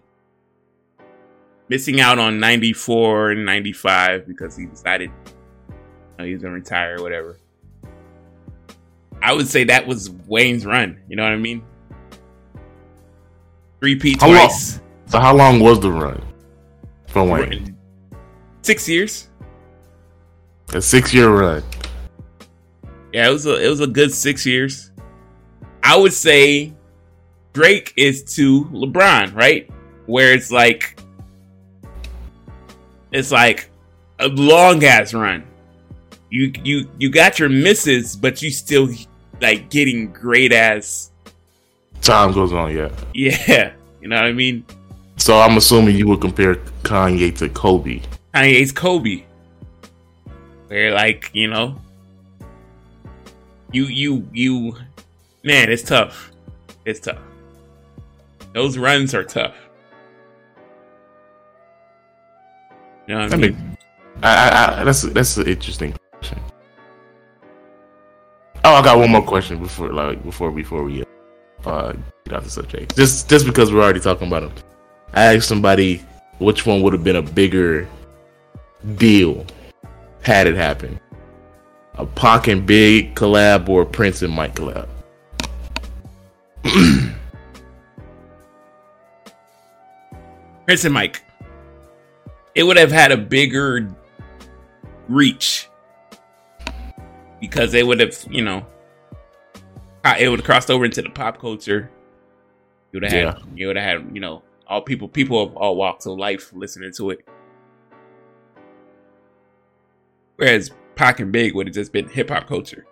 missing 1.71 2.01
out 2.01 2.19
on 2.19 2.37
'94 2.37 3.31
and 3.31 3.45
'95 3.45 4.27
because 4.27 4.57
he 4.57 4.65
decided 4.65 5.09
you 5.69 5.73
know, 6.19 6.25
he 6.25 6.33
was 6.33 6.43
gonna 6.43 6.53
retire 6.53 6.97
or 6.99 7.01
whatever. 7.01 7.37
I 9.23 9.33
would 9.33 9.47
say 9.47 9.63
that 9.63 9.87
was 9.87 10.09
Wayne's 10.27 10.65
run. 10.65 10.99
You 11.07 11.15
know 11.15 11.23
what 11.23 11.31
I 11.31 11.37
mean? 11.37 11.63
Three 13.79 13.95
P 13.95 14.17
How 14.19 14.27
long? 14.27 14.35
twice. 14.35 14.81
So 15.07 15.19
how 15.19 15.33
long 15.33 15.61
was 15.61 15.79
the 15.79 15.91
run 15.91 16.21
from 17.07 17.29
Wayne? 17.29 17.77
Six 18.63 18.87
years. 18.89 19.29
A 20.73 20.81
six 20.81 21.13
year 21.13 21.29
run. 21.29 21.63
Yeah, 23.13 23.29
it 23.29 23.31
was 23.31 23.45
a 23.45 23.65
it 23.65 23.69
was 23.69 23.79
a 23.79 23.87
good 23.87 24.13
six 24.13 24.45
years. 24.45 24.91
I 25.83 25.95
would 25.95 26.13
say 26.13 26.73
Drake 27.53 27.93
is 27.95 28.23
to 28.35 28.65
LeBron, 28.65 29.33
right? 29.35 29.69
Where 30.05 30.33
it's 30.33 30.51
like 30.51 31.00
it's 33.11 33.31
like 33.31 33.69
a 34.19 34.27
long 34.27 34.83
ass 34.83 35.13
run. 35.13 35.43
You 36.29 36.53
you 36.63 36.89
you 36.97 37.09
got 37.09 37.39
your 37.39 37.49
misses, 37.49 38.15
but 38.15 38.41
you 38.41 38.51
still 38.51 38.89
like 39.41 39.69
getting 39.69 40.11
great 40.13 40.53
ass. 40.53 41.11
Time 42.01 42.31
goes 42.31 42.53
on, 42.53 42.75
yeah. 42.75 42.89
Yeah, 43.13 43.73
you 44.01 44.07
know 44.07 44.15
what 44.15 44.25
I 44.25 44.31
mean. 44.31 44.65
So 45.17 45.39
I'm 45.39 45.57
assuming 45.57 45.97
you 45.97 46.07
would 46.07 46.21
compare 46.21 46.55
Kanye 46.83 47.37
to 47.37 47.49
Kobe. 47.49 48.01
Kanye's 48.33 48.71
Kobe. 48.71 49.23
Where 50.67 50.93
like, 50.93 51.29
you 51.33 51.47
know, 51.47 51.79
you 53.71 53.85
you 53.85 54.27
you 54.31 54.75
man, 55.43 55.69
it's 55.69 55.83
tough. 55.83 56.31
It's 56.85 56.99
tough. 57.01 57.19
Those 58.53 58.77
runs 58.77 59.13
are 59.13 59.23
tough. 59.23 59.55
You 63.11 63.17
know 63.17 63.23
I 63.23 63.25
I 63.25 63.35
mean? 63.35 63.41
mean, 63.41 63.77
I, 64.23 64.29
I, 64.29 64.79
I, 64.79 64.83
that's 64.85 65.01
that's 65.01 65.35
an 65.35 65.45
interesting 65.45 65.93
question. 66.13 66.39
Oh, 68.63 68.75
I 68.75 68.81
got 68.81 68.97
one 68.97 69.11
more 69.11 69.21
question 69.21 69.59
before 69.61 69.91
like 69.91 70.23
before 70.23 70.49
before 70.49 70.85
we 70.85 71.03
uh, 71.65 71.91
get 72.23 72.33
off 72.33 72.45
the 72.45 72.49
subject. 72.49 72.95
Just 72.95 73.27
just 73.27 73.45
because 73.45 73.73
we're 73.73 73.81
already 73.83 73.99
talking 73.99 74.29
about 74.29 74.43
them, 74.43 74.53
I 75.11 75.35
asked 75.35 75.49
somebody 75.49 76.01
which 76.39 76.65
one 76.65 76.81
would 76.83 76.93
have 76.93 77.03
been 77.03 77.17
a 77.17 77.21
bigger 77.21 77.85
deal 78.95 79.45
had 80.21 80.47
it 80.47 80.55
happened: 80.55 80.97
A 81.95 82.05
Pac 82.05 82.47
and 82.47 82.65
Big 82.65 83.13
collab 83.13 83.67
or 83.67 83.81
a 83.81 83.85
Prince 83.85 84.21
and 84.21 84.33
Mike 84.33 84.55
collab. 84.55 84.87
Prince 90.65 90.85
and 90.85 90.93
Mike. 90.93 91.21
It 92.55 92.63
would 92.63 92.77
have 92.77 92.91
had 92.91 93.11
a 93.11 93.17
bigger 93.17 93.89
reach 95.07 95.69
because 97.39 97.71
they 97.71 97.83
would 97.83 97.99
have, 97.99 98.15
you 98.29 98.43
know, 98.43 98.65
it 100.19 100.29
would 100.29 100.39
have 100.39 100.45
crossed 100.45 100.69
over 100.69 100.85
into 100.85 101.01
the 101.01 101.09
pop 101.09 101.39
culture. 101.39 101.89
You 102.91 102.99
would 102.99 103.03
have 103.03 103.13
Yeah. 103.13 103.33
had, 103.39 103.57
you 103.57 103.67
would 103.67 103.77
have 103.77 104.03
had, 104.03 104.15
you 104.15 104.19
know, 104.19 104.43
all 104.67 104.81
people, 104.81 105.07
people 105.07 105.41
of 105.41 105.55
all 105.55 105.75
walks 105.75 106.05
of 106.05 106.17
life 106.17 106.51
listening 106.53 106.91
to 106.97 107.11
it. 107.11 107.27
Whereas 110.35 110.71
Pac 110.95 111.19
and 111.19 111.31
Big 111.31 111.55
would 111.55 111.67
have 111.67 111.75
just 111.75 111.93
been 111.93 112.07
hip 112.09 112.29
hop 112.29 112.47
culture. 112.47 112.85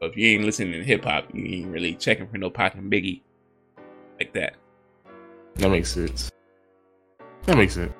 So 0.00 0.08
if 0.08 0.16
you 0.16 0.26
ain't 0.28 0.44
listening 0.44 0.72
to 0.72 0.84
hip 0.84 1.04
hop, 1.04 1.28
you 1.34 1.44
ain't 1.44 1.70
really 1.70 1.94
checking 1.94 2.26
for 2.28 2.38
no 2.38 2.50
Pac 2.50 2.74
and 2.74 2.90
Biggie 2.90 3.20
like 4.18 4.32
that. 4.32 4.54
That 5.56 5.70
makes 5.70 5.90
sense. 5.90 6.30
That 7.44 7.56
makes 7.56 7.74
sense. 7.74 7.92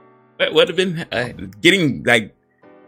Would 0.50 0.68
have 0.68 0.76
been 0.76 1.06
uh, 1.12 1.32
getting 1.60 2.02
like 2.04 2.34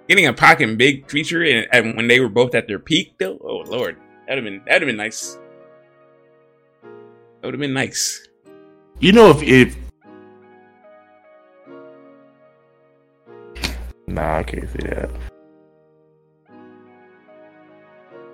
getting 0.09 0.27
a 0.27 0.35
and 0.35 0.79
Big 0.79 1.09
creature, 1.09 1.43
and, 1.43 1.67
and 1.73 1.97
when 1.97 2.09
they 2.09 2.21
were 2.21 2.29
both 2.29 2.55
at 2.55 2.67
their 2.67 2.79
peak, 2.79 3.15
though. 3.19 3.39
Oh 3.43 3.63
lord, 3.67 3.97
that'd 4.27 4.43
have 4.43 4.53
been 4.53 4.63
that'd 4.67 4.83
have 4.83 4.89
been 4.89 4.97
nice. 4.97 5.39
That 6.83 7.49
would 7.49 7.55
have 7.55 7.61
been 7.61 7.75
nice. 7.75 8.27
You 9.01 9.13
know 9.13 9.31
if 9.31 9.43
if 9.43 9.77
Nah, 14.07 14.39
I 14.39 14.43
can't 14.43 14.71
say 14.71 14.89
that. 14.89 15.11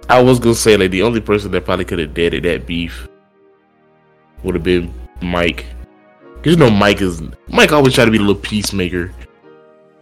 I 0.08 0.20
was 0.20 0.40
gonna 0.40 0.54
say 0.54 0.76
like 0.76 0.90
the 0.90 1.02
only 1.02 1.20
person 1.20 1.52
that 1.52 1.64
probably 1.64 1.84
could 1.84 2.00
have 2.00 2.14
deaded 2.14 2.42
that 2.42 2.66
beef 2.66 3.08
would 4.42 4.54
have 4.54 4.64
been 4.64 4.92
Mike. 5.22 5.64
Cause 6.42 6.52
you 6.52 6.56
know 6.56 6.70
Mike 6.70 7.02
is 7.02 7.22
Mike 7.48 7.72
always 7.72 7.94
try 7.94 8.04
to 8.04 8.10
be 8.10 8.16
a 8.16 8.20
little 8.20 8.34
peacemaker. 8.34 9.12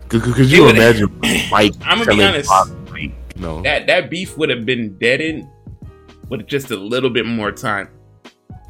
Cause, 0.09 0.23
cause 0.23 0.51
you 0.53 0.69
imagine 0.69 1.09
Mike. 1.51 1.73
I'ma 1.83 2.05
be 2.05 2.05
telling 2.07 2.21
honest. 2.23 2.51
Like, 2.91 3.13
you 3.37 3.63
That 3.63 3.87
that 3.87 4.09
beef 4.11 4.37
would 4.39 4.49
have 4.51 4.65
been 4.65 4.97
deadened 4.99 5.49
with 6.29 6.47
just 6.47 6.71
a 6.71 6.77
little 6.77 7.11
bit 7.11 7.27
more 7.27 7.51
time. 7.53 7.89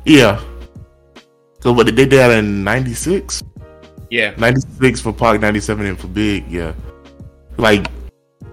yeah. 0.04 0.40
So 1.60 1.72
what 1.72 1.86
they 1.86 1.92
did 1.92 2.10
that 2.10 2.30
in 2.38 2.62
'96. 2.64 3.42
Yeah, 4.10 4.32
96 4.38 5.00
for 5.02 5.12
Pac, 5.12 5.38
97 5.40 5.84
and 5.84 5.98
for 6.00 6.06
Big, 6.06 6.48
yeah. 6.50 6.72
Like 7.58 7.82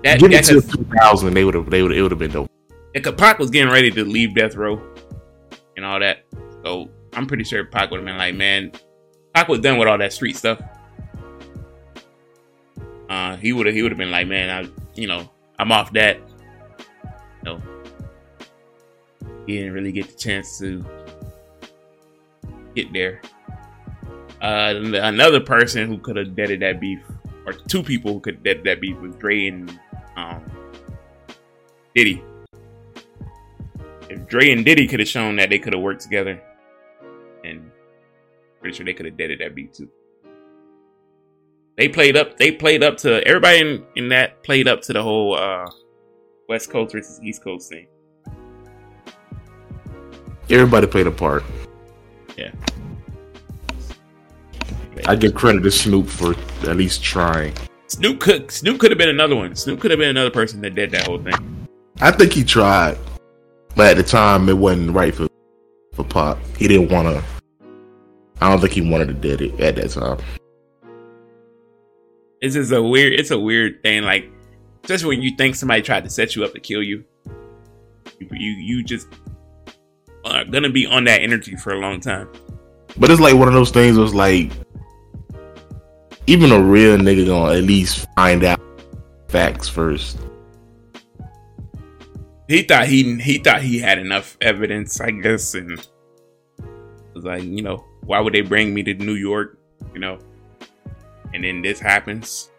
that, 0.04 0.20
give 0.20 0.32
that 0.32 0.42
it 0.42 0.46
to 0.48 0.54
has- 0.56 0.68
2000, 0.72 1.34
they 1.34 1.46
would 1.46 1.54
have, 1.54 1.70
they 1.70 1.82
would, 1.82 1.94
it 1.94 2.02
would 2.02 2.12
have 2.12 2.20
been 2.20 2.32
dope. 2.32 2.50
Yeah, 2.94 3.02
'cause 3.02 3.14
Pac 3.14 3.40
was 3.40 3.50
getting 3.52 3.72
ready 3.72 3.90
to 3.92 4.04
leave 4.04 4.36
Death 4.36 4.56
Row 4.56 4.82
and 5.78 5.86
all 5.86 6.00
that. 6.02 6.26
So 6.66 6.90
I'm 7.14 7.26
pretty 7.26 7.44
sure 7.46 7.64
Pac 7.64 7.90
would 7.92 7.98
have 8.00 8.06
been 8.06 8.18
like, 8.18 8.36
man, 8.36 8.72
Pac 9.36 9.50
was 9.50 9.60
done 9.60 9.78
with 9.78 9.90
all 9.90 9.98
that 9.98 10.14
street 10.14 10.38
stuff. 10.38 10.62
Uh, 13.10 13.36
he 13.36 13.52
would 13.52 13.66
have 13.66 13.76
he 13.76 13.82
would 13.82 13.92
have 13.92 13.98
been 13.98 14.10
like, 14.12 14.28
man, 14.28 14.50
I 14.50 14.70
you 14.96 15.08
know 15.08 15.30
I'm 15.60 15.74
off 15.74 15.92
that. 15.92 16.20
No, 17.44 17.62
he 19.46 19.58
didn't 19.58 19.74
really 19.74 19.92
get 19.92 20.08
the 20.08 20.16
chance 20.16 20.58
to 20.60 20.84
get 22.76 22.94
there. 22.94 23.22
Uh, 24.42 24.74
another 25.02 25.42
person 25.42 25.88
who 25.88 25.98
could 25.98 26.16
have 26.16 26.34
deaded 26.36 26.62
that 26.62 26.80
beef, 26.80 27.00
or 27.46 27.52
two 27.52 27.84
people 27.84 28.14
who 28.14 28.20
could 28.22 28.42
dead 28.42 28.64
that 28.64 28.80
beef, 28.80 28.98
was 29.00 29.16
Dre 29.16 29.48
and 29.48 29.80
um, 30.16 30.44
Diddy 31.94 32.24
if 34.10 34.28
Dre 34.28 34.52
and 34.52 34.64
Diddy 34.64 34.88
could 34.88 35.00
have 35.00 35.10
shown 35.10 35.36
that 35.38 35.50
they 35.50 35.60
could 35.60 35.74
have 35.74 35.82
worked 35.82 36.02
together, 36.02 36.42
and 37.44 37.70
pretty 38.66 38.78
sure 38.78 38.86
they 38.86 38.94
could 38.94 39.06
have 39.06 39.16
deaded 39.16 39.38
that 39.42 39.54
beat 39.54 39.72
too. 39.76 39.88
They 41.78 41.88
played 41.88 42.18
up. 42.18 42.38
They 42.38 42.52
played 42.52 42.84
up 42.84 42.98
to 42.98 43.24
everybody 43.28 43.60
in, 43.60 43.86
in 43.96 44.10
that 44.10 44.42
played 44.44 44.68
up 44.68 44.82
to 44.84 44.94
the 44.94 45.04
whole 45.04 45.36
uh, 45.36 45.70
West 46.50 46.72
Coast 46.72 46.94
versus 46.94 47.20
East 47.22 47.44
Coast 47.44 47.70
thing. 47.70 47.86
Everybody 50.50 50.88
played 50.88 51.06
a 51.06 51.12
part. 51.12 51.44
Yeah. 52.36 52.52
I 55.06 55.16
give 55.16 55.36
credit 55.36 55.62
to 55.62 55.70
Snoop 55.70 56.08
for 56.08 56.34
at 56.68 56.76
least 56.76 57.04
trying. 57.04 57.54
Snoop 57.86 58.20
could 58.20 58.50
Snoop 58.50 58.80
could 58.80 58.90
have 58.90 58.98
been 58.98 59.10
another 59.10 59.36
one. 59.36 59.56
Snoop 59.56 59.80
could 59.80 59.92
have 59.92 60.00
been 60.00 60.10
another 60.10 60.32
person 60.32 60.60
that 60.62 60.74
did 60.74 60.90
that 60.90 61.06
whole 61.06 61.22
thing. 61.22 61.68
I 62.02 62.10
think 62.10 62.34
he 62.34 62.44
tried, 62.44 62.98
but 63.76 63.92
at 63.92 63.98
the 63.98 64.04
time 64.04 64.50
it 64.50 64.58
wasn't 64.58 64.92
right 64.92 65.14
for 65.14 65.28
for 65.94 66.04
Pac. 66.04 66.38
He 66.58 66.68
didn't 66.68 66.90
want 66.90 67.16
to. 67.16 67.35
I 68.42 68.50
don't 68.50 68.60
think 68.60 68.74
he 68.74 68.82
wanted 68.82 69.08
to 69.08 69.14
did 69.14 69.42
it 69.42 69.60
at 69.60 69.76
that 69.78 69.92
time. 69.92 70.20
It's 72.42 72.56
just 72.56 72.72
a 72.72 72.84
weird. 72.84 73.14
It's 73.14 73.32
a 73.32 73.40
weird 73.40 73.82
thing. 73.82 74.04
Like, 74.04 74.30
especially 74.84 75.16
when 75.16 75.24
you 75.24 75.36
think 75.38 75.56
somebody 75.56 75.82
tried 75.82 76.04
to 76.04 76.10
set 76.10 76.36
you 76.36 76.44
up 76.44 76.54
to 76.54 76.60
kill 76.60 76.84
you, 76.84 77.04
you 78.20 78.28
you, 78.32 78.52
you 78.52 78.84
just 78.84 79.08
are 80.26 80.44
gonna 80.46 80.70
be 80.70 80.86
on 80.86 81.06
that 81.06 81.22
energy 81.22 81.56
for 81.56 81.74
a 81.74 81.80
long 81.80 82.00
time. 82.00 82.30
But 82.98 83.10
it's 83.10 83.22
like 83.22 83.36
one 83.36 83.48
of 83.48 83.54
those 83.54 83.72
things. 83.72 83.98
Was 83.98 84.14
like 84.14 84.52
even 86.28 86.52
a 86.52 86.60
real 86.62 86.98
nigga 86.98 87.26
gonna 87.26 87.54
at 87.54 87.64
least 87.64 88.06
find 88.16 88.44
out 88.44 88.60
facts 89.30 89.68
first. 89.68 90.20
he 92.48 92.64
thought 92.64 92.88
he 92.88 93.20
he 93.22 93.38
thought 93.38 93.62
he 93.62 93.80
had 93.80 93.98
enough 93.98 94.38
evidence, 94.42 95.00
I 95.02 95.12
guess, 95.12 95.56
and 95.56 95.86
was 97.14 97.24
like, 97.24 97.44
you 97.44 97.62
know, 97.62 97.84
why 98.06 98.20
would 98.20 98.34
they 98.34 98.42
bring 98.42 98.74
me 98.74 98.84
to 98.84 98.94
New 98.94 99.16
York? 99.16 99.58
You 99.94 100.00
know, 100.00 100.20
and 101.34 101.44
then 101.44 101.62
this 101.62 101.80
happens. 101.80 102.50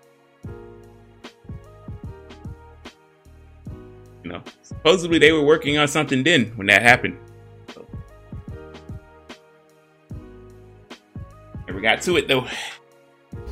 You 4.22 4.32
know, 4.32 4.42
supposedly 4.62 5.18
they 5.18 5.32
were 5.32 5.44
working 5.44 5.78
on 5.78 5.88
something 5.88 6.22
then 6.22 6.46
when 6.56 6.66
that 6.66 6.82
happened. 6.82 7.18
So. 7.72 7.86
Never 11.68 11.80
got 11.80 12.02
to 12.02 12.16
it 12.16 12.28
though. 12.28 12.46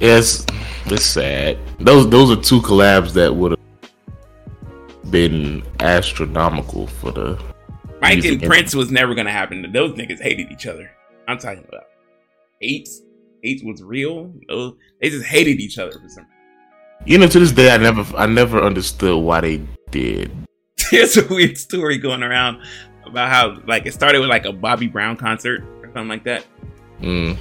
Yes, 0.01 0.45
it's 0.87 1.05
sad. 1.05 1.59
Those 1.79 2.09
those 2.11 2.31
are 2.37 2.41
two 2.41 2.61
collabs 2.61 3.13
that 3.13 3.35
would 3.35 3.53
have 3.53 5.11
been 5.11 5.63
astronomical 5.81 6.89
for 6.89 7.13
the. 7.13 7.41
Mike 8.01 8.25
and 8.25 8.43
Prince 8.43 8.75
was 8.75 8.91
never 8.91 9.15
gonna 9.15 9.31
happen. 9.31 9.71
Those 9.73 9.93
niggas 9.93 10.21
hated 10.21 10.51
each 10.51 10.67
other. 10.67 10.91
I'm 11.29 11.39
talking 11.39 11.65
about 11.69 11.85
hate. 12.61 12.89
Hate 13.43 13.63
was 13.65 13.83
real. 13.83 14.33
Those- 14.49 14.75
They 15.01 15.11
just 15.11 15.27
hated 15.27 15.61
each 15.61 15.79
other 15.79 15.93
for 15.93 16.09
some. 16.09 16.27
You 17.07 17.19
know, 17.19 17.27
to 17.27 17.39
this 17.39 17.53
day, 17.53 17.71
I 17.71 17.77
never 17.77 18.17
I 18.17 18.27
never 18.27 18.63
understood 18.63 19.23
why 19.23 19.41
they 19.43 19.61
did. 19.91 20.31
There's 20.91 21.17
a 21.17 21.27
weird 21.29 21.59
story 21.59 21.99
going 21.99 22.23
around 22.23 22.63
about 23.05 23.29
how 23.31 23.61
like 23.67 23.85
it 23.87 23.93
started 23.93 24.21
with 24.21 24.31
like 24.31 24.47
a 24.47 24.53
Bobby 24.53 24.87
Brown 24.87 25.17
concert 25.17 25.63
or 25.83 25.87
something 25.87 26.09
like 26.09 26.25
that, 26.25 26.45
Mm. 27.01 27.37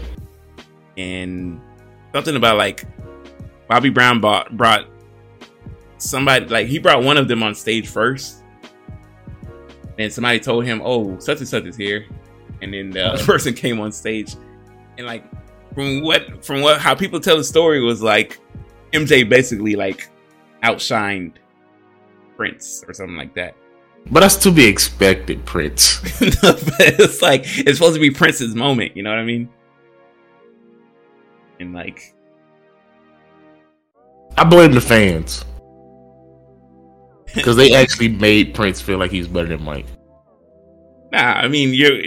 and 0.98 1.62
something 2.14 2.36
about 2.36 2.58
like 2.58 2.86
Bobby 3.70 3.90
Brown 3.90 4.20
bought 4.20 4.56
brought 4.58 4.86
somebody 5.98 6.46
like 6.48 6.68
he 6.68 6.80
brought 6.80 7.04
one 7.04 7.18
of 7.18 7.28
them 7.30 7.42
on 7.44 7.56
stage 7.56 7.88
first, 7.88 8.44
and 9.98 10.12
somebody 10.12 10.40
told 10.40 10.66
him, 10.66 10.82
"Oh, 10.84 11.18
such 11.20 11.40
and 11.40 11.48
such 11.48 11.64
is 11.66 11.78
here," 11.78 12.06
and 12.64 12.74
then 12.74 12.90
the 12.92 13.06
other 13.06 13.24
person 13.26 13.54
came 13.54 13.80
on 13.80 13.92
stage, 13.92 14.36
and 14.98 15.06
like 15.06 15.24
from 15.74 16.02
what 16.02 16.44
from 16.46 16.62
what 16.62 16.80
how 16.80 16.96
people 16.96 17.20
tell 17.20 17.38
the 17.38 17.44
story 17.44 17.82
was 17.82 18.02
like 18.02 18.40
MJ 18.94 19.28
basically 19.28 19.76
like 19.76 20.10
outshined 20.64 21.34
Prince 22.36 22.84
or 22.88 22.94
something 22.94 23.18
like 23.18 23.34
that. 23.36 23.56
But 24.12 24.20
that's 24.20 24.36
to 24.38 24.52
be 24.52 24.66
expected, 24.66 25.46
Prince. 25.46 26.02
it's 26.22 27.22
like 27.22 27.44
it's 27.46 27.78
supposed 27.78 27.96
to 27.96 28.02
be 28.02 28.12
Prince's 28.12 28.56
moment, 28.56 28.96
you 28.98 29.04
know 29.04 29.10
what 29.10 29.20
I 29.20 29.24
mean? 29.24 29.50
And 31.60 31.74
like 31.74 32.14
I 34.38 34.44
blame 34.44 34.74
the 34.74 34.82
fans 34.82 35.46
because 37.34 37.56
they 37.56 37.74
actually 37.74 38.10
made 38.10 38.54
Prince 38.54 38.82
feel 38.82 38.98
like 38.98 39.12
he's 39.12 39.28
better 39.28 39.50
than 39.50 39.64
Mike. 39.64 39.88
Nah, 41.12 41.34
I 41.34 41.48
mean 41.48 41.74
you're 41.74 42.02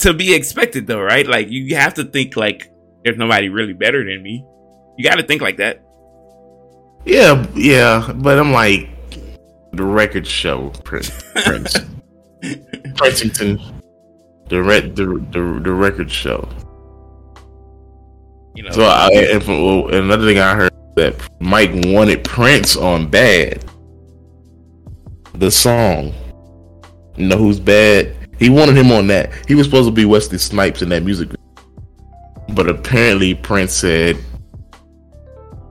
to 0.00 0.14
be 0.14 0.34
expected 0.34 0.86
though, 0.86 1.00
right? 1.00 1.26
Like 1.26 1.48
you 1.50 1.76
have 1.76 1.94
to 1.94 2.04
think 2.04 2.36
like 2.36 2.72
there's 3.04 3.16
nobody 3.16 3.48
really 3.48 3.72
better 3.72 4.04
than 4.04 4.22
me. 4.22 4.44
You 4.96 5.08
got 5.08 5.16
to 5.16 5.22
think 5.22 5.40
like 5.40 5.56
that. 5.58 5.82
Yeah, 7.04 7.46
yeah, 7.54 8.12
but 8.16 8.38
I'm 8.38 8.52
like 8.52 8.90
the 9.72 9.84
record 9.84 10.26
show, 10.26 10.70
Prince, 10.84 11.10
Prince, 11.44 11.76
Princeton, 12.96 13.58
the 14.48 14.62
re- 14.62 14.80
the, 14.80 15.24
the 15.30 15.60
the 15.62 15.72
record 15.72 16.10
show. 16.10 16.46
You 18.54 18.64
know, 18.64 18.70
So 18.72 18.82
I, 18.82 19.08
and 19.12 19.42
from, 19.42 19.62
well, 19.64 19.94
another 19.94 20.26
thing 20.26 20.38
I 20.38 20.54
heard 20.54 20.72
that 20.96 21.14
Mike 21.40 21.70
wanted 21.86 22.24
Prince 22.24 22.76
on 22.76 23.08
"Bad," 23.08 23.64
the 25.34 25.50
song. 25.50 26.12
You 27.16 27.28
know 27.28 27.38
who's 27.38 27.60
bad? 27.60 28.14
He 28.40 28.48
wanted 28.48 28.76
him 28.76 28.90
on 28.90 29.06
that. 29.08 29.30
He 29.46 29.54
was 29.54 29.66
supposed 29.66 29.86
to 29.86 29.92
be 29.92 30.06
Wesley 30.06 30.38
Snipes 30.38 30.80
in 30.80 30.88
that 30.88 31.02
music, 31.02 31.28
but 32.48 32.68
apparently 32.68 33.34
Prince 33.34 33.74
said 33.74 34.16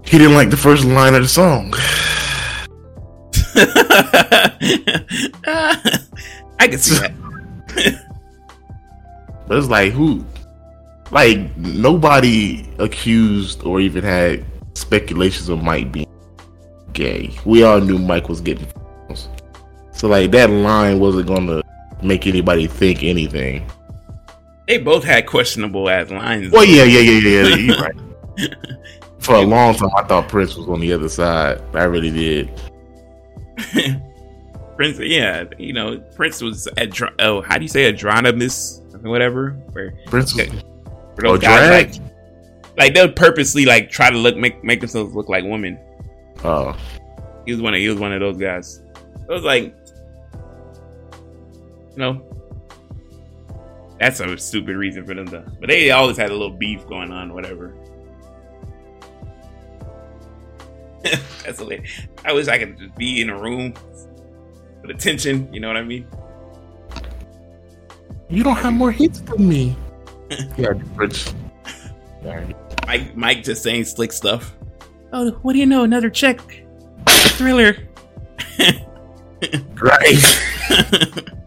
he 0.05 0.19
didn't 0.19 0.35
like 0.35 0.51
the 0.51 0.57
first 0.57 0.85
line 0.85 1.15
of 1.15 1.23
the 1.23 1.27
song. 1.27 1.73
I 6.59 6.67
can 6.67 6.77
see 6.77 6.95
that. 6.99 7.11
But 9.47 9.57
it's 9.57 9.67
like 9.67 9.93
who, 9.93 10.23
like 11.09 11.57
nobody 11.57 12.69
accused 12.77 13.63
or 13.63 13.81
even 13.81 14.03
had 14.03 14.45
speculations 14.75 15.49
of 15.49 15.63
Mike 15.63 15.91
being 15.91 16.05
gay. 16.93 17.35
We 17.45 17.63
all 17.63 17.81
knew 17.81 17.97
Mike 17.97 18.29
was 18.29 18.41
getting. 18.41 18.67
So 19.91 20.07
like 20.07 20.29
that 20.31 20.51
line 20.51 20.99
wasn't 20.99 21.25
gonna 21.25 21.63
make 22.01 22.27
anybody 22.27 22.67
think 22.67 23.03
anything. 23.03 23.69
They 24.67 24.77
both 24.77 25.03
had 25.03 25.25
questionable 25.25 25.89
ass 25.89 26.11
lines. 26.11 26.51
Well, 26.51 26.63
yeah, 26.65 26.83
yeah, 26.83 26.99
yeah, 26.99 27.19
yeah. 27.19 27.47
yeah 27.47 27.55
you're 27.55 27.77
right. 27.81 27.95
For 29.19 29.35
a 29.35 29.41
long 29.41 29.75
time, 29.75 29.89
I 29.97 30.03
thought 30.03 30.27
Prince 30.29 30.55
was 30.55 30.67
on 30.69 30.79
the 30.79 30.93
other 30.93 31.09
side. 31.09 31.61
I 31.73 31.83
really 31.83 32.11
did. 32.11 32.49
Prince, 34.75 34.99
yeah, 34.99 35.43
you 35.57 35.73
know, 35.73 35.99
Prince 36.15 36.41
was 36.41 36.67
at 36.77 36.97
oh, 37.19 37.41
how 37.41 37.57
do 37.57 37.63
you 37.63 37.67
say 37.67 37.91
Adronimus 37.91 38.81
or 39.03 39.09
whatever? 39.09 39.51
Where 39.73 39.93
Prince 40.05 40.33
was. 40.35 40.47
for 41.15 41.21
those 41.23 41.31
Oh, 41.31 41.37
guys 41.37 41.67
drag? 41.67 42.01
like, 42.01 42.01
like 42.77 42.93
they'll 42.93 43.11
purposely 43.11 43.65
like 43.65 43.89
try 43.89 44.09
to 44.09 44.17
look 44.17 44.37
make 44.37 44.63
make 44.63 44.79
themselves 44.79 45.13
look 45.13 45.27
like 45.27 45.43
women. 45.43 45.77
Oh, 46.45 46.77
He 47.45 47.51
was 47.51 47.61
one 47.61 47.73
of 47.73 47.79
he 47.81 47.89
was 47.89 47.99
one 47.99 48.13
of 48.13 48.21
those 48.21 48.37
guys. 48.37 48.81
It 49.27 49.27
was 49.33 49.43
like, 49.43 49.75
you 51.91 51.97
know, 51.97 52.23
that's 53.99 54.19
a 54.19 54.37
stupid 54.37 54.75
reason 54.75 55.05
for 55.05 55.13
them 55.13 55.27
to. 55.27 55.45
But 55.59 55.69
they 55.69 55.91
always 55.91 56.17
had 56.17 56.29
a 56.29 56.33
little 56.33 56.51
beef 56.51 56.85
going 56.87 57.11
on, 57.11 57.33
whatever. 57.33 57.75
that's 61.03 61.59
hilarious. 61.59 62.01
I 62.25 62.33
wish 62.33 62.47
I 62.47 62.57
could 62.59 62.77
just 62.77 62.95
be 62.95 63.21
in 63.21 63.29
a 63.29 63.39
room 63.39 63.73
with 64.81 64.91
attention. 64.91 65.53
You 65.53 65.59
know 65.59 65.67
what 65.67 65.77
I 65.77 65.83
mean? 65.83 66.07
you 68.29 68.43
don't 68.43 68.57
have 68.57 68.73
more 68.73 68.91
hits 68.91 69.21
than 69.21 69.47
me. 69.47 69.75
yeah, 70.57 70.73
Prince. 70.95 71.33
Mike, 72.85 73.15
Mike 73.15 73.43
just 73.43 73.63
saying 73.63 73.85
slick 73.85 74.11
stuff. 74.11 74.55
Oh, 75.11 75.31
what 75.41 75.53
do 75.53 75.59
you 75.59 75.65
know? 75.65 75.83
Another 75.83 76.09
check, 76.09 76.39
thriller. 77.07 77.75
Right. 79.81 80.19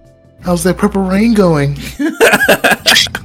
How's 0.43 0.65
that 0.65 0.77
purple 0.79 1.03
rain 1.03 1.35
going? 1.35 1.77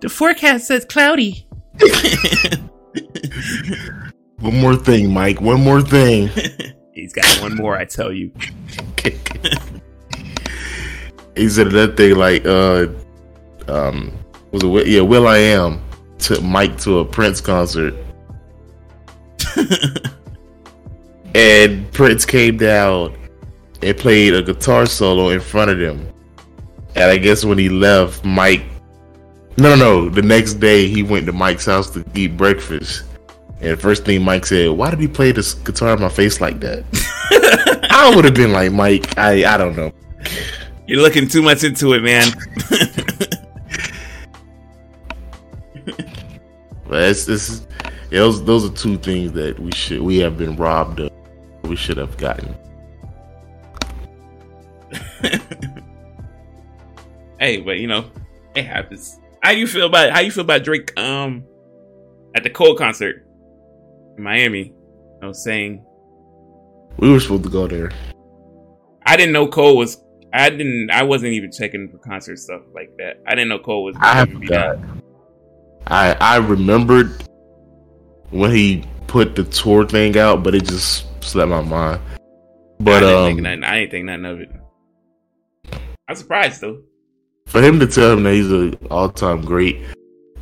The 0.00 0.10
forecast 0.10 0.66
says 0.66 0.84
cloudy. 0.84 1.48
One 4.38 4.60
more 4.60 4.76
thing, 4.76 5.12
Mike. 5.12 5.40
One 5.40 5.62
more 5.62 5.80
thing. 5.80 6.28
He's 6.92 7.12
got 7.12 7.26
one 7.40 7.56
more, 7.56 7.76
I 7.76 7.84
tell 7.84 8.12
you. 8.12 8.30
he 11.34 11.48
said 11.48 11.70
that 11.72 11.94
thing 11.96 12.14
like, 12.16 12.46
uh, 12.46 12.86
um, 13.68 14.12
was 14.50 14.62
it? 14.62 14.86
Yeah, 14.86 15.02
will.i.am 15.02 15.82
took 16.18 16.42
Mike 16.42 16.78
to 16.80 17.00
a 17.00 17.04
Prince 17.04 17.40
concert, 17.42 17.94
and 21.34 21.92
Prince 21.92 22.24
came 22.24 22.56
down 22.56 23.14
and 23.82 23.96
played 23.96 24.34
a 24.34 24.42
guitar 24.42 24.86
solo 24.86 25.30
in 25.30 25.40
front 25.40 25.70
of 25.70 25.78
them. 25.78 26.08
And 26.94 27.10
I 27.10 27.18
guess 27.18 27.44
when 27.44 27.58
he 27.58 27.68
left, 27.68 28.24
Mike. 28.24 28.62
No, 29.58 29.74
no, 29.74 29.76
no. 29.76 30.08
The 30.08 30.22
next 30.22 30.54
day, 30.54 30.88
he 30.88 31.02
went 31.02 31.26
to 31.26 31.32
Mike's 31.32 31.66
house 31.66 31.90
to 31.90 32.04
eat 32.14 32.36
breakfast. 32.36 33.04
And 33.60 33.70
the 33.70 33.76
first 33.76 34.04
thing 34.04 34.22
Mike 34.22 34.46
said, 34.46 34.70
"Why 34.70 34.90
did 34.90 35.00
he 35.00 35.08
play 35.08 35.32
this 35.32 35.54
guitar 35.54 35.94
in 35.94 36.00
my 36.00 36.08
face 36.08 36.40
like 36.40 36.60
that?" 36.60 36.84
I 37.90 38.14
would 38.14 38.24
have 38.24 38.34
been 38.34 38.52
like, 38.52 38.72
"Mike, 38.72 39.16
I, 39.16 39.44
I 39.44 39.56
don't 39.56 39.76
know." 39.76 39.92
You're 40.86 41.00
looking 41.00 41.26
too 41.28 41.42
much 41.42 41.64
into 41.64 41.94
it, 41.94 42.02
man. 42.02 42.32
But 46.88 47.02
it's, 47.10 47.28
it's 47.28 47.66
yeah, 48.10 48.20
those 48.20 48.44
those 48.44 48.64
are 48.64 48.74
two 48.74 48.96
things 48.98 49.32
that 49.32 49.58
we 49.58 49.72
should 49.72 50.00
we 50.02 50.18
have 50.18 50.38
been 50.38 50.56
robbed 50.56 51.00
of. 51.00 51.10
We 51.64 51.76
should 51.76 51.96
have 51.96 52.16
gotten. 52.16 52.54
hey, 57.38 57.60
but 57.60 57.78
you 57.78 57.86
know, 57.86 58.10
it 58.54 58.64
happens. 58.64 59.18
How 59.42 59.50
you 59.50 59.66
feel 59.66 59.86
about 59.86 60.10
how 60.10 60.20
you 60.20 60.30
feel 60.30 60.44
about 60.44 60.64
Drake 60.64 60.98
um 60.98 61.44
at 62.34 62.42
the 62.42 62.50
Cole 62.50 62.76
concert 62.76 63.26
in 64.16 64.22
Miami? 64.22 64.74
I 65.22 65.26
was 65.26 65.42
saying 65.42 65.84
We 66.98 67.10
were 67.10 67.20
supposed 67.20 67.44
to 67.44 67.50
go 67.50 67.66
there. 67.66 67.90
I 69.04 69.16
didn't 69.16 69.32
know 69.32 69.46
Cole 69.48 69.76
was 69.76 70.02
I 70.32 70.50
didn't 70.50 70.90
I 70.90 71.02
wasn't 71.02 71.32
even 71.32 71.50
checking 71.52 71.88
for 71.88 71.98
concert 71.98 72.38
stuff 72.38 72.62
like 72.74 72.90
that. 72.98 73.22
I 73.26 73.34
didn't 73.34 73.48
know 73.48 73.58
Cole 73.58 73.84
was 73.84 73.96
I 74.00 74.26
forgot. 74.26 74.78
I 75.86 76.16
I 76.20 76.36
remembered 76.38 77.22
when 78.30 78.50
he 78.50 78.84
put 79.06 79.36
the 79.36 79.44
tour 79.44 79.86
thing 79.86 80.18
out, 80.18 80.42
but 80.42 80.54
it 80.54 80.64
just 80.64 81.06
slipped 81.22 81.50
my 81.50 81.62
mind. 81.62 82.00
But 82.80 82.96
I 82.96 83.00
didn't, 83.00 83.16
um, 83.16 83.26
think 83.26 83.40
nothing, 83.40 83.64
I 83.64 83.80
didn't 83.80 83.90
think 83.90 84.04
nothing 84.06 84.24
of 84.26 84.40
it. 84.40 84.50
I'm 86.08 86.16
surprised 86.16 86.60
though. 86.60 86.82
for 87.46 87.62
him 87.62 87.80
to 87.80 87.86
tell 87.86 88.12
him 88.12 88.22
that 88.24 88.32
he's 88.34 88.50
an 88.50 88.74
all 88.90 89.08
time 89.10 89.42
great, 89.42 89.80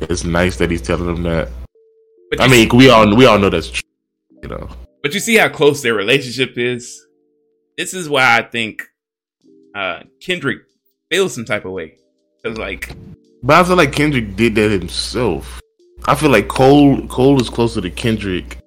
it's 0.01 0.23
nice 0.23 0.57
that 0.57 0.69
he's 0.71 0.81
telling 0.81 1.15
him 1.15 1.23
that. 1.23 1.49
But 2.29 2.41
I 2.41 2.47
mean, 2.47 2.69
we 2.73 2.89
all 2.89 3.15
we 3.15 3.25
all 3.25 3.39
know 3.39 3.49
that's 3.49 3.69
true, 3.69 3.89
you 4.43 4.49
know. 4.49 4.69
But 5.01 5.13
you 5.13 5.19
see 5.19 5.35
how 5.37 5.49
close 5.49 5.81
their 5.81 5.93
relationship 5.93 6.57
is. 6.57 7.05
This 7.77 7.93
is 7.93 8.09
why 8.09 8.37
I 8.37 8.41
think 8.43 8.83
uh, 9.75 10.03
Kendrick 10.21 10.59
feels 11.09 11.35
some 11.35 11.45
type 11.45 11.65
of 11.65 11.71
way. 11.73 11.97
Cause 12.43 12.57
like, 12.57 12.95
But 13.43 13.57
I 13.57 13.63
feel 13.63 13.75
like 13.75 13.91
Kendrick 13.91 14.35
did 14.35 14.55
that 14.55 14.71
himself. 14.71 15.61
I 16.07 16.15
feel 16.15 16.29
like 16.29 16.47
Cole 16.47 17.07
Cole 17.07 17.41
is 17.41 17.49
closer 17.49 17.81
to 17.81 17.89
Kendrick. 17.89 18.59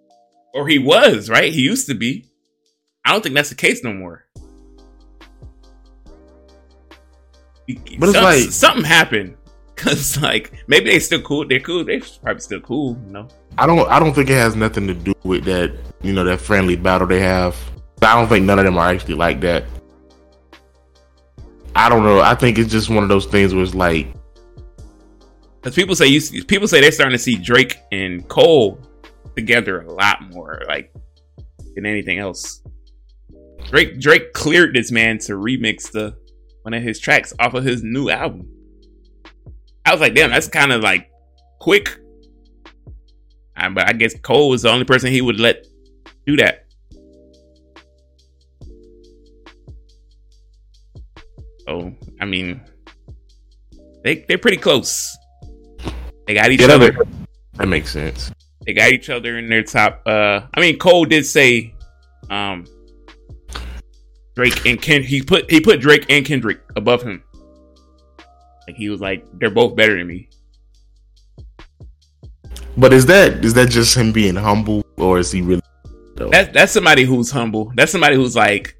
Or 0.55 0.67
he 0.67 0.79
was, 0.79 1.31
right? 1.31 1.53
He 1.53 1.61
used 1.61 1.87
to 1.89 1.95
be. 1.95 2.25
I 3.05 3.13
don't 3.13 3.23
think 3.23 3.35
that's 3.35 3.51
the 3.51 3.55
case 3.55 3.85
no 3.85 3.93
more. 3.93 4.25
But 7.99 8.09
it's 8.11 8.19
like- 8.19 8.51
something 8.51 8.85
happened. 8.85 9.37
Cause 9.79 10.21
like 10.21 10.65
maybe 10.67 10.91
they 10.91 10.99
still 10.99 11.23
cool. 11.23 11.47
They're 11.47 11.61
cool. 11.61 11.85
They're 11.85 12.01
probably 12.23 12.41
still 12.41 12.61
cool. 12.61 12.99
You 13.07 13.13
know. 13.13 13.29
I 13.57 13.67
don't 13.67 13.89
I 13.89 14.01
don't 14.01 14.13
think 14.13 14.29
it 14.29 14.35
has 14.35 14.57
nothing 14.57 14.89
to 14.89 14.95
do 14.95 15.15
with 15.23 15.45
that, 15.45 15.73
you 16.03 16.13
know, 16.13 16.25
that 16.25 16.41
friendly 16.41 16.75
battle 16.75 17.07
they 17.07 17.21
have. 17.21 17.57
I 18.03 18.15
don't 18.17 18.29
think 18.29 18.45
none 18.45 18.59
of 18.59 18.65
them 18.65 18.77
are 18.77 18.89
actually 18.89 19.15
like 19.15 19.41
that. 19.43 19.65
I 21.77 21.89
don't 21.89 22.03
know. 22.03 22.21
I 22.21 22.35
think 22.35 22.59
it's 22.59 22.71
just 22.73 22.91
one 22.91 23.03
of 23.05 23.09
those 23.09 23.27
things 23.27 23.55
where 23.55 23.63
it's 23.63 23.75
like 23.75 24.09
Because 25.61 25.77
people 25.77 25.95
say 25.95 26.07
you 26.09 26.21
see- 26.21 26.43
people 26.43 26.67
say 26.67 26.81
they're 26.81 26.91
starting 26.91 27.17
to 27.17 27.23
see 27.23 27.37
Drake 27.37 27.77
and 27.93 28.27
Cole 28.29 28.81
together 29.37 29.83
a 29.83 29.93
lot 29.93 30.29
more, 30.33 30.63
like 30.67 30.93
than 31.77 31.87
anything 31.87 32.19
else. 32.19 32.63
Drake 33.71 34.01
Drake 34.01 34.33
cleared 34.33 34.75
this 34.75 34.91
man 34.91 35.19
to 35.21 35.35
remix 35.35 35.91
the 35.93 36.17
one 36.69 36.75
of 36.75 36.83
his 36.83 37.01
tracks 37.01 37.33
off 37.39 37.55
of 37.55 37.65
his 37.65 37.83
new 37.83 38.11
album. 38.11 38.47
I 39.87 39.93
was 39.93 40.03
like, 40.03 40.15
damn, 40.15 40.29
that's 40.29 40.49
kind 40.49 40.71
of 40.71 40.83
like 40.83 41.11
quick. 41.61 41.99
Uh, 43.57 43.71
but 43.71 43.89
I 43.89 43.95
guess 43.95 44.15
Cole 44.21 44.51
was 44.51 44.61
the 44.63 44.69
only 44.69 44.85
person 44.85 45.11
he 45.11 45.23
would 45.23 45.41
let 45.41 45.67
do 46.27 46.37
that. 46.37 46.67
So 51.61 51.95
I 52.21 52.27
mean, 52.27 52.61
they 54.05 54.27
they're 54.29 54.37
pretty 54.37 54.59
close. 54.59 55.17
They 56.27 56.35
got 56.35 56.51
each 56.51 56.61
yeah, 56.61 56.67
that, 56.67 56.83
other. 56.83 56.93
makes, 56.93 57.11
that 57.55 57.69
makes 57.69 57.91
sense. 57.91 58.31
They 58.67 58.75
got 58.75 58.91
each 58.91 59.09
other 59.09 59.39
in 59.39 59.49
their 59.49 59.63
top. 59.63 60.03
Uh, 60.05 60.41
I 60.53 60.61
mean, 60.61 60.79
Cole 60.79 61.07
did 61.07 61.25
say, 61.25 61.73
um, 62.29 62.67
Drake 64.39 64.67
and 64.67 64.81
Ken. 64.81 65.03
He 65.03 65.21
put 65.21 65.51
he 65.51 65.61
put 65.61 65.81
Drake 65.81 66.07
and 66.09 66.25
Kendrick 66.25 66.61
above 66.77 67.03
him. 67.03 67.25
Like 68.69 68.77
he 68.77 68.89
was 68.89 69.01
like, 69.01 69.27
they're 69.41 69.51
both 69.51 69.75
better 69.75 69.99
than 69.99 70.07
me. 70.07 70.29
But 72.77 72.93
is 72.93 73.05
that 73.07 73.45
is 73.45 73.55
that 73.55 73.69
just 73.69 73.97
him 73.97 74.13
being 74.13 74.37
humble 74.37 74.87
or 74.97 75.19
is 75.19 75.33
he 75.33 75.43
really 75.43 75.61
though? 76.15 76.29
That's 76.31 76.53
that's 76.53 76.71
somebody 76.71 77.03
who's 77.03 77.33
humble. 77.33 77.73
That's 77.75 77.91
somebody 77.91 78.15
who's 78.15 78.37
like, 78.37 78.77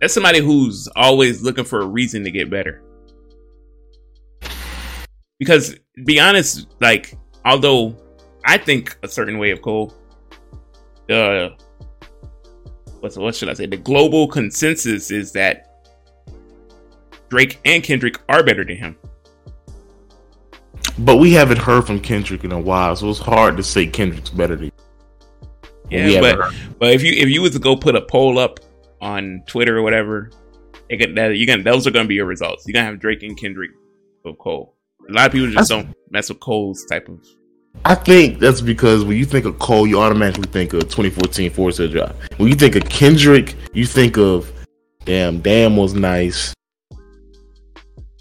that's 0.00 0.14
somebody 0.14 0.38
who's 0.38 0.86
always 0.94 1.42
looking 1.42 1.64
for 1.64 1.80
a 1.80 1.86
reason 1.86 2.22
to 2.22 2.30
get 2.30 2.48
better. 2.48 2.84
Because 5.40 5.74
be 6.04 6.20
honest, 6.20 6.68
like 6.80 7.18
although 7.44 7.96
I 8.44 8.56
think 8.56 8.96
a 9.02 9.08
certain 9.08 9.38
way 9.38 9.50
of 9.50 9.62
Cole, 9.62 9.92
the 11.08 11.56
what's 13.00 13.16
what 13.16 13.34
should 13.34 13.48
I 13.48 13.54
say? 13.54 13.66
The 13.66 13.76
global 13.76 14.28
consensus 14.28 15.10
is 15.10 15.32
that 15.32 15.64
Drake 17.28 17.58
and 17.64 17.82
Kendrick 17.82 18.20
are 18.28 18.42
better 18.42 18.64
than 18.64 18.76
him. 18.76 18.96
But 20.98 21.16
we 21.18 21.32
haven't 21.32 21.58
heard 21.58 21.86
from 21.86 22.00
Kendrick 22.00 22.44
in 22.44 22.52
a 22.52 22.58
while, 22.58 22.96
so 22.96 23.08
it's 23.10 23.18
hard 23.18 23.56
to 23.56 23.62
say 23.62 23.86
Kendrick's 23.86 24.30
better 24.30 24.56
than 24.56 24.72
We 25.90 26.14
Yeah, 26.14 26.20
but 26.20 26.52
but 26.78 26.92
if 26.92 27.02
you 27.02 27.12
if 27.12 27.28
you 27.28 27.42
was 27.42 27.52
to 27.52 27.58
go 27.58 27.76
put 27.76 27.94
a 27.94 28.00
poll 28.00 28.38
up 28.38 28.60
on 29.00 29.42
Twitter 29.46 29.78
or 29.78 29.82
whatever, 29.82 30.30
could, 30.90 31.14
that, 31.14 31.36
you 31.36 31.46
gonna 31.46 31.62
those 31.62 31.86
are 31.86 31.90
gonna 31.90 32.08
be 32.08 32.16
your 32.16 32.26
results. 32.26 32.64
You're 32.66 32.72
gonna 32.74 32.86
have 32.86 32.98
Drake 32.98 33.22
and 33.22 33.38
Kendrick 33.38 33.70
with 34.24 34.38
Cole. 34.38 34.74
A 35.08 35.12
lot 35.12 35.26
of 35.26 35.32
people 35.32 35.46
just 35.50 35.68
That's- 35.68 35.86
don't 35.86 35.94
mess 36.10 36.28
with 36.28 36.40
Cole's 36.40 36.84
type 36.86 37.08
of. 37.08 37.24
I 37.84 37.94
think 37.94 38.38
that's 38.38 38.60
because 38.60 39.04
when 39.04 39.16
you 39.16 39.24
think 39.24 39.44
of 39.44 39.58
Cole, 39.58 39.86
you 39.86 40.00
automatically 40.00 40.50
think 40.50 40.72
of 40.72 40.82
2014 40.82 41.50
Forest 41.50 41.78
Hill 41.78 41.88
Drive. 41.88 42.16
When 42.36 42.48
you 42.48 42.54
think 42.54 42.76
of 42.76 42.84
Kendrick, 42.88 43.54
you 43.72 43.86
think 43.86 44.16
of 44.16 44.50
damn, 45.04 45.40
damn 45.40 45.76
was 45.76 45.94
nice. 45.94 46.54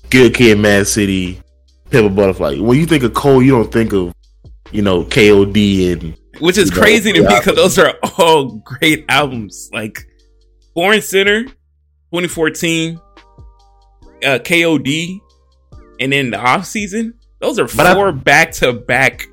Good 0.10 0.34
Kid, 0.34 0.58
Mad 0.60 0.88
City, 0.88 1.42
Pimp 1.90 2.12
a 2.12 2.14
Butterfly. 2.14 2.60
When 2.60 2.78
you 2.80 2.86
think 2.86 3.04
of 3.04 3.14
Cole, 3.14 3.44
you 3.44 3.52
don't 3.52 3.72
think 3.72 3.94
of 3.94 4.14
you 4.72 4.82
know 4.82 5.04
KOD 5.04 5.94
and 5.94 6.18
Which 6.40 6.58
is 6.58 6.70
You 6.70 6.76
know, 6.76 6.82
crazy 6.82 7.14
to 7.14 7.22
me 7.22 7.28
because 7.28 7.56
those 7.56 7.78
are 7.78 7.94
all 8.18 8.58
great 8.60 9.06
albums. 9.10 9.70
Like 9.74 10.08
Born 10.74 11.02
Sinner, 11.02 11.44
2014, 11.44 13.00
uh, 14.24 14.40
KOD, 14.40 15.20
and 16.00 16.14
then 16.14 16.32
the 16.32 16.40
off 16.40 16.66
season. 16.66 17.16
Those 17.40 17.60
are 17.60 17.68
four 17.68 18.12
back 18.12 18.52
to 18.54 18.74
back. 18.74 19.28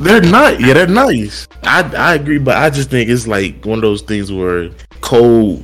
They're 0.00 0.22
not. 0.22 0.60
Yeah, 0.60 0.72
they're 0.72 0.86
nice. 0.86 1.46
I 1.62 1.82
I 1.94 2.14
agree, 2.14 2.38
but 2.38 2.56
I 2.56 2.70
just 2.70 2.88
think 2.88 3.10
it's 3.10 3.26
like 3.26 3.64
one 3.66 3.78
of 3.78 3.82
those 3.82 4.00
things 4.00 4.32
where 4.32 4.70
Cole 5.02 5.62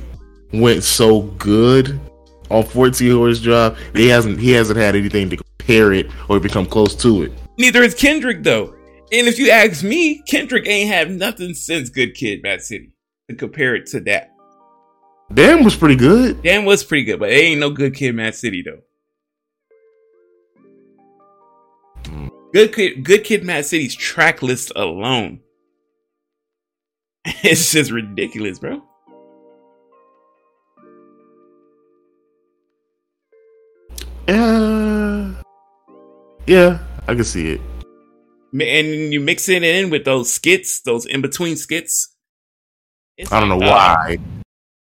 went 0.53 0.83
so 0.83 1.23
good 1.39 1.99
on 2.51 2.63
14 2.63 3.11
Horse 3.11 3.41
Drive. 3.41 3.77
He 3.95 4.07
hasn't 4.07 4.39
he 4.39 4.51
hasn't 4.51 4.77
had 4.77 4.95
anything 4.95 5.31
to 5.31 5.37
compare 5.37 5.91
it 5.91 6.11
or 6.29 6.39
become 6.39 6.67
close 6.67 6.95
to 6.97 7.23
it. 7.23 7.31
Neither 7.57 7.81
is 7.81 7.95
Kendrick 7.95 8.43
though. 8.43 8.75
And 9.11 9.27
if 9.27 9.39
you 9.39 9.49
ask 9.49 9.83
me, 9.83 10.21
Kendrick 10.27 10.67
ain't 10.67 10.91
have 10.91 11.09
nothing 11.09 11.53
since 11.53 11.89
Good 11.89 12.13
Kid, 12.13 12.43
Mad 12.43 12.61
City 12.61 12.91
to 13.29 13.35
compare 13.35 13.73
it 13.73 13.87
to 13.87 14.01
that. 14.01 14.35
Damn 15.33 15.63
was 15.63 15.75
pretty 15.75 15.95
good. 15.95 16.43
Damn 16.43 16.65
was 16.65 16.83
pretty 16.83 17.05
good, 17.05 17.19
but 17.19 17.31
it 17.31 17.35
ain't 17.35 17.59
no 17.59 17.71
Good 17.71 17.95
Kid, 17.95 18.13
Mad 18.13 18.35
City 18.35 18.61
though. 18.61 18.81
Good 22.53 22.73
Kid, 22.73 23.03
Good 23.03 23.23
Kid, 23.23 23.43
Mad 23.43 23.65
City's 23.65 23.95
track 23.95 24.41
list 24.41 24.71
alone, 24.75 25.41
it's 27.25 27.71
just 27.71 27.91
ridiculous, 27.91 28.57
bro. 28.59 28.81
Yeah, 34.27 35.33
yeah, 36.45 36.79
I 37.07 37.15
can 37.15 37.23
see 37.23 37.51
it. 37.51 37.61
And 38.53 39.13
you 39.13 39.19
mix 39.19 39.49
it 39.49 39.63
in 39.63 39.89
with 39.89 40.05
those 40.05 40.31
skits, 40.33 40.81
those 40.81 41.05
in 41.05 41.21
between 41.21 41.57
skits. 41.57 42.15
It's 43.17 43.31
I 43.31 43.39
don't 43.39 43.49
know 43.49 43.57
like, 43.57 43.69
uh, 43.69 43.73
why. 43.73 44.17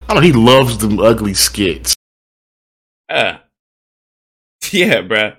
I 0.03 0.13
don't. 0.13 0.15
know, 0.17 0.21
He 0.21 0.33
loves 0.33 0.77
them 0.77 0.99
ugly 0.99 1.33
skits. 1.33 1.95
Uh, 3.09 3.37
yeah, 4.71 5.01
bruh. 5.01 5.37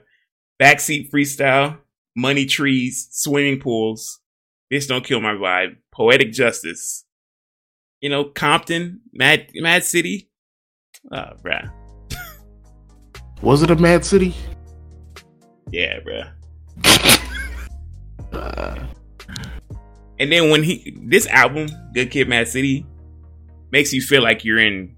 Backseat 0.60 1.10
freestyle, 1.10 1.78
money 2.16 2.46
trees, 2.46 3.06
swimming 3.12 3.60
pools. 3.60 4.20
Bitch, 4.72 4.88
don't 4.88 5.04
kill 5.04 5.20
my 5.20 5.34
vibe. 5.34 5.76
Poetic 5.92 6.32
justice. 6.32 7.04
You 8.00 8.08
know, 8.10 8.24
Compton, 8.24 9.00
Mad 9.12 9.48
Mad 9.54 9.84
City. 9.84 10.28
Oh, 11.12 11.30
bruh. 11.42 11.70
Was 13.42 13.62
it 13.62 13.70
a 13.70 13.76
Mad 13.76 14.04
City? 14.04 14.34
Yeah, 15.70 16.00
bruh. 16.00 16.32
Uh, 18.32 18.86
And 20.18 20.30
then 20.32 20.50
when 20.50 20.62
he 20.62 20.94
this 21.04 21.26
album, 21.28 21.68
Good 21.94 22.10
Kid, 22.10 22.28
Mad 22.28 22.48
City, 22.48 22.84
makes 23.70 23.92
you 23.92 24.02
feel 24.02 24.22
like 24.22 24.44
you're 24.44 24.58
in 24.58 24.94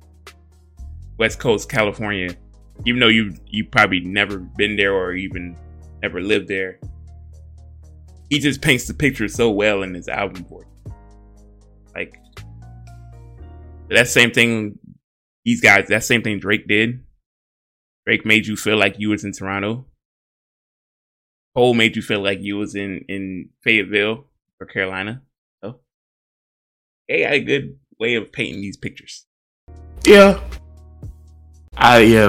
West 1.18 1.38
Coast 1.38 1.68
California, 1.68 2.34
even 2.84 2.98
though 3.00 3.08
you 3.08 3.34
you 3.46 3.64
probably 3.64 4.00
never 4.00 4.38
been 4.38 4.76
there 4.76 4.92
or 4.92 5.12
even 5.12 5.56
never 6.02 6.20
lived 6.20 6.48
there. 6.48 6.80
He 8.30 8.38
just 8.38 8.60
paints 8.60 8.86
the 8.86 8.94
picture 8.94 9.28
so 9.28 9.50
well 9.50 9.82
in 9.82 9.94
his 9.94 10.08
album 10.08 10.44
you. 10.44 10.66
Like 11.94 12.20
that 13.88 14.08
same 14.08 14.30
thing 14.30 14.78
these 15.44 15.60
guys, 15.60 15.88
that 15.88 16.04
same 16.04 16.22
thing 16.22 16.38
Drake 16.38 16.68
did. 16.68 17.02
Drake 18.06 18.26
made 18.26 18.46
you 18.46 18.56
feel 18.56 18.76
like 18.76 18.96
you 18.98 19.10
was 19.10 19.24
in 19.24 19.32
Toronto. 19.32 19.86
Cole 21.54 21.74
made 21.74 21.96
you 21.96 22.02
feel 22.02 22.22
like 22.22 22.40
you 22.40 22.56
was 22.56 22.74
in 22.74 23.04
in 23.08 23.48
Fayetteville 23.64 24.26
or 24.60 24.66
Carolina. 24.66 25.22
So 25.62 25.80
they 27.08 27.22
got 27.22 27.32
a 27.32 27.40
good 27.40 27.78
way 27.98 28.14
of 28.14 28.30
painting 28.30 28.60
these 28.60 28.76
pictures. 28.76 29.26
yeah, 30.04 30.40
I 31.76 32.00
yeah, 32.00 32.26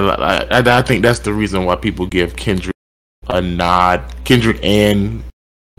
I, 0.50 0.78
I 0.78 0.82
think 0.82 1.02
that's 1.02 1.20
the 1.20 1.32
reason 1.32 1.64
why 1.64 1.76
people 1.76 2.06
give 2.06 2.36
Kendrick 2.36 2.74
a 3.28 3.40
nod. 3.40 4.02
Kendrick 4.24 4.58
and 4.62 5.22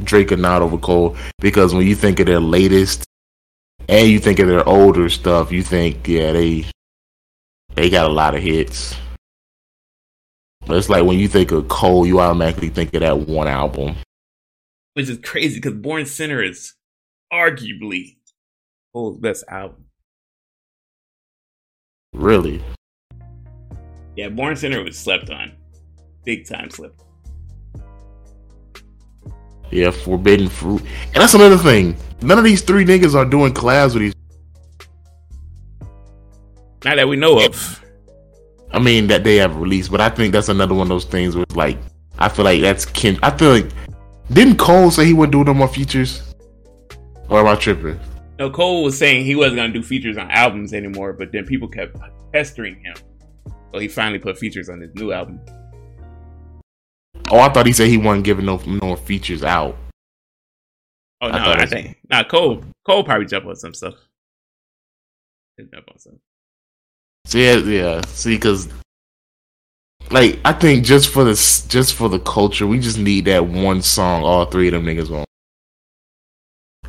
Drake 0.03 0.31
a 0.31 0.37
nod 0.37 0.61
over 0.61 0.77
Cole 0.77 1.15
because 1.39 1.73
when 1.73 1.85
you 1.85 1.95
think 1.95 2.19
of 2.19 2.25
their 2.25 2.39
latest 2.39 3.03
and 3.87 4.09
you 4.09 4.19
think 4.19 4.39
of 4.39 4.47
their 4.47 4.67
older 4.67 5.09
stuff, 5.09 5.51
you 5.51 5.63
think 5.63 6.07
yeah 6.07 6.31
they 6.31 6.65
they 7.75 7.89
got 7.89 8.09
a 8.09 8.13
lot 8.13 8.35
of 8.35 8.41
hits. 8.41 8.95
But 10.65 10.77
it's 10.77 10.89
like 10.89 11.03
when 11.03 11.17
you 11.17 11.27
think 11.27 11.51
of 11.51 11.67
Cole, 11.67 12.05
you 12.05 12.19
automatically 12.19 12.69
think 12.69 12.93
of 12.93 13.01
that 13.01 13.19
one 13.19 13.47
album. 13.47 13.95
Which 14.93 15.09
is 15.09 15.19
crazy 15.23 15.55
because 15.55 15.73
Born 15.73 16.05
Sinner 16.05 16.43
is 16.43 16.73
arguably 17.31 18.17
Cole's 18.93 19.17
best 19.17 19.43
album. 19.47 19.85
Really, 22.13 22.61
Yeah, 24.17 24.29
Born 24.29 24.55
Sinner 24.57 24.83
was 24.83 24.97
slept 24.97 25.29
on. 25.29 25.53
Big 26.25 26.45
time 26.45 26.69
slept. 26.69 27.01
Yeah, 29.71 29.91
forbidden 29.91 30.49
fruit. 30.49 30.81
And 31.13 31.15
that's 31.15 31.33
another 31.33 31.57
thing. 31.57 31.95
None 32.21 32.37
of 32.37 32.43
these 32.43 32.61
three 32.61 32.85
niggas 32.85 33.15
are 33.15 33.25
doing 33.25 33.53
collabs 33.53 33.93
with 33.93 34.03
these. 34.03 34.13
Not 36.83 36.97
that 36.97 37.07
we 37.07 37.15
know 37.15 37.45
of. 37.45 37.83
I 38.71 38.79
mean, 38.79 39.07
that 39.07 39.23
they 39.23 39.35
have 39.37 39.55
released, 39.57 39.91
but 39.91 40.01
I 40.01 40.09
think 40.09 40.33
that's 40.33 40.49
another 40.49 40.73
one 40.73 40.83
of 40.83 40.89
those 40.89 41.05
things 41.05 41.35
where, 41.35 41.45
like, 41.55 41.77
I 42.19 42.29
feel 42.29 42.45
like 42.45 42.61
that's 42.61 42.85
Ken. 42.85 43.17
I 43.23 43.35
feel 43.35 43.51
like 43.51 43.69
didn't 44.31 44.57
Cole 44.57 44.91
say 44.91 45.05
he 45.05 45.13
wouldn't 45.13 45.33
do 45.33 45.43
no 45.43 45.53
more 45.53 45.67
features? 45.67 46.33
Or 47.29 47.39
am 47.39 47.47
I 47.47 47.55
tripping? 47.55 47.99
No, 48.39 48.49
Cole 48.49 48.83
was 48.83 48.97
saying 48.97 49.25
he 49.25 49.35
wasn't 49.35 49.57
gonna 49.57 49.73
do 49.73 49.83
features 49.83 50.17
on 50.17 50.29
albums 50.31 50.73
anymore, 50.73 51.13
but 51.13 51.31
then 51.31 51.45
people 51.45 51.67
kept 51.67 51.97
pestering 52.33 52.81
him. 52.83 52.95
So 53.73 53.79
he 53.79 53.87
finally 53.87 54.19
put 54.19 54.37
features 54.37 54.69
on 54.69 54.81
his 54.81 54.93
new 54.95 55.11
album. 55.11 55.39
Oh, 57.29 57.39
I 57.39 57.49
thought 57.49 57.65
he 57.65 57.73
said 57.73 57.87
he 57.87 57.97
wasn't 57.97 58.25
giving 58.25 58.45
no 58.45 58.57
no 58.65 58.95
features 58.95 59.43
out. 59.43 59.77
Oh 61.21 61.27
no, 61.29 61.37
thought 61.37 61.47
I, 61.47 61.53
it 61.53 61.61
was- 61.61 61.69
think 61.69 61.97
nah. 62.09 62.23
Cole 62.23 62.63
Cole 62.85 63.03
probably 63.03 63.25
jump 63.27 63.45
on 63.45 63.55
some 63.55 63.73
stuff. 63.73 63.95
Jump 65.59 65.89
on 65.91 65.99
some. 65.99 66.19
So 67.25 67.37
yeah, 67.37 67.57
yeah. 67.57 68.01
See, 68.07 68.35
because 68.35 68.67
like 70.09 70.39
I 70.43 70.53
think 70.53 70.83
just 70.85 71.09
for 71.09 71.23
the 71.23 71.33
just 71.69 71.93
for 71.93 72.09
the 72.09 72.19
culture, 72.19 72.65
we 72.65 72.79
just 72.79 72.97
need 72.97 73.25
that 73.25 73.45
one 73.45 73.81
song. 73.81 74.23
All 74.23 74.45
three 74.45 74.67
of 74.67 74.73
them 74.73 74.85
niggas 74.85 75.11
on. 75.11 75.25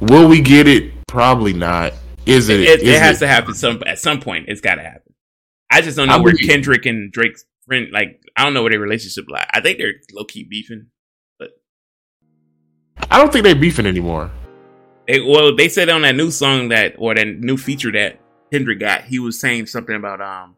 Will 0.00 0.26
we 0.28 0.40
get 0.40 0.66
it? 0.66 0.92
Probably 1.06 1.52
not. 1.52 1.92
Is 2.24 2.48
it? 2.48 2.60
It, 2.60 2.80
it, 2.80 2.82
is 2.88 2.98
has 2.98 3.16
it- 3.16 3.20
to 3.20 3.28
happen 3.28 3.54
some 3.54 3.82
at 3.86 3.98
some 3.98 4.20
point. 4.20 4.46
It's 4.48 4.60
got 4.60 4.76
to 4.76 4.82
happen. 4.82 5.12
I 5.70 5.80
just 5.82 5.96
don't 5.96 6.08
know 6.08 6.14
I 6.16 6.18
where 6.20 6.34
Kendrick 6.34 6.86
and 6.86 7.12
Drake's 7.12 7.44
friend 7.66 7.90
like. 7.92 8.21
I 8.36 8.44
don't 8.44 8.54
know 8.54 8.62
where 8.62 8.70
their 8.70 8.80
relationship 8.80 9.26
like. 9.28 9.46
I 9.52 9.60
think 9.60 9.78
they're 9.78 9.94
low 10.12 10.24
key 10.24 10.44
beefing. 10.44 10.86
But 11.38 11.50
I 13.10 13.18
don't 13.18 13.32
think 13.32 13.44
they're 13.44 13.54
beefing 13.54 13.86
anymore. 13.86 14.30
They, 15.06 15.20
well, 15.20 15.54
they 15.54 15.68
said 15.68 15.88
on 15.88 16.02
that 16.02 16.14
new 16.14 16.30
song 16.30 16.68
that 16.68 16.94
or 16.98 17.14
that 17.14 17.26
new 17.26 17.56
feature 17.56 17.92
that 17.92 18.20
Kendrick 18.50 18.80
got, 18.80 19.04
he 19.04 19.18
was 19.18 19.38
saying 19.38 19.66
something 19.66 19.96
about 19.96 20.20
um, 20.20 20.56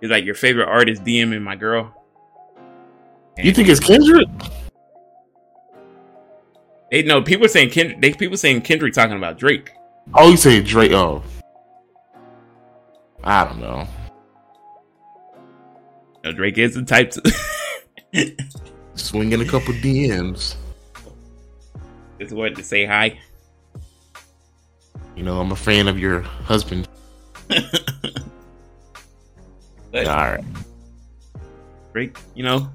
he's 0.00 0.10
like 0.10 0.24
your 0.24 0.34
favorite 0.34 0.68
artist 0.68 1.04
DMing 1.04 1.42
my 1.42 1.56
girl. 1.56 1.92
You 3.38 3.52
think 3.52 3.68
it's 3.68 3.80
Kendrick? 3.80 4.28
They 6.90 7.02
know 7.02 7.20
people 7.22 7.48
saying 7.48 7.70
Kendrick. 7.70 8.00
They 8.00 8.12
people 8.12 8.36
saying 8.36 8.62
Kendrick 8.62 8.94
talking 8.94 9.16
about 9.16 9.38
Drake. 9.38 9.72
Oh, 10.14 10.30
you 10.30 10.36
say 10.36 10.62
Drake? 10.62 10.92
Oh, 10.92 11.22
I 13.24 13.44
don't 13.44 13.60
know. 13.60 13.86
You 16.26 16.32
know, 16.32 16.36
Drake 16.38 16.58
is 16.58 16.74
the 16.74 16.82
type 16.82 17.12
to. 17.12 18.36
Swinging 18.96 19.40
a 19.40 19.44
couple 19.44 19.72
DMs. 19.74 20.56
Just 22.18 22.32
wanted 22.32 22.56
to 22.56 22.64
say 22.64 22.84
hi. 22.84 23.20
You 25.14 25.22
know, 25.22 25.40
I'm 25.40 25.52
a 25.52 25.56
fan 25.56 25.86
of 25.86 26.00
your 26.00 26.22
husband. 26.22 26.88
But 29.92 30.08
All 30.08 30.16
right. 30.16 30.44
Drake, 31.94 32.18
you 32.34 32.42
know. 32.42 32.68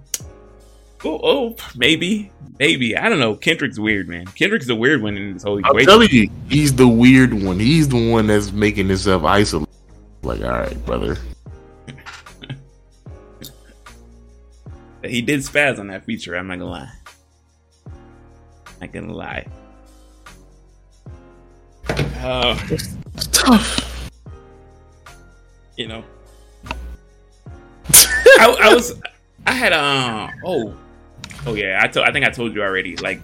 Oh, 1.03 1.19
oh, 1.21 1.55
maybe, 1.75 2.31
maybe. 2.57 2.97
I 2.97 3.09
don't 3.09 3.19
know. 3.19 3.35
Kendrick's 3.35 3.77
weird, 3.77 4.07
man. 4.07 4.25
Kendrick's 4.27 4.65
the 4.65 4.75
weird 4.75 5.03
one 5.03 5.17
in 5.17 5.33
this 5.33 5.43
whole 5.43 5.57
I'm 5.57 5.65
equation. 5.65 5.87
telling 5.87 6.09
you, 6.09 6.29
he's 6.49 6.73
the 6.73 6.87
weird 6.87 7.33
one. 7.33 7.59
He's 7.59 7.89
the 7.89 8.09
one 8.09 8.25
that's 8.25 8.51
making 8.51 8.87
himself 8.87 9.23
isolated. 9.23 9.69
Like, 10.23 10.41
all 10.41 10.49
right, 10.51 10.85
brother. 10.85 11.17
He 15.03 15.21
did 15.21 15.39
spaz 15.39 15.79
on 15.79 15.87
that 15.87 16.05
feature. 16.05 16.35
I'm 16.35 16.47
not 16.47 16.59
gonna 16.59 16.69
lie. 16.71 16.91
Not 18.79 18.91
gonna 18.91 19.13
lie. 19.13 19.47
Oh. 22.23 22.61
It's 22.69 22.95
tough. 23.31 24.11
you 25.75 25.87
know, 25.87 26.03
I, 27.93 28.55
I 28.61 28.73
was, 28.73 29.01
I 29.47 29.53
had 29.53 29.73
um, 29.73 30.29
oh, 30.45 30.77
oh 31.47 31.55
yeah, 31.55 31.79
I 31.83 31.87
told, 31.87 32.07
I 32.07 32.11
think 32.11 32.25
I 32.25 32.29
told 32.29 32.53
you 32.53 32.61
already. 32.61 32.95
Like, 32.97 33.21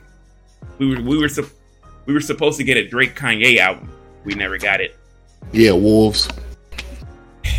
we 0.79 0.95
were, 0.95 1.01
we 1.01 1.17
were, 1.19 1.29
sup- 1.29 1.51
we 2.07 2.13
were 2.13 2.21
supposed 2.21 2.57
to 2.57 2.63
get 2.63 2.77
a 2.77 2.87
Drake 2.87 3.15
Kanye 3.15 3.57
album. 3.57 3.91
We 4.23 4.33
never 4.33 4.57
got 4.57 4.81
it. 4.81 4.97
Yeah, 5.51 5.73
wolves. 5.73 6.27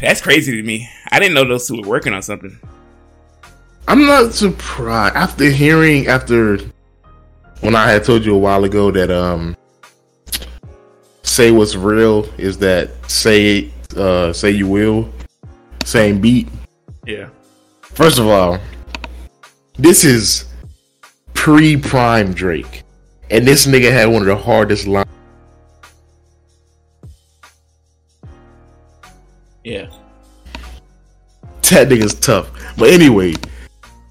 That's 0.00 0.20
crazy 0.20 0.56
to 0.56 0.62
me. 0.62 0.88
I 1.10 1.20
didn't 1.20 1.34
know 1.34 1.44
those 1.44 1.68
two 1.68 1.80
were 1.80 1.88
working 1.88 2.12
on 2.12 2.22
something. 2.22 2.58
I'm 3.88 4.04
not 4.04 4.34
surprised 4.34 5.16
after 5.16 5.46
hearing 5.46 6.08
after 6.08 6.58
when 7.62 7.74
I 7.74 7.90
had 7.90 8.04
told 8.04 8.22
you 8.22 8.34
a 8.34 8.38
while 8.38 8.64
ago 8.64 8.90
that 8.90 9.10
um 9.10 9.56
say 11.22 11.50
what's 11.50 11.74
real 11.74 12.26
is 12.36 12.58
that 12.58 12.90
say 13.10 13.72
uh 13.96 14.34
say 14.34 14.50
you 14.50 14.68
will 14.68 15.10
same 15.86 16.20
beat. 16.20 16.48
Yeah. 17.06 17.30
First 17.80 18.18
of 18.18 18.26
all, 18.26 18.58
this 19.78 20.04
is 20.04 20.44
pre 21.32 21.78
prime 21.78 22.34
Drake. 22.34 22.82
And 23.30 23.46
this 23.46 23.66
nigga 23.66 23.90
had 23.90 24.04
one 24.04 24.20
of 24.20 24.28
the 24.28 24.36
hardest 24.36 24.86
lines. 24.86 25.08
Yeah. 29.64 29.88
That 31.70 31.88
nigga's 31.88 32.14
tough. 32.14 32.50
But 32.76 32.90
anyway, 32.90 33.34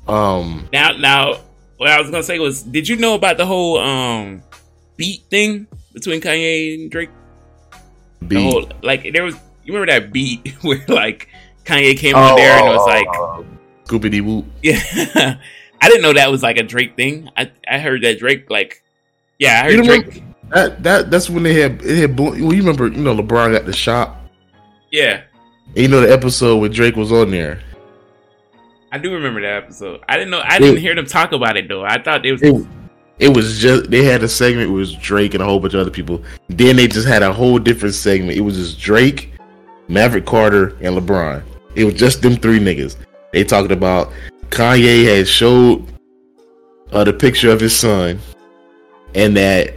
um 0.08 0.68
Now, 0.74 0.92
now, 0.92 1.36
what 1.78 1.90
I 1.90 2.00
was 2.02 2.10
gonna 2.10 2.24
say 2.24 2.40
was, 2.40 2.64
did 2.64 2.88
you 2.88 2.96
know 2.96 3.16
about 3.16 3.38
the 3.38 3.46
whole 3.46 3.78
um 3.80 4.42
beat 4.96 5.24
thing 5.30 5.68
between 5.94 6.22
Kanye 6.22 6.76
and 6.76 6.92
Drake? 6.92 7.10
The 8.22 8.42
whole 8.42 8.70
like 8.82 9.12
there 9.14 9.24
was. 9.24 9.36
You 9.64 9.74
remember 9.74 9.92
that 10.00 10.14
beat 10.14 10.48
where 10.64 10.84
like 10.88 11.28
Kanye 11.66 11.98
came 11.98 12.16
on 12.16 12.36
there 12.38 12.58
and 12.58 12.68
it 12.68 12.70
was 12.70 12.88
like, 12.88 13.08
Scoopy 13.86 14.10
Dee 14.12 14.22
Whoop. 14.22 14.46
yeah. 14.64 14.80
I 15.82 15.90
didn't 15.90 16.02
know 16.02 16.14
that 16.14 16.32
was 16.32 16.42
like 16.42 16.58
a 16.58 16.64
Drake 16.64 16.96
thing. 16.96 17.30
I 17.38 17.52
I 17.70 17.78
heard 17.80 18.02
that 18.04 18.18
Drake 18.20 18.50
like, 18.50 18.82
yeah, 19.40 19.62
I 19.66 19.70
You 19.70 19.78
heard 19.78 19.86
remember- 19.88 20.12
Drake. 20.12 20.24
That 20.50 20.84
that 20.84 21.12
that's 21.12 21.30
when 21.30 21.44
they 21.44 21.56
had 21.56 21.82
it 21.84 21.98
had 21.98 22.18
well, 22.18 22.34
you 22.34 22.48
remember 22.50 22.88
you 22.88 23.04
know 23.04 23.14
LeBron 23.14 23.52
got 23.52 23.66
the 23.66 23.74
shot. 23.74 24.16
Yeah, 24.90 25.24
And 25.76 25.78
you 25.78 25.88
know 25.90 26.00
the 26.00 26.12
episode 26.14 26.58
where 26.60 26.70
Drake 26.70 26.96
was 26.96 27.12
on 27.12 27.30
there. 27.32 27.60
I 28.92 28.98
do 28.98 29.14
remember 29.14 29.42
that 29.42 29.64
episode. 29.64 30.02
I 30.08 30.16
didn't 30.16 30.32
know. 30.32 30.42
I 30.44 30.60
didn't 30.60 30.80
hear 30.80 30.96
them 30.96 31.06
talk 31.06 31.32
about 31.32 31.58
it 31.58 31.68
though. 31.68 31.84
I 31.84 32.02
thought 32.02 32.26
it 32.26 32.32
was. 32.32 32.42
It, 32.42 32.68
it 33.20 33.36
was 33.36 33.60
just 33.60 33.90
they 33.90 34.04
had 34.04 34.24
a 34.24 34.28
segment 34.28 34.72
with 34.72 34.98
Drake 35.00 35.34
and 35.34 35.42
a 35.42 35.46
whole 35.46 35.60
bunch 35.60 35.74
of 35.74 35.82
other 35.82 35.92
people. 35.92 36.24
Then 36.48 36.76
they 36.76 36.88
just 36.88 37.08
had 37.08 37.24
a 37.24 37.34
whole 37.34 37.60
different 37.60 37.96
segment. 37.96 38.38
It 38.38 38.42
was 38.42 38.56
just 38.56 38.80
Drake, 38.80 39.32
Maverick 39.88 40.26
Carter, 40.26 40.70
and 40.82 40.96
LeBron. 40.96 41.44
It 41.76 41.84
was 41.84 41.96
just 41.96 42.22
them 42.22 42.36
three 42.36 42.60
niggas. 42.60 42.96
They 43.34 43.44
talked 43.44 43.72
about 43.72 44.12
Kanye 44.50 45.06
had 45.06 45.28
showed 45.28 45.86
uh, 46.92 47.04
the 47.04 47.14
picture 47.14 47.52
of 47.52 47.60
his 47.60 47.78
son, 47.78 48.20
and 49.16 49.36
that 49.36 49.74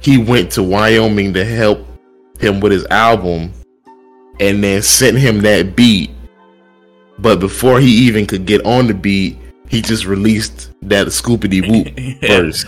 he 0.00 0.18
went 0.18 0.50
to 0.52 0.62
Wyoming 0.62 1.32
to 1.34 1.44
help 1.44 1.86
him 2.40 2.60
with 2.60 2.72
his 2.72 2.86
album, 2.86 3.52
and 4.40 4.64
then 4.64 4.82
sent 4.82 5.18
him 5.18 5.40
that 5.42 5.76
beat. 5.76 6.10
But 7.18 7.38
before 7.40 7.80
he 7.80 7.88
even 8.06 8.26
could 8.26 8.44
get 8.46 8.64
on 8.66 8.86
the 8.86 8.94
beat, 8.94 9.38
he 9.68 9.80
just 9.80 10.04
released 10.04 10.72
that 10.82 11.06
Scoopity 11.08 11.68
Whoop 11.68 11.88
yeah, 11.96 12.28
verse. 12.28 12.64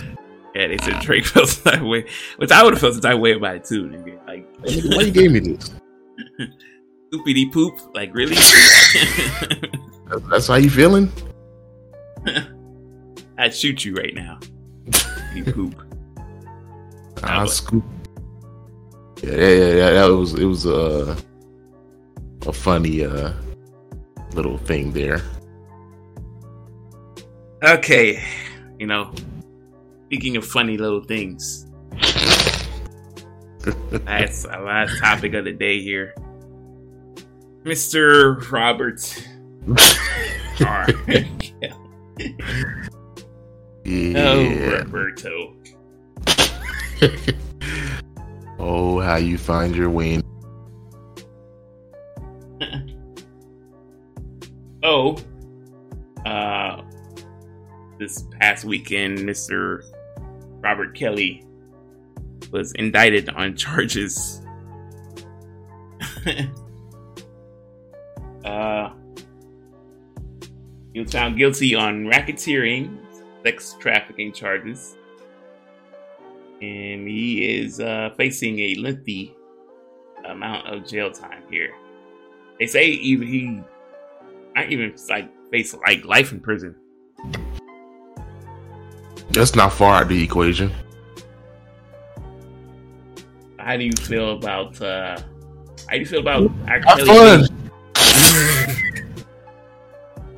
yeah, 0.54 0.68
they 0.68 0.78
said 0.78 1.00
Drake 1.02 1.24
felt 1.32 1.66
of 1.66 1.82
way, 1.82 2.06
which 2.36 2.50
I 2.50 2.62
would 2.62 2.72
have 2.74 2.80
felt 2.80 2.94
some 2.94 3.02
type 3.02 3.18
way 3.18 3.32
about 3.32 3.56
it 3.56 3.64
too. 3.64 3.84
Nigga. 3.88 4.26
Like, 4.26 4.48
Why 4.96 5.02
you 5.02 5.10
gave 5.12 5.32
me 5.32 5.40
this? 5.40 5.74
Poopity 7.12 7.52
poop. 7.52 7.74
Like, 7.94 8.14
really? 8.14 8.34
That's 10.30 10.46
how 10.48 10.54
you 10.56 10.70
feeling? 10.70 11.10
I'd 13.38 13.54
shoot 13.54 13.84
you 13.84 13.94
right 13.94 14.14
now. 14.14 14.38
You 15.34 15.44
poop. 15.44 15.74
Ah, 17.22 17.42
but- 17.44 17.46
scoop. 17.50 17.84
Yeah, 19.22 19.32
yeah, 19.32 19.48
yeah, 19.48 19.72
yeah. 19.74 19.90
That 19.92 20.06
was 20.06 20.34
it 20.34 20.44
was 20.44 20.66
uh, 20.66 21.16
a 22.46 22.52
funny 22.52 23.04
uh 23.04 23.32
little 24.36 24.58
thing 24.58 24.92
there. 24.92 25.20
Okay, 27.64 28.22
you 28.78 28.86
know, 28.86 29.12
speaking 30.06 30.36
of 30.36 30.46
funny 30.46 30.76
little 30.76 31.02
things, 31.02 31.66
that's 33.90 34.44
our 34.44 34.62
last 34.62 35.00
topic 35.00 35.34
of 35.34 35.46
the 35.46 35.52
day 35.52 35.80
here. 35.80 36.14
Mr. 37.64 38.50
Roberts. 38.52 39.26
Yeah. 43.84 44.14
Oh, 44.16 44.78
Roberto. 44.78 45.54
oh, 48.58 49.00
how 49.00 49.16
you 49.16 49.38
find 49.38 49.76
your 49.76 49.90
way? 49.90 50.20
In- 54.86 54.88
Oh, 54.88 55.16
uh, 56.24 56.82
this 57.98 58.22
past 58.40 58.64
weekend, 58.64 59.18
Mr. 59.18 59.82
Robert 60.60 60.94
Kelly 60.94 61.44
was 62.52 62.72
indicted 62.72 63.28
on 63.30 63.56
charges. 63.58 64.42
uh, 68.44 68.90
he 70.92 71.00
was 71.00 71.10
found 71.12 71.36
guilty 71.36 71.74
on 71.74 72.04
racketeering, 72.04 72.96
sex 73.44 73.74
trafficking 73.80 74.32
charges, 74.32 74.96
and 76.62 77.08
he 77.08 77.60
is 77.60 77.80
uh, 77.80 78.10
facing 78.16 78.58
a 78.60 78.76
lengthy 78.76 79.34
amount 80.28 80.68
of 80.68 80.86
jail 80.86 81.10
time 81.10 81.42
here. 81.50 81.74
They 82.58 82.66
say 82.66 82.86
even 82.88 83.26
he 83.26 83.62
might 84.56 84.72
even 84.72 84.94
like 85.10 85.30
face 85.50 85.74
like 85.86 86.04
life 86.04 86.32
in 86.32 86.40
prison. 86.40 86.74
That's 89.30 89.54
not 89.54 89.72
far 89.72 90.00
out 90.00 90.08
the 90.08 90.22
equation. 90.22 90.72
How 93.58 93.76
do 93.76 93.84
you 93.84 93.92
feel 93.92 94.32
about 94.32 94.80
uh 94.80 95.18
how 95.86 95.92
do 95.92 95.98
you 95.98 96.06
feel 96.06 96.20
about 96.20 96.50
R. 96.68 96.80
Have 96.80 96.98
Kelly? 96.98 97.06
fun. 97.06 97.48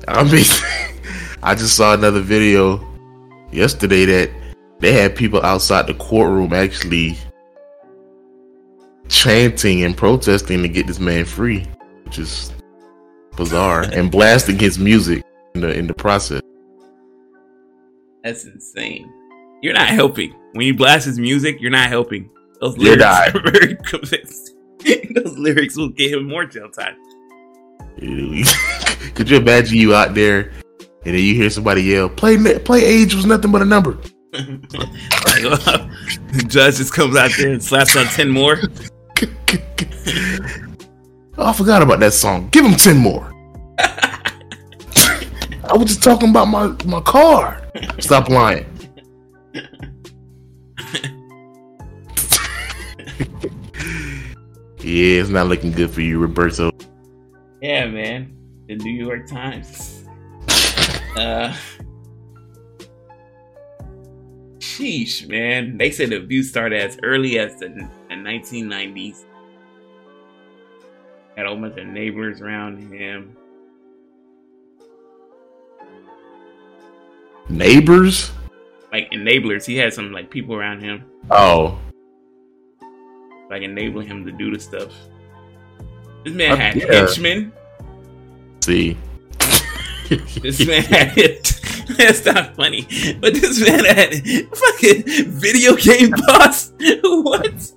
I 0.07 0.23
mean, 0.23 0.43
I 1.43 1.55
just 1.55 1.77
saw 1.77 1.93
another 1.93 2.19
video 2.19 2.85
yesterday 3.51 4.05
that 4.05 4.31
they 4.79 4.91
had 4.91 5.15
people 5.15 5.41
outside 5.43 5.87
the 5.87 5.93
courtroom 5.93 6.51
actually 6.53 7.17
chanting 9.07 9.83
and 9.83 9.95
protesting 9.95 10.61
to 10.61 10.67
get 10.67 10.87
this 10.87 10.99
man 10.99 11.25
free, 11.25 11.65
which 12.03 12.19
is 12.19 12.51
bizarre, 13.39 13.81
and 13.93 14.11
blasting 14.11 14.59
his 14.59 14.77
music 14.77 15.23
in 15.55 15.61
the 15.61 15.71
in 15.75 15.87
the 15.87 15.93
process. 15.93 16.41
That's 18.23 18.45
insane. 18.45 19.11
You're 19.63 19.73
not 19.73 19.89
helping. 19.89 20.35
When 20.51 20.67
you 20.67 20.75
blast 20.75 21.05
his 21.05 21.17
music, 21.17 21.59
you're 21.59 21.71
not 21.71 21.89
helping. 21.89 22.29
Those 22.61 22.77
lyrics 22.77 23.03
are 23.03 23.51
very 23.51 23.75
convincing. 23.83 24.55
Those 25.15 25.37
lyrics 25.37 25.75
will 25.75 25.89
get 25.89 26.13
him 26.13 26.27
more 26.27 26.45
jail 26.45 26.69
time. 26.69 26.95
Could 29.15 29.29
you 29.29 29.37
imagine 29.37 29.77
you 29.77 29.93
out 29.93 30.13
there 30.13 30.51
and 31.05 31.15
then 31.15 31.23
you 31.23 31.33
hear 31.33 31.49
somebody 31.49 31.83
yell, 31.83 32.09
"Play 32.09 32.37
play 32.59 32.83
age 32.83 33.15
was 33.15 33.25
nothing 33.25 33.51
but 33.51 33.61
a 33.61 33.65
number." 33.65 33.97
like, 34.31 35.41
the 36.31 36.45
judge 36.47 36.77
just 36.77 36.93
comes 36.93 37.17
out 37.17 37.31
there 37.37 37.51
and 37.53 37.63
slaps 37.63 37.95
on 37.95 38.05
ten 38.05 38.29
more. 38.29 38.59
Oh, 41.39 41.45
I 41.47 41.53
forgot 41.53 41.81
about 41.81 41.99
that 42.01 42.13
song. 42.13 42.49
Give 42.49 42.65
him 42.65 42.75
ten 42.75 42.97
more. 42.97 43.33
I 43.79 45.73
was 45.73 45.87
just 45.87 46.03
talking 46.03 46.29
about 46.29 46.45
my 46.45 46.67
my 46.85 47.01
car. 47.01 47.61
Stop 47.99 48.29
lying. 48.29 48.65
yeah, 54.79 55.21
it's 55.21 55.29
not 55.29 55.47
looking 55.47 55.71
good 55.71 55.89
for 55.89 56.01
you, 56.01 56.19
Roberto. 56.19 56.71
Yeah, 57.61 57.87
man. 57.87 58.35
The 58.67 58.75
New 58.75 58.93
York 58.93 59.27
Times. 59.27 59.95
Uh 61.17 61.53
Sheesh, 64.59 65.27
man. 65.27 65.77
They 65.77 65.91
said 65.91 66.11
the 66.11 66.17
abuse 66.17 66.49
started 66.49 66.79
as 66.81 66.97
early 67.03 67.39
as 67.39 67.59
the, 67.59 67.67
the 67.67 68.15
1990s. 68.15 69.25
Had 71.39 71.45
a 71.45 71.49
whole 71.51 71.57
bunch 71.57 71.77
of 71.79 71.87
neighbors 71.87 72.41
around 72.41 72.91
him. 72.91 73.33
Neighbors? 77.47 78.29
Like 78.91 79.09
enablers. 79.11 79.65
He 79.65 79.77
had 79.77 79.93
some 79.93 80.11
like 80.11 80.29
people 80.29 80.53
around 80.53 80.81
him, 80.81 81.05
Oh, 81.31 81.79
like 83.49 83.61
enabling 83.61 84.07
him 84.07 84.25
to 84.25 84.33
do 84.33 84.51
the 84.51 84.59
stuff. 84.59 84.91
This 86.25 86.33
man 86.33 86.51
Uh, 86.51 86.55
had 86.57 86.75
yeah. 86.75 86.85
henchmen. 86.93 87.53
see. 88.61 88.97
This 90.41 90.67
man 90.67 90.83
had 90.83 91.13
it. 91.17 91.53
That's 91.97 92.25
not 92.25 92.53
funny. 92.57 92.81
But 93.21 93.33
this 93.33 93.61
man 93.65 93.85
had 93.85 94.13
fucking 94.57 95.03
video 95.39 95.77
game 95.77 96.11
boss. 96.11 96.73
what? 97.01 97.71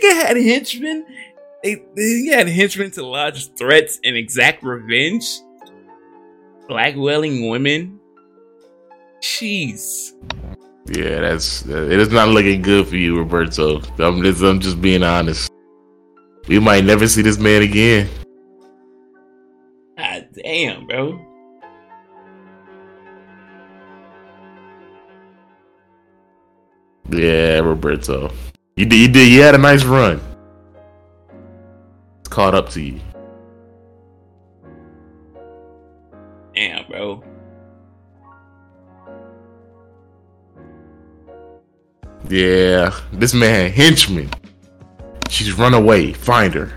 Nigga 0.00 0.14
had 0.14 0.36
henchmen. 0.36 1.06
They, 1.62 1.82
he 1.94 2.28
had 2.28 2.48
henchmen 2.48 2.90
to 2.92 3.04
lodge 3.04 3.52
threats 3.54 4.00
and 4.04 4.16
exact 4.16 4.62
revenge. 4.62 5.26
Blackwelling 6.68 7.50
women. 7.50 7.98
Jeez. 9.20 10.12
Yeah, 10.86 11.20
that's 11.20 11.66
it 11.66 12.00
is 12.00 12.08
not 12.08 12.28
looking 12.28 12.62
good 12.62 12.88
for 12.88 12.96
you, 12.96 13.18
Roberto. 13.18 13.80
I'm 13.98 14.22
just 14.22 14.42
I'm 14.42 14.60
just 14.60 14.80
being 14.80 15.02
honest. 15.02 15.50
We 16.48 16.58
might 16.58 16.84
never 16.84 17.06
see 17.06 17.22
this 17.22 17.38
man 17.38 17.62
again. 17.62 18.08
God 19.98 20.28
damn, 20.42 20.86
bro. 20.86 21.26
Yeah, 27.10 27.58
Roberto. 27.58 28.32
You 28.80 28.86
did 28.86 28.96
you 28.96 29.08
did 29.08 29.28
you 29.28 29.42
had 29.42 29.54
a 29.54 29.58
nice 29.58 29.84
run. 29.84 30.18
It's 32.20 32.30
caught 32.30 32.54
up 32.54 32.70
to 32.70 32.80
you. 32.80 32.98
Damn, 36.54 36.86
bro. 36.86 37.22
Yeah, 42.26 42.98
this 43.12 43.34
man 43.34 43.70
henchman. 43.70 44.30
She's 45.28 45.52
run 45.52 45.74
away. 45.74 46.14
Find 46.14 46.54
her. 46.54 46.72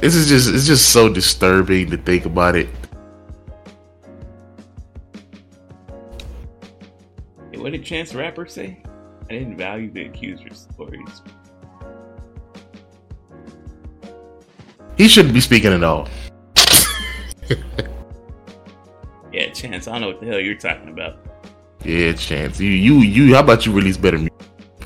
This 0.00 0.14
is 0.14 0.26
just 0.26 0.54
it's 0.54 0.66
just 0.66 0.88
so 0.88 1.12
disturbing 1.12 1.90
to 1.90 1.98
think 1.98 2.24
about 2.24 2.56
it. 2.56 2.70
What 7.64 7.72
did 7.72 7.82
Chance 7.82 8.12
the 8.12 8.18
Rapper 8.18 8.44
say? 8.44 8.76
I 9.22 9.32
didn't 9.32 9.56
value 9.56 9.90
the 9.90 10.04
accuser's 10.04 10.68
stories. 10.70 11.22
He 14.98 15.08
shouldn't 15.08 15.32
be 15.32 15.40
speaking 15.40 15.72
at 15.72 15.82
all. 15.82 16.06
Yeah, 19.32 19.50
Chance, 19.50 19.88
I 19.88 19.92
don't 19.92 20.02
know 20.02 20.06
what 20.08 20.20
the 20.20 20.26
hell 20.26 20.38
you're 20.38 20.54
talking 20.54 20.90
about. 20.90 21.16
Yeah, 21.82 22.12
chance. 22.12 22.60
You 22.60 22.70
you 22.70 22.98
you 23.00 23.34
how 23.34 23.40
about 23.40 23.66
you 23.66 23.72
release 23.72 23.96
better 23.96 24.16
music? 24.16 24.32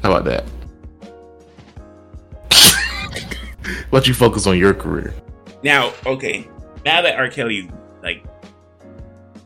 How 0.02 0.10
about 0.10 0.24
that? 0.24 0.44
how 2.52 3.88
about 3.88 4.08
you 4.08 4.14
focus 4.14 4.46
on 4.46 4.56
your 4.56 4.72
career? 4.72 5.12
Now, 5.62 5.92
okay, 6.06 6.48
now 6.82 7.02
that 7.02 7.16
R. 7.18 7.28
Kelly's 7.28 7.70
like 8.02 8.24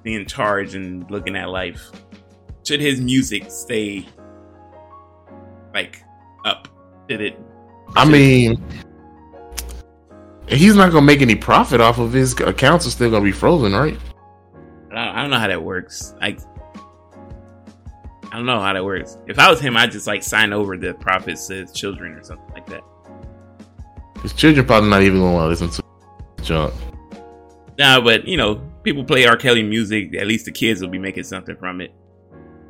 being 0.04 0.24
charged 0.24 0.76
and 0.76 1.10
looking 1.10 1.34
at 1.34 1.48
life, 1.48 1.90
should 2.64 2.80
his 2.80 3.00
music 3.00 3.50
stay 3.50 4.06
like 5.74 6.02
up? 6.44 6.68
Did 7.08 7.20
it? 7.20 7.38
I 7.96 8.04
mean 8.08 8.62
he's 10.48 10.76
not 10.76 10.92
gonna 10.92 11.06
make 11.06 11.22
any 11.22 11.34
profit 11.34 11.80
off 11.80 11.98
of 11.98 12.12
his 12.12 12.32
accounts 12.40 12.86
are 12.86 12.90
still 12.90 13.10
gonna 13.10 13.24
be 13.24 13.32
frozen, 13.32 13.72
right? 13.72 13.98
I 14.94 15.22
don't, 15.22 15.30
know 15.30 15.38
how 15.38 15.48
that 15.48 15.62
works. 15.62 16.14
Like, 16.20 16.38
I 18.30 18.36
don't 18.36 18.44
know 18.44 18.60
how 18.60 18.74
that 18.74 18.84
works. 18.84 19.16
If 19.26 19.38
I 19.38 19.48
was 19.48 19.58
him, 19.58 19.74
I'd 19.74 19.90
just 19.90 20.06
like 20.06 20.22
sign 20.22 20.52
over 20.52 20.76
the 20.76 20.92
profits 20.92 21.46
to 21.46 21.54
his 21.54 21.72
children 21.72 22.12
or 22.12 22.22
something 22.22 22.52
like 22.52 22.66
that. 22.66 22.82
His 24.20 24.34
children 24.34 24.66
probably 24.66 24.90
not 24.90 25.02
even 25.02 25.20
gonna 25.20 25.48
listen 25.48 25.70
to 25.70 25.82
junk. 26.42 26.74
Nah, 27.78 28.00
but 28.00 28.28
you 28.28 28.36
know, 28.36 28.56
people 28.82 29.02
play 29.02 29.24
R. 29.24 29.36
Kelly 29.36 29.62
music. 29.62 30.14
At 30.14 30.26
least 30.26 30.44
the 30.44 30.52
kids 30.52 30.82
will 30.82 30.90
be 30.90 30.98
making 30.98 31.24
something 31.24 31.56
from 31.56 31.80
it. 31.80 31.94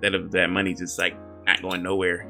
Instead 0.02 0.20
of 0.20 0.32
that 0.32 0.50
money 0.50 0.74
just 0.74 0.98
like 0.98 1.14
not 1.46 1.62
going 1.62 1.80
nowhere. 1.80 2.26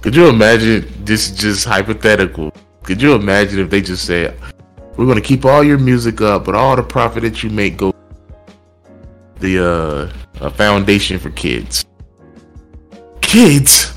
Could 0.00 0.16
you 0.16 0.26
imagine 0.26 0.92
this 1.04 1.30
is 1.30 1.38
just 1.38 1.64
hypothetical? 1.64 2.52
Could 2.82 3.00
you 3.00 3.14
imagine 3.14 3.60
if 3.60 3.70
they 3.70 3.80
just 3.80 4.04
said, 4.04 4.36
We're 4.96 5.06
gonna 5.06 5.20
keep 5.20 5.44
all 5.44 5.62
your 5.62 5.78
music 5.78 6.20
up, 6.20 6.44
but 6.44 6.56
all 6.56 6.74
the 6.74 6.82
profit 6.82 7.22
that 7.22 7.44
you 7.44 7.50
make 7.50 7.76
go 7.76 7.94
the 9.38 9.64
uh 9.64 10.12
a 10.44 10.50
foundation 10.50 11.20
for 11.20 11.30
kids. 11.30 11.84
Kids? 13.20 13.96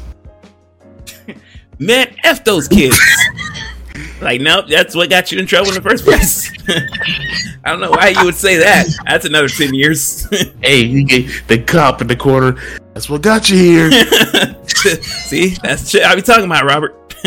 Man, 1.79 2.15
f 2.23 2.43
those 2.43 2.67
kids. 2.67 2.95
like, 4.21 4.39
nope, 4.39 4.65
that's 4.69 4.93
what 4.93 5.09
got 5.09 5.31
you 5.31 5.39
in 5.39 5.47
trouble 5.47 5.69
in 5.69 5.75
the 5.75 5.81
first 5.81 6.05
place. 6.05 6.44
I 6.67 7.71
don't 7.71 7.79
know 7.79 7.91
why 7.91 8.09
you 8.09 8.25
would 8.25 8.35
say 8.35 8.57
that. 8.57 8.87
That's 9.05 9.25
another 9.25 9.49
ten 9.49 9.73
years. 9.73 10.27
Hey, 10.61 10.81
you 10.81 11.05
get 11.05 11.47
the 11.47 11.59
cop 11.59 12.01
in 12.01 12.07
the 12.07 12.15
corner. 12.15 12.59
That's 12.93 13.07
what 13.09 13.21
got 13.21 13.49
you 13.49 13.57
here. 13.57 13.91
See, 15.03 15.49
that's 15.61 15.89
shit 15.89 16.03
I 16.03 16.15
be 16.15 16.21
talking 16.21 16.45
about, 16.45 16.65
Robert. 16.65 16.95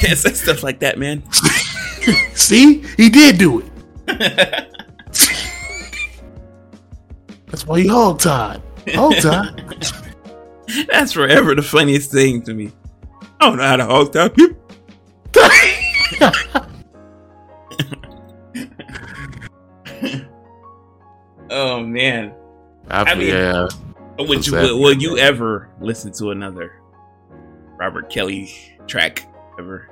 Can't 0.00 0.18
say 0.18 0.32
stuff 0.32 0.62
like 0.62 0.78
that, 0.80 0.98
man. 0.98 1.22
See, 2.34 2.82
he 2.96 3.10
did 3.10 3.38
do 3.38 3.60
it. 3.60 4.68
That's 7.46 7.66
why 7.66 7.80
he 7.80 7.88
hog 7.88 8.20
tied. 8.20 8.62
Hog 8.94 9.14
tied. 9.16 9.86
That's 10.90 11.12
forever 11.12 11.54
the 11.54 11.62
funniest 11.62 12.10
thing 12.10 12.42
to 12.42 12.54
me. 12.54 12.72
Oh, 13.12 13.26
I 13.40 13.48
don't 13.48 13.56
know 13.58 13.64
how 13.64 13.76
to 13.76 13.84
hog 13.84 14.12
tie 14.12 14.28
people. 14.28 14.56
Oh 21.52 21.80
man. 21.80 22.34
I, 22.88 23.02
I 23.02 23.14
mean- 23.14 23.28
yeah. 23.28 23.68
Would 24.18 24.46
you 24.46 24.52
will, 24.52 24.80
will 24.80 24.92
you 24.92 25.18
ever 25.18 25.70
listen 25.80 26.12
to 26.12 26.30
another 26.30 26.80
Robert 27.78 28.10
Kelly 28.10 28.52
track 28.86 29.26
ever? 29.58 29.88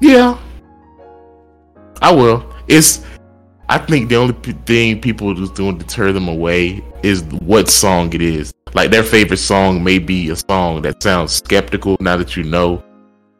Yeah, 0.00 0.38
I 2.02 2.12
will. 2.12 2.44
It's. 2.68 3.04
I 3.68 3.78
think 3.78 4.08
the 4.08 4.16
only 4.16 4.34
p- 4.34 4.52
thing 4.66 5.00
people 5.00 5.34
just 5.34 5.54
doing 5.54 5.78
to 5.78 5.86
turn 5.86 6.14
them 6.14 6.28
away 6.28 6.84
is 7.02 7.24
what 7.24 7.68
song 7.68 8.12
it 8.12 8.22
is. 8.22 8.52
Like 8.74 8.90
their 8.90 9.02
favorite 9.02 9.38
song 9.38 9.82
may 9.82 9.98
be 9.98 10.28
a 10.30 10.36
song 10.36 10.82
that 10.82 11.02
sounds 11.02 11.32
skeptical 11.32 11.96
now 11.98 12.16
that 12.16 12.36
you 12.36 12.44
know, 12.44 12.84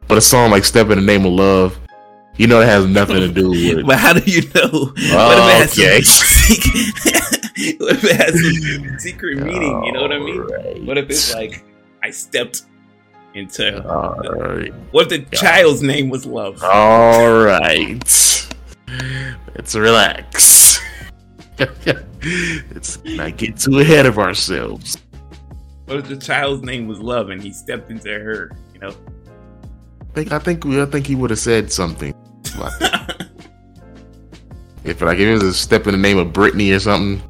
but 0.07 0.17
a 0.17 0.21
song 0.21 0.49
like 0.51 0.65
"Step 0.65 0.89
in 0.89 0.97
the 0.97 1.05
Name 1.05 1.25
of 1.25 1.31
Love," 1.33 1.79
you 2.37 2.47
know, 2.47 2.59
that 2.59 2.67
has 2.67 2.85
nothing 2.85 3.17
to 3.17 3.27
do 3.29 3.49
with. 3.75 3.85
But 3.85 3.97
how 3.99 4.13
do 4.13 4.29
you 4.29 4.41
know? 4.55 4.69
what 4.69 5.63
if 5.63 5.77
it 5.77 5.81
Okay. 5.81 5.95
has 5.95 6.07
some 6.09 6.27
secret, 6.27 7.79
what 7.79 7.95
if 7.95 8.03
it 8.03 8.15
has 8.15 9.01
secret 9.03 9.37
meaning? 9.43 9.83
You 9.85 9.91
know 9.91 10.01
what 10.01 10.11
I 10.11 10.19
mean? 10.19 10.39
Alright. 10.41 10.83
What 10.83 10.97
if 10.97 11.09
it's 11.09 11.33
like 11.33 11.63
I 12.03 12.09
stepped 12.11 12.63
into? 13.33 13.83
Alright. 13.85 14.73
What 14.91 15.11
if 15.11 15.29
the 15.29 15.35
child's 15.37 15.81
name 15.81 16.09
was 16.09 16.25
Love? 16.25 16.63
All 16.63 17.31
right. 17.43 18.03
Let's 19.55 19.75
relax. 19.75 20.79
Let's 21.59 23.03
not 23.03 23.37
get 23.37 23.57
too 23.57 23.79
ahead 23.79 24.05
of 24.05 24.19
ourselves. 24.19 24.97
What 25.85 25.97
if 25.97 26.07
the 26.07 26.17
child's 26.17 26.63
name 26.63 26.87
was 26.87 26.99
Love 26.99 27.29
and 27.29 27.41
he 27.41 27.51
stepped 27.51 27.89
into 27.89 28.09
her? 28.09 28.51
You 28.73 28.79
know. 28.81 28.89
I 28.89 30.13
think 30.13 30.31
I 30.31 30.39
think 30.39 30.65
I 30.65 30.85
think 30.85 31.05
he 31.07 31.15
would 31.15 31.29
have 31.29 31.39
said 31.39 31.71
something. 31.71 32.13
If 34.83 35.01
like 35.01 35.19
if 35.19 35.27
it 35.27 35.33
was 35.33 35.43
a 35.43 35.53
step 35.53 35.85
in 35.87 35.91
the 35.91 35.97
name 35.97 36.17
of 36.17 36.31
Brittany 36.31 36.71
or 36.71 36.79
something. 36.79 37.21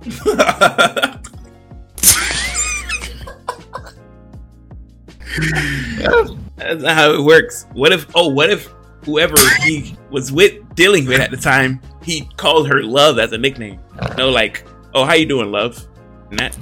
That's 6.57 6.81
not 6.83 6.95
how 6.95 7.13
it 7.13 7.23
works. 7.23 7.65
What 7.73 7.91
if? 7.91 8.07
Oh, 8.15 8.27
what 8.27 8.49
if 8.49 8.73
whoever 9.05 9.37
he 9.63 9.97
was 10.11 10.31
with, 10.31 10.75
dealing 10.75 11.05
with 11.05 11.19
at 11.19 11.31
the 11.31 11.37
time, 11.37 11.81
he 12.03 12.29
called 12.37 12.67
her 12.67 12.83
Love 12.83 13.19
as 13.19 13.31
a 13.31 13.37
nickname? 13.37 13.79
Know, 14.17 14.29
like, 14.29 14.65
oh, 14.93 15.05
how 15.05 15.13
you 15.13 15.25
doing, 15.25 15.51
Love? 15.51 15.83
And 16.29 16.39
that. 16.39 16.57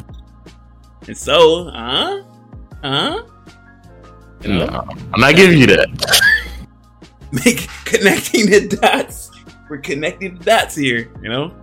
And 1.08 1.18
so, 1.18 1.70
huh? 1.72 2.24
Huh? 2.84 3.24
You 4.42 4.50
know, 4.50 4.66
No, 4.66 4.88
I'm 5.14 5.22
not 5.22 5.36
giving 5.36 5.60
you 5.60 5.68
that. 5.68 5.88
make 7.46 7.68
connecting 7.86 8.50
the 8.50 8.68
dots. 8.82 9.32
We're 9.70 9.78
connecting 9.80 10.38
the 10.38 10.44
dots 10.44 10.76
here. 10.76 11.10
You 11.22 11.30
know, 11.30 11.54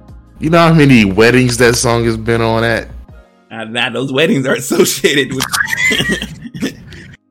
You 0.40 0.50
know 0.50 0.58
how 0.58 0.74
many 0.74 1.04
weddings 1.04 1.56
that 1.58 1.74
song 1.76 2.04
has 2.04 2.16
been 2.16 2.40
on 2.40 2.64
at? 2.64 2.88
uh, 3.50 3.64
now 3.64 3.90
those 3.90 4.12
weddings 4.12 4.46
are 4.46 4.54
associated 4.54 5.32
with. 5.34 5.44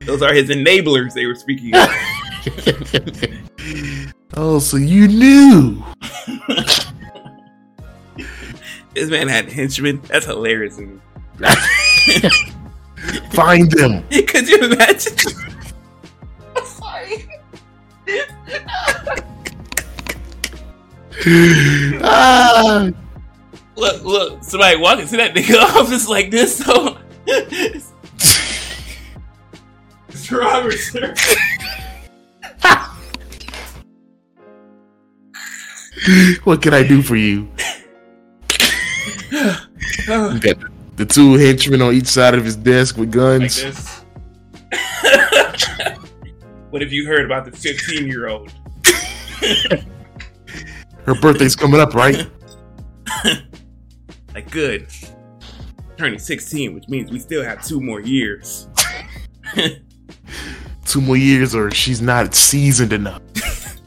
those 0.06 0.22
are 0.22 0.32
his 0.32 0.50
enablers. 0.50 1.12
They 1.14 1.26
were 1.26 1.34
speaking. 1.34 1.74
of. 1.74 1.88
oh, 4.36 4.58
so 4.58 4.76
you 4.76 5.08
knew. 5.08 5.82
This 8.94 9.08
man 9.10 9.26
had 9.28 9.50
henchmen. 9.50 10.00
That's 10.06 10.26
hilarious. 10.26 10.76
Find 13.32 13.70
them. 13.70 14.04
Could 14.10 14.48
you 14.48 14.58
imagine? 14.58 15.16
Ah, 22.04 22.90
Look, 23.76 24.02
look, 24.04 24.42
somebody 24.44 24.76
walking 24.76 25.06
to 25.06 25.16
that 25.16 25.34
nigga 25.34 25.54
office 25.80 26.06
like 26.08 26.30
this, 26.30 26.58
so. 26.58 26.98
Mr. 30.08 30.38
Robert, 30.38 30.72
sir. 30.72 31.14
what 36.44 36.60
can 36.60 36.74
I 36.74 36.86
do 36.86 37.00
for 37.02 37.16
you? 37.16 37.48
You 39.30 39.54
got 40.40 40.58
the 40.96 41.06
two 41.06 41.32
henchmen 41.34 41.80
on 41.80 41.94
each 41.94 42.08
side 42.08 42.34
of 42.34 42.44
his 42.44 42.56
desk 42.56 42.98
with 42.98 43.08
like 43.08 43.14
guns. 43.14 43.62
this. 43.62 44.02
what 46.70 46.82
have 46.82 46.92
you 46.92 47.06
heard 47.06 47.24
about 47.24 47.46
the 47.46 47.52
15 47.52 48.06
year 48.06 48.28
old? 48.28 48.52
Her 51.06 51.14
birthday's 51.14 51.56
coming 51.56 51.80
up, 51.80 51.94
right? 51.94 52.26
Like, 54.34 54.50
good. 54.50 54.86
Turning 55.98 56.18
16, 56.18 56.74
which 56.74 56.88
means 56.88 57.10
we 57.10 57.18
still 57.18 57.44
have 57.44 57.62
two 57.62 57.80
more 57.80 58.00
years. 58.00 58.66
Two 60.86 61.00
more 61.00 61.16
years, 61.16 61.54
or 61.54 61.70
she's 61.70 62.02
not 62.02 62.34
seasoned 62.34 62.92
enough. 62.92 63.22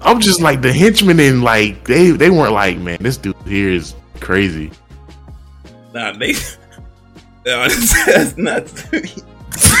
I'm 0.00 0.20
just 0.20 0.40
like 0.40 0.60
the 0.60 0.72
henchmen, 0.72 1.20
and 1.20 1.42
like 1.44 1.84
they 1.84 2.10
they 2.10 2.30
weren't 2.30 2.52
like, 2.52 2.78
man, 2.78 2.98
this 3.00 3.16
dude 3.16 3.36
here 3.46 3.70
is 3.70 3.94
crazy. 4.20 4.70
Nah, 5.92 6.12
they. 6.12 6.34
No, 7.46 7.68
that's, 7.68 8.34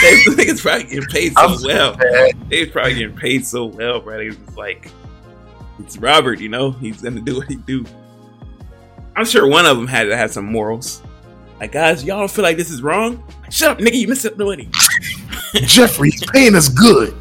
that's 0.04 0.28
niggas 0.28 0.62
probably 0.62 0.84
getting 0.84 1.08
paid 1.08 1.32
so 1.34 1.40
I'm 1.40 1.62
well. 1.62 1.96
They 2.48 2.66
probably 2.66 2.94
getting 2.94 3.16
paid 3.16 3.46
so 3.46 3.66
well, 3.66 4.00
bro. 4.00 4.18
They 4.18 4.30
just 4.30 4.56
like, 4.56 4.90
it's 5.78 5.96
Robert, 5.98 6.40
you 6.40 6.48
know, 6.48 6.70
he's 6.72 7.02
gonna 7.02 7.20
do 7.20 7.36
what 7.36 7.48
he 7.48 7.56
do. 7.56 7.84
I'm 9.16 9.24
sure 9.24 9.46
one 9.46 9.66
of 9.66 9.76
them 9.76 9.86
had 9.86 10.04
to 10.04 10.16
have 10.16 10.32
some 10.32 10.46
morals. 10.46 11.02
Like, 11.60 11.72
guys, 11.72 12.04
y'all 12.04 12.18
don't 12.18 12.30
feel 12.30 12.42
like 12.42 12.56
this 12.56 12.70
is 12.70 12.82
wrong? 12.82 13.22
Shut 13.50 13.70
up, 13.70 13.78
nigga, 13.78 13.94
you 13.94 14.08
missed 14.08 14.26
up 14.26 14.36
the 14.36 14.44
money. 14.44 14.68
Jeffrey, 15.54 16.10
he's 16.10 16.26
paying 16.26 16.54
us 16.54 16.68
good. 16.68 17.14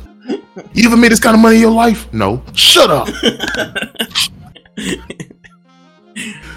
You 0.73 0.87
ever 0.87 0.97
made 0.97 1.11
this 1.11 1.19
kind 1.19 1.35
of 1.35 1.41
money 1.41 1.55
in 1.57 1.61
your 1.61 1.71
life? 1.71 2.11
No. 2.13 2.43
Shut 2.53 2.89
up. 2.89 3.07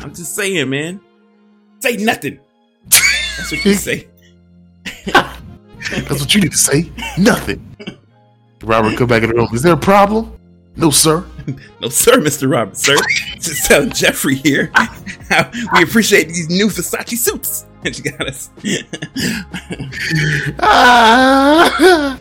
I'm 0.01 0.15
just 0.15 0.35
saying, 0.35 0.69
man. 0.71 1.01
Say 1.81 1.97
nothing. 1.97 2.41
That's 2.89 3.53
what 3.53 3.65
you 3.65 3.75
say. 3.75 4.09
That's 5.91 6.21
what 6.21 6.35
you 6.35 6.41
need 6.41 6.53
to 6.53 6.59
say. 6.59 6.91
Nothing. 7.19 7.77
Robert, 8.63 8.97
come 8.97 9.09
back 9.09 9.23
in 9.23 9.31
the 9.31 9.37
room. 9.37 9.49
Is 9.53 9.63
there 9.63 9.75
a 9.75 9.77
problem? 9.77 10.37
No, 10.77 10.91
sir. 10.91 11.25
No, 11.81 11.89
sir, 11.89 12.19
Mr. 12.19 12.51
Robert, 12.51 12.77
sir. 12.77 12.97
Just 13.35 13.67
tell 13.67 13.87
Jeffrey 13.87 14.35
here 14.35 14.73
how 14.75 15.49
we 15.75 15.85
appreciate 15.85 16.27
these 16.27 16.49
new 16.49 16.67
Versace 16.67 17.17
suits. 17.17 17.67
And 17.85 17.95
she 17.95 18.03
got 18.03 18.27
us. 18.27 18.51
Ah, 20.59 22.19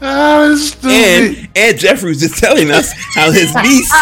ah 0.00 0.56
and 0.84 1.48
and 1.56 1.78
Jeffrey 1.78 2.10
was 2.10 2.20
just 2.20 2.36
telling 2.36 2.70
us 2.70 2.92
how 3.14 3.32
his 3.32 3.52
niece 3.56 3.92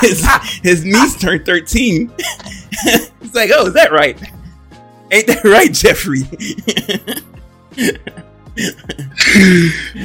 his 0.00 0.26
his 0.62 0.84
niece 0.84 1.16
turned 1.20 1.46
13. 1.46 2.12
it's 2.18 3.34
like, 3.34 3.50
oh, 3.54 3.66
is 3.66 3.74
that 3.74 3.92
right? 3.92 4.20
Ain't 5.12 5.26
that 5.28 5.44
right, 5.44 5.72
Jeffrey? 5.72 6.22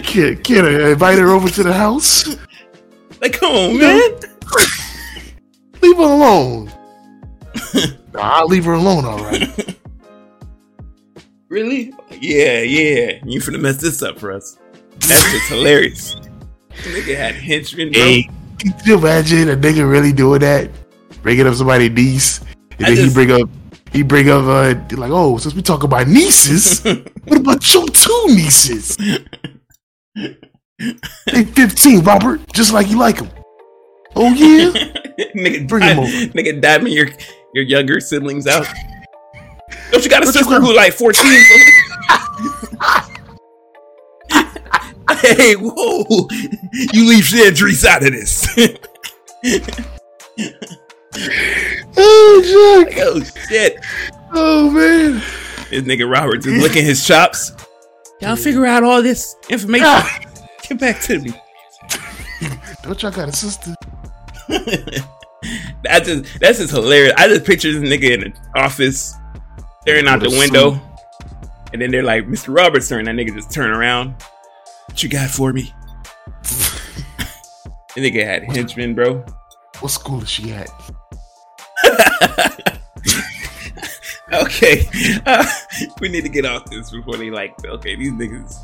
Can, 0.03 0.37
can 0.43 0.65
I 0.65 0.91
invite 0.91 1.17
her 1.19 1.29
over 1.29 1.49
to 1.49 1.63
the 1.63 1.73
house? 1.73 2.27
like, 3.21 3.33
come 3.33 3.51
on, 3.53 3.79
man. 3.79 4.11
Leave 5.81 5.97
her 5.97 6.03
alone. 6.03 6.71
Nah, 8.13 8.21
I'll 8.39 8.47
leave 8.47 8.63
her 8.63 8.71
alone, 8.71 9.03
all 9.03 9.17
right. 9.19 9.77
Really? 11.49 11.93
Yeah, 12.21 12.61
yeah. 12.61 13.19
You 13.25 13.41
finna 13.41 13.59
mess 13.59 13.75
this 13.75 14.01
up 14.01 14.17
for 14.17 14.31
us. 14.31 14.57
That's 14.99 15.31
just 15.33 15.49
hilarious. 15.49 16.15
Nigga 16.69 17.17
had 17.17 17.35
henchmen, 17.35 17.91
bro. 17.91 18.01
Hey, 18.01 18.29
can 18.57 18.73
you 18.85 18.97
imagine 18.97 19.49
a 19.49 19.57
nigga 19.57 19.89
really 19.89 20.13
doing 20.13 20.39
that? 20.39 20.69
Bringing 21.23 21.45
up 21.45 21.55
somebody's 21.55 21.91
niece, 21.91 22.39
and 22.77 22.85
I 22.85 22.89
then 22.91 22.95
he 22.97 23.03
just- 23.03 23.15
bring 23.15 23.31
up, 23.31 23.49
he 23.95 24.03
bring 24.03 24.29
up, 24.29 24.43
uh, 24.43 24.75
like, 24.97 25.11
oh, 25.11 25.37
since 25.37 25.55
we 25.55 25.61
talk 25.61 25.83
about 25.83 26.07
nieces, 26.07 26.83
what 27.23 27.39
about 27.39 27.73
your 27.73 27.87
two 27.87 28.25
nieces? 28.27 28.97
they 30.15 31.43
15, 31.45 32.03
Robert, 32.03 32.41
just 32.53 32.73
like 32.73 32.89
you 32.89 32.99
like 32.99 33.17
them. 33.17 33.29
Oh 34.17 34.33
yeah, 34.33 34.71
nigga, 35.35 35.67
Bring 35.67 35.81
them 35.81 35.99
over. 35.99 36.07
nigga, 36.09 36.61
diving 36.61 36.91
your 36.93 37.07
your 37.53 37.63
younger 37.63 37.99
siblings 37.99 38.47
out. 38.47 38.65
Don't 39.91 40.03
you 40.03 40.09
got 40.09 40.23
a 40.23 40.27
sister 40.27 40.59
who 40.59 40.73
like 40.75 40.93
fourteen? 40.93 41.41
Hey, 45.21 45.53
whoa! 45.55 46.27
You 46.93 47.07
leave 47.07 47.23
Chandrice 47.23 47.85
out 47.85 48.03
of 48.03 48.11
this. 48.11 48.47
Oh, 51.97 52.83
Jack. 52.85 52.95
oh 53.01 53.21
shit! 53.47 53.77
Oh, 54.33 54.69
man. 54.69 55.21
This 55.69 55.83
nigga 55.83 56.09
Roberts 56.11 56.45
is 56.45 56.61
licking 56.61 56.83
his 56.85 57.05
chops. 57.05 57.53
Y'all 58.21 58.35
figure 58.35 58.65
out 58.65 58.83
all 58.83 59.01
this 59.01 59.35
information. 59.49 59.87
Ah, 59.89 60.19
Get 60.67 60.79
back 60.79 61.01
to 61.01 61.19
me. 61.19 61.33
don't 62.83 63.01
y'all 63.01 63.11
got 63.11 63.29
a 63.29 63.31
sister? 63.31 63.73
that 64.47 66.03
just 66.03 66.39
that's 66.39 66.59
just 66.59 66.71
hilarious. 66.71 67.13
I 67.17 67.27
just 67.27 67.45
picture 67.45 67.71
this 67.71 67.89
nigga 67.89 68.11
in 68.13 68.19
the 68.31 68.59
office 68.59 69.15
staring 69.81 70.07
out 70.07 70.19
the 70.21 70.29
window, 70.29 70.79
and 71.73 71.81
then 71.81 71.91
they're 71.91 72.03
like, 72.03 72.25
"Mr. 72.27 72.55
Robert's 72.55 72.91
and 72.91 73.07
That 73.07 73.15
nigga 73.15 73.33
just 73.33 73.51
turn 73.51 73.71
around. 73.71 74.15
What 74.87 75.01
you 75.01 75.09
got 75.09 75.29
for 75.29 75.53
me? 75.53 75.73
The 77.95 78.01
nigga 78.01 78.25
had 78.25 78.43
henchmen, 78.43 78.93
bro. 78.93 79.23
What 79.79 79.87
school 79.89 80.21
is 80.21 80.29
she 80.29 80.51
at? 80.51 80.69
okay, 84.33 84.87
uh, 85.25 85.45
we 85.99 86.09
need 86.09 86.21
to 86.23 86.29
get 86.29 86.45
off 86.45 86.65
this 86.69 86.91
before 86.91 87.17
they 87.17 87.29
like. 87.29 87.53
Okay, 87.65 87.95
these 87.95 88.11
niggas 88.11 88.57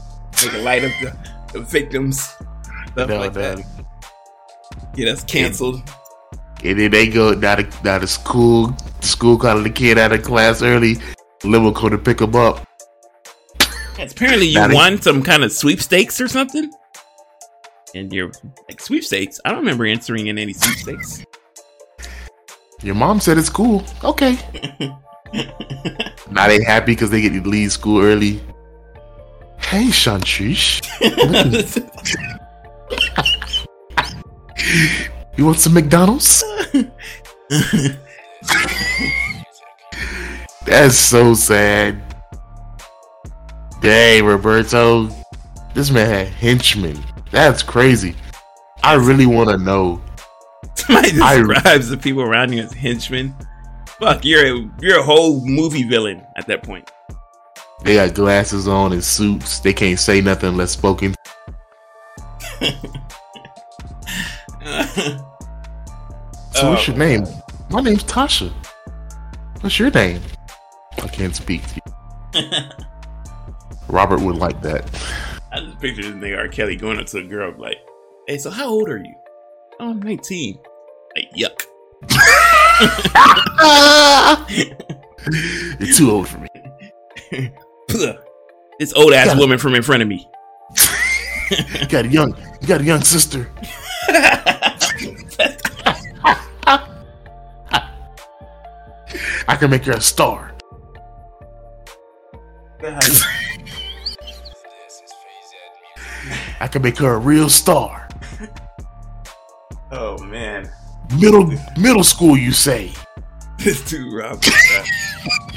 make 0.44 0.54
a 0.54 0.58
light 0.64 0.84
up 0.84 0.92
the, 1.02 1.18
the 1.54 1.60
victims, 1.66 2.22
stuff 2.22 3.10
No, 3.10 3.20
like 3.20 3.36
no. 3.36 3.56
that. 3.56 3.66
Get 4.96 5.08
us 5.08 5.24
canceled. 5.24 5.82
And 6.64 6.80
then 6.80 6.92
they 6.92 7.08
go 7.08 7.34
down 7.34 7.58
to, 7.58 7.64
down 7.84 8.02
to 8.02 8.08
school. 8.08 8.68
The 9.02 9.08
school 9.08 9.38
calling 9.38 9.64
the 9.64 9.70
kid 9.70 9.98
out 9.98 10.12
of 10.12 10.22
class 10.24 10.62
early. 10.62 10.98
Limo 11.44 11.72
come 11.72 11.90
to 11.92 11.98
pick 11.98 12.22
him 12.22 12.36
up. 12.36 12.68
Apparently, 14.00 14.48
you 14.48 14.56
Now 14.56 14.68
they- 14.68 14.76
won 14.76 15.02
some 15.02 15.24
kind 15.24 15.44
of 15.44 15.52
sweepstakes 15.52 16.20
or 16.22 16.28
something. 16.28 16.72
And 17.94 18.12
you're 18.14 18.32
like 18.70 18.80
sweepstakes. 18.80 19.40
I 19.44 19.50
don't 19.50 19.60
remember 19.60 19.86
answering 19.86 20.28
in 20.28 20.38
any 20.38 20.54
sweepstakes. 20.54 21.24
Your 22.84 22.96
mom 22.96 23.20
said 23.20 23.38
it's 23.38 23.50
cool. 23.50 23.84
Okay. 24.04 24.38
now 26.32 26.48
they 26.48 26.64
happy 26.64 26.94
because 26.94 27.10
they 27.10 27.22
get 27.22 27.34
to 27.34 27.48
leave 27.48 27.72
school 27.72 28.02
early. 28.02 28.42
Hey, 29.60 29.86
Shantrish. 29.86 30.82
You 35.38 35.46
want 35.46 35.60
some 35.60 35.74
McDonald's? 35.74 36.44
That's 40.66 40.96
so 40.96 41.34
sad. 41.34 42.02
Dang, 43.82 44.26
Roberto. 44.26 45.10
This 45.74 45.90
man 45.90 46.08
had 46.08 46.28
henchmen. 46.28 47.02
That's 47.32 47.64
crazy. 47.64 48.16
I 48.84 48.96
really 48.96 49.26
want 49.26 49.50
to 49.50 49.58
know. 49.58 50.02
Somebody 50.86 51.22
I- 51.22 51.38
describes 51.38 51.90
the 51.90 51.98
people 51.98 52.22
around 52.22 52.54
you 52.54 52.64
as 52.64 52.74
henchmen. 52.74 53.36
Fuck, 54.00 54.26
you're 54.26 54.58
a 54.58 54.70
you're 54.82 55.00
a 55.00 55.04
whole 55.04 55.46
movie 55.46 55.84
villain 55.84 56.26
at 56.36 56.48
that 56.48 56.64
point. 56.64 56.90
They 57.84 57.96
got 57.96 58.14
glasses 58.14 58.68
on 58.68 58.94
and 58.94 59.04
suits. 59.04 59.60
They 59.60 59.74
can't 59.74 60.00
say 60.00 60.22
nothing 60.22 60.50
unless 60.50 60.72
spoken. 60.72 61.16
So 66.62 66.70
what's 66.70 66.88
oh. 66.88 66.92
your 66.92 66.98
name? 66.98 67.26
My 67.70 67.82
name's 67.82 68.04
Tasha. 68.04 68.52
What's 69.62 69.80
your 69.80 69.90
name? 69.90 70.22
I 71.02 71.08
can't 71.08 71.36
speak 71.36 71.64
to 71.68 71.82
you. 72.36 72.52
Robert 73.88 74.20
would 74.20 74.36
like 74.36 74.62
that. 74.62 74.86
I 75.52 75.62
just 75.62 75.80
picture 75.80 76.04
this 76.04 76.12
nigga 76.12 76.38
R. 76.38 76.48
Kelly 76.50 76.76
going 76.76 77.00
up 77.00 77.08
to 77.08 77.20
a 77.20 77.24
girl 77.24 77.54
like, 77.58 77.78
"Hey, 78.28 78.38
so 78.38 78.50
how 78.50 78.68
old 78.68 78.90
are 78.90 78.98
you?" 78.98 79.16
Oh, 79.80 79.92
I'm 79.92 80.02
19. 80.02 80.60
Like, 81.16 81.32
yuck. 81.36 81.66
You're 85.80 85.94
too 85.94 86.12
old 86.12 86.28
for 86.28 86.40
me. 86.40 86.48
Puh. 87.88 88.14
This 88.80 88.94
old 88.94 89.14
ass 89.14 89.28
Gotta- 89.28 89.40
woman 89.40 89.60
from 89.60 89.76
in 89.76 89.84
front 89.84 90.02
of 90.02 90.08
me. 90.08 90.28
You 91.52 91.86
got 91.88 92.06
a 92.06 92.08
young, 92.08 92.36
you 92.62 92.68
got 92.68 92.82
a 92.82 92.84
young 92.84 93.02
sister. 93.04 93.48
I 99.48 99.56
can 99.60 99.70
make 99.70 99.86
her 99.86 99.92
a 99.92 100.02
star. 100.02 100.56
I 106.60 106.68
can 106.68 106.82
make 106.82 106.98
her 106.98 107.14
a 107.14 107.20
real 107.20 107.50
star. 107.50 108.08
oh 109.92 110.18
man, 110.24 110.70
Middle 111.20 111.52
middle 111.78 112.04
school, 112.04 112.38
you 112.38 112.52
say? 112.52 112.94
this 113.58 113.82
dude 113.90 114.14
Rob. 114.14 114.44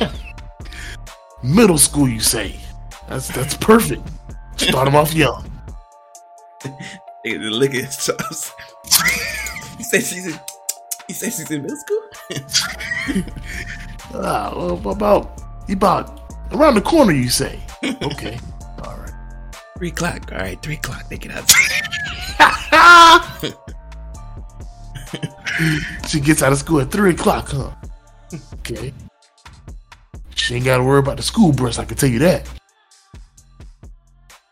Middle 1.43 1.79
school, 1.79 2.09
you 2.09 2.21
say? 2.21 2.57
That's 3.09 3.29
that's 3.29 3.55
perfect. 3.57 4.03
Start 4.57 4.87
them 4.87 4.97
off 4.97 5.13
young. 5.15 5.51
Just 6.63 6.75
licking 7.27 7.85
his 7.85 7.97
chops. 8.05 8.53
you 9.79 9.85
say 9.85 10.01
she's 10.01 10.27
in. 10.27 10.41
He 11.07 11.13
say 11.13 11.27
she's 11.31 11.51
in 11.51 11.63
middle 11.63 11.77
school? 11.77 13.25
Ah, 14.17 14.53
well, 14.57 14.89
about 14.91 15.43
about 15.69 16.21
around 16.53 16.75
the 16.77 16.81
corner, 16.81 17.13
you 17.13 17.29
say? 17.29 17.59
Okay, 17.85 18.39
all 18.83 18.97
right. 18.97 19.13
Three 19.77 19.89
o'clock. 19.89 20.31
All 20.33 20.39
right, 20.39 20.61
three 20.63 20.77
o'clock. 20.77 21.09
They 21.09 21.19
get 21.19 21.33
out. 21.33 21.51
she 26.09 26.21
gets 26.21 26.43
out 26.43 26.53
of 26.53 26.59
school 26.59 26.81
at 26.81 26.91
three 26.91 27.11
o'clock, 27.11 27.49
huh? 27.49 27.71
Okay. 28.55 28.93
She 30.35 30.57
ain't 30.57 30.65
got 30.65 30.79
to 30.79 30.85
worry 30.85 30.99
about 30.99 31.17
the 31.17 31.23
school 31.23 31.53
bus. 31.53 31.79
I 31.79 31.85
can 31.85 31.97
tell 31.97 32.09
you 32.09 32.19
that. 32.21 32.49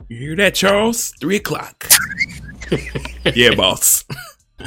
You 0.08 0.18
hear 0.18 0.36
that, 0.36 0.54
Charles? 0.54 1.12
Three 1.20 1.36
o'clock. 1.36 1.88
yeah, 3.34 3.54
boss. 3.54 4.04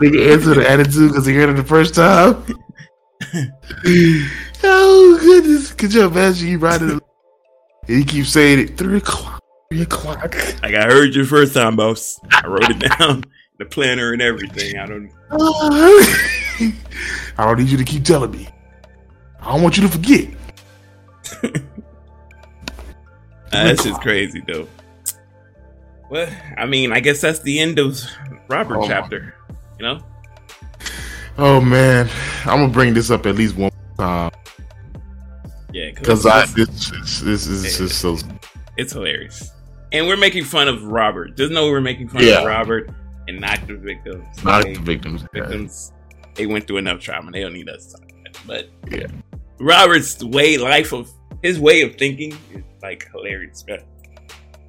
Nigga 0.00 0.32
answer 0.32 0.54
the 0.54 0.66
attitude 0.68 1.10
because 1.10 1.26
he 1.26 1.34
heard 1.34 1.50
it 1.50 1.56
the 1.56 1.64
first 1.64 1.94
time. 1.94 2.44
oh 4.64 5.18
goodness! 5.20 5.72
Could 5.74 5.94
you 5.94 6.06
imagine 6.06 6.48
you 6.48 6.58
riding? 6.58 6.90
And 6.90 7.00
he 7.86 8.04
keeps 8.04 8.30
saying 8.30 8.58
it 8.58 8.76
three 8.76 8.98
o'clock. 8.98 9.39
Three 9.70 9.82
o'clock. 9.82 10.34
like 10.62 10.74
I 10.74 10.84
heard 10.84 11.14
you 11.14 11.24
first 11.24 11.54
time, 11.54 11.76
boss. 11.76 12.20
I 12.30 12.46
wrote 12.46 12.68
it 12.70 12.80
down, 12.98 13.24
the 13.58 13.64
planner 13.64 14.12
and 14.12 14.20
everything. 14.20 14.76
I 14.78 14.86
don't. 14.86 15.10
I 17.38 17.46
don't 17.46 17.58
need 17.58 17.68
you 17.68 17.78
to 17.78 17.84
keep 17.84 18.04
telling 18.04 18.32
me. 18.32 18.48
I 19.40 19.52
don't 19.52 19.62
want 19.62 19.76
you 19.76 19.84
to 19.84 19.88
forget. 19.88 20.28
That's 23.52 23.84
just 23.84 24.00
crazy, 24.00 24.42
though. 24.46 24.66
Well, 26.10 26.28
I 26.58 26.66
mean, 26.66 26.92
I 26.92 27.00
guess 27.00 27.20
that's 27.20 27.38
the 27.40 27.60
end 27.60 27.78
of 27.78 28.00
Robert 28.48 28.78
Oh 28.78 28.86
chapter. 28.88 29.34
You 29.78 29.86
know, 29.86 30.04
Oh 31.38 31.60
man, 31.60 32.10
I'm 32.44 32.58
gonna 32.58 32.72
bring 32.72 32.94
this 32.94 33.10
up 33.10 33.24
at 33.26 33.36
least 33.36 33.56
one 33.56 33.70
time 33.96 34.30
yeah, 35.72 35.90
because 35.94 36.26
I 36.26 36.44
this 36.46 37.20
this 37.20 37.46
is 37.46 37.78
just 37.78 38.00
so 38.00 38.18
it's 38.76 38.92
hilarious, 38.92 39.52
and 39.92 40.06
we're 40.06 40.16
making 40.16 40.44
fun 40.44 40.68
of 40.68 40.82
Robert. 40.84 41.36
Just 41.36 41.52
know 41.52 41.66
we're 41.70 41.80
making 41.80 42.08
fun 42.08 42.22
Yeah. 42.24 42.40
of 42.40 42.46
Robert 42.46 42.90
and 43.28 43.40
not 43.40 43.66
the 43.66 43.74
victims. 43.76 44.44
not 44.44 44.64
They- 44.64 44.74
the 44.74 44.80
victims. 44.80 45.24
victims 45.32 45.92
they 46.36 46.46
went 46.46 46.66
through 46.66 46.78
enough 46.78 47.00
trauma. 47.00 47.30
They 47.32 47.40
don't 47.42 47.52
need 47.52 47.68
us 47.68 47.86
to 47.86 47.98
talk 47.98 48.10
about 48.12 48.26
it. 48.26 48.38
But 48.46 48.92
Yeah. 48.92 49.06
Robert's 49.58 50.22
way 50.24 50.56
life 50.56 50.92
of 50.92 51.10
his 51.42 51.58
way 51.60 51.82
of 51.82 51.96
thinking 51.96 52.32
is 52.54 52.62
like 52.82 53.08
hilarious. 53.12 53.64
man. 53.66 53.80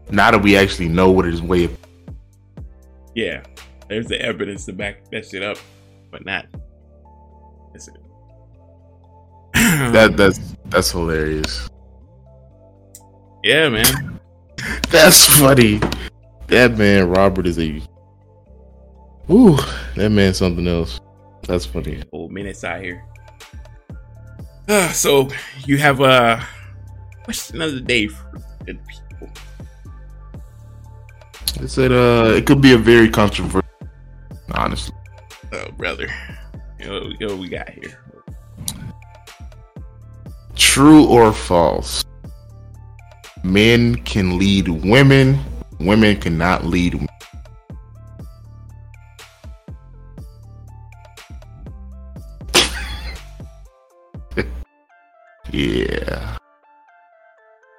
Now 0.09 0.31
that 0.31 0.41
we 0.41 0.57
actually 0.57 0.89
know 0.89 1.11
what 1.11 1.25
his 1.25 1.41
way 1.41 1.65
of 1.65 1.77
Yeah, 3.15 3.43
there's 3.89 4.07
the 4.07 4.21
evidence 4.21 4.65
to 4.65 4.73
back 4.73 5.09
that 5.11 5.25
shit 5.27 5.43
up, 5.43 5.57
but 6.11 6.25
not. 6.25 6.45
That's 7.73 7.87
it. 7.89 7.95
that 9.53 10.15
that's 10.17 10.39
that's 10.65 10.91
hilarious. 10.91 11.69
yeah, 13.43 13.69
man. 13.69 14.19
That's 14.93 15.25
funny. 15.39 15.79
That 16.47 16.77
man 16.77 17.07
Robert 17.07 17.47
is 17.47 17.57
a 17.57 17.81
Ooh, 19.29 19.57
that 19.95 20.09
man's 20.09 20.37
something 20.37 20.67
else. 20.67 20.99
That's 21.47 21.65
funny. 21.65 22.03
Old 22.11 22.33
minutes 22.33 22.65
out 22.65 22.81
here. 22.81 23.05
Uh, 24.67 24.91
so 24.91 25.29
you 25.65 25.77
have 25.77 26.01
a 26.01 26.45
question 27.23 27.61
of 27.61 27.71
the 27.71 27.79
day 27.79 28.07
for 28.07 28.41
good 28.65 28.79
people. 28.85 29.29
It 31.61 31.69
said 31.69 31.93
uh 31.93 32.33
it 32.35 32.45
could 32.45 32.61
be 32.61 32.73
a 32.73 32.77
very 32.77 33.09
controversial 33.09 33.61
honestly. 34.53 34.95
Oh, 35.53 35.71
brother. 35.71 36.09
Yo, 36.81 37.11
yo, 37.17 37.37
we 37.37 37.47
got 37.47 37.69
here. 37.69 37.97
True 40.55 41.05
or 41.05 41.31
false? 41.31 42.00
Men 43.43 43.95
can 44.03 44.37
lead 44.37 44.67
women, 44.67 45.39
women 45.79 46.15
cannot 46.17 46.65
lead 46.65 46.93
men. 46.93 47.07
yeah. 55.51 56.37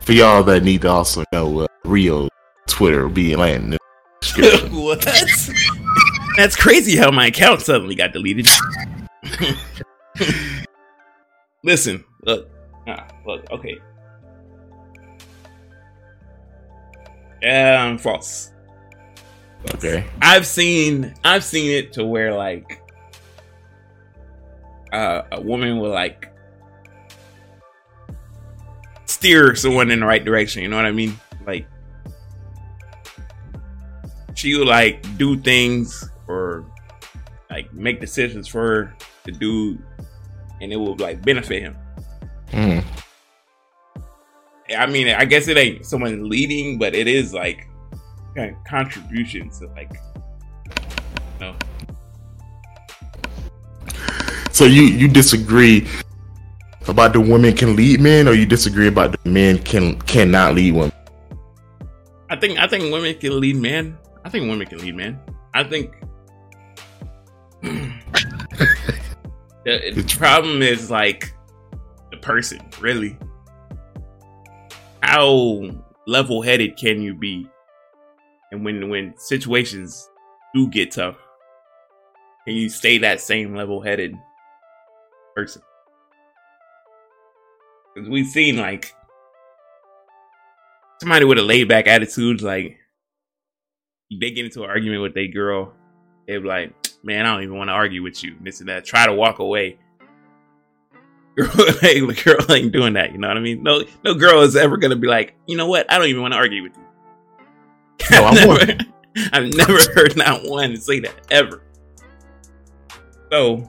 For 0.02 0.12
y'all 0.12 0.42
that 0.44 0.62
need 0.64 0.82
to 0.82 0.90
also 0.90 1.24
know, 1.32 1.60
uh, 1.60 1.66
Rio 1.84 2.28
Twitter 2.66 3.04
will 3.04 3.14
be 3.14 3.32
in 3.32 3.70
the 3.70 3.78
description. 4.20 4.74
what? 4.82 5.06
That's 6.36 6.56
crazy 6.56 6.96
how 6.96 7.10
my 7.10 7.26
account 7.26 7.60
suddenly 7.60 7.94
got 7.94 8.12
deleted. 8.12 8.48
Listen, 11.62 12.04
look, 12.24 12.48
ah, 12.88 13.06
look, 13.24 13.48
okay. 13.52 13.78
Um, 17.44 17.98
false. 17.98 18.52
Okay. 19.74 20.04
I've 20.20 20.46
seen, 20.46 21.14
I've 21.24 21.44
seen 21.44 21.70
it 21.70 21.92
to 21.94 22.04
where 22.04 22.34
like, 22.34 22.80
uh, 24.92 25.22
a 25.32 25.40
woman 25.40 25.78
will 25.78 25.90
like 25.90 26.28
steer 29.06 29.54
someone 29.54 29.90
in 29.90 30.00
the 30.00 30.06
right 30.06 30.24
direction. 30.24 30.62
You 30.62 30.68
know 30.68 30.76
what 30.76 30.84
I 30.86 30.92
mean? 30.92 31.18
Like, 31.46 31.66
she 34.34 34.56
will 34.56 34.66
like 34.66 35.04
do 35.18 35.36
things 35.36 36.08
or 36.26 36.64
like 37.50 37.72
make 37.72 38.00
decisions 38.00 38.48
for 38.48 38.94
the 39.24 39.32
dude, 39.32 39.82
and 40.60 40.72
it 40.72 40.76
will 40.76 40.96
like 40.96 41.22
benefit 41.22 41.62
him. 41.62 41.76
Mm. 42.50 42.84
I 44.76 44.86
mean, 44.86 45.08
I 45.08 45.24
guess 45.24 45.48
it 45.48 45.56
ain't 45.56 45.86
someone 45.86 46.28
leading, 46.28 46.78
but 46.78 46.94
it 46.94 47.08
is 47.08 47.32
like 47.32 47.68
kind 48.34 48.54
of 48.54 48.64
contribution 48.64 49.50
to 49.50 49.66
like, 49.68 49.92
you 51.34 51.40
know. 51.40 51.56
So 54.52 54.64
you 54.64 54.82
you 54.82 55.08
disagree 55.08 55.86
about 56.88 57.12
the 57.12 57.20
women 57.20 57.54
can 57.54 57.76
lead 57.76 58.00
men, 58.00 58.28
or 58.28 58.32
you 58.32 58.46
disagree 58.46 58.88
about 58.88 59.12
the 59.12 59.28
men 59.28 59.58
can 59.58 60.00
cannot 60.02 60.54
lead 60.54 60.74
women? 60.74 60.92
I 62.30 62.36
think 62.36 62.58
I 62.58 62.66
think 62.66 62.92
women 62.92 63.14
can 63.18 63.40
lead 63.40 63.56
men. 63.56 63.98
I 64.24 64.28
think 64.28 64.48
women 64.48 64.66
can 64.66 64.78
lead 64.78 64.96
men. 64.96 65.20
I 65.54 65.64
think 65.64 65.94
the, 67.62 67.92
the 69.64 70.16
problem 70.18 70.62
is 70.62 70.90
like 70.90 71.34
the 72.10 72.16
person, 72.18 72.60
really. 72.80 73.16
How 75.02 75.62
level 76.06 76.42
headed 76.42 76.76
can 76.76 77.02
you 77.02 77.14
be? 77.14 77.46
And 78.50 78.64
when 78.64 78.88
when 78.88 79.14
situations 79.16 80.08
do 80.54 80.68
get 80.68 80.92
tough, 80.92 81.16
can 82.46 82.54
you 82.54 82.68
stay 82.68 82.98
that 82.98 83.20
same 83.20 83.54
level 83.54 83.80
headed 83.80 84.14
person? 85.34 85.62
Because 87.94 88.08
we've 88.08 88.26
seen 88.26 88.56
like 88.56 88.94
somebody 91.00 91.24
with 91.24 91.38
a 91.38 91.42
laid 91.42 91.68
back 91.68 91.86
attitude, 91.86 92.42
like 92.42 92.78
they 94.10 94.30
get 94.30 94.44
into 94.44 94.62
an 94.62 94.70
argument 94.70 95.02
with 95.02 95.14
their 95.14 95.28
girl, 95.28 95.72
they're 96.26 96.40
like, 96.40 96.72
man, 97.02 97.26
I 97.26 97.34
don't 97.34 97.42
even 97.42 97.56
want 97.56 97.68
to 97.68 97.72
argue 97.72 98.02
with 98.02 98.22
you. 98.22 98.36
This 98.40 98.60
and 98.60 98.68
that. 98.68 98.84
Try 98.84 99.06
to 99.06 99.12
walk 99.12 99.40
away. 99.40 99.78
Girl, 101.36 101.50
like, 101.82 102.24
girl 102.24 102.52
ain't 102.52 102.72
doing 102.72 102.92
that. 102.92 103.12
You 103.12 103.18
know 103.18 103.28
what 103.28 103.38
I 103.38 103.40
mean? 103.40 103.62
No, 103.62 103.82
no 104.04 104.14
girl 104.14 104.42
is 104.42 104.54
ever 104.54 104.76
gonna 104.76 104.96
be 104.96 105.06
like, 105.06 105.34
you 105.46 105.56
know 105.56 105.66
what? 105.66 105.90
I 105.90 105.96
don't 105.96 106.08
even 106.08 106.20
want 106.20 106.32
to 106.32 106.38
argue 106.38 106.62
with 106.62 106.76
you. 106.76 106.82
No, 108.10 108.24
I've, 108.24 108.38
I'm 108.38 108.48
never, 108.48 108.76
I've 109.32 109.54
never 109.54 109.78
heard 109.94 110.16
not 110.16 110.42
one 110.44 110.76
say 110.76 111.00
that 111.00 111.14
ever. 111.30 111.62
So 113.30 113.66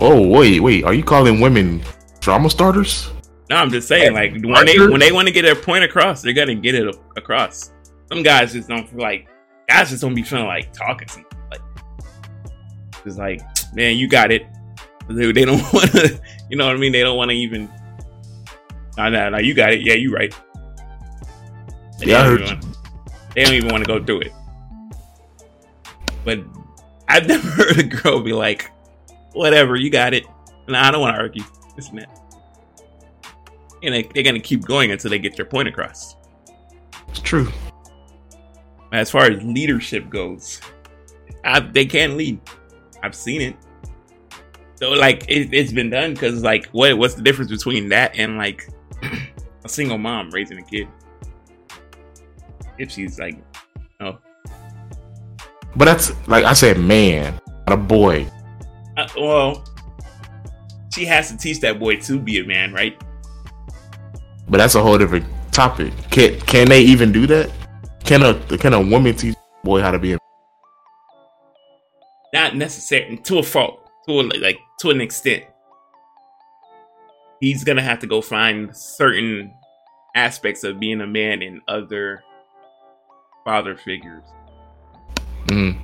Oh 0.00 0.26
wait, 0.26 0.60
wait, 0.60 0.84
are 0.84 0.94
you 0.94 1.02
calling 1.02 1.40
women 1.40 1.82
drama 2.20 2.48
starters? 2.48 3.10
no, 3.50 3.56
I'm 3.56 3.70
just 3.70 3.88
saying, 3.88 4.14
like 4.14 4.32
when 4.32 4.66
they 4.66 4.78
when 4.78 5.00
they 5.00 5.10
want 5.10 5.26
to 5.26 5.32
get 5.34 5.42
their 5.42 5.56
point 5.56 5.82
across, 5.82 6.22
they're 6.22 6.32
gonna 6.32 6.54
get 6.54 6.74
it 6.74 6.94
across. 7.16 7.72
Some 8.08 8.22
guys 8.22 8.52
just 8.52 8.68
don't 8.68 8.88
feel 8.88 9.00
like 9.00 9.28
guys 9.68 9.90
just 9.90 10.02
don't 10.02 10.14
be 10.14 10.22
feeling 10.22 10.46
like 10.46 10.72
talking. 10.72 11.08
Something 11.08 11.32
like 11.50 11.60
it's 13.04 13.16
like, 13.16 13.40
man, 13.74 13.96
you 13.96 14.08
got 14.08 14.30
it. 14.30 14.46
They, 15.08 15.32
they 15.32 15.44
don't 15.44 15.60
want 15.72 15.90
to, 15.92 16.20
you 16.50 16.56
know 16.56 16.66
what 16.66 16.76
I 16.76 16.78
mean? 16.78 16.92
They 16.92 17.00
don't 17.02 17.16
want 17.16 17.30
to 17.30 17.36
even. 17.36 17.70
No, 18.96 19.08
no, 19.08 19.28
no, 19.30 19.38
you 19.38 19.54
got 19.54 19.72
it. 19.72 19.82
Yeah, 19.82 19.94
you 19.94 20.12
right. 20.14 20.34
They 21.98 22.06
Yeah, 22.06 22.20
I 22.20 22.22
don't 22.24 22.30
heard 22.32 22.40
even 22.42 22.60
want- 22.60 23.34
They 23.34 23.44
don't 23.44 23.54
even 23.54 23.70
want 23.70 23.84
to 23.84 23.88
go 23.88 24.04
through 24.04 24.20
it. 24.22 24.32
But 26.24 26.40
I've 27.08 27.26
never 27.28 27.48
heard 27.48 27.78
a 27.78 27.82
girl 27.84 28.20
be 28.20 28.32
like, 28.32 28.70
"Whatever, 29.32 29.76
you 29.76 29.90
got 29.90 30.14
it." 30.14 30.24
No, 30.66 30.78
I 30.78 30.90
don't 30.90 31.00
want 31.00 31.14
to 31.16 31.20
argue. 31.22 31.44
This 31.76 31.88
and 31.90 31.98
that. 32.00 32.10
And 33.82 33.94
they, 33.94 34.02
they're 34.02 34.24
gonna 34.24 34.40
keep 34.40 34.64
going 34.64 34.90
until 34.90 35.10
they 35.10 35.18
get 35.20 35.36
their 35.36 35.44
point 35.46 35.68
across. 35.68 36.16
It's 37.08 37.20
true. 37.20 37.50
As 38.92 39.10
far 39.10 39.24
as 39.30 39.42
leadership 39.42 40.08
goes, 40.10 40.60
I, 41.44 41.60
they 41.60 41.86
can't 41.86 42.16
lead. 42.16 42.40
I've 43.02 43.14
seen 43.14 43.40
it. 43.40 43.56
So 44.78 44.90
like 44.90 45.24
it, 45.28 45.52
it's 45.52 45.72
been 45.72 45.90
done 45.90 46.14
because 46.14 46.44
like 46.44 46.66
what 46.66 46.96
what's 46.98 47.14
the 47.14 47.22
difference 47.22 47.50
between 47.50 47.88
that 47.88 48.16
and 48.16 48.38
like 48.38 48.68
a 49.64 49.68
single 49.68 49.98
mom 49.98 50.30
raising 50.30 50.58
a 50.58 50.62
kid? 50.62 50.86
If 52.78 52.92
she's 52.92 53.18
like, 53.18 53.36
oh, 54.00 54.18
But 55.74 55.86
that's 55.86 56.12
like 56.28 56.44
I 56.44 56.52
said, 56.52 56.78
man, 56.78 57.40
not 57.66 57.74
a 57.74 57.76
boy. 57.76 58.28
uh, 58.96 59.08
well, 59.16 59.64
she 60.94 61.04
has 61.06 61.28
to 61.32 61.36
teach 61.36 61.58
that 61.62 61.80
boy 61.80 61.96
to 62.02 62.20
be 62.20 62.38
a 62.38 62.44
man, 62.44 62.72
right? 62.72 62.96
But 64.48 64.58
that's 64.58 64.76
a 64.76 64.82
whole 64.82 64.96
different 64.96 65.26
topic. 65.50 65.92
Can 66.12 66.38
can 66.42 66.68
they 66.68 66.82
even 66.82 67.10
do 67.10 67.26
that? 67.26 67.50
Can 68.04 68.22
a 68.22 68.34
can 68.58 68.74
a 68.74 68.80
woman 68.80 69.16
teach 69.16 69.34
a 69.34 69.66
boy 69.66 69.80
how 69.80 69.90
to 69.90 69.98
be 69.98 70.12
a 70.12 70.18
Not 72.32 72.54
necessarily 72.54 73.16
to 73.16 73.38
a 73.38 73.42
fault, 73.42 73.87
to 74.08 74.20
a, 74.20 74.22
like 74.40 74.58
to 74.80 74.90
an 74.90 75.00
extent. 75.00 75.44
He's 77.40 77.62
gonna 77.62 77.82
have 77.82 78.00
to 78.00 78.06
go 78.06 78.20
find 78.20 78.76
certain 78.76 79.52
aspects 80.16 80.64
of 80.64 80.80
being 80.80 81.00
a 81.00 81.06
man 81.06 81.42
in 81.42 81.60
other 81.68 82.22
father 83.44 83.76
figures. 83.76 84.24
Mm, 85.46 85.78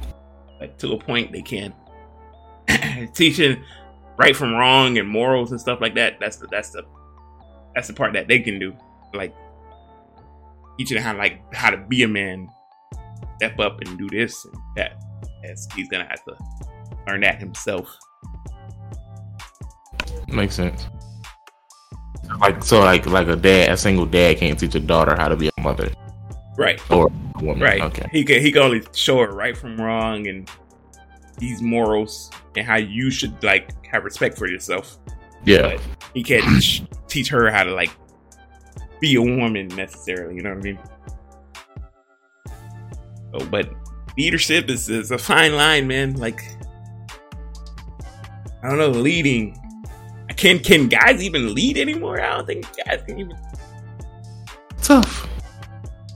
Like 0.61 0.77
to 0.79 0.93
a 0.93 0.99
point, 0.99 1.33
they 1.33 1.43
can 1.43 1.73
teaching 3.15 3.63
right 4.19 4.35
from 4.35 4.55
wrong 4.55 4.99
and 4.99 5.09
morals 5.09 5.53
and 5.53 5.61
stuff 5.61 5.81
like 5.81 5.95
that. 5.95 6.19
That's 6.19 6.37
the 6.37 6.49
that's 6.49 6.71
the 6.71 6.83
that's 7.75 7.89
the 7.89 7.95
part 7.95 8.13
that 8.15 8.27
they 8.27 8.41
can 8.41 8.59
do. 8.59 8.75
Like 9.13 9.35
teaching 10.79 11.01
how 11.01 11.17
like 11.17 11.41
how 11.55 11.71
to 11.71 11.77
be 11.77 12.03
a 12.03 12.09
man, 12.09 12.49
step 13.37 13.61
up 13.61 13.81
and 13.81 13.97
do 13.97 14.09
this 14.09 14.45
and 14.45 14.55
that. 14.77 15.01
As 15.45 15.69
he's 15.77 15.89
gonna 15.89 16.09
have 16.09 16.25
to 16.25 16.35
learn 17.07 17.21
that 17.21 17.39
himself. 17.39 17.97
Makes 20.29 20.55
sense. 20.55 20.87
Like 22.41 22.63
so, 22.65 22.81
like 22.81 23.07
like 23.07 23.29
a 23.29 23.37
dad, 23.37 23.71
a 23.73 23.77
single 23.77 24.07
dad 24.07 24.39
can't 24.39 24.59
teach 24.59 24.75
a 24.75 24.81
daughter 24.81 25.15
how 25.17 25.29
to 25.29 25.37
be 25.37 25.51
a 25.57 25.61
mother 25.61 25.91
Right. 26.57 26.81
or 26.91 27.07
a 27.37 27.45
woman. 27.45 27.63
Right. 27.63 27.81
Okay. 27.83 28.09
He 28.13 28.25
can 28.25 28.41
he 28.41 28.51
can 28.53 28.63
only 28.63 28.83
show 28.93 29.19
her 29.19 29.31
right 29.33 29.57
from 29.57 29.77
wrong 29.81 30.27
and 30.27 30.51
these 31.39 31.61
morals 31.63 32.31
and 32.57 32.67
how 32.67 32.77
you 32.77 33.11
should 33.11 33.43
like 33.43 33.71
have 33.87 34.05
respect 34.05 34.39
for 34.39 34.49
yourself. 34.49 34.99
Yeah. 35.45 35.77
But 35.77 35.81
he 36.15 36.23
can't 36.23 36.45
teach 37.09 37.29
her 37.29 37.51
how 37.51 37.65
to 37.65 37.73
like 37.75 37.91
be 39.01 39.17
a 39.17 39.23
woman 39.23 39.69
necessarily. 39.69 40.37
You 40.37 40.43
know 40.43 40.51
what 40.51 40.59
I 40.59 40.63
mean? 40.63 40.79
So, 43.39 43.47
but 43.47 43.69
leadership 44.17 44.71
is, 44.71 44.89
is 44.89 45.11
a 45.11 45.19
fine 45.19 45.57
line, 45.57 45.87
man. 45.87 46.15
Like 46.15 46.41
I 48.63 48.69
don't 48.69 48.79
know, 48.79 48.89
leading. 48.89 49.61
Can 50.37 50.59
can 50.59 50.89
guys 50.89 51.23
even 51.23 51.55
lead 51.55 51.79
anymore? 51.79 52.21
I 52.21 52.37
don't 52.37 52.47
think 52.47 52.67
guys 52.85 53.03
can 53.07 53.19
even. 53.21 53.37
Tough. 54.83 55.29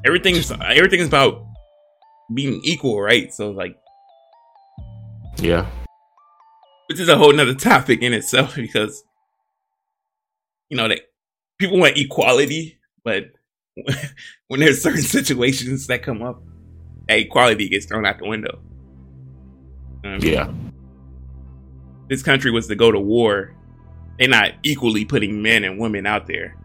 Everything's 0.05 0.51
everything's 0.51 1.07
about 1.09 1.45
being 2.35 2.61
equal, 2.65 3.01
right? 3.01 3.33
So 3.33 3.51
like, 3.51 3.77
Yeah. 5.39 5.67
which 6.89 7.01
is 7.01 7.09
a 7.09 7.17
whole 7.17 7.33
nother 7.33 7.55
topic 7.55 8.03
in 8.03 8.13
itself 8.13 8.55
because 8.57 9.03
you 10.69 10.77
know 10.77 10.89
that 10.89 11.01
people 11.59 11.79
want 11.79 11.97
equality, 11.97 12.79
but 13.05 13.25
when 14.49 14.61
there's 14.61 14.83
certain 14.83 15.03
situations 15.19 15.87
that 15.87 16.03
come 16.03 16.23
up, 16.23 16.43
that 17.09 17.19
equality 17.21 17.69
gets 17.69 17.87
thrown 17.87 18.05
out 18.05 18.19
the 18.19 18.29
window. 18.29 18.61
You 20.05 20.11
know 20.11 20.17
I 20.17 20.19
mean? 20.19 20.33
Yeah. 20.33 20.53
This 22.09 22.23
country 22.23 22.51
was 22.51 22.67
to 22.69 22.75
go 22.75 22.91
to 22.93 22.99
war. 23.01 23.55
They're 24.19 24.29
not 24.29 24.53
equally 24.63 25.05
putting 25.05 25.41
men 25.43 25.65
and 25.65 25.79
women 25.79 26.07
out 26.07 26.27
there. 26.27 26.57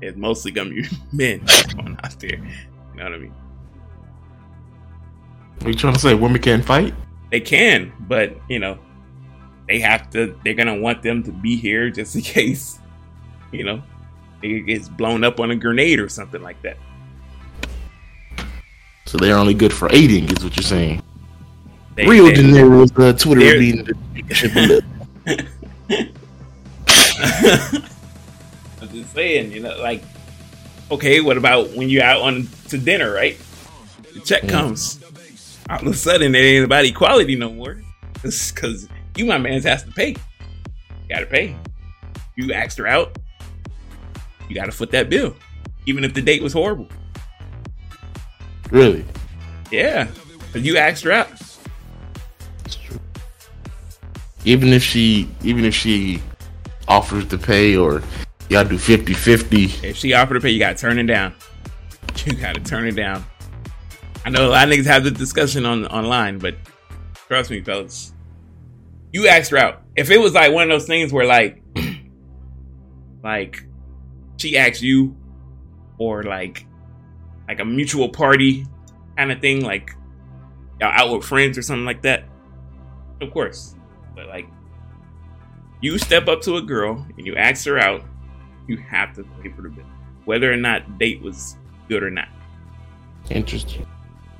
it's 0.00 0.16
mostly 0.16 0.50
gonna 0.50 0.70
be 0.70 0.84
men 1.12 1.40
going 1.76 1.98
out 2.02 2.18
there. 2.20 2.36
You 2.36 2.96
know 2.98 3.04
what 3.04 3.12
I 3.14 3.18
mean? 3.18 3.34
What 5.58 5.66
are 5.66 5.70
you 5.70 5.76
trying 5.76 5.94
to 5.94 5.98
say? 6.00 6.14
Women 6.14 6.40
can't 6.40 6.64
fight? 6.64 6.94
They 7.30 7.40
can, 7.40 7.92
but 8.00 8.36
you 8.48 8.58
know, 8.58 8.78
they 9.68 9.78
have 9.80 10.10
to. 10.10 10.38
They're 10.44 10.54
gonna 10.54 10.78
want 10.78 11.02
them 11.02 11.22
to 11.24 11.32
be 11.32 11.56
here 11.56 11.90
just 11.90 12.14
in 12.16 12.20
case, 12.36 12.78
you 13.52 13.64
know, 13.64 13.82
it 14.42 14.66
gets 14.66 14.88
blown 14.88 15.22
up 15.24 15.38
on 15.40 15.50
a 15.50 15.56
grenade 15.56 16.00
or 16.00 16.08
something 16.08 16.42
like 16.42 16.60
that. 16.62 16.76
So 19.06 19.18
they're 19.18 19.36
only 19.36 19.54
good 19.54 19.72
for 19.72 19.92
aiding, 19.92 20.24
is 20.30 20.42
what 20.42 20.56
you're 20.56 20.62
saying. 20.62 21.02
They, 21.96 22.06
Rio 22.06 22.24
they- 22.26 22.34
De 22.34 22.42
Niro 22.42 22.80
was 22.80 22.92
uh, 22.96 23.12
Twitter 23.12 23.58
being 23.58 23.84
the 23.84 24.84
I'm 27.22 28.88
just 28.90 29.12
saying, 29.14 29.52
you 29.52 29.60
know, 29.60 29.76
like, 29.80 30.02
okay, 30.90 31.20
what 31.20 31.36
about 31.36 31.70
when 31.70 31.88
you're 31.88 32.02
out 32.02 32.20
on 32.22 32.48
to 32.68 32.78
dinner, 32.78 33.12
right? 33.12 33.38
The 34.14 34.20
check 34.20 34.42
Mm. 34.42 34.50
comes. 34.50 34.98
All 35.70 35.80
of 35.80 35.86
a 35.86 35.94
sudden, 35.94 36.34
it 36.34 36.38
ain't 36.38 36.64
about 36.64 36.84
equality 36.84 37.36
no 37.36 37.50
more. 37.50 37.80
Because 38.22 38.88
you, 39.16 39.24
my 39.26 39.38
man's, 39.38 39.64
has 39.64 39.84
to 39.84 39.90
pay. 39.92 40.10
You 40.10 40.16
gotta 41.08 41.26
pay. 41.26 41.56
You 42.36 42.52
asked 42.52 42.78
her 42.78 42.86
out. 42.86 43.16
You 44.48 44.54
gotta 44.54 44.72
foot 44.72 44.90
that 44.90 45.08
bill, 45.08 45.34
even 45.86 46.04
if 46.04 46.14
the 46.14 46.20
date 46.22 46.42
was 46.42 46.52
horrible. 46.52 46.88
really. 48.70 49.04
Yeah, 49.70 50.08
you 50.54 50.76
asked 50.76 51.04
her 51.04 51.12
out. 51.12 51.28
It's 52.64 52.76
true. 52.76 52.98
Even 54.44 54.68
if 54.70 54.82
she, 54.82 55.28
even 55.42 55.64
if 55.64 55.74
she 55.74 56.20
offers 56.92 57.24
to 57.26 57.38
pay, 57.38 57.76
or 57.76 58.02
y'all 58.50 58.64
do 58.64 58.76
50-50, 58.76 59.82
If 59.82 59.96
she 59.96 60.12
offered 60.12 60.34
to 60.34 60.40
pay, 60.40 60.50
you 60.50 60.58
gotta 60.58 60.76
turn 60.76 60.98
it 60.98 61.04
down. 61.04 61.34
You 62.26 62.34
gotta 62.34 62.60
turn 62.60 62.86
it 62.86 62.92
down. 62.92 63.24
I 64.24 64.30
know 64.30 64.46
a 64.46 64.50
lot 64.50 64.68
of 64.68 64.74
niggas 64.74 64.86
have 64.86 65.02
the 65.02 65.10
discussion 65.10 65.64
on 65.64 65.86
online, 65.86 66.38
but 66.38 66.54
trust 67.26 67.50
me, 67.50 67.62
fellas. 67.62 68.12
You 69.12 69.26
asked 69.26 69.50
her 69.50 69.56
out. 69.56 69.82
If 69.96 70.10
it 70.10 70.18
was 70.18 70.34
like 70.34 70.52
one 70.52 70.62
of 70.64 70.68
those 70.68 70.86
things 70.86 71.12
where 71.12 71.26
like 71.26 71.62
like 73.24 73.64
she 74.36 74.56
asked 74.56 74.82
you 74.82 75.16
or 75.98 76.22
like 76.22 76.66
like 77.48 77.60
a 77.60 77.64
mutual 77.64 78.10
party 78.10 78.66
kind 79.16 79.32
of 79.32 79.40
thing, 79.40 79.64
like 79.64 79.90
y'all 80.80 80.92
out 80.92 81.16
with 81.16 81.24
friends 81.24 81.56
or 81.56 81.62
something 81.62 81.86
like 81.86 82.02
that. 82.02 82.24
Of 83.20 83.32
course. 83.32 83.74
But 84.14 84.28
like 84.28 84.46
you 85.82 85.98
step 85.98 86.28
up 86.28 86.40
to 86.42 86.56
a 86.56 86.62
girl 86.62 87.04
and 87.18 87.26
you 87.26 87.36
ask 87.36 87.66
her 87.66 87.78
out, 87.78 88.02
you 88.66 88.76
have 88.78 89.14
to 89.16 89.24
pay 89.42 89.50
for 89.50 89.62
the 89.62 89.68
bill. 89.68 89.84
Whether 90.24 90.50
or 90.52 90.56
not 90.56 90.98
date 90.98 91.20
was 91.20 91.56
good 91.88 92.02
or 92.02 92.10
not. 92.10 92.28
interesting. 93.30 93.86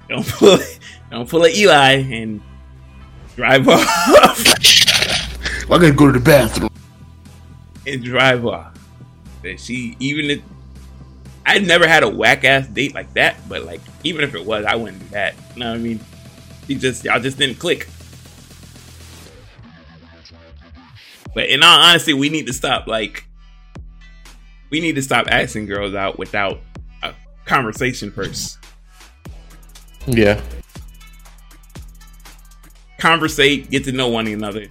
Don't 0.09 0.27
pull 0.27 0.59
don't 1.11 1.29
pull 1.29 1.45
a 1.45 1.49
Eli 1.51 1.93
and 2.13 2.41
drive 3.37 3.67
off 3.69 3.87
Well, 5.69 5.79
I 5.79 5.83
gotta 5.83 5.93
go 5.93 6.07
to 6.07 6.19
the 6.19 6.25
bathroom. 6.25 6.71
and 7.87 8.03
drive 8.03 8.45
off. 8.47 8.77
That 9.43 9.59
she 9.59 9.97
even 9.99 10.31
if 10.31 10.41
I'd 11.47 11.67
never 11.67 11.89
had 11.89 12.03
a 12.05 12.09
whack 12.09 12.45
ass 12.45 12.69
date 12.69 12.95
like 12.95 13.13
that, 13.15 13.37
but 13.49 13.65
like 13.65 13.81
even 14.05 14.23
if 14.23 14.35
it 14.37 14.45
was, 14.47 14.65
I 14.65 14.77
wouldn't 14.77 15.01
do 15.01 15.09
that. 15.09 15.35
You 15.55 15.61
know 15.61 15.71
what 15.71 15.77
I 15.79 15.83
mean? 15.83 16.01
He 16.69 16.75
just 16.77 17.05
y'all 17.05 17.19
just 17.21 17.39
didn't 17.39 17.57
click. 17.59 17.89
But 21.35 21.49
in 21.49 21.63
all 21.63 21.81
honesty, 21.81 22.13
we 22.13 22.29
need 22.29 22.47
to 22.47 22.53
stop 22.53 22.87
like 22.87 23.25
we 24.71 24.81
need 24.81 24.95
to 24.95 25.03
stop 25.03 25.27
asking 25.29 25.67
girls 25.67 25.95
out 25.95 26.19
without 26.19 26.61
a 27.03 27.15
conversation 27.45 28.11
first. 28.11 28.59
Yeah. 30.07 30.41
conversate, 32.99 33.71
get 33.71 33.85
to 33.85 33.93
know 33.93 34.09
one 34.09 34.27
another. 34.27 34.67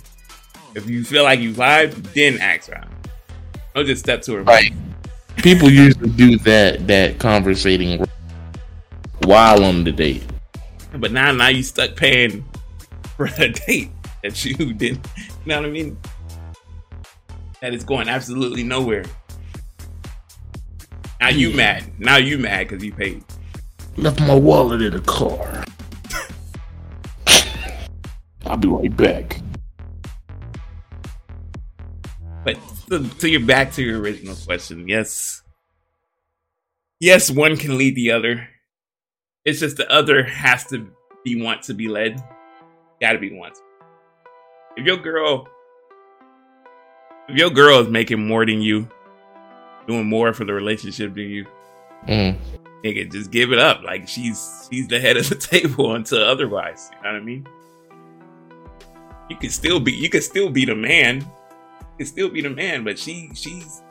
If 0.74 0.90
you 0.90 1.04
feel 1.04 1.24
like 1.24 1.40
you 1.40 1.54
vibe, 1.54 1.94
then 2.14 2.40
ask 2.40 2.70
her 2.70 2.78
out. 2.78 2.88
Don't 3.76 3.86
just 3.86 4.04
step 4.04 4.22
to 4.24 4.36
her. 4.36 4.44
Right. 4.44 4.74
People 5.38 5.70
usually 5.70 6.10
do 6.10 6.38
that 6.40 6.88
that 6.88 7.20
conversating 7.20 8.06
while 9.24 9.64
on 9.64 9.84
the 9.84 9.92
date. 9.92 10.24
But 10.98 11.12
now, 11.12 11.32
now 11.32 11.48
you 11.48 11.64
stuck 11.64 11.96
paying 11.96 12.44
for 13.18 13.30
a 13.38 13.50
date 13.50 13.92
that 14.24 14.44
you 14.44 14.74
didn't. 14.74 15.08
You 15.18 15.24
know 15.46 15.58
what 15.58 15.66
I 15.66 15.72
mean? 15.72 15.98
That 17.62 17.74
is 17.76 17.84
going 17.84 18.10
absolutely 18.10 18.64
nowhere. 18.64 19.06
Now 21.20 21.30
you 21.30 21.54
mad. 21.54 21.84
Now 22.00 22.18
you 22.18 22.40
mad 22.40 22.68
because 22.68 22.84
you 22.84 22.92
paid. 22.92 23.24
Left 23.98 24.20
my 24.22 24.34
wallet 24.34 24.82
in 24.82 24.94
the 24.94 25.02
car. 25.02 25.64
I'll 28.46 28.58
be 28.58 28.68
right 28.68 28.98
back. 28.98 29.40
But 32.44 32.58
so 33.20 33.28
you're 33.28 33.40
back 33.40 33.72
to 33.74 33.84
your 33.84 34.00
original 34.00 34.36
question, 34.36 34.88
yes, 34.88 35.44
yes, 37.00 37.30
one 37.30 37.56
can 37.56 37.78
lead 37.78 37.96
the 37.96 38.12
other. 38.12 38.48
It's 39.46 39.60
just 39.60 39.78
the 39.78 39.90
other 39.92 40.24
has 40.24 40.66
to 40.66 40.90
be 41.24 41.40
want 41.40 41.62
to 41.64 41.76
be 41.76 41.88
led. 41.88 42.20
Got 43.00 43.14
to 43.14 43.20
be 43.20 43.32
want. 43.32 43.58
If 44.76 44.86
your 44.86 44.98
girl, 44.98 45.48
if 47.28 47.36
your 47.38 47.50
girl 47.50 47.80
is 47.80 47.88
making 47.88 48.26
more 48.28 48.46
than 48.46 48.62
you, 48.62 48.88
doing 49.88 50.06
more 50.08 50.34
for 50.34 50.46
the 50.46 50.54
relationship 50.54 51.14
than 51.16 51.30
you, 51.30 51.46
Mm. 52.08 52.36
nigga, 52.84 53.12
just 53.12 53.30
give 53.30 53.52
it 53.54 53.60
up. 53.60 53.84
Like 53.84 54.08
she's 54.08 54.68
she's 54.72 54.88
the 54.88 55.00
head 55.00 55.18
of 55.18 55.30
the 55.30 55.36
table 55.52 55.94
until 55.96 56.24
otherwise. 56.24 56.90
You 56.98 57.04
know 57.04 57.14
what 57.14 57.22
I 57.22 57.24
mean? 57.24 57.48
You 59.30 59.36
can 59.36 59.50
still 59.52 59.80
be 59.80 59.92
you 59.92 60.10
can 60.10 60.22
still 60.22 60.50
be 60.50 60.66
the 60.66 60.76
man. 60.76 61.18
You 61.20 61.26
can 62.00 62.06
still 62.08 62.30
be 62.30 62.42
the 62.42 62.50
man, 62.50 62.84
but 62.84 62.98
she 62.98 63.30
she's 63.36 63.82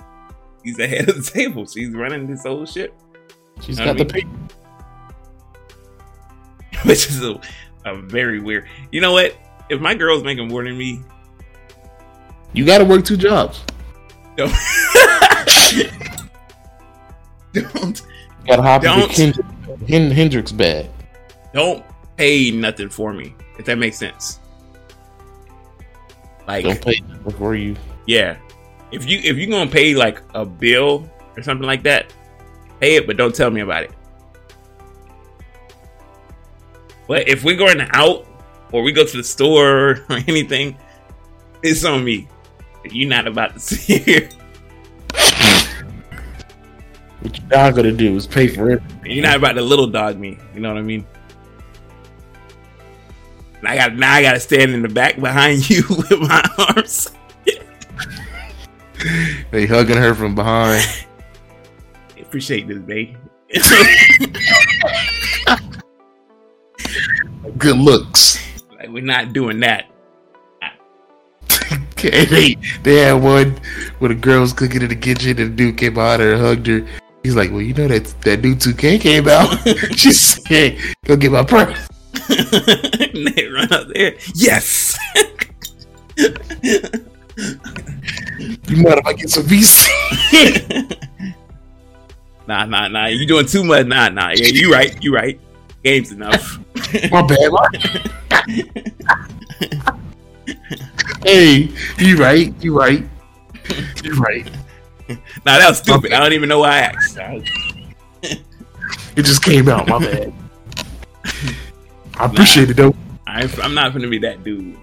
she's 0.65 0.77
the 0.77 0.89
head 0.89 1.09
of 1.09 1.17
the 1.25 1.31
table. 1.35 1.67
She's 1.67 1.91
running 1.91 2.27
this 2.27 2.43
whole 2.43 2.67
shit. 2.67 2.93
She's 3.63 3.79
I 3.79 3.85
got 3.87 3.99
the 3.99 4.05
pay. 4.07 4.23
Which 6.85 7.09
is 7.09 7.23
a, 7.23 7.41
a 7.85 7.97
very 8.03 8.41
weird. 8.41 8.67
You 8.91 9.01
know 9.01 9.13
what? 9.13 9.37
If 9.69 9.81
my 9.81 9.95
girl's 9.95 10.25
making 10.25 10.49
more 10.49 10.65
than 10.65 10.77
me, 10.77 11.01
You 12.53 12.65
got 12.67 12.79
to 12.79 12.85
work 12.85 13.05
two 13.05 13.17
jobs. 13.17 13.63
don't 14.37 14.53
don't 17.53 18.03
got 18.47 18.57
to 18.57 18.63
hop 18.63 18.83
Don't. 18.83 19.19
into 19.19 19.43
Kendrick, 19.43 19.89
Hen- 19.89 20.11
Hendrix 20.11 20.53
bag. 20.53 20.89
don't 21.53 21.85
pay 22.17 22.51
nothing 22.51 22.89
for 22.89 23.13
me. 23.13 23.35
If 23.59 23.67
that 23.67 23.77
makes 23.79 23.99
sense. 23.99 24.39
Like 26.47 26.65
Don't 26.65 26.81
pay 26.83 27.01
before 27.25 27.55
you. 27.55 27.77
Yeah. 28.07 28.37
If 28.93 29.07
you 29.07 29.19
if 29.19 29.37
you're 29.37 29.51
gonna 29.51 29.71
pay 29.71 29.95
like 29.95 30.23
a 30.35 30.45
bill 30.45 31.09
or 31.37 31.43
something 31.43 31.67
like 31.67 31.83
that, 31.85 32.13
pay 32.81 32.97
it, 32.97 33.07
but 33.07 33.17
don't 33.17 33.35
tell 33.35 33.51
me 33.51 33.61
about 33.61 33.85
it. 33.85 33.93
But 37.07 37.29
if 37.29 37.45
we're 37.45 37.57
going 37.57 37.87
out 37.93 38.27
or 38.73 38.83
we 38.83 38.93
go 38.93 39.05
to 39.05 39.17
the 39.17 39.25
store 39.25 40.05
or 40.09 40.17
anything, 40.29 40.77
it's 41.63 41.85
on 41.85 42.03
me. 42.05 42.29
You're 42.85 43.09
not 43.09 43.27
about 43.27 43.55
to 43.55 43.61
see 43.61 43.95
it. 44.07 44.35
What 47.21 47.39
you're 47.39 47.49
not 47.49 47.75
gonna 47.75 47.93
do 47.93 48.17
is 48.17 48.27
pay 48.27 48.49
for 48.49 48.71
it. 48.71 48.83
You're 49.05 49.23
not 49.23 49.37
about 49.37 49.53
to 49.53 49.63
little 49.63 49.87
dog 49.87 50.19
me. 50.19 50.39
You 50.55 50.61
know 50.61 50.71
what 50.73 50.79
I 50.79 50.83
mean? 50.83 51.07
And 53.59 53.69
I 53.69 53.77
got 53.77 53.95
now 53.95 54.15
I 54.15 54.23
gotta 54.23 54.41
stand 54.41 54.73
in 54.73 54.83
the 54.83 54.89
back 54.89 55.21
behind 55.21 55.69
you 55.71 55.83
with 55.89 56.19
my 56.21 56.43
arms. 56.59 57.11
They 59.51 59.67
hugging 59.67 59.97
her 59.97 60.15
from 60.15 60.35
behind. 60.35 60.85
Appreciate 62.21 62.69
this, 62.69 62.79
babe. 62.79 63.17
Good 67.59 67.77
looks. 67.77 68.39
like 68.79 68.89
we're 68.89 69.03
not 69.03 69.33
doing 69.33 69.61
that. 69.61 69.91
Okay, 72.01 72.25
they 72.25 72.57
they 72.83 72.97
had 72.97 73.13
one 73.13 73.61
where 73.99 74.09
the 74.09 74.15
girl 74.15 74.41
was 74.41 74.55
cooking 74.55 74.81
in 74.81 74.89
the 74.89 74.97
kitchen 74.97 75.39
and 75.39 75.53
the 75.53 75.55
dude 75.55 75.77
came 75.77 75.99
out 75.99 76.19
and 76.19 76.41
hugged 76.41 76.67
her. 76.67 76.87
He's 77.23 77.37
like, 77.37 77.51
"Well, 77.51 77.61
you 77.61 77.75
know 77.75 77.89
that 77.89 78.07
that 78.23 78.41
new 78.41 78.55
2K 78.55 79.03
came 79.03 79.29
out." 79.29 79.51
she 79.99 80.11
said, 80.13 80.79
"Go 81.05 81.17
get 81.17 81.31
my 81.31 81.45
purse." 81.45 81.79
and 82.31 83.27
they 83.37 83.49
run 83.49 83.71
up 83.71 83.89
there. 83.93 84.15
Yes. 84.35 84.99
You 86.17 86.33
mind 88.77 88.99
if 88.99 89.07
I 89.07 89.13
get 89.13 89.29
some 89.29 89.45
VC? 89.45 89.91
nah, 92.49 92.65
nah, 92.65 92.89
nah. 92.89 93.07
You 93.07 93.27
doing 93.27 93.45
too 93.45 93.63
much. 93.63 93.85
Nah, 93.85 94.09
nah. 94.09 94.31
Yeah, 94.31 94.49
you 94.49 94.73
right. 94.73 94.97
You 95.03 95.15
right. 95.15 95.39
Game's 95.85 96.13
enough. 96.13 96.59
my 97.11 97.21
bad. 97.21 97.53
My... 97.53 97.69
hey, 101.23 101.69
you 101.99 102.17
right. 102.17 102.53
You 102.63 102.79
right. 102.79 103.05
You 104.03 104.15
right. 104.15 104.45
nah, 105.09 105.59
that 105.59 105.69
was 105.69 105.79
stupid. 105.79 106.13
I 106.13 106.21
don't 106.21 106.33
even 106.33 106.49
know 106.49 106.61
why 106.61 106.71
I 106.71 106.79
asked. 106.79 107.19
It 109.17 109.25
just 109.25 109.43
came 109.43 109.69
out. 109.69 109.89
My 109.89 109.99
bad. 109.99 110.33
I 112.15 112.27
appreciate 112.27 112.71
it 112.71 112.77
though. 112.77 112.95
I, 113.27 113.43
I'm 113.63 113.75
not 113.75 113.93
gonna 113.93 114.09
be 114.09 114.19
that 114.19 114.45
dude. 114.45 114.77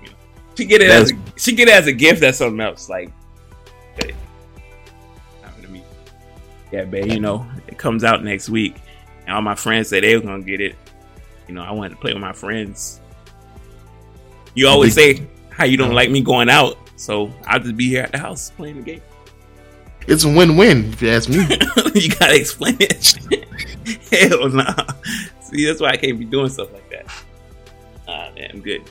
She 0.56 0.66
get 0.66 0.82
it 0.82 0.90
as 0.90 1.12
a, 1.12 1.16
she 1.38 1.56
get 1.56 1.68
it 1.68 1.74
as 1.74 1.88
a 1.88 1.94
gift. 1.94 2.22
That's 2.22 2.38
something 2.38 2.60
else. 2.60 2.90
Like, 2.90 3.12
but 3.96 4.12
not 5.42 5.56
gonna 5.56 5.70
be. 5.70 5.84
Yeah, 6.72 6.86
babe. 6.86 7.12
You 7.12 7.20
know, 7.20 7.48
it 7.68 7.78
comes 7.78 8.04
out 8.04 8.24
next 8.24 8.50
week, 8.50 8.76
and 9.26 9.36
all 9.36 9.42
my 9.42 9.56
friends 9.56 9.90
said 9.90 10.04
they 10.04 10.16
were 10.16 10.24
gonna 10.24 10.44
get 10.44 10.62
it. 10.62 10.76
You 11.48 11.54
know, 11.54 11.64
I 11.64 11.72
wanted 11.72 11.92
to 11.92 11.96
play 11.98 12.14
with 12.14 12.22
my 12.22 12.34
friends. 12.34 13.00
You 14.56 14.68
always 14.68 14.96
say 14.96 15.26
how 15.58 15.66
you 15.66 15.76
don't 15.76 15.94
like 15.94 16.12
me 16.12 16.22
going 16.22 16.50
out, 16.50 16.78
so 16.96 17.34
I'll 17.48 17.60
just 17.60 17.76
be 17.76 17.90
here 17.90 18.04
at 18.04 18.12
the 18.12 18.20
house 18.20 18.52
playing 18.52 18.78
the 18.78 18.84
game. 18.84 19.02
It's 20.08 20.24
a 20.24 20.30
win-win 20.30 20.94
if 20.94 21.02
you 21.02 21.10
ask 21.10 21.28
me. 21.28 21.38
you 22.00 22.10
gotta 22.16 22.36
explain 22.36 22.78
it. 22.80 23.18
Hell 24.30 24.50
nah. 24.50 24.86
See, 25.42 25.66
that's 25.66 25.82
why 25.82 25.90
I 25.90 25.98
can't 25.98 26.20
be 26.20 26.26
doing 26.26 26.50
stuff 26.50 26.72
like 26.72 26.90
that. 26.92 27.08
Nah, 28.08 28.32
man, 28.36 28.52
I'm 28.54 28.62
good. 28.62 28.84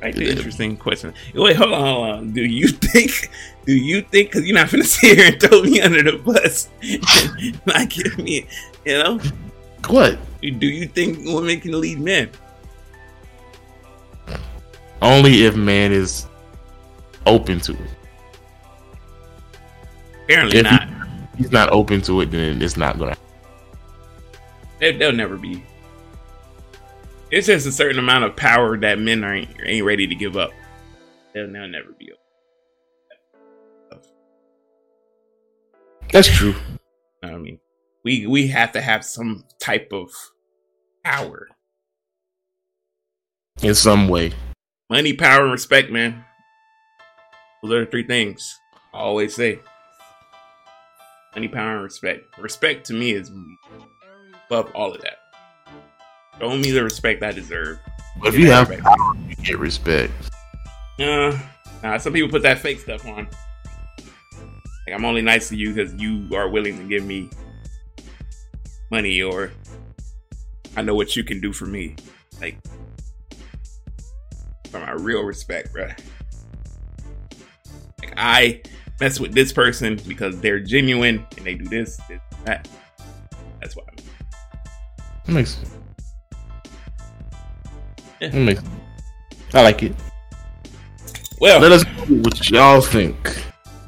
Right, 0.00 0.14
the 0.14 0.28
interesting 0.28 0.76
question. 0.76 1.14
Wait, 1.34 1.56
hold 1.56 1.72
on, 1.72 1.80
hold 1.80 2.06
on. 2.08 2.30
Do 2.32 2.44
you 2.44 2.68
think? 2.68 3.30
Do 3.64 3.74
you 3.74 4.02
think? 4.02 4.30
Because 4.30 4.46
you're 4.46 4.54
not 4.54 4.70
gonna 4.70 4.84
sit 4.84 5.16
here 5.16 5.32
and 5.32 5.40
throw 5.40 5.62
me 5.62 5.80
under 5.82 6.02
the 6.02 6.18
bus, 6.18 6.68
and 6.82 7.66
not 7.66 7.88
give 7.88 8.18
me, 8.18 8.46
you 8.84 8.98
know? 9.02 9.20
what? 9.88 10.18
Do 10.42 10.66
you 10.66 10.88
think 10.88 11.24
women 11.24 11.60
can 11.60 11.80
lead 11.80 12.00
men? 12.00 12.30
Only 15.04 15.44
if 15.44 15.54
man 15.54 15.92
is 15.92 16.26
open 17.26 17.60
to 17.60 17.72
it. 17.72 17.90
Apparently 20.24 20.58
If 20.58 20.64
not. 20.64 20.88
He's 21.36 21.52
not 21.52 21.68
open 21.70 22.00
to 22.02 22.22
it, 22.22 22.30
then 22.30 22.62
it's 22.62 22.78
not 22.78 22.98
gonna. 22.98 23.16
They, 24.78 24.96
they'll 24.96 25.12
never 25.12 25.36
be. 25.36 25.62
It's 27.30 27.48
just 27.48 27.66
a 27.66 27.72
certain 27.72 27.98
amount 27.98 28.24
of 28.24 28.34
power 28.34 28.78
that 28.78 28.98
men 28.98 29.22
ain't 29.24 29.50
ain't 29.62 29.84
ready 29.84 30.06
to 30.06 30.14
give 30.14 30.38
up. 30.38 30.52
They'll, 31.34 31.52
they'll 31.52 31.68
never 31.68 31.92
be. 31.98 32.12
That's 36.12 36.28
true. 36.28 36.54
I 37.22 37.36
mean, 37.36 37.58
we 38.04 38.26
we 38.26 38.46
have 38.48 38.72
to 38.72 38.80
have 38.80 39.04
some 39.04 39.44
type 39.60 39.92
of 39.92 40.08
power, 41.02 41.48
In 43.60 43.74
some 43.74 44.08
way. 44.08 44.32
Money, 44.94 45.12
power, 45.12 45.42
and 45.42 45.50
respect, 45.50 45.90
man. 45.90 46.24
Those 47.60 47.72
are 47.72 47.84
the 47.84 47.90
three 47.90 48.06
things 48.06 48.60
I 48.92 48.98
always 48.98 49.34
say. 49.34 49.58
Money, 51.34 51.48
power, 51.48 51.74
and 51.74 51.82
respect. 51.82 52.38
Respect 52.38 52.86
to 52.86 52.94
me 52.94 53.10
is 53.12 53.28
above 54.46 54.70
all 54.72 54.94
of 54.94 55.00
that. 55.02 55.16
Show 56.38 56.56
me 56.56 56.70
the 56.70 56.84
respect 56.84 57.24
I 57.24 57.32
deserve. 57.32 57.80
But 58.20 58.34
if 58.34 58.38
you 58.38 58.52
have 58.52 58.68
respect. 58.68 58.86
power, 58.86 59.16
you 59.28 59.34
get 59.34 59.58
respect. 59.58 60.12
Uh, 61.00 61.36
nah, 61.82 61.98
some 61.98 62.12
people 62.12 62.30
put 62.30 62.42
that 62.42 62.60
fake 62.60 62.78
stuff 62.78 63.04
on. 63.04 63.26
Like 64.86 64.94
I'm 64.94 65.04
only 65.04 65.22
nice 65.22 65.48
to 65.48 65.56
you 65.56 65.74
because 65.74 65.92
you 65.94 66.28
are 66.36 66.48
willing 66.48 66.78
to 66.78 66.84
give 66.84 67.04
me 67.04 67.30
money, 68.92 69.20
or 69.22 69.50
I 70.76 70.82
know 70.82 70.94
what 70.94 71.16
you 71.16 71.24
can 71.24 71.40
do 71.40 71.52
for 71.52 71.66
me. 71.66 71.96
Like 72.40 72.58
for 74.74 74.80
my 74.80 74.92
real 74.92 75.22
respect, 75.22 75.72
bro. 75.72 75.86
Like 78.00 78.14
I 78.16 78.60
mess 79.00 79.20
with 79.20 79.32
this 79.32 79.52
person 79.52 80.00
because 80.08 80.40
they're 80.40 80.58
genuine 80.58 81.24
and 81.36 81.46
they 81.46 81.54
do 81.54 81.64
this, 81.66 81.96
this 82.08 82.20
that. 82.44 82.68
That's 83.60 83.76
why. 83.76 83.84
I'm 83.88 83.96
That 85.26 85.32
makes. 85.32 85.60
Yeah. 88.20 88.28
That 88.30 88.34
makes 88.34 88.62
I 89.52 89.62
like 89.62 89.82
it. 89.84 89.94
Well, 91.40 91.60
Let 91.60 91.70
us 91.70 91.84
know 91.84 92.16
what 92.16 92.50
y'all 92.50 92.80
think. 92.80 93.16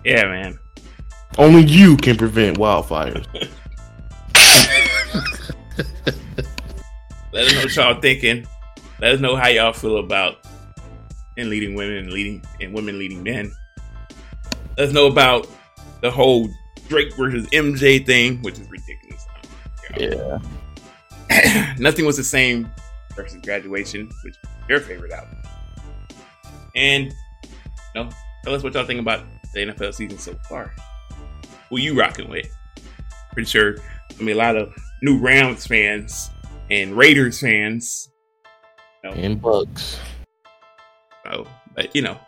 yeah, 0.05 0.25
man. 0.25 0.59
Only 1.37 1.63
you 1.65 1.97
can 1.97 2.17
prevent 2.17 2.59
wildfires. 2.59 3.27
Let 7.33 7.47
us 7.47 7.53
know 7.55 7.61
what 7.61 7.77
y'all 7.77 8.01
thinking. 8.01 8.47
Let 9.01 9.13
us 9.15 9.21
know 9.21 9.37
how 9.37 9.49
y'all 9.49 9.73
feel 9.73 9.99
about 9.99 10.46
in 11.37 11.51
leading 11.51 11.75
women 11.75 11.97
and 11.97 12.13
leading 12.13 12.43
and 12.61 12.75
women 12.75 12.99
leading 12.99 13.23
men. 13.23 13.53
Let 14.77 14.89
us 14.89 14.95
know 14.95 15.07
about 15.07 15.49
the 16.03 16.11
whole 16.11 16.49
Drake 16.89 17.15
versus 17.17 17.47
MJ 17.49 18.05
thing, 18.05 18.43
which 18.43 18.59
is 18.59 18.69
ridiculous. 18.71 19.27
Yeah. 19.99 21.75
Nothing 21.79 22.07
was 22.07 22.17
the 22.17 22.25
same 22.25 22.71
versus 23.15 23.41
graduation, 23.43 24.11
which 24.25 24.35
is 24.35 24.51
your 24.69 24.81
favorite 24.81 25.13
album. 25.13 25.37
And 26.75 27.07
you 27.07 28.03
know, 28.03 28.11
tell 28.45 28.55
us 28.55 28.63
what 28.63 28.75
y'all 28.75 28.85
think 28.85 29.01
about 29.01 29.25
the 29.55 29.61
NFL 29.61 29.95
season 29.95 30.19
so 30.19 30.35
far. 30.49 30.75
Who 31.71 31.79
you 31.79 31.99
rocking 31.99 32.29
with? 32.29 32.55
Pretty 33.33 33.49
sure 33.49 33.77
I 34.19 34.23
mean 34.23 34.37
a 34.37 34.39
lot 34.39 34.57
of 34.57 34.73
new 35.03 35.19
Rams 35.19 35.67
fans 35.67 36.31
and 36.71 36.97
Raiders 36.97 37.41
fans. 37.41 38.11
You 39.03 39.11
know, 39.11 39.17
And 39.17 39.41
bugs. 39.41 39.99
So, 41.31 41.47
but 41.75 41.95
you 41.95 42.03
know, 42.03 42.19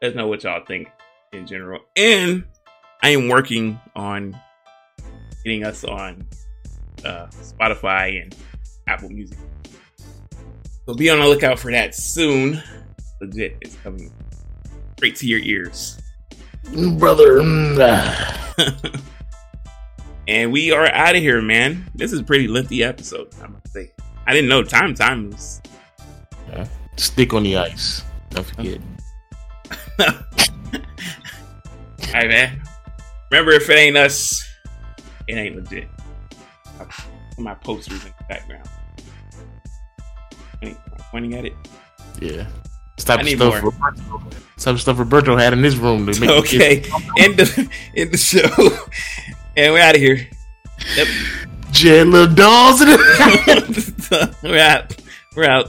let 0.00 0.10
us 0.10 0.16
know 0.16 0.26
what 0.26 0.44
y'all 0.44 0.64
think 0.64 0.88
in 1.32 1.46
general. 1.46 1.80
And 1.96 2.44
I 3.02 3.10
am 3.10 3.28
working 3.28 3.80
on 3.96 4.38
getting 5.44 5.64
us 5.64 5.84
on 5.84 6.26
uh, 7.04 7.26
Spotify 7.26 8.22
and 8.22 8.34
Apple 8.86 9.10
Music. 9.10 9.38
So 10.86 10.94
be 10.94 11.10
on 11.10 11.18
the 11.18 11.26
lookout 11.26 11.58
for 11.58 11.70
that 11.70 11.94
soon. 11.94 12.62
Legit, 13.20 13.56
it's 13.60 13.76
coming 13.76 14.12
straight 14.96 15.16
to 15.16 15.26
your 15.26 15.40
ears. 15.40 15.98
Brother. 16.98 17.40
mm, 17.40 19.02
and 20.28 20.52
we 20.52 20.72
are 20.72 20.86
out 20.86 21.16
of 21.16 21.22
here, 21.22 21.42
man. 21.42 21.90
This 21.94 22.12
is 22.12 22.20
a 22.20 22.24
pretty 22.24 22.48
lengthy 22.48 22.84
episode. 22.84 23.34
I 23.42 23.46
must 23.46 23.72
say. 23.72 23.92
I 24.26 24.32
didn't 24.32 24.48
know 24.48 24.62
time. 24.62 24.94
Time 24.94 25.30
was 25.30 25.60
Stick 26.96 27.32
on 27.34 27.42
the 27.42 27.56
ice. 27.56 28.02
Don't 28.30 28.44
forget. 28.46 28.80
All 30.00 30.08
right, 32.12 32.28
man. 32.28 32.62
Remember, 33.30 33.52
if 33.52 33.68
it 33.68 33.74
ain't 33.76 33.96
us, 33.96 34.42
it 35.26 35.34
ain't 35.34 35.56
legit. 35.56 35.88
My 37.38 37.54
posters 37.54 38.04
in 38.04 38.12
the 38.18 38.24
background. 38.28 38.68
Pointing- 40.60 40.78
Pointing 41.10 41.34
at 41.34 41.44
it. 41.44 41.54
Yeah. 42.20 42.46
I 43.20 43.22
stuff. 43.24 43.54
Roberto, 43.62 44.22
of 44.70 44.80
stuff 44.80 44.98
Roberto 44.98 45.36
had 45.36 45.52
in 45.52 45.62
his 45.64 45.76
room 45.76 46.06
to 46.06 46.20
make 46.20 46.28
the 46.30 46.36
Okay, 46.38 46.84
end 47.18 47.36
the 47.36 47.68
end 47.96 48.12
the 48.12 48.16
show, 48.16 48.48
and 49.56 49.72
we're 49.74 49.80
out 49.82 49.96
of 49.96 50.00
here. 50.00 50.26
Yep, 50.96 51.08
Jet 51.72 52.06
little 52.06 52.32
dolls 52.34 52.80
we're 54.44 54.58
out. 54.58 54.96
We're 55.36 55.44
out. 55.50 55.68